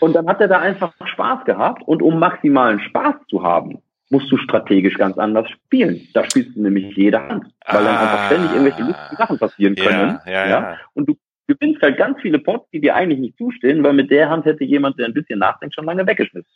Und 0.00 0.14
dann 0.14 0.28
hat 0.28 0.40
er 0.40 0.48
da 0.48 0.60
einfach 0.60 0.92
Spaß 1.04 1.44
gehabt 1.44 1.82
und 1.86 2.02
um 2.02 2.18
maximalen 2.18 2.80
Spaß 2.80 3.14
zu 3.28 3.42
haben, 3.42 3.82
musst 4.12 4.30
du 4.30 4.36
strategisch 4.36 4.96
ganz 4.96 5.18
anders 5.18 5.48
spielen. 5.50 6.06
Da 6.12 6.24
spielst 6.24 6.54
du 6.54 6.62
nämlich 6.62 6.94
jede 6.96 7.18
Hand, 7.18 7.46
weil 7.66 7.80
ah, 7.80 7.84
dann 7.84 7.96
einfach 7.96 8.26
ständig 8.26 8.50
irgendwelche 8.52 8.82
lustigen 8.82 9.16
Sachen 9.16 9.38
passieren 9.38 9.74
können. 9.74 10.18
Ja, 10.26 10.32
ja, 10.32 10.46
ja. 10.48 10.76
Und 10.94 11.08
du 11.08 11.16
gewinnst 11.46 11.82
halt 11.82 11.96
ganz 11.96 12.20
viele 12.20 12.38
Pots, 12.38 12.68
die 12.70 12.80
dir 12.80 12.94
eigentlich 12.94 13.20
nicht 13.20 13.38
zustehen, 13.38 13.82
weil 13.82 13.92
mit 13.92 14.10
der 14.10 14.30
Hand 14.30 14.44
hätte 14.44 14.64
jemand, 14.64 14.98
der 14.98 15.06
ein 15.06 15.14
bisschen 15.14 15.38
nachdenkt, 15.38 15.74
schon 15.74 15.84
lange 15.84 16.06
weggeschmissen. 16.06 16.50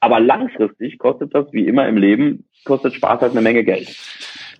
Aber 0.00 0.18
langfristig 0.18 0.98
kostet 0.98 1.32
das, 1.32 1.46
wie 1.52 1.66
immer 1.68 1.86
im 1.86 1.96
Leben, 1.96 2.48
kostet 2.64 2.94
Spaß 2.94 3.20
halt 3.20 3.32
eine 3.32 3.40
Menge 3.40 3.62
Geld. 3.62 3.96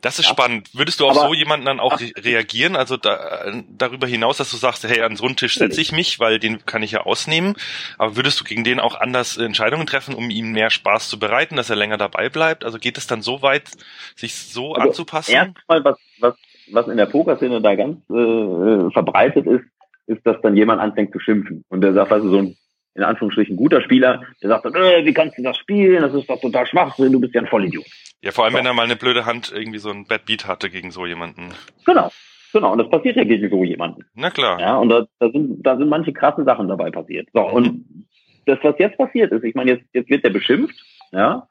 Das 0.01 0.19
ist 0.19 0.27
ja. 0.27 0.33
spannend. 0.33 0.69
Würdest 0.73 1.01
du 1.01 1.07
auf 1.07 1.17
Aber, 1.17 1.29
so 1.29 1.35
jemanden 1.35 1.67
dann 1.67 1.81
auch 1.81 1.95
ach, 1.95 2.25
reagieren? 2.25 2.77
Also 2.77 2.97
da, 2.97 3.53
darüber 3.69 4.07
hinaus, 4.07 4.37
dass 4.37 4.51
du 4.51 4.57
sagst, 4.57 4.85
hey, 4.85 5.01
an 5.01 5.17
so 5.17 5.25
einen 5.25 5.37
Tisch 5.37 5.57
setze 5.57 5.81
ich 5.81 5.93
mich, 5.93 6.21
weil 6.21 6.39
den 6.39 6.65
kann 6.65 6.83
ich 6.83 6.93
ja 6.93 7.01
ausnehmen. 7.01 7.55
Aber 7.99 8.17
würdest 8.17 8.41
du 8.41 8.45
gegen 8.45 8.63
den 8.65 8.79
auch 8.79 8.95
anders 8.95 9.37
Entscheidungen 9.37 9.87
treffen, 9.87 10.15
um 10.15 10.31
ihm 10.31 10.53
mehr 10.53 10.71
Spaß 10.71 11.09
zu 11.09 11.19
bereiten, 11.19 11.57
dass 11.57 11.71
er 11.71 11.77
länger 11.77 11.99
dabei 11.99 12.29
bleibt? 12.29 12.65
Also 12.65 12.79
geht 12.79 12.99
es 12.99 13.07
dann 13.07 13.23
so 13.23 13.43
weit, 13.43 13.71
sich 14.17 14.35
so 14.35 14.75
also 14.75 14.91
anzupassen? 14.91 15.35
Erstmal, 15.35 15.85
was, 15.85 15.99
was 16.19 16.35
was 16.71 16.89
in 16.89 16.97
der 16.97 17.07
Pokerszene 17.07 17.61
da 17.61 17.75
ganz 17.75 17.99
äh, 18.11 18.91
verbreitet 18.93 19.47
ist, 19.47 19.65
ist, 20.07 20.27
dass 20.27 20.41
dann 20.43 20.57
jemand 20.57 20.81
anfängt 20.81 21.13
zu 21.13 21.21
schimpfen. 21.21 21.65
Und 21.69 21.81
der 21.81 21.93
sagt, 21.93 22.13
also 22.13 22.29
so 22.29 22.39
ein 22.39 22.57
in 22.95 23.05
Anführungsstrichen 23.05 23.57
guter 23.57 23.81
Spieler, 23.81 24.23
der 24.43 24.51
sagt 24.51 24.65
dann, 24.65 24.75
äh, 24.75 25.05
wie 25.05 25.15
kannst 25.15 25.39
du 25.39 25.43
das 25.43 25.57
spielen? 25.57 26.03
Das 26.03 26.13
ist 26.15 26.29
doch 26.29 26.41
total 26.41 26.67
Schwachsinn, 26.67 27.13
du 27.13 27.21
bist 27.21 27.35
ja 27.35 27.41
ein 27.41 27.47
Vollidiot. 27.47 27.87
Ja, 28.21 28.31
vor 28.31 28.45
allem, 28.45 28.53
so. 28.53 28.59
wenn 28.59 28.67
er 28.67 28.75
mal 28.75 28.85
eine 28.85 28.97
blöde 28.97 29.25
Hand 29.25 29.53
irgendwie 29.55 29.79
so 29.79 29.91
ein 29.91 30.07
Bad 30.07 30.27
Beat 30.27 30.47
hatte 30.47 30.71
gegen 30.71 30.91
so 30.91 31.07
jemanden. 31.07 31.55
Genau, 31.87 32.11
genau. 32.53 32.73
Und 32.73 32.79
das 32.79 32.91
passiert 32.91 33.17
ja 33.17 33.25
gegen 33.25 33.49
so 33.49 33.65
jemanden. 33.65 34.05
Na 34.15 34.31
klar. 34.31 34.61
Ja, 34.61 34.77
und 34.77 34.91
da, 34.91 35.07
da, 35.19 35.31
sind, 35.31 35.63
da 35.67 35.77
sind 35.77 35.89
manche 35.89 36.13
krasse 36.13 36.45
Sachen 36.45 36.69
dabei 36.69 36.91
passiert. 36.91 37.29
So, 37.33 37.49
mhm. 37.49 37.55
und 37.55 38.07
das, 38.47 38.59
was 38.63 38.79
jetzt 38.79 38.99
passiert 38.99 39.33
ist, 39.33 39.45
ich 39.45 39.55
meine, 39.55 39.73
jetzt, 39.73 39.85
jetzt 39.93 40.11
wird 40.11 40.25
der 40.25 40.31
beschimpft, 40.31 40.77
ja, 41.13 41.49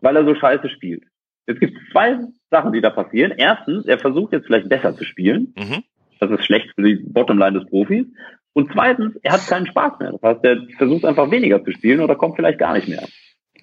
weil 0.00 0.16
er 0.16 0.24
so 0.24 0.34
scheiße 0.34 0.68
spielt. 0.68 1.04
Es 1.46 1.58
gibt 1.58 1.76
zwei 1.90 2.18
Sachen, 2.50 2.72
die 2.72 2.80
da 2.80 2.90
passieren. 2.90 3.32
Erstens, 3.36 3.86
er 3.86 3.98
versucht 3.98 4.32
jetzt 4.32 4.46
vielleicht 4.46 4.68
besser 4.68 4.94
zu 4.94 5.04
spielen. 5.04 5.54
Mhm. 5.56 5.82
Das 6.20 6.30
ist 6.30 6.44
schlecht 6.44 6.70
für 6.74 6.82
die 6.82 6.96
Bottomline 6.96 7.58
des 7.58 7.68
Profis. 7.68 8.06
Und 8.52 8.70
zweitens, 8.72 9.16
er 9.22 9.32
hat 9.32 9.46
keinen 9.46 9.66
Spaß 9.66 9.98
mehr. 9.98 10.12
Das 10.12 10.22
heißt, 10.22 10.44
er 10.44 10.62
versucht 10.76 11.04
einfach 11.04 11.30
weniger 11.30 11.64
zu 11.64 11.72
spielen 11.72 12.00
oder 12.00 12.14
kommt 12.16 12.36
vielleicht 12.36 12.58
gar 12.58 12.74
nicht 12.74 12.86
mehr. 12.86 13.06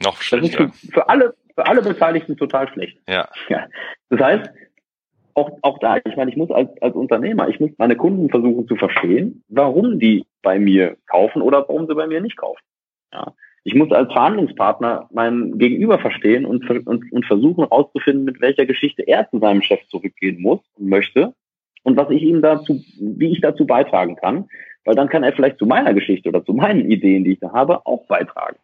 Noch 0.03 0.21
schlechter. 0.21 0.65
Das 0.65 0.75
ist 0.75 0.87
für, 0.87 0.91
für 0.91 1.09
alle, 1.09 1.35
für 1.55 1.65
alle 1.65 1.81
Beteiligten 1.81 2.37
total 2.37 2.67
schlecht. 2.69 2.97
Ja. 3.07 3.29
ja. 3.49 3.67
Das 4.09 4.19
heißt, 4.19 4.49
auch, 5.35 5.57
auch 5.61 5.79
da, 5.79 5.97
ich 5.97 6.15
meine, 6.15 6.31
ich 6.31 6.37
muss 6.37 6.51
als, 6.51 6.69
als 6.81 6.95
Unternehmer, 6.95 7.47
ich 7.47 7.59
muss 7.59 7.71
meine 7.77 7.95
Kunden 7.95 8.29
versuchen 8.29 8.67
zu 8.67 8.75
verstehen, 8.75 9.43
warum 9.47 9.99
die 9.99 10.25
bei 10.41 10.59
mir 10.59 10.97
kaufen 11.07 11.41
oder 11.41 11.59
warum 11.67 11.87
sie 11.87 11.95
bei 11.95 12.07
mir 12.07 12.21
nicht 12.21 12.37
kaufen. 12.37 12.61
Ja. 13.13 13.33
Ich 13.69 13.75
muss 13.75 13.91
als 13.91 14.11
Verhandlungspartner 14.11 15.09
mein 15.11 15.59
Gegenüber 15.59 15.99
verstehen 15.99 16.43
und, 16.43 16.67
und, 16.87 17.11
und 17.11 17.25
versuchen 17.27 17.65
herauszufinden, 17.65 18.25
mit 18.25 18.41
welcher 18.41 18.65
Geschichte 18.65 19.03
er 19.03 19.29
zu 19.29 19.37
seinem 19.37 19.61
Chef 19.61 19.79
zurückgehen 19.89 20.41
muss 20.41 20.59
und 20.75 20.89
möchte 20.89 21.35
und 21.83 21.95
was 21.95 22.09
ich 22.09 22.23
ihm 22.23 22.41
dazu, 22.41 22.81
wie 22.99 23.31
ich 23.31 23.41
dazu 23.41 23.67
beitragen 23.67 24.15
kann, 24.15 24.49
weil 24.85 24.95
dann 24.95 25.07
kann 25.07 25.21
er 25.21 25.33
vielleicht 25.33 25.59
zu 25.59 25.67
meiner 25.67 25.93
Geschichte 25.93 26.29
oder 26.29 26.43
zu 26.43 26.53
meinen 26.53 26.89
Ideen, 26.89 27.23
die 27.23 27.33
ich 27.33 27.39
da 27.39 27.51
habe, 27.51 27.85
auch 27.85 28.07
beitragen. 28.07 28.57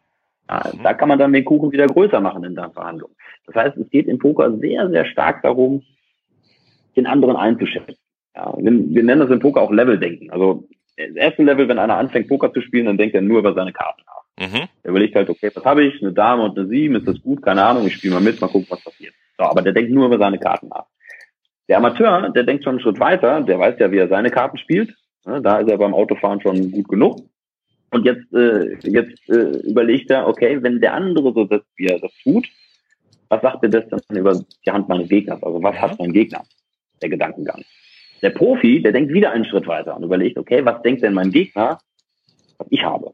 Mhm. 0.50 0.82
Da 0.82 0.92
kann 0.92 1.08
man 1.08 1.20
dann 1.20 1.32
den 1.32 1.44
Kuchen 1.44 1.70
wieder 1.70 1.86
größer 1.86 2.20
machen 2.20 2.42
in 2.42 2.56
der 2.56 2.70
Verhandlung. 2.70 3.10
Das 3.46 3.54
heißt, 3.54 3.76
es 3.76 3.88
geht 3.90 4.08
im 4.08 4.18
Poker 4.18 4.58
sehr, 4.58 4.90
sehr 4.90 5.06
stark 5.06 5.40
darum, 5.42 5.84
den 6.96 7.06
anderen 7.06 7.36
einzuschätzen. 7.36 7.94
Ja, 8.34 8.52
wir, 8.58 8.72
wir 8.72 9.02
nennen 9.04 9.20
das 9.20 9.30
im 9.30 9.38
Poker 9.38 9.62
auch 9.62 9.70
Leveldenken. 9.70 10.32
Also 10.32 10.64
das 10.96 11.14
erste 11.14 11.44
Level, 11.44 11.68
wenn 11.68 11.78
einer 11.78 11.96
anfängt, 11.96 12.26
Poker 12.26 12.52
zu 12.52 12.60
spielen, 12.60 12.86
dann 12.86 12.98
denkt 12.98 13.14
er 13.14 13.22
nur 13.22 13.38
über 13.38 13.54
seine 13.54 13.72
Karten 13.72 14.02
nach. 14.04 14.25
Mhm. 14.38 14.68
Der 14.84 14.90
überlegt 14.90 15.14
halt, 15.14 15.30
okay, 15.30 15.50
was 15.54 15.64
habe 15.64 15.84
ich? 15.84 16.00
Eine 16.02 16.12
Dame 16.12 16.44
und 16.44 16.58
eine 16.58 16.68
Sieben, 16.68 16.96
ist 16.96 17.08
das 17.08 17.20
gut? 17.22 17.42
Keine 17.42 17.64
Ahnung, 17.64 17.86
ich 17.86 17.94
spiele 17.94 18.14
mal 18.14 18.20
mit, 18.20 18.40
mal 18.40 18.48
gucken, 18.48 18.66
was 18.68 18.82
passiert. 18.82 19.14
So, 19.38 19.44
aber 19.44 19.62
der 19.62 19.72
denkt 19.72 19.90
nur 19.92 20.06
über 20.06 20.18
seine 20.18 20.38
Karten 20.38 20.68
nach. 20.68 20.86
Der 21.68 21.78
Amateur, 21.78 22.30
der 22.30 22.44
denkt 22.44 22.64
schon 22.64 22.74
einen 22.74 22.80
Schritt 22.80 23.00
weiter, 23.00 23.40
der 23.40 23.58
weiß 23.58 23.76
ja, 23.78 23.90
wie 23.90 23.98
er 23.98 24.08
seine 24.08 24.30
Karten 24.30 24.58
spielt. 24.58 24.94
Da 25.24 25.58
ist 25.58 25.68
er 25.68 25.78
beim 25.78 25.94
Autofahren 25.94 26.40
schon 26.40 26.70
gut 26.70 26.88
genug. 26.88 27.18
Und 27.90 28.04
jetzt, 28.04 28.32
äh, 28.32 28.76
jetzt 28.82 29.28
äh, 29.28 29.58
überlegt 29.68 30.10
er, 30.10 30.28
okay, 30.28 30.62
wenn 30.62 30.80
der 30.80 30.94
andere 30.94 31.32
so 31.32 31.44
das, 31.44 31.62
wie 31.76 31.86
er 31.86 31.98
das 31.98 32.12
tut, 32.22 32.46
was 33.28 33.42
sagt 33.42 33.62
er 33.64 33.70
das 33.70 33.88
dann 33.88 34.16
über 34.16 34.40
die 34.64 34.70
Hand 34.70 34.88
meines 34.88 35.08
Gegners? 35.08 35.42
Also 35.42 35.62
was 35.62 35.76
hat 35.76 35.98
mein 35.98 36.12
Gegner? 36.12 36.44
Der 37.02 37.08
Gedankengang. 37.08 37.64
Der 38.22 38.30
Profi, 38.30 38.82
der 38.82 38.92
denkt 38.92 39.12
wieder 39.12 39.32
einen 39.32 39.44
Schritt 39.44 39.66
weiter 39.66 39.96
und 39.96 40.04
überlegt, 40.04 40.38
okay, 40.38 40.64
was 40.64 40.82
denkt 40.82 41.02
denn 41.02 41.14
mein 41.14 41.30
Gegner, 41.30 41.78
was 42.58 42.68
ich 42.70 42.82
habe? 42.82 43.12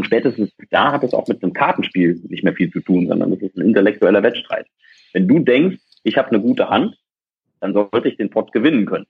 Und 0.00 0.06
spätestens 0.06 0.50
da 0.70 0.92
hat 0.92 1.04
es 1.04 1.12
auch 1.12 1.28
mit 1.28 1.42
einem 1.42 1.52
Kartenspiel 1.52 2.18
nicht 2.28 2.42
mehr 2.42 2.54
viel 2.54 2.72
zu 2.72 2.80
tun, 2.80 3.06
sondern 3.06 3.34
es 3.34 3.42
ist 3.42 3.54
ein 3.58 3.66
intellektueller 3.66 4.22
Wettstreit. 4.22 4.66
Wenn 5.12 5.28
du 5.28 5.40
denkst, 5.40 5.76
ich 6.04 6.16
habe 6.16 6.28
eine 6.28 6.40
gute 6.40 6.70
Hand, 6.70 6.96
dann 7.60 7.74
sollte 7.74 8.08
ich 8.08 8.16
den 8.16 8.30
Pot 8.30 8.50
gewinnen 8.52 8.86
können. 8.86 9.04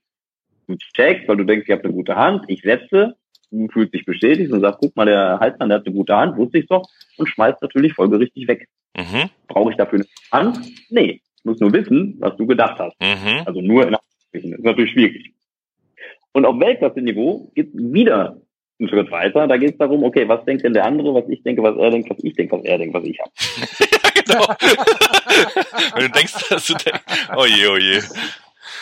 Du 0.67 0.75
checkst, 0.75 1.29
weil 1.29 1.37
du 1.37 1.45
denkst, 1.45 1.65
ich 1.65 1.71
habe 1.71 1.85
eine 1.85 1.93
gute 1.93 2.17
Hand, 2.17 2.43
ich 2.49 2.61
setze 2.61 3.15
du 3.51 3.67
fühlst 3.69 3.93
dich 3.93 4.05
bestätigt 4.05 4.51
und 4.51 4.59
sagst, 4.59 4.79
guck 4.81 4.95
mal, 4.97 5.05
der 5.05 5.39
Halsmann, 5.39 5.69
der 5.69 5.79
hat 5.79 5.85
eine 5.85 5.95
gute 5.95 6.15
Hand, 6.15 6.37
wusste 6.37 6.57
ich 6.57 6.67
doch, 6.67 6.89
und 7.17 7.27
schmeißt 7.29 7.61
natürlich 7.61 7.93
folgerichtig 7.93 8.49
weg. 8.49 8.67
Mhm. 8.97 9.29
Brauche 9.47 9.71
ich 9.71 9.77
dafür 9.77 9.99
eine 10.31 10.45
Hand? 10.45 10.59
Nee. 10.89 11.21
Ich 11.37 11.45
muss 11.45 11.59
nur 11.59 11.73
wissen, 11.73 12.17
was 12.19 12.35
du 12.37 12.45
gedacht 12.45 12.79
hast. 12.79 12.95
Mhm. 13.01 13.43
Also 13.45 13.61
nur 13.61 13.87
in 13.87 13.93
das 13.93 14.01
ist 14.31 14.45
natürlich 14.59 14.91
schwierig. 14.91 15.33
Und 16.33 16.45
auf 16.45 16.59
Weltklasse-Niveau 16.59 17.51
geht 17.55 17.71
wieder 17.73 18.39
einen 18.81 18.89
Schritt 18.89 19.11
weiter. 19.11 19.47
Da 19.47 19.57
geht 19.57 19.71
es 19.71 19.77
darum, 19.77 20.03
okay, 20.03 20.27
was 20.27 20.43
denkt 20.45 20.63
denn 20.63 20.73
der 20.73 20.85
andere, 20.85 21.13
was 21.13 21.29
ich 21.29 21.43
denke, 21.43 21.63
was 21.63 21.77
er 21.77 21.91
denkt, 21.91 22.09
was 22.09 22.23
ich 22.23 22.33
denke, 22.33 22.57
was 22.57 22.65
er 22.65 22.77
denkt, 22.77 22.93
was 22.93 23.05
ich 23.05 23.19
habe. 23.19 23.31
ja, 23.79 24.21
genau. 24.21 24.45
Wenn 25.95 26.05
du 26.05 26.11
denkst, 26.11 26.49
dass 26.49 26.67
du 26.67 26.73
denkst, 26.73 27.01
oh 27.37 27.45
je, 27.45 27.67
oh 27.67 27.77
je. 27.77 28.01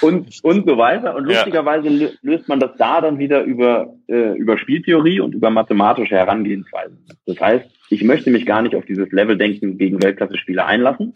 Und, 0.01 0.39
und 0.43 0.65
so 0.65 0.77
weiter. 0.77 1.15
Und 1.15 1.26
lustigerweise 1.26 2.17
löst 2.21 2.47
man 2.47 2.59
das 2.59 2.71
da 2.77 3.01
dann 3.01 3.19
wieder 3.19 3.43
über, 3.43 3.93
äh, 4.07 4.38
über 4.38 4.57
Spieltheorie 4.57 5.19
und 5.19 5.35
über 5.35 5.49
mathematische 5.49 6.15
Herangehensweisen. 6.15 7.05
Das 7.26 7.39
heißt, 7.39 7.65
ich 7.89 8.03
möchte 8.03 8.30
mich 8.30 8.45
gar 8.45 8.61
nicht 8.61 8.76
auf 8.76 8.85
dieses 8.85 9.11
Level-Denken 9.11 9.77
gegen 9.77 10.01
Weltklasse-Spieler 10.01 10.65
einlassen, 10.65 11.13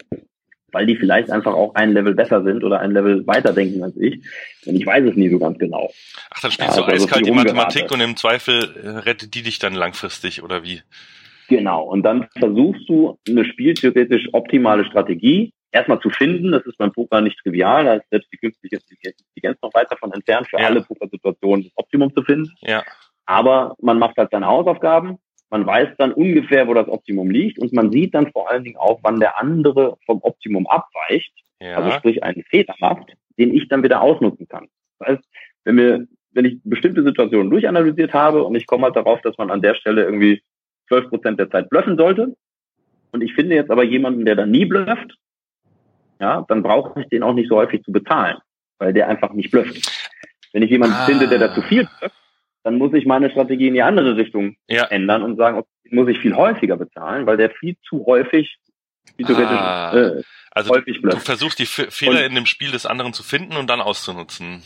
weil 0.74 0.86
die 0.86 0.96
vielleicht 0.96 1.30
einfach 1.30 1.54
auch 1.54 1.74
ein 1.74 1.92
Level 1.92 2.14
besser 2.14 2.42
sind 2.42 2.64
oder 2.64 2.80
ein 2.80 2.90
Level 2.90 3.26
weiter 3.26 3.52
denken 3.52 3.82
als 3.82 3.96
ich. 3.96 4.20
Und 4.66 4.76
ich 4.76 4.84
weiß 4.84 5.04
es 5.04 5.16
nie 5.16 5.30
so 5.30 5.38
ganz 5.38 5.58
genau. 5.58 5.90
Ach, 6.30 6.40
dann 6.40 6.50
spielst 6.50 6.76
ja, 6.76 6.82
du 6.82 6.90
also 6.90 7.04
eiskalt 7.06 7.26
die 7.26 7.30
Mathematik 7.30 7.90
und 7.90 8.00
im 8.00 8.16
Zweifel 8.16 8.74
äh, 8.82 8.88
rettet 8.88 9.34
die 9.34 9.42
dich 9.42 9.58
dann 9.58 9.74
langfristig 9.74 10.42
oder 10.42 10.62
wie? 10.62 10.82
Genau. 11.48 11.84
Und 11.84 12.02
dann 12.02 12.26
versuchst 12.38 12.88
du 12.88 13.18
eine 13.28 13.44
spieltheoretisch 13.44 14.28
optimale 14.32 14.84
Strategie 14.84 15.52
erstmal 15.72 16.00
zu 16.00 16.10
finden. 16.10 16.52
Das 16.52 16.64
ist 16.64 16.78
beim 16.78 16.92
Poker 16.92 17.20
nicht 17.20 17.38
trivial. 17.42 17.84
Da 17.84 17.94
ist 17.94 18.08
selbst 18.10 18.32
die 18.32 18.38
künstliche 18.38 18.76
Intelligenz 18.76 19.58
noch 19.62 19.74
weit 19.74 19.90
davon 19.90 20.12
entfernt, 20.12 20.48
für 20.48 20.58
ja. 20.58 20.66
alle 20.66 20.82
Pokersituationen 20.82 21.64
das 21.64 21.72
Optimum 21.76 22.14
zu 22.14 22.22
finden. 22.22 22.52
Ja. 22.60 22.82
Aber 23.26 23.74
man 23.80 23.98
macht 23.98 24.16
halt 24.16 24.30
seine 24.30 24.46
Hausaufgaben 24.46 25.18
man 25.54 25.66
weiß 25.66 25.90
dann 25.98 26.12
ungefähr, 26.12 26.66
wo 26.66 26.74
das 26.74 26.88
Optimum 26.88 27.30
liegt 27.30 27.60
und 27.60 27.72
man 27.72 27.92
sieht 27.92 28.12
dann 28.12 28.32
vor 28.32 28.50
allen 28.50 28.64
Dingen 28.64 28.76
auch, 28.76 28.98
wann 29.04 29.20
der 29.20 29.38
andere 29.38 29.96
vom 30.04 30.18
Optimum 30.22 30.66
abweicht, 30.66 31.32
ja. 31.60 31.76
also 31.76 31.92
sprich 31.92 32.24
einen 32.24 32.42
Fehler 32.42 32.74
macht, 32.80 33.12
den 33.38 33.54
ich 33.54 33.68
dann 33.68 33.84
wieder 33.84 34.00
ausnutzen 34.00 34.48
kann. 34.48 34.66
Das 34.98 35.10
heißt, 35.10 35.24
wenn 35.62 35.76
wir, 35.76 36.06
wenn 36.32 36.44
ich 36.44 36.58
bestimmte 36.64 37.04
Situationen 37.04 37.50
durchanalysiert 37.50 38.12
habe 38.12 38.42
und 38.42 38.56
ich 38.56 38.66
komme 38.66 38.82
halt 38.82 38.96
darauf, 38.96 39.20
dass 39.20 39.38
man 39.38 39.52
an 39.52 39.62
der 39.62 39.76
Stelle 39.76 40.02
irgendwie 40.02 40.42
12 40.88 41.08
Prozent 41.10 41.38
der 41.38 41.48
Zeit 41.48 41.70
blöffen 41.70 41.96
sollte 41.96 42.34
und 43.12 43.22
ich 43.22 43.32
finde 43.34 43.54
jetzt 43.54 43.70
aber 43.70 43.84
jemanden, 43.84 44.24
der 44.24 44.34
dann 44.34 44.50
nie 44.50 44.64
blufft, 44.64 45.14
ja, 46.18 46.44
dann 46.48 46.64
brauche 46.64 47.00
ich 47.00 47.06
den 47.10 47.22
auch 47.22 47.32
nicht 47.32 47.48
so 47.48 47.54
häufig 47.54 47.84
zu 47.84 47.92
bezahlen, 47.92 48.38
weil 48.80 48.92
der 48.92 49.08
einfach 49.08 49.32
nicht 49.32 49.52
blufft. 49.52 49.88
Wenn 50.52 50.64
ich 50.64 50.70
jemanden 50.70 50.96
ah. 50.96 51.06
finde, 51.06 51.28
der 51.28 51.38
da 51.38 51.54
zu 51.54 51.62
viel 51.62 51.86
blufft, 52.00 52.23
dann 52.64 52.78
muss 52.78 52.92
ich 52.94 53.06
meine 53.06 53.30
Strategie 53.30 53.68
in 53.68 53.74
die 53.74 53.82
andere 53.82 54.16
Richtung 54.16 54.56
ja. 54.68 54.84
ändern 54.86 55.22
und 55.22 55.36
sagen, 55.36 55.58
okay, 55.58 55.68
muss 55.90 56.08
ich 56.08 56.18
viel 56.18 56.34
häufiger 56.34 56.76
bezahlen, 56.76 57.26
weil 57.26 57.36
der 57.36 57.50
viel 57.50 57.76
zu 57.86 58.04
häufig 58.06 58.56
ah, 59.22 59.92
äh, 59.94 60.22
also 60.50 60.70
häufig 60.70 61.00
du, 61.02 61.10
du 61.10 61.16
versuchst 61.18 61.58
die 61.58 61.66
Fehler 61.66 62.20
und, 62.20 62.26
in 62.26 62.34
dem 62.34 62.46
Spiel 62.46 62.70
des 62.70 62.86
anderen 62.86 63.12
zu 63.12 63.22
finden 63.22 63.56
und 63.56 63.68
dann 63.68 63.80
auszunutzen. 63.80 64.62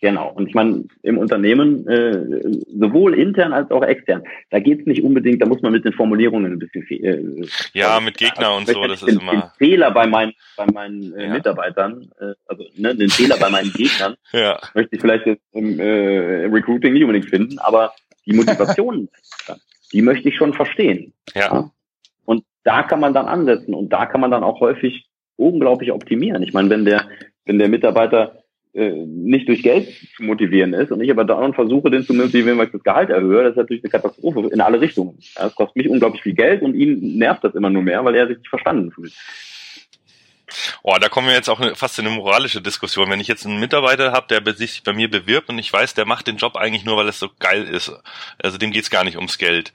Genau. 0.00 0.30
Und 0.30 0.48
ich 0.48 0.54
meine, 0.54 0.84
im 1.02 1.18
Unternehmen, 1.18 1.86
äh, 1.88 2.52
sowohl 2.78 3.14
intern 3.14 3.52
als 3.52 3.70
auch 3.70 3.82
extern, 3.82 4.22
da 4.50 4.58
geht 4.58 4.80
es 4.80 4.86
nicht 4.86 5.02
unbedingt, 5.02 5.40
da 5.40 5.46
muss 5.46 5.62
man 5.62 5.72
mit 5.72 5.84
den 5.84 5.94
Formulierungen 5.94 6.52
ein 6.52 6.58
bisschen 6.58 6.82
äh, 7.04 7.46
Ja, 7.72 7.98
mit 8.00 8.18
Gegner 8.18 8.48
also, 8.48 8.58
und 8.58 8.68
so, 8.68 8.86
das 8.86 9.00
den, 9.00 9.08
ist 9.08 9.22
immer. 9.22 9.32
Den 9.32 9.42
Fehler 9.56 9.90
bei 9.92 10.06
meinen, 10.06 10.32
bei 10.56 10.66
meinen 10.66 11.14
äh, 11.14 11.26
ja. 11.26 11.32
Mitarbeitern, 11.32 12.10
äh, 12.20 12.34
also 12.46 12.64
ne, 12.76 12.94
den 12.94 13.08
Fehler 13.08 13.36
bei 13.38 13.48
meinen 13.48 13.72
Gegnern, 13.72 14.16
ja. 14.32 14.60
möchte 14.74 14.96
ich 14.96 15.00
vielleicht 15.00 15.26
jetzt 15.26 15.42
im, 15.52 15.80
äh, 15.80 16.44
im 16.44 16.52
Recruiting 16.52 16.92
nicht 16.92 17.02
unbedingt 17.02 17.30
finden, 17.30 17.58
aber 17.58 17.92
die 18.26 18.34
Motivation, 18.34 19.08
die 19.92 20.02
möchte 20.02 20.28
ich 20.28 20.36
schon 20.36 20.52
verstehen. 20.52 21.14
Ja. 21.34 21.40
ja. 21.40 21.70
Und 22.26 22.44
da 22.64 22.82
kann 22.82 23.00
man 23.00 23.14
dann 23.14 23.26
ansetzen 23.26 23.72
und 23.72 23.90
da 23.90 24.04
kann 24.04 24.20
man 24.20 24.30
dann 24.30 24.44
auch 24.44 24.60
häufig 24.60 25.06
unglaublich 25.36 25.92
optimieren. 25.92 26.42
Ich 26.42 26.52
meine, 26.52 26.68
wenn 26.68 26.84
der, 26.84 27.08
wenn 27.44 27.58
der 27.58 27.68
Mitarbeiter 27.68 28.42
nicht 28.76 29.48
durch 29.48 29.62
Geld 29.62 29.88
zu 30.16 30.22
motivieren 30.22 30.74
ist 30.74 30.92
und 30.92 31.00
ich 31.00 31.10
aber 31.10 31.24
da 31.24 31.52
versuche, 31.52 31.90
den 31.90 32.04
zu 32.04 32.12
motivieren, 32.12 32.58
weil 32.58 32.66
ich 32.66 32.72
das 32.72 32.82
Gehalt 32.82 33.08
erhöhe, 33.08 33.42
das 33.42 33.52
ist 33.52 33.56
natürlich 33.56 33.82
eine 33.82 33.90
Katastrophe 33.90 34.48
in 34.52 34.60
alle 34.60 34.80
Richtungen. 34.80 35.18
Das 35.34 35.54
kostet 35.54 35.76
mich 35.76 35.88
unglaublich 35.88 36.22
viel 36.22 36.34
Geld 36.34 36.60
und 36.60 36.74
ihn 36.74 37.16
nervt 37.16 37.42
das 37.42 37.54
immer 37.54 37.70
nur 37.70 37.82
mehr, 37.82 38.04
weil 38.04 38.14
er 38.14 38.28
sich 38.28 38.38
nicht 38.38 38.48
verstanden 38.48 38.90
fühlt. 38.92 39.14
Oh, 40.82 40.96
da 41.00 41.08
kommen 41.08 41.26
wir 41.26 41.34
jetzt 41.34 41.48
auch 41.48 41.60
fast 41.74 41.98
in 41.98 42.06
eine 42.06 42.14
moralische 42.14 42.60
Diskussion. 42.60 43.10
Wenn 43.10 43.20
ich 43.20 43.28
jetzt 43.28 43.46
einen 43.46 43.60
Mitarbeiter 43.60 44.12
habe, 44.12 44.26
der 44.28 44.54
sich 44.54 44.82
bei 44.84 44.92
mir 44.92 45.10
bewirbt 45.10 45.48
und 45.48 45.58
ich 45.58 45.72
weiß, 45.72 45.94
der 45.94 46.06
macht 46.06 46.26
den 46.26 46.36
Job 46.36 46.56
eigentlich 46.56 46.84
nur, 46.84 46.96
weil 46.96 47.08
es 47.08 47.18
so 47.18 47.30
geil 47.38 47.64
ist. 47.64 47.92
Also 48.38 48.58
dem 48.58 48.72
geht's 48.72 48.90
gar 48.90 49.04
nicht 49.04 49.16
ums 49.16 49.38
Geld. 49.38 49.72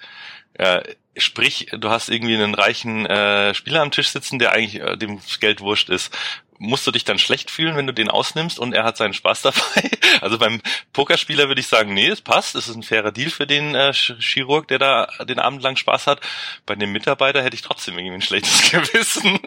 Äh, 0.54 0.82
sprich, 1.18 1.68
du 1.78 1.90
hast 1.90 2.10
irgendwie 2.10 2.36
einen 2.36 2.54
reichen 2.54 3.06
äh, 3.06 3.54
Spieler 3.54 3.82
am 3.82 3.92
Tisch 3.92 4.10
sitzen, 4.10 4.40
der 4.40 4.52
eigentlich 4.52 4.82
äh, 4.82 4.96
dem 4.96 5.20
Geld 5.40 5.62
wurscht 5.62 5.90
ist 5.90 6.16
musst 6.62 6.86
du 6.86 6.92
dich 6.92 7.04
dann 7.04 7.18
schlecht 7.18 7.50
fühlen, 7.50 7.76
wenn 7.76 7.88
du 7.88 7.94
den 7.94 8.10
ausnimmst 8.10 8.60
und 8.60 8.74
er 8.74 8.84
hat 8.84 8.96
seinen 8.96 9.14
Spaß 9.14 9.42
dabei? 9.42 9.90
Also 10.22 10.38
beim 10.38 10.62
Pokerspieler 10.94 11.48
würde 11.48 11.60
ich 11.60 11.68
sagen, 11.68 11.94
nee, 11.94 12.08
es 12.08 12.22
passt, 12.22 12.56
es 12.56 12.70
ist 12.70 12.76
ein 12.76 12.84
fairer 12.84 13.12
Deal 13.12 13.30
für 13.30 13.48
den 13.48 13.76
äh, 13.76 13.92
Chirurg, 13.94 14.68
der 14.68 14.80
da 14.80 15.08
den 15.28 15.40
Abend 15.40 15.64
lang 15.64 15.76
Spaß 15.76 16.08
hat. 16.08 16.22
Bei 16.66 16.76
dem 16.76 16.92
Mitarbeiter 16.92 17.42
hätte 17.44 17.56
ich 17.56 17.64
trotzdem 17.64 17.98
irgendwie 17.98 18.16
ein 18.16 18.22
schlechtes 18.22 18.72
Gewissen. 18.72 19.40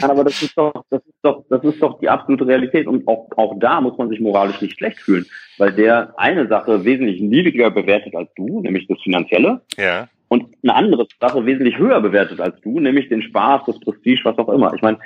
aber 0.00 0.24
das 0.24 0.42
ist 0.42 0.56
doch, 0.56 0.72
das 0.90 1.02
ist 1.06 1.18
doch, 1.22 1.44
das 1.50 1.62
ist 1.62 1.82
doch 1.82 2.00
die 2.00 2.08
absolute 2.08 2.46
Realität 2.46 2.86
und 2.86 3.06
auch, 3.06 3.28
auch 3.36 3.54
da 3.60 3.80
muss 3.80 3.96
man 3.98 4.08
sich 4.08 4.20
moralisch 4.20 4.60
nicht 4.60 4.78
schlecht 4.78 4.98
fühlen, 4.98 5.26
weil 5.58 5.72
der 5.72 6.14
eine 6.16 6.48
Sache 6.48 6.84
wesentlich 6.84 7.20
niedriger 7.20 7.70
bewertet 7.70 8.14
als 8.14 8.32
du, 8.34 8.60
nämlich 8.62 8.86
das 8.88 9.00
Finanzielle. 9.02 9.60
Ja 9.76 10.08
und 10.32 10.46
eine 10.62 10.74
andere 10.74 11.06
Sache 11.20 11.44
wesentlich 11.44 11.76
höher 11.76 12.00
bewertet 12.00 12.40
als 12.40 12.58
du, 12.62 12.80
nämlich 12.80 13.10
den 13.10 13.20
Spaß, 13.20 13.66
das 13.66 13.78
Prestige, 13.80 14.22
was 14.24 14.38
auch 14.38 14.48
immer. 14.48 14.72
Ich 14.72 14.80
meine, 14.80 14.98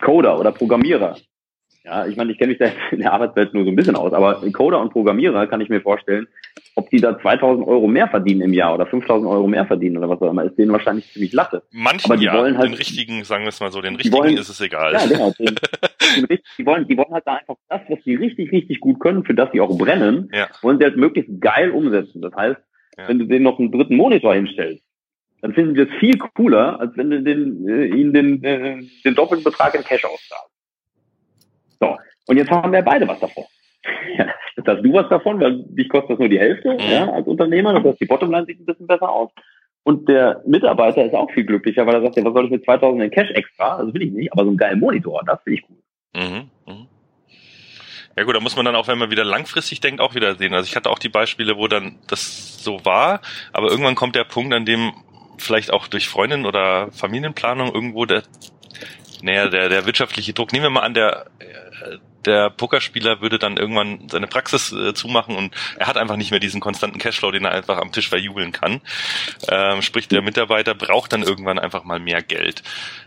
Coder 0.00 0.38
oder 0.38 0.52
Programmierer. 0.52 1.16
Ja, 1.84 2.06
ich 2.06 2.16
meine, 2.16 2.30
ich 2.30 2.38
kenne 2.38 2.50
mich 2.50 2.58
da 2.58 2.66
in 2.90 3.00
der 3.00 3.12
Arbeitswelt 3.12 3.54
nur 3.54 3.64
so 3.64 3.70
ein 3.70 3.76
bisschen 3.76 3.96
aus, 3.96 4.12
aber 4.12 4.42
Coder 4.52 4.80
und 4.80 4.92
Programmierer 4.92 5.46
kann 5.46 5.62
ich 5.62 5.70
mir 5.70 5.80
vorstellen, 5.80 6.28
ob 6.76 6.90
die 6.90 7.00
da 7.00 7.18
2000 7.18 7.66
Euro 7.66 7.86
mehr 7.86 8.08
verdienen 8.08 8.42
im 8.42 8.52
Jahr 8.52 8.74
oder 8.74 8.86
5000 8.86 9.28
Euro 9.28 9.46
mehr 9.46 9.66
verdienen 9.66 9.96
oder 9.96 10.08
was 10.08 10.20
auch 10.20 10.30
immer, 10.30 10.44
ist 10.44 10.58
denen 10.58 10.72
wahrscheinlich 10.72 11.10
ziemlich 11.10 11.32
latte. 11.32 11.62
Manchen 11.70 12.10
aber 12.10 12.18
die 12.18 12.26
ja, 12.26 12.36
wollen 12.36 12.58
halt, 12.58 12.68
den 12.68 12.74
richtigen, 12.74 13.24
sagen 13.24 13.44
wir 13.44 13.48
es 13.48 13.60
mal 13.60 13.72
so, 13.72 13.80
den 13.80 13.96
richtigen 13.96 14.14
wollen, 14.14 14.36
ist 14.36 14.50
es 14.50 14.60
egal. 14.60 14.92
Ja, 14.92 15.06
genau. 15.06 15.32
Den, 15.38 15.56
den, 16.28 16.38
die, 16.58 16.66
wollen, 16.66 16.86
die 16.86 16.96
wollen 16.98 17.12
halt 17.12 17.26
da 17.26 17.36
einfach 17.36 17.56
das, 17.68 17.80
was 17.88 17.98
die 18.04 18.14
richtig, 18.14 18.52
richtig 18.52 18.80
gut 18.80 19.00
können, 19.00 19.24
für 19.24 19.34
das 19.34 19.50
sie 19.52 19.60
auch 19.60 19.76
brennen, 19.76 20.30
ja. 20.34 20.48
wollen 20.60 20.78
sie 20.78 20.84
halt 20.84 20.96
möglichst 20.96 21.40
geil 21.40 21.70
umsetzen. 21.70 22.20
Das 22.20 22.34
heißt, 22.34 22.60
ja. 22.98 23.08
wenn 23.08 23.18
du 23.18 23.24
denen 23.24 23.44
noch 23.44 23.58
einen 23.58 23.72
dritten 23.72 23.96
Monitor 23.96 24.34
hinstellst, 24.34 24.82
dann 25.42 25.54
finden 25.54 25.74
sie 25.74 25.82
es 25.82 26.00
viel 26.00 26.18
cooler, 26.18 26.78
als 26.80 26.96
wenn 26.96 27.10
du 27.10 27.22
den, 27.22 27.68
äh, 27.68 27.86
ihnen 27.86 28.12
den, 28.12 28.44
äh, 28.44 28.82
den 29.04 29.14
doppelten 29.14 29.44
Betrag 29.44 29.74
in 29.74 29.82
Cash 29.82 30.04
auszahlst. 30.04 30.50
So, 31.80 31.96
und 32.26 32.36
jetzt 32.36 32.50
haben 32.50 32.72
wir 32.72 32.82
beide 32.82 33.08
was 33.08 33.20
davon. 33.20 33.44
Jetzt 34.56 34.68
hast 34.68 34.82
du 34.82 34.92
was 34.92 35.08
davon, 35.08 35.40
weil 35.40 35.64
dich 35.68 35.88
kostet 35.88 36.10
das 36.10 36.18
nur 36.18 36.28
die 36.28 36.38
Hälfte 36.38 36.74
mhm. 36.74 36.80
ja, 36.80 37.10
als 37.10 37.26
Unternehmer. 37.26 37.72
Das 37.72 37.84
heißt, 37.84 38.00
die 38.00 38.06
Bottomline 38.06 38.44
sieht 38.44 38.60
ein 38.60 38.66
bisschen 38.66 38.86
besser 38.86 39.08
aus. 39.08 39.30
Und 39.84 40.06
der 40.08 40.42
Mitarbeiter 40.46 41.04
ist 41.04 41.14
auch 41.14 41.30
viel 41.30 41.44
glücklicher, 41.44 41.86
weil 41.86 41.94
er 41.94 42.02
sagt, 42.02 42.16
ja, 42.16 42.24
was 42.24 42.34
soll 42.34 42.44
ich 42.44 42.50
mit 42.50 42.64
2000 42.64 43.02
in 43.02 43.10
Cash 43.10 43.30
extra? 43.30 43.82
Das 43.82 43.94
will 43.94 44.02
ich 44.02 44.12
nicht, 44.12 44.32
aber 44.32 44.42
so 44.42 44.50
einen 44.50 44.58
geilen 44.58 44.80
Monitor, 44.80 45.22
das 45.24 45.42
finde 45.42 45.60
ich 45.60 45.66
cool. 45.70 45.76
Mhm. 46.14 46.50
Mhm. 46.66 46.86
Ja 48.16 48.24
gut, 48.24 48.36
da 48.36 48.40
muss 48.40 48.56
man 48.56 48.66
dann 48.66 48.76
auch, 48.76 48.88
wenn 48.88 48.98
man 48.98 49.10
wieder 49.10 49.24
langfristig 49.24 49.80
denkt, 49.80 50.02
auch 50.02 50.14
wieder 50.14 50.34
sehen. 50.34 50.52
Also 50.52 50.66
ich 50.66 50.76
hatte 50.76 50.90
auch 50.90 50.98
die 50.98 51.08
Beispiele, 51.08 51.56
wo 51.56 51.68
dann 51.68 51.96
das 52.08 52.62
so 52.62 52.84
war, 52.84 53.22
aber 53.54 53.70
irgendwann 53.70 53.94
kommt 53.94 54.14
der 54.14 54.24
Punkt, 54.24 54.52
an 54.52 54.66
dem 54.66 54.92
vielleicht 55.40 55.72
auch 55.72 55.88
durch 55.88 56.08
Freundin 56.08 56.46
oder 56.46 56.90
Familienplanung 56.92 57.74
irgendwo 57.74 58.06
der, 58.06 58.22
naja, 59.22 59.48
der, 59.48 59.68
der 59.68 59.86
wirtschaftliche 59.86 60.32
Druck. 60.32 60.52
Nehmen 60.52 60.64
wir 60.64 60.70
mal 60.70 60.82
an, 60.82 60.94
der, 60.94 61.26
der 62.24 62.50
Pokerspieler 62.50 63.20
würde 63.20 63.38
dann 63.38 63.56
irgendwann 63.56 64.08
seine 64.10 64.26
Praxis 64.26 64.72
äh, 64.72 64.94
zumachen 64.94 65.36
und 65.36 65.54
er 65.78 65.86
hat 65.86 65.96
einfach 65.96 66.16
nicht 66.16 66.30
mehr 66.30 66.40
diesen 66.40 66.60
konstanten 66.60 66.98
Cashflow, 66.98 67.30
den 67.30 67.44
er 67.44 67.52
einfach 67.52 67.78
am 67.78 67.92
Tisch 67.92 68.08
verjubeln 68.08 68.52
kann. 68.52 68.80
Ähm, 69.48 69.82
sprich, 69.82 70.08
der 70.08 70.22
Mitarbeiter 70.22 70.74
braucht 70.74 71.12
dann 71.12 71.22
irgendwann 71.22 71.58
einfach 71.58 71.84
mal 71.84 71.98
mehr 71.98 72.22
Geld. 72.22 72.62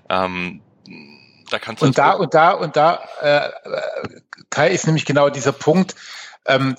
Ähm, 0.09 0.61
da 1.49 1.59
kannst 1.59 1.81
du 1.81 1.85
und 1.85 1.97
da 1.97 2.11
und 2.13 2.33
da 2.33 2.51
und 2.51 2.75
da 2.75 3.03
äh, 3.21 3.49
Kai 4.49 4.69
ist 4.69 4.87
nämlich 4.87 5.05
genau 5.05 5.29
dieser 5.29 5.51
Punkt. 5.51 5.95
Ähm, 6.45 6.75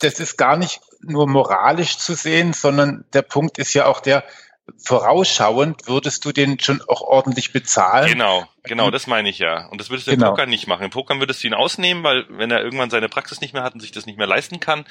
das 0.00 0.20
ist 0.20 0.36
gar 0.36 0.56
nicht 0.56 0.80
nur 1.00 1.26
moralisch 1.26 1.98
zu 1.98 2.14
sehen, 2.14 2.52
sondern 2.52 3.04
der 3.12 3.22
Punkt 3.22 3.58
ist 3.58 3.74
ja 3.74 3.86
auch 3.86 4.00
der, 4.00 4.24
vorausschauend 4.76 5.86
würdest 5.86 6.24
du 6.24 6.32
den 6.32 6.58
schon 6.60 6.82
auch 6.82 7.00
ordentlich 7.00 7.52
bezahlen. 7.52 8.08
Genau, 8.08 8.46
genau, 8.62 8.90
das 8.90 9.06
meine 9.06 9.28
ich 9.28 9.38
ja. 9.38 9.66
Und 9.66 9.80
das 9.80 9.90
würdest 9.90 10.06
du 10.06 10.12
genau. 10.12 10.28
im 10.28 10.30
Poker 10.32 10.46
nicht 10.46 10.66
machen. 10.66 10.84
Im 10.84 10.90
Poker 10.90 11.18
würdest 11.18 11.42
du 11.42 11.48
ihn 11.48 11.54
ausnehmen, 11.54 12.02
weil 12.02 12.26
wenn 12.28 12.50
er 12.50 12.62
irgendwann 12.62 12.90
seine 12.90 13.08
Praxis 13.08 13.40
nicht 13.40 13.54
mehr 13.54 13.62
hat 13.62 13.74
und 13.74 13.80
sich 13.80 13.92
das 13.92 14.06
nicht 14.06 14.18
mehr 14.18 14.26
leisten 14.26 14.60
kann, 14.60 14.84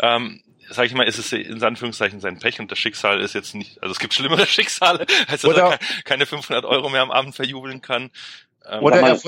ähm, 0.00 0.42
sag 0.70 0.86
ich 0.86 0.94
mal, 0.94 1.04
ist 1.04 1.18
es 1.18 1.32
in 1.32 1.62
Anführungszeichen 1.62 2.20
sein 2.20 2.38
Pech 2.38 2.60
und 2.60 2.70
das 2.70 2.78
Schicksal 2.78 3.20
ist 3.20 3.34
jetzt 3.34 3.54
nicht, 3.54 3.82
also 3.82 3.92
es 3.92 3.98
gibt 3.98 4.14
schlimmere 4.14 4.46
Schicksale, 4.46 5.06
als 5.26 5.42
dass 5.42 5.50
Oder 5.50 5.70
er 5.72 5.78
keine 6.04 6.26
500 6.26 6.64
Euro 6.64 6.88
mehr 6.88 7.02
am 7.02 7.10
Abend 7.10 7.34
verjubeln 7.34 7.80
kann. 7.80 8.10
Ähm, 8.70 8.82
oder 8.82 9.00
er, 9.00 9.18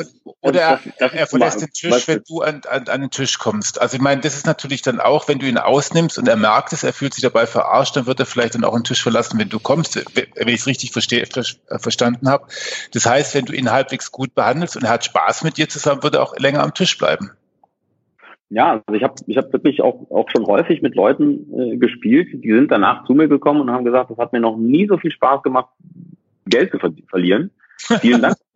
oder 0.41 0.61
er, 0.61 0.81
das 0.99 1.12
er 1.12 1.27
verlässt 1.27 1.62
den 1.62 1.71
Tisch, 1.71 2.09
wenn 2.09 2.23
du 2.29 2.43
an, 2.43 2.61
an, 2.69 2.89
an, 2.89 3.01
den 3.01 3.11
Tisch 3.11 3.39
kommst. 3.39 3.81
Also 3.81 3.97
ich 3.97 4.03
meine, 4.03 4.21
das 4.21 4.35
ist 4.35 4.47
natürlich 4.47 4.83
dann 4.83 5.01
auch, 5.01 5.29
wenn 5.29 5.39
du 5.39 5.47
ihn 5.47 5.57
ausnimmst 5.57 6.19
und 6.19 6.29
er 6.29 6.37
merkt 6.37 6.73
es, 6.73 6.85
er 6.85 6.93
fühlt 6.93 7.15
sich 7.15 7.23
dabei 7.23 7.47
verarscht, 7.47 7.97
dann 7.97 8.07
wird 8.07 8.21
er 8.21 8.27
vielleicht 8.27 8.55
dann 8.55 8.65
auch 8.65 8.75
den 8.75 8.85
Tisch 8.85 9.03
verlassen, 9.03 9.39
wenn 9.39 9.49
du 9.49 9.59
kommst, 9.59 9.97
wenn 10.15 10.49
ich 10.49 10.61
es 10.61 10.67
richtig 10.67 10.93
verstehe, 10.93 11.27
verstanden 11.79 12.29
habe. 12.29 12.47
Das 12.93 13.07
heißt, 13.07 13.35
wenn 13.35 13.47
du 13.47 13.55
ihn 13.55 13.71
halbwegs 13.71 14.12
gut 14.12 14.35
behandelst 14.35 14.77
und 14.77 14.85
er 14.85 14.91
hat 14.91 15.05
Spaß 15.05 15.45
mit 15.45 15.57
dir 15.57 15.69
zusammen, 15.69 16.03
wird 16.03 16.15
er 16.15 16.23
auch 16.23 16.37
länger 16.37 16.62
am 16.62 16.75
Tisch 16.75 16.99
bleiben. 16.99 17.31
Ja, 18.51 18.83
also 18.85 18.97
ich 18.99 19.05
habe 19.05 19.15
ich 19.27 19.37
hab 19.37 19.53
wirklich 19.53 19.81
auch, 19.81 20.11
auch 20.11 20.29
schon 20.29 20.45
häufig 20.45 20.83
mit 20.83 20.97
Leuten 20.97 21.47
äh, 21.57 21.77
gespielt, 21.77 22.29
die 22.33 22.51
sind 22.51 22.71
danach 22.71 23.05
zu 23.07 23.15
mir 23.15 23.29
gekommen 23.29 23.61
und 23.61 23.71
haben 23.71 23.85
gesagt, 23.85 24.11
das 24.11 24.19
hat 24.19 24.33
mir 24.33 24.41
noch 24.41 24.57
nie 24.57 24.89
so 24.89 24.99
viel 24.99 25.12
Spaß 25.12 25.45
gemacht, 25.45 25.69
Geld 26.47 26.73
zu 26.73 26.79
ver 26.79 26.91
verlieren. 27.09 27.53
Vielen 27.79 28.21
Dank. 28.21 28.37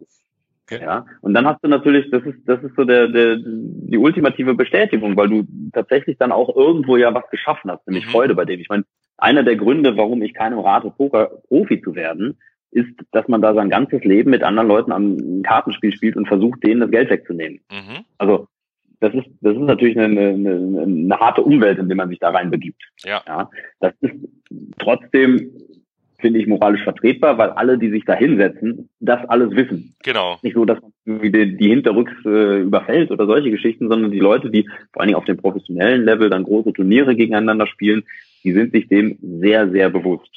Okay. 0.67 0.83
Ja, 0.83 1.05
und 1.21 1.35
dann 1.35 1.47
hast 1.47 1.63
du 1.63 1.69
natürlich, 1.69 2.11
das 2.11 2.23
ist, 2.23 2.39
das 2.47 2.63
ist 2.63 2.75
so 2.75 2.85
der, 2.85 3.09
der, 3.09 3.37
die 3.39 3.99
ultimative 3.99 4.55
Bestätigung, 4.55 5.15
weil 5.17 5.29
du 5.29 5.47
tatsächlich 5.73 6.17
dann 6.17 6.33
auch 6.33 6.57
irgendwo 6.57 6.97
ja 6.97 7.13
was 7.13 7.29
geschaffen 7.31 7.71
hast, 7.71 7.87
nämlich 7.87 8.07
mhm. 8.07 8.11
Freude 8.11 8.35
bei 8.35 8.47
dem. 8.47 8.61
Ich 8.61 8.71
meine, 8.71 8.85
einer 9.19 9.43
der 9.43 9.57
Gründe, 9.57 9.97
warum 9.97 10.23
ich 10.23 10.33
keinem 10.33 10.59
rate, 10.59 10.91
Poker 10.91 11.31
Profi 11.49 11.83
zu 11.83 11.95
werden, 11.95 12.39
ist, 12.71 12.95
dass 13.13 13.29
man 13.29 13.43
da 13.43 13.55
sein 13.55 13.69
ganzes 13.69 14.03
Leben 14.05 14.31
mit 14.31 14.43
anderen 14.43 14.69
Leuten 14.69 14.91
am 14.91 15.43
Kartenspiel 15.43 15.95
spielt 15.95 16.17
und 16.17 16.27
versucht, 16.27 16.65
denen 16.65 16.81
das 16.81 16.91
Geld 16.91 17.11
wegzunehmen. 17.11 17.61
Mhm. 17.71 18.05
Also 18.19 18.49
das 19.01 19.13
ist, 19.15 19.27
das 19.43 19.55
ist 19.55 19.61
natürlich 19.61 19.99
eine, 19.99 20.31
eine, 20.31 20.83
eine 20.83 21.21
harte 21.21 21.43
Umwelt, 21.43 21.79
in 21.79 21.89
die 21.89 21.95
man 21.95 22.09
sich 22.09 22.19
da 22.19 22.31
reinbegibt. 22.31 22.83
Ja. 23.05 23.23
ja. 23.27 23.51
Das 23.81 23.93
ist 24.01 24.15
trotzdem 24.79 25.51
finde 26.25 26.41
ich 26.41 26.47
moralisch 26.47 26.83
vertretbar, 26.85 27.37
weil 27.37 27.51
alle, 27.51 27.77
die 27.77 27.91
sich 27.91 28.07
da 28.07 28.15
hinsetzen, 28.15 28.89
das 28.99 29.29
alles 29.29 29.55
wissen. 29.55 29.95
Genau. 30.03 30.39
Nicht 30.41 30.55
so, 30.55 30.65
dass 30.65 30.79
man 30.81 31.21
die, 31.21 31.59
die 31.59 31.69
Hinterrücks 31.69 32.15
äh, 32.25 32.63
überfällt 32.63 33.11
oder 33.11 33.27
solche 33.27 33.51
Geschichten, 33.51 33.91
sondern 33.91 34.11
die 34.11 34.21
Leute, 34.21 34.51
die 34.51 34.67
vor 34.95 35.03
allen 35.03 35.09
Dingen 35.09 35.19
auf 35.19 35.27
dem 35.27 35.37
professionellen 35.37 36.03
Level 36.03 36.31
dann 36.31 36.45
große 36.45 36.73
Turniere 36.73 37.15
gegeneinander 37.15 37.67
spielen, 37.67 38.05
die 38.43 38.53
sind 38.55 38.73
sich 38.73 38.89
dem 38.89 39.19
sehr, 39.21 39.69
sehr 39.69 39.91
bewusst. 39.91 40.31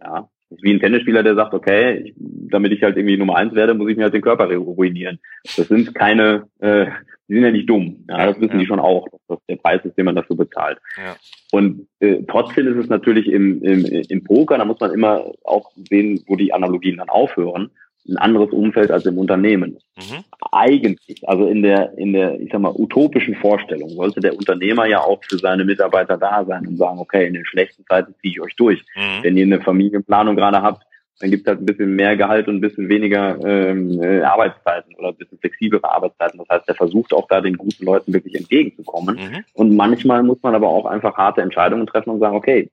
Ja. 0.00 0.28
Wie 0.62 0.72
ein 0.72 0.80
Tennisspieler, 0.80 1.22
der 1.22 1.34
sagt, 1.34 1.54
okay, 1.54 2.04
ich, 2.06 2.14
damit 2.16 2.72
ich 2.72 2.82
halt 2.82 2.96
irgendwie 2.96 3.16
Nummer 3.16 3.36
eins 3.36 3.54
werde, 3.54 3.74
muss 3.74 3.90
ich 3.90 3.96
mir 3.96 4.04
halt 4.04 4.14
den 4.14 4.22
Körper 4.22 4.46
ruinieren. 4.54 5.18
Das 5.56 5.68
sind 5.68 5.94
keine, 5.94 6.44
äh, 6.60 6.86
die 7.28 7.34
sind 7.34 7.44
ja 7.44 7.50
nicht 7.50 7.68
dumm. 7.68 8.04
Ja, 8.08 8.26
das 8.26 8.40
wissen 8.40 8.54
ja. 8.54 8.58
die 8.58 8.66
schon 8.66 8.80
auch, 8.80 9.08
dass 9.10 9.20
das 9.28 9.38
der 9.48 9.56
Preis 9.56 9.84
ist, 9.84 9.96
den 9.96 10.04
man 10.04 10.16
dafür 10.16 10.36
bezahlt. 10.36 10.78
Ja. 10.96 11.16
Und 11.52 11.86
äh, 12.00 12.22
trotzdem 12.28 12.68
ist 12.68 12.76
es 12.76 12.88
natürlich 12.88 13.26
im, 13.26 13.62
im, 13.62 13.84
im 13.84 14.24
Poker, 14.24 14.58
da 14.58 14.64
muss 14.64 14.80
man 14.80 14.92
immer 14.92 15.32
auch 15.44 15.70
sehen, 15.88 16.22
wo 16.26 16.36
die 16.36 16.52
Analogien 16.52 16.98
dann 16.98 17.08
aufhören, 17.08 17.70
ein 18.08 18.16
anderes 18.18 18.50
Umfeld 18.50 18.90
als 18.90 19.06
im 19.06 19.18
Unternehmen. 19.18 19.78
Mhm. 19.96 20.24
Eigentlich, 20.52 21.26
also 21.26 21.46
in 21.46 21.62
der, 21.62 21.96
in 21.96 22.12
der, 22.12 22.38
ich 22.40 22.50
sag 22.52 22.60
mal, 22.60 22.74
utopischen 22.74 23.34
Vorstellung, 23.36 23.90
sollte 23.90 24.20
der 24.20 24.36
Unternehmer 24.36 24.86
ja 24.86 25.00
auch 25.00 25.22
für 25.24 25.38
seine 25.38 25.64
Mitarbeiter 25.64 26.18
da 26.18 26.44
sein 26.44 26.66
und 26.66 26.76
sagen, 26.76 26.98
okay, 26.98 27.26
in 27.26 27.34
den 27.34 27.46
schlechten 27.46 27.84
Zeiten 27.86 28.14
ziehe 28.20 28.32
ich 28.32 28.40
euch 28.40 28.54
durch. 28.56 28.82
Mhm. 28.94 29.22
Wenn 29.22 29.36
ihr 29.36 29.46
eine 29.46 29.60
Familienplanung 29.60 30.36
gerade 30.36 30.62
habt, 30.62 30.84
dann 31.20 31.30
gibt 31.30 31.46
es 31.46 31.48
halt 31.48 31.60
ein 31.62 31.66
bisschen 31.66 31.94
mehr 31.94 32.16
Gehalt 32.16 32.48
und 32.48 32.56
ein 32.56 32.60
bisschen 32.60 32.88
weniger 32.88 33.38
ähm, 33.44 34.02
äh, 34.02 34.22
Arbeitszeiten 34.22 34.94
oder 34.96 35.08
ein 35.08 35.16
bisschen 35.16 35.38
flexiblere 35.38 35.88
Arbeitszeiten. 35.88 36.38
Das 36.38 36.48
heißt, 36.48 36.68
der 36.68 36.74
versucht 36.74 37.12
auch 37.14 37.28
da 37.28 37.40
den 37.40 37.56
guten 37.56 37.84
Leuten 37.84 38.12
wirklich 38.12 38.34
entgegenzukommen. 38.34 39.16
Mhm. 39.16 39.44
Und 39.54 39.76
manchmal 39.76 40.22
muss 40.24 40.38
man 40.42 40.54
aber 40.54 40.68
auch 40.68 40.86
einfach 40.86 41.16
harte 41.16 41.40
Entscheidungen 41.40 41.86
treffen 41.86 42.10
und 42.10 42.20
sagen, 42.20 42.36
okay, 42.36 42.68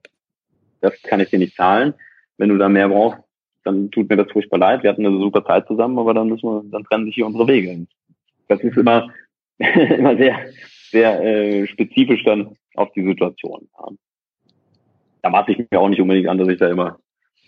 das 0.81 0.99
kann 1.03 1.19
ich 1.19 1.29
dir 1.29 1.39
nicht 1.39 1.55
zahlen. 1.55 1.93
Wenn 2.37 2.49
du 2.49 2.57
da 2.57 2.67
mehr 2.67 2.89
brauchst, 2.89 3.19
dann 3.63 3.91
tut 3.91 4.09
mir 4.09 4.17
das 4.17 4.31
furchtbar 4.31 4.59
leid. 4.59 4.83
Wir 4.83 4.89
hatten 4.89 5.05
eine 5.05 5.19
super 5.19 5.45
Zeit 5.45 5.67
zusammen, 5.67 5.99
aber 5.99 6.13
dann 6.13 6.29
müssen 6.29 6.47
wir, 6.47 6.63
dann 6.71 6.83
trennen 6.83 7.05
sich 7.05 7.15
hier 7.15 7.25
unsere 7.25 7.47
Wege. 7.47 7.85
Das 8.47 8.59
ist 8.61 8.77
immer, 8.77 9.09
immer 9.57 10.17
sehr, 10.17 10.39
sehr 10.91 11.23
äh, 11.23 11.67
spezifisch 11.67 12.23
dann 12.23 12.55
auf 12.75 12.91
die 12.93 13.05
Situation. 13.05 13.67
Ja. 13.77 13.87
Da 15.21 15.29
mache 15.29 15.51
ich 15.51 15.59
mir 15.69 15.79
auch 15.79 15.89
nicht 15.89 16.01
unbedingt 16.01 16.27
an, 16.27 16.37
dass 16.37 16.47
ich 16.47 16.57
da 16.57 16.69
immer 16.69 16.99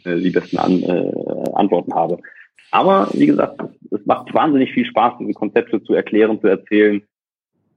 äh, 0.03 0.18
die 0.18 0.30
besten 0.30 0.57
An 0.57 0.84
äh, 0.84 1.49
Antworten 1.53 1.94
habe. 1.94 2.19
Aber 2.72 3.10
wie 3.14 3.27
gesagt, 3.27 3.61
es 3.91 4.06
macht 4.06 4.34
wahnsinnig 4.34 4.73
viel 4.73 4.85
Spaß, 4.85 5.14
diese 5.19 5.34
Konzepte 5.34 5.84
zu 5.84 5.94
erklären, 5.94 6.40
zu 6.41 6.48
erzählen 6.48 7.03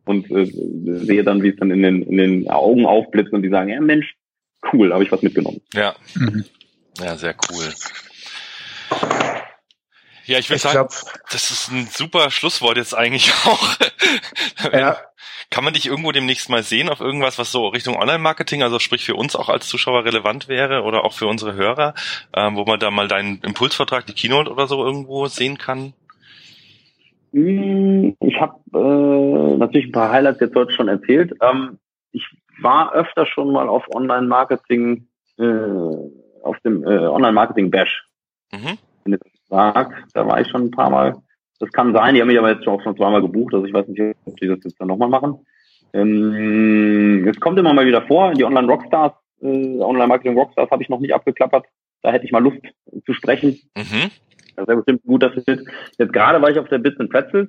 und 0.05 0.31
äh, 0.31 0.47
sehe 0.47 1.25
dann, 1.25 1.43
wie 1.43 1.51
es 1.51 1.57
dann 1.57 1.71
in 1.71 1.83
den, 1.83 2.03
in 2.03 2.17
den 2.17 2.51
Augen 2.51 2.87
aufblitzt 2.87 3.33
und 3.33 3.43
die 3.43 3.51
sagen, 3.51 3.71
ja 3.71 3.81
Mensch, 3.81 4.15
cool, 4.73 4.93
habe 4.93 5.05
ich 5.05 5.13
was 5.13 5.23
mitgenommen. 5.23 5.61
Ja. 5.75 5.95
Mhm. 6.15 6.45
Ja, 6.99 7.17
sehr 7.17 7.35
cool. 7.51 7.65
Ja, 10.27 10.41
ich 10.41 10.51
würde 10.51 10.59
sagen, 10.59 10.75
glaub, 10.75 10.91
das 11.31 11.51
ist 11.53 11.71
ein 11.71 11.87
super 11.87 12.31
Schlusswort 12.31 12.77
jetzt 12.77 12.95
eigentlich 12.95 13.33
auch. 13.47 13.77
ja. 14.73 14.97
Kann 15.51 15.63
man 15.63 15.75
dich 15.75 15.87
irgendwo 15.87 16.11
demnächst 16.11 16.51
mal 16.51 16.65
sehen 16.65 16.89
auf 16.89 17.01
irgendwas, 17.01 17.39
was 17.39 17.53
so 17.53 17.69
Richtung 17.69 17.95
Online-Marketing, 17.95 18.65
also 18.65 18.81
sprich 18.81 19.05
für 19.05 19.15
uns 19.15 19.37
auch 19.37 19.49
als 19.49 19.69
Zuschauer 19.69 20.05
relevant 20.05 20.49
wäre 20.49 20.83
oder 20.83 21.05
auch 21.05 21.13
für 21.13 21.29
unsere 21.29 21.55
Hörer, 21.55 21.95
ähm, 22.35 22.57
wo 22.57 22.65
man 22.65 22.81
da 22.81 22.91
mal 22.91 23.07
deinen 23.07 23.41
Impulsvertrag, 23.43 24.07
die 24.07 24.15
Keynote 24.15 24.51
oder 24.51 24.67
so 24.67 24.85
irgendwo 24.85 25.27
sehen 25.27 25.59
kann? 25.59 25.93
Hm, 27.33 28.17
ich 28.21 28.41
habe 28.41 28.59
äh, 28.75 29.57
natürlich 29.59 29.89
ein 29.89 29.93
paar 29.93 30.11
Highlights 30.11 30.41
jetzt 30.41 30.57
heute 30.57 30.73
schon 30.73 30.89
erzählt. 30.89 31.35
Ähm, 31.41 31.79
ich 32.11 32.25
war 32.61 32.93
öfter 32.93 33.27
schon 33.27 33.53
mal 33.53 33.69
auf 33.69 33.85
Online-Marketing, 33.95 35.07
äh, 35.39 35.45
auf 36.43 36.59
dem 36.65 36.83
äh, 36.83 37.07
Online-Marketing-Bash. 37.07 38.07
Mhm. 38.53 38.79
Das 39.13 39.21
sagt, 39.49 39.95
da 40.15 40.27
war 40.27 40.41
ich 40.41 40.49
schon 40.49 40.65
ein 40.65 40.71
paar 40.71 40.91
Mal. 40.91 41.17
Das 41.59 41.71
kann 41.73 41.95
sein, 41.95 42.15
die 42.15 42.21
haben 42.21 42.29
mich 42.29 42.39
aber 42.39 42.51
jetzt 42.51 42.67
auch 42.67 42.83
schon 42.83 42.97
zweimal 42.97 43.23
gebucht, 43.23 43.55
also 43.55 43.65
ich 43.65 43.73
weiß 43.73 43.89
nicht, 43.89 44.01
ob 44.27 44.37
die 44.37 44.47
das 44.47 44.59
jetzt 44.63 44.79
dann 44.79 44.89
nochmal 44.89 45.09
machen. 45.09 45.39
Ähm, 45.93 47.27
es 47.27 47.41
kommt 47.41 47.59
immer 47.59 47.73
mal 47.73 47.87
wieder 47.87 48.03
vor, 48.03 48.33
die 48.35 48.45
Online-Rockstars, 48.45 49.13
äh, 49.41 49.81
Online-Marketing-Rockstars 49.81 50.71
habe 50.71 50.83
ich 50.83 50.89
noch 50.89 51.01
nicht 51.01 51.15
abgeklappert. 51.15 51.65
Da 52.03 52.13
hätte 52.13 52.27
ich 52.27 52.33
mal 52.33 52.43
Lust 52.43 52.61
zu 53.07 53.15
sprechen. 53.15 53.59
Mhm. 53.77 54.11
Das 54.57 54.69
wäre 54.69 54.77
bestimmt 54.79 55.05
ein 55.05 55.09
guter 55.09 55.31
Fit. 55.31 55.65
Jetzt 55.99 56.13
gerade 56.13 56.43
war 56.43 56.51
ich 56.51 56.59
auf 56.59 56.69
der 56.69 56.79
Bits 56.79 57.01
and 57.01 57.11
Pretzels. 57.11 57.49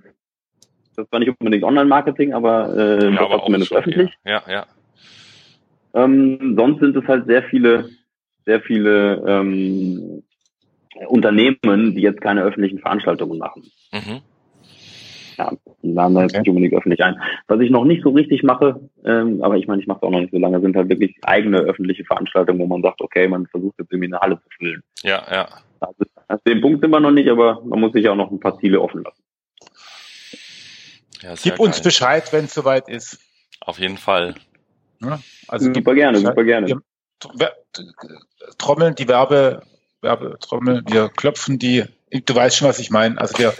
Das 0.96 1.06
war 1.12 1.20
nicht 1.20 1.30
unbedingt 1.40 1.64
Online-Marketing, 1.64 2.34
aber, 2.34 2.76
äh, 2.76 3.14
ja, 3.14 3.22
aber 3.22 3.44
zumindest 3.44 3.70
schon, 3.70 3.78
öffentlich. 3.78 4.12
Ja, 4.26 4.42
ja. 4.48 4.54
ja. 4.54 4.66
Ähm, 5.94 6.56
sonst 6.58 6.80
sind 6.80 6.96
es 6.96 7.08
halt 7.08 7.28
sehr 7.28 7.44
viele, 7.44 7.90
sehr 8.46 8.62
viele 8.62 9.24
ähm, 9.28 10.24
Unternehmen, 11.08 11.96
die 11.96 12.02
jetzt 12.02 12.22
keine 12.22 12.44
öffentlichen 12.44 12.80
Veranstaltungen 12.80 13.38
machen. 13.38 13.64
Mhm. 13.92 14.22
Ja, 15.38 15.52
die 15.84 15.92
laden 15.92 16.16
da 16.16 16.22
jetzt 16.24 16.32
okay. 16.32 16.40
nicht 16.40 16.50
unbedingt 16.50 16.74
öffentlich 16.74 17.04
ein. 17.04 17.22
Was 17.48 17.60
ich 17.60 17.70
noch 17.70 17.86
nicht 17.86 18.02
so 18.02 18.10
richtig 18.10 18.42
mache, 18.42 18.80
ähm, 19.06 19.44
aber 19.44 19.58
ich 19.58 19.68
meine, 19.68 19.82
ich 19.82 19.88
mache 19.88 20.00
es 20.02 20.04
auch 20.04 20.10
noch 20.10 20.20
nicht 20.20 20.32
so 20.32 20.40
lange, 20.40 20.60
sind 20.62 20.76
halt 20.76 20.90
wirklich 20.90 21.16
eigene 21.22 21.60
öffentliche 21.60 22.06
Veranstaltungen, 22.06 22.60
wo 22.60 22.66
man 22.66 22.82
sagt, 22.82 23.02
okay, 23.02 23.28
man 23.28 23.46
versucht 23.46 23.76
jetzt 23.78 23.92
irgendwie 23.92 24.12
eine 24.12 24.20
Halle 24.20 24.40
zu 24.42 24.50
füllen. 24.58 24.84
Ja, 25.04 25.24
ja. 25.32 25.48
Also, 25.80 26.06
also 26.28 26.44
den 26.48 26.62
Punkt 26.62 26.82
sind 26.82 26.90
wir 26.90 27.00
noch 27.00 27.12
nicht, 27.12 27.30
aber 27.30 27.62
man 27.64 27.80
muss 27.80 27.94
sich 27.94 28.10
auch 28.10 28.16
noch 28.16 28.32
ein 28.32 28.40
paar 28.40 28.58
Ziele 28.60 28.82
offen 28.82 29.04
lassen. 29.04 29.22
Ja, 31.22 31.34
Gib 31.42 31.60
uns 31.60 31.82
Bescheid, 31.82 32.32
wenn 32.34 32.46
es 32.46 32.54
soweit 32.54 32.90
ist. 32.90 33.20
Auf 33.62 33.80
jeden 33.80 33.98
Fall. 33.98 34.36
Ja, 35.02 35.20
also 35.48 35.72
super 35.74 35.94
gerne, 35.94 36.18
super 36.18 36.44
gerne. 36.44 36.82
Trommeln, 38.58 38.96
die 38.96 39.08
Werbe, 39.08 39.62
Werbetrommel, 40.08 40.84
wir 40.88 41.10
klopfen 41.10 41.60
die, 41.60 41.84
du 42.12 42.36
weißt 42.36 42.58
schon, 42.58 42.68
was 42.68 42.80
ich 42.80 42.90
meine. 42.90 43.20
Also 43.20 43.38
wir 43.38 43.54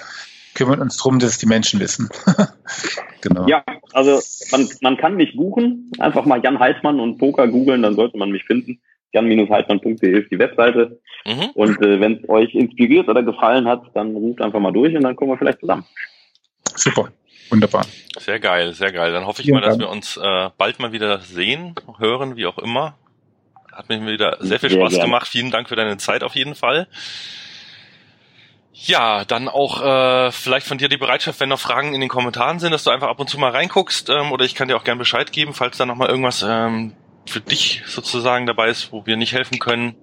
kümmern 0.56 0.82
uns 0.82 0.98
darum, 0.98 1.20
dass 1.20 1.38
die 1.38 1.46
Menschen 1.46 1.80
wissen. 1.80 2.10
genau. 3.22 3.48
Ja, 3.48 3.64
also 3.94 4.20
man, 4.52 4.68
man 4.82 4.98
kann 4.98 5.16
mich 5.16 5.36
buchen, 5.36 5.92
einfach 6.00 6.26
mal 6.26 6.42
Jan 6.44 6.60
Heidmann 6.60 7.00
und 7.00 7.18
Poker 7.18 7.48
googeln, 7.48 7.84
dann 7.84 7.96
sollte 7.96 8.18
man 8.18 8.32
mich 8.32 8.44
finden. 8.46 8.80
jan-heidmann.de 9.14 10.22
ist 10.22 10.32
die 10.32 10.40
Webseite. 10.40 11.00
Mhm. 11.26 11.50
Und 11.54 11.82
äh, 11.82 12.00
wenn 12.00 12.24
es 12.24 12.30
euch 12.30 12.56
inspiriert 12.56 13.08
oder 13.08 13.22
gefallen 13.22 13.68
hat, 13.68 13.84
dann 13.94 14.16
ruft 14.16 14.42
einfach 14.42 14.60
mal 14.60 14.72
durch 14.72 14.96
und 14.96 15.04
dann 15.04 15.16
kommen 15.16 15.32
wir 15.32 15.38
vielleicht 15.38 15.60
zusammen. 15.60 15.86
Super. 16.76 17.10
Wunderbar. 17.50 17.86
Sehr 18.18 18.40
geil, 18.40 18.74
sehr 18.74 18.92
geil. 18.92 19.12
Dann 19.12 19.26
hoffe 19.26 19.42
ich 19.42 19.48
Vielen 19.48 19.60
mal, 19.60 19.66
dass 19.66 19.80
wir 19.80 19.90
uns 19.90 20.18
äh, 20.18 20.50
bald 20.58 20.80
mal 20.80 20.92
wieder 20.92 21.20
sehen, 21.20 21.76
hören, 22.00 22.36
wie 22.36 22.46
auch 22.46 22.58
immer. 22.58 22.98
Hat 23.78 23.90
mir 23.90 24.04
wieder 24.08 24.38
sehr 24.40 24.60
viel 24.60 24.72
Spaß 24.72 24.94
sehr 24.94 25.04
gemacht. 25.04 25.28
Vielen 25.28 25.52
Dank 25.52 25.70
für 25.70 25.76
deine 25.76 25.98
Zeit 25.98 26.24
auf 26.24 26.36
jeden 26.36 26.56
Fall. 26.56 26.88
Ja, 28.74 29.24
dann 29.24 29.48
auch 29.48 29.84
äh, 29.84 30.32
vielleicht 30.32 30.66
von 30.66 30.80
dir 30.80 30.90
die 30.90 30.98
Bereitschaft, 30.98 31.40
wenn 31.40 31.50
noch 31.50 31.60
Fragen 31.60 31.94
in 31.94 32.02
den 32.02 32.10
Kommentaren 32.10 32.60
sind, 32.60 32.72
dass 32.72 32.84
du 32.84 32.90
einfach 32.90 33.08
ab 33.08 33.20
und 33.20 33.30
zu 33.30 33.40
mal 33.40 33.52
reinguckst 33.52 34.10
ähm, 34.10 34.32
oder 34.32 34.46
ich 34.46 34.56
kann 34.56 34.68
dir 34.68 34.78
auch 34.78 34.84
gern 34.84 34.98
Bescheid 34.98 35.32
geben, 35.32 35.54
falls 35.54 35.78
da 35.78 35.86
noch 35.86 35.96
mal 35.96 36.10
irgendwas 36.10 36.44
ähm, 36.48 36.94
für 37.28 37.40
dich 37.40 37.84
sozusagen 37.86 38.48
dabei 38.48 38.70
ist, 38.70 38.92
wo 38.92 39.06
wir 39.06 39.16
nicht 39.16 39.34
helfen 39.34 39.60
können. 39.60 39.96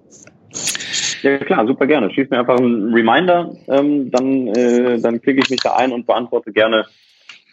Ja 1.21 1.37
klar, 1.39 1.67
super 1.67 1.85
gerne. 1.85 2.11
Schieß 2.11 2.29
mir 2.29 2.39
einfach 2.39 2.57
einen 2.57 2.93
Reminder, 2.93 3.53
ähm, 3.67 4.09
dann, 4.11 4.47
äh, 4.47 5.01
dann 5.01 5.21
klicke 5.21 5.41
ich 5.41 5.49
mich 5.49 5.59
da 5.59 5.75
ein 5.75 5.91
und 5.91 6.05
beantworte 6.05 6.53
gerne 6.53 6.85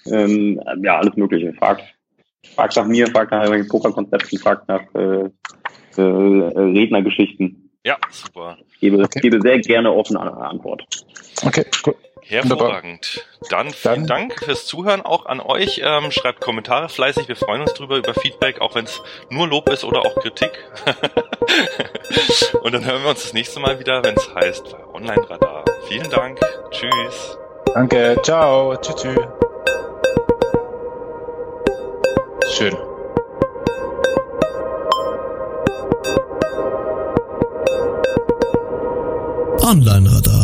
ähm, 0.06 0.60
ja 0.82 0.98
alles 0.98 1.16
Mögliche. 1.16 1.52
Frag, 1.54 1.80
frag 2.54 2.76
nach 2.76 2.84
mir, 2.84 3.06
frag 3.08 3.30
nach 3.30 3.48
Pokerkonzepten, 3.68 4.38
frag 4.38 4.68
nach 4.68 4.82
äh, 4.94 5.30
äh, 5.98 6.02
Rednergeschichten. 6.02 7.70
Ja, 7.84 7.96
super. 8.10 8.58
Ich 8.72 8.80
gebe, 8.80 9.02
okay. 9.02 9.20
gebe 9.20 9.40
sehr 9.40 9.58
gerne 9.60 9.92
offene 9.92 10.20
Antwort. 10.20 10.84
Okay, 11.44 11.64
gut. 11.82 11.96
Hervorragend. 12.24 13.26
Dann 13.50 13.70
vielen 13.70 14.06
Dann. 14.06 14.28
Dank 14.28 14.44
fürs 14.44 14.66
Zuhören 14.66 15.02
auch 15.02 15.26
an 15.26 15.40
euch. 15.40 15.82
Ähm, 15.84 16.10
schreibt 16.10 16.40
Kommentare 16.40 16.88
fleißig. 16.88 17.28
Wir 17.28 17.36
freuen 17.36 17.62
uns 17.62 17.74
drüber 17.74 17.96
über 17.96 18.14
Feedback, 18.14 18.60
auch 18.60 18.74
wenn 18.76 18.84
es 18.84 19.02
nur 19.30 19.48
Lob 19.48 19.68
ist 19.68 19.84
oder 19.84 20.00
auch 20.00 20.14
Kritik. 20.16 20.52
Und 22.62 22.72
dann 22.74 22.84
hören 22.84 23.02
wir 23.02 23.10
uns 23.10 23.22
das 23.24 23.32
nächste 23.32 23.60
Mal 23.60 23.80
wieder, 23.80 24.04
wenn 24.04 24.14
es 24.14 24.32
heißt 24.34 24.76
Online 24.92 25.28
Radar. 25.28 25.64
Vielen 25.88 26.08
Dank. 26.10 26.38
Tschüss. 26.70 27.38
Danke. 27.74 28.16
Ciao. 28.22 28.76
Tschüss. 28.76 29.18
Schön. 32.50 32.76
Online-Radar. 39.72 40.41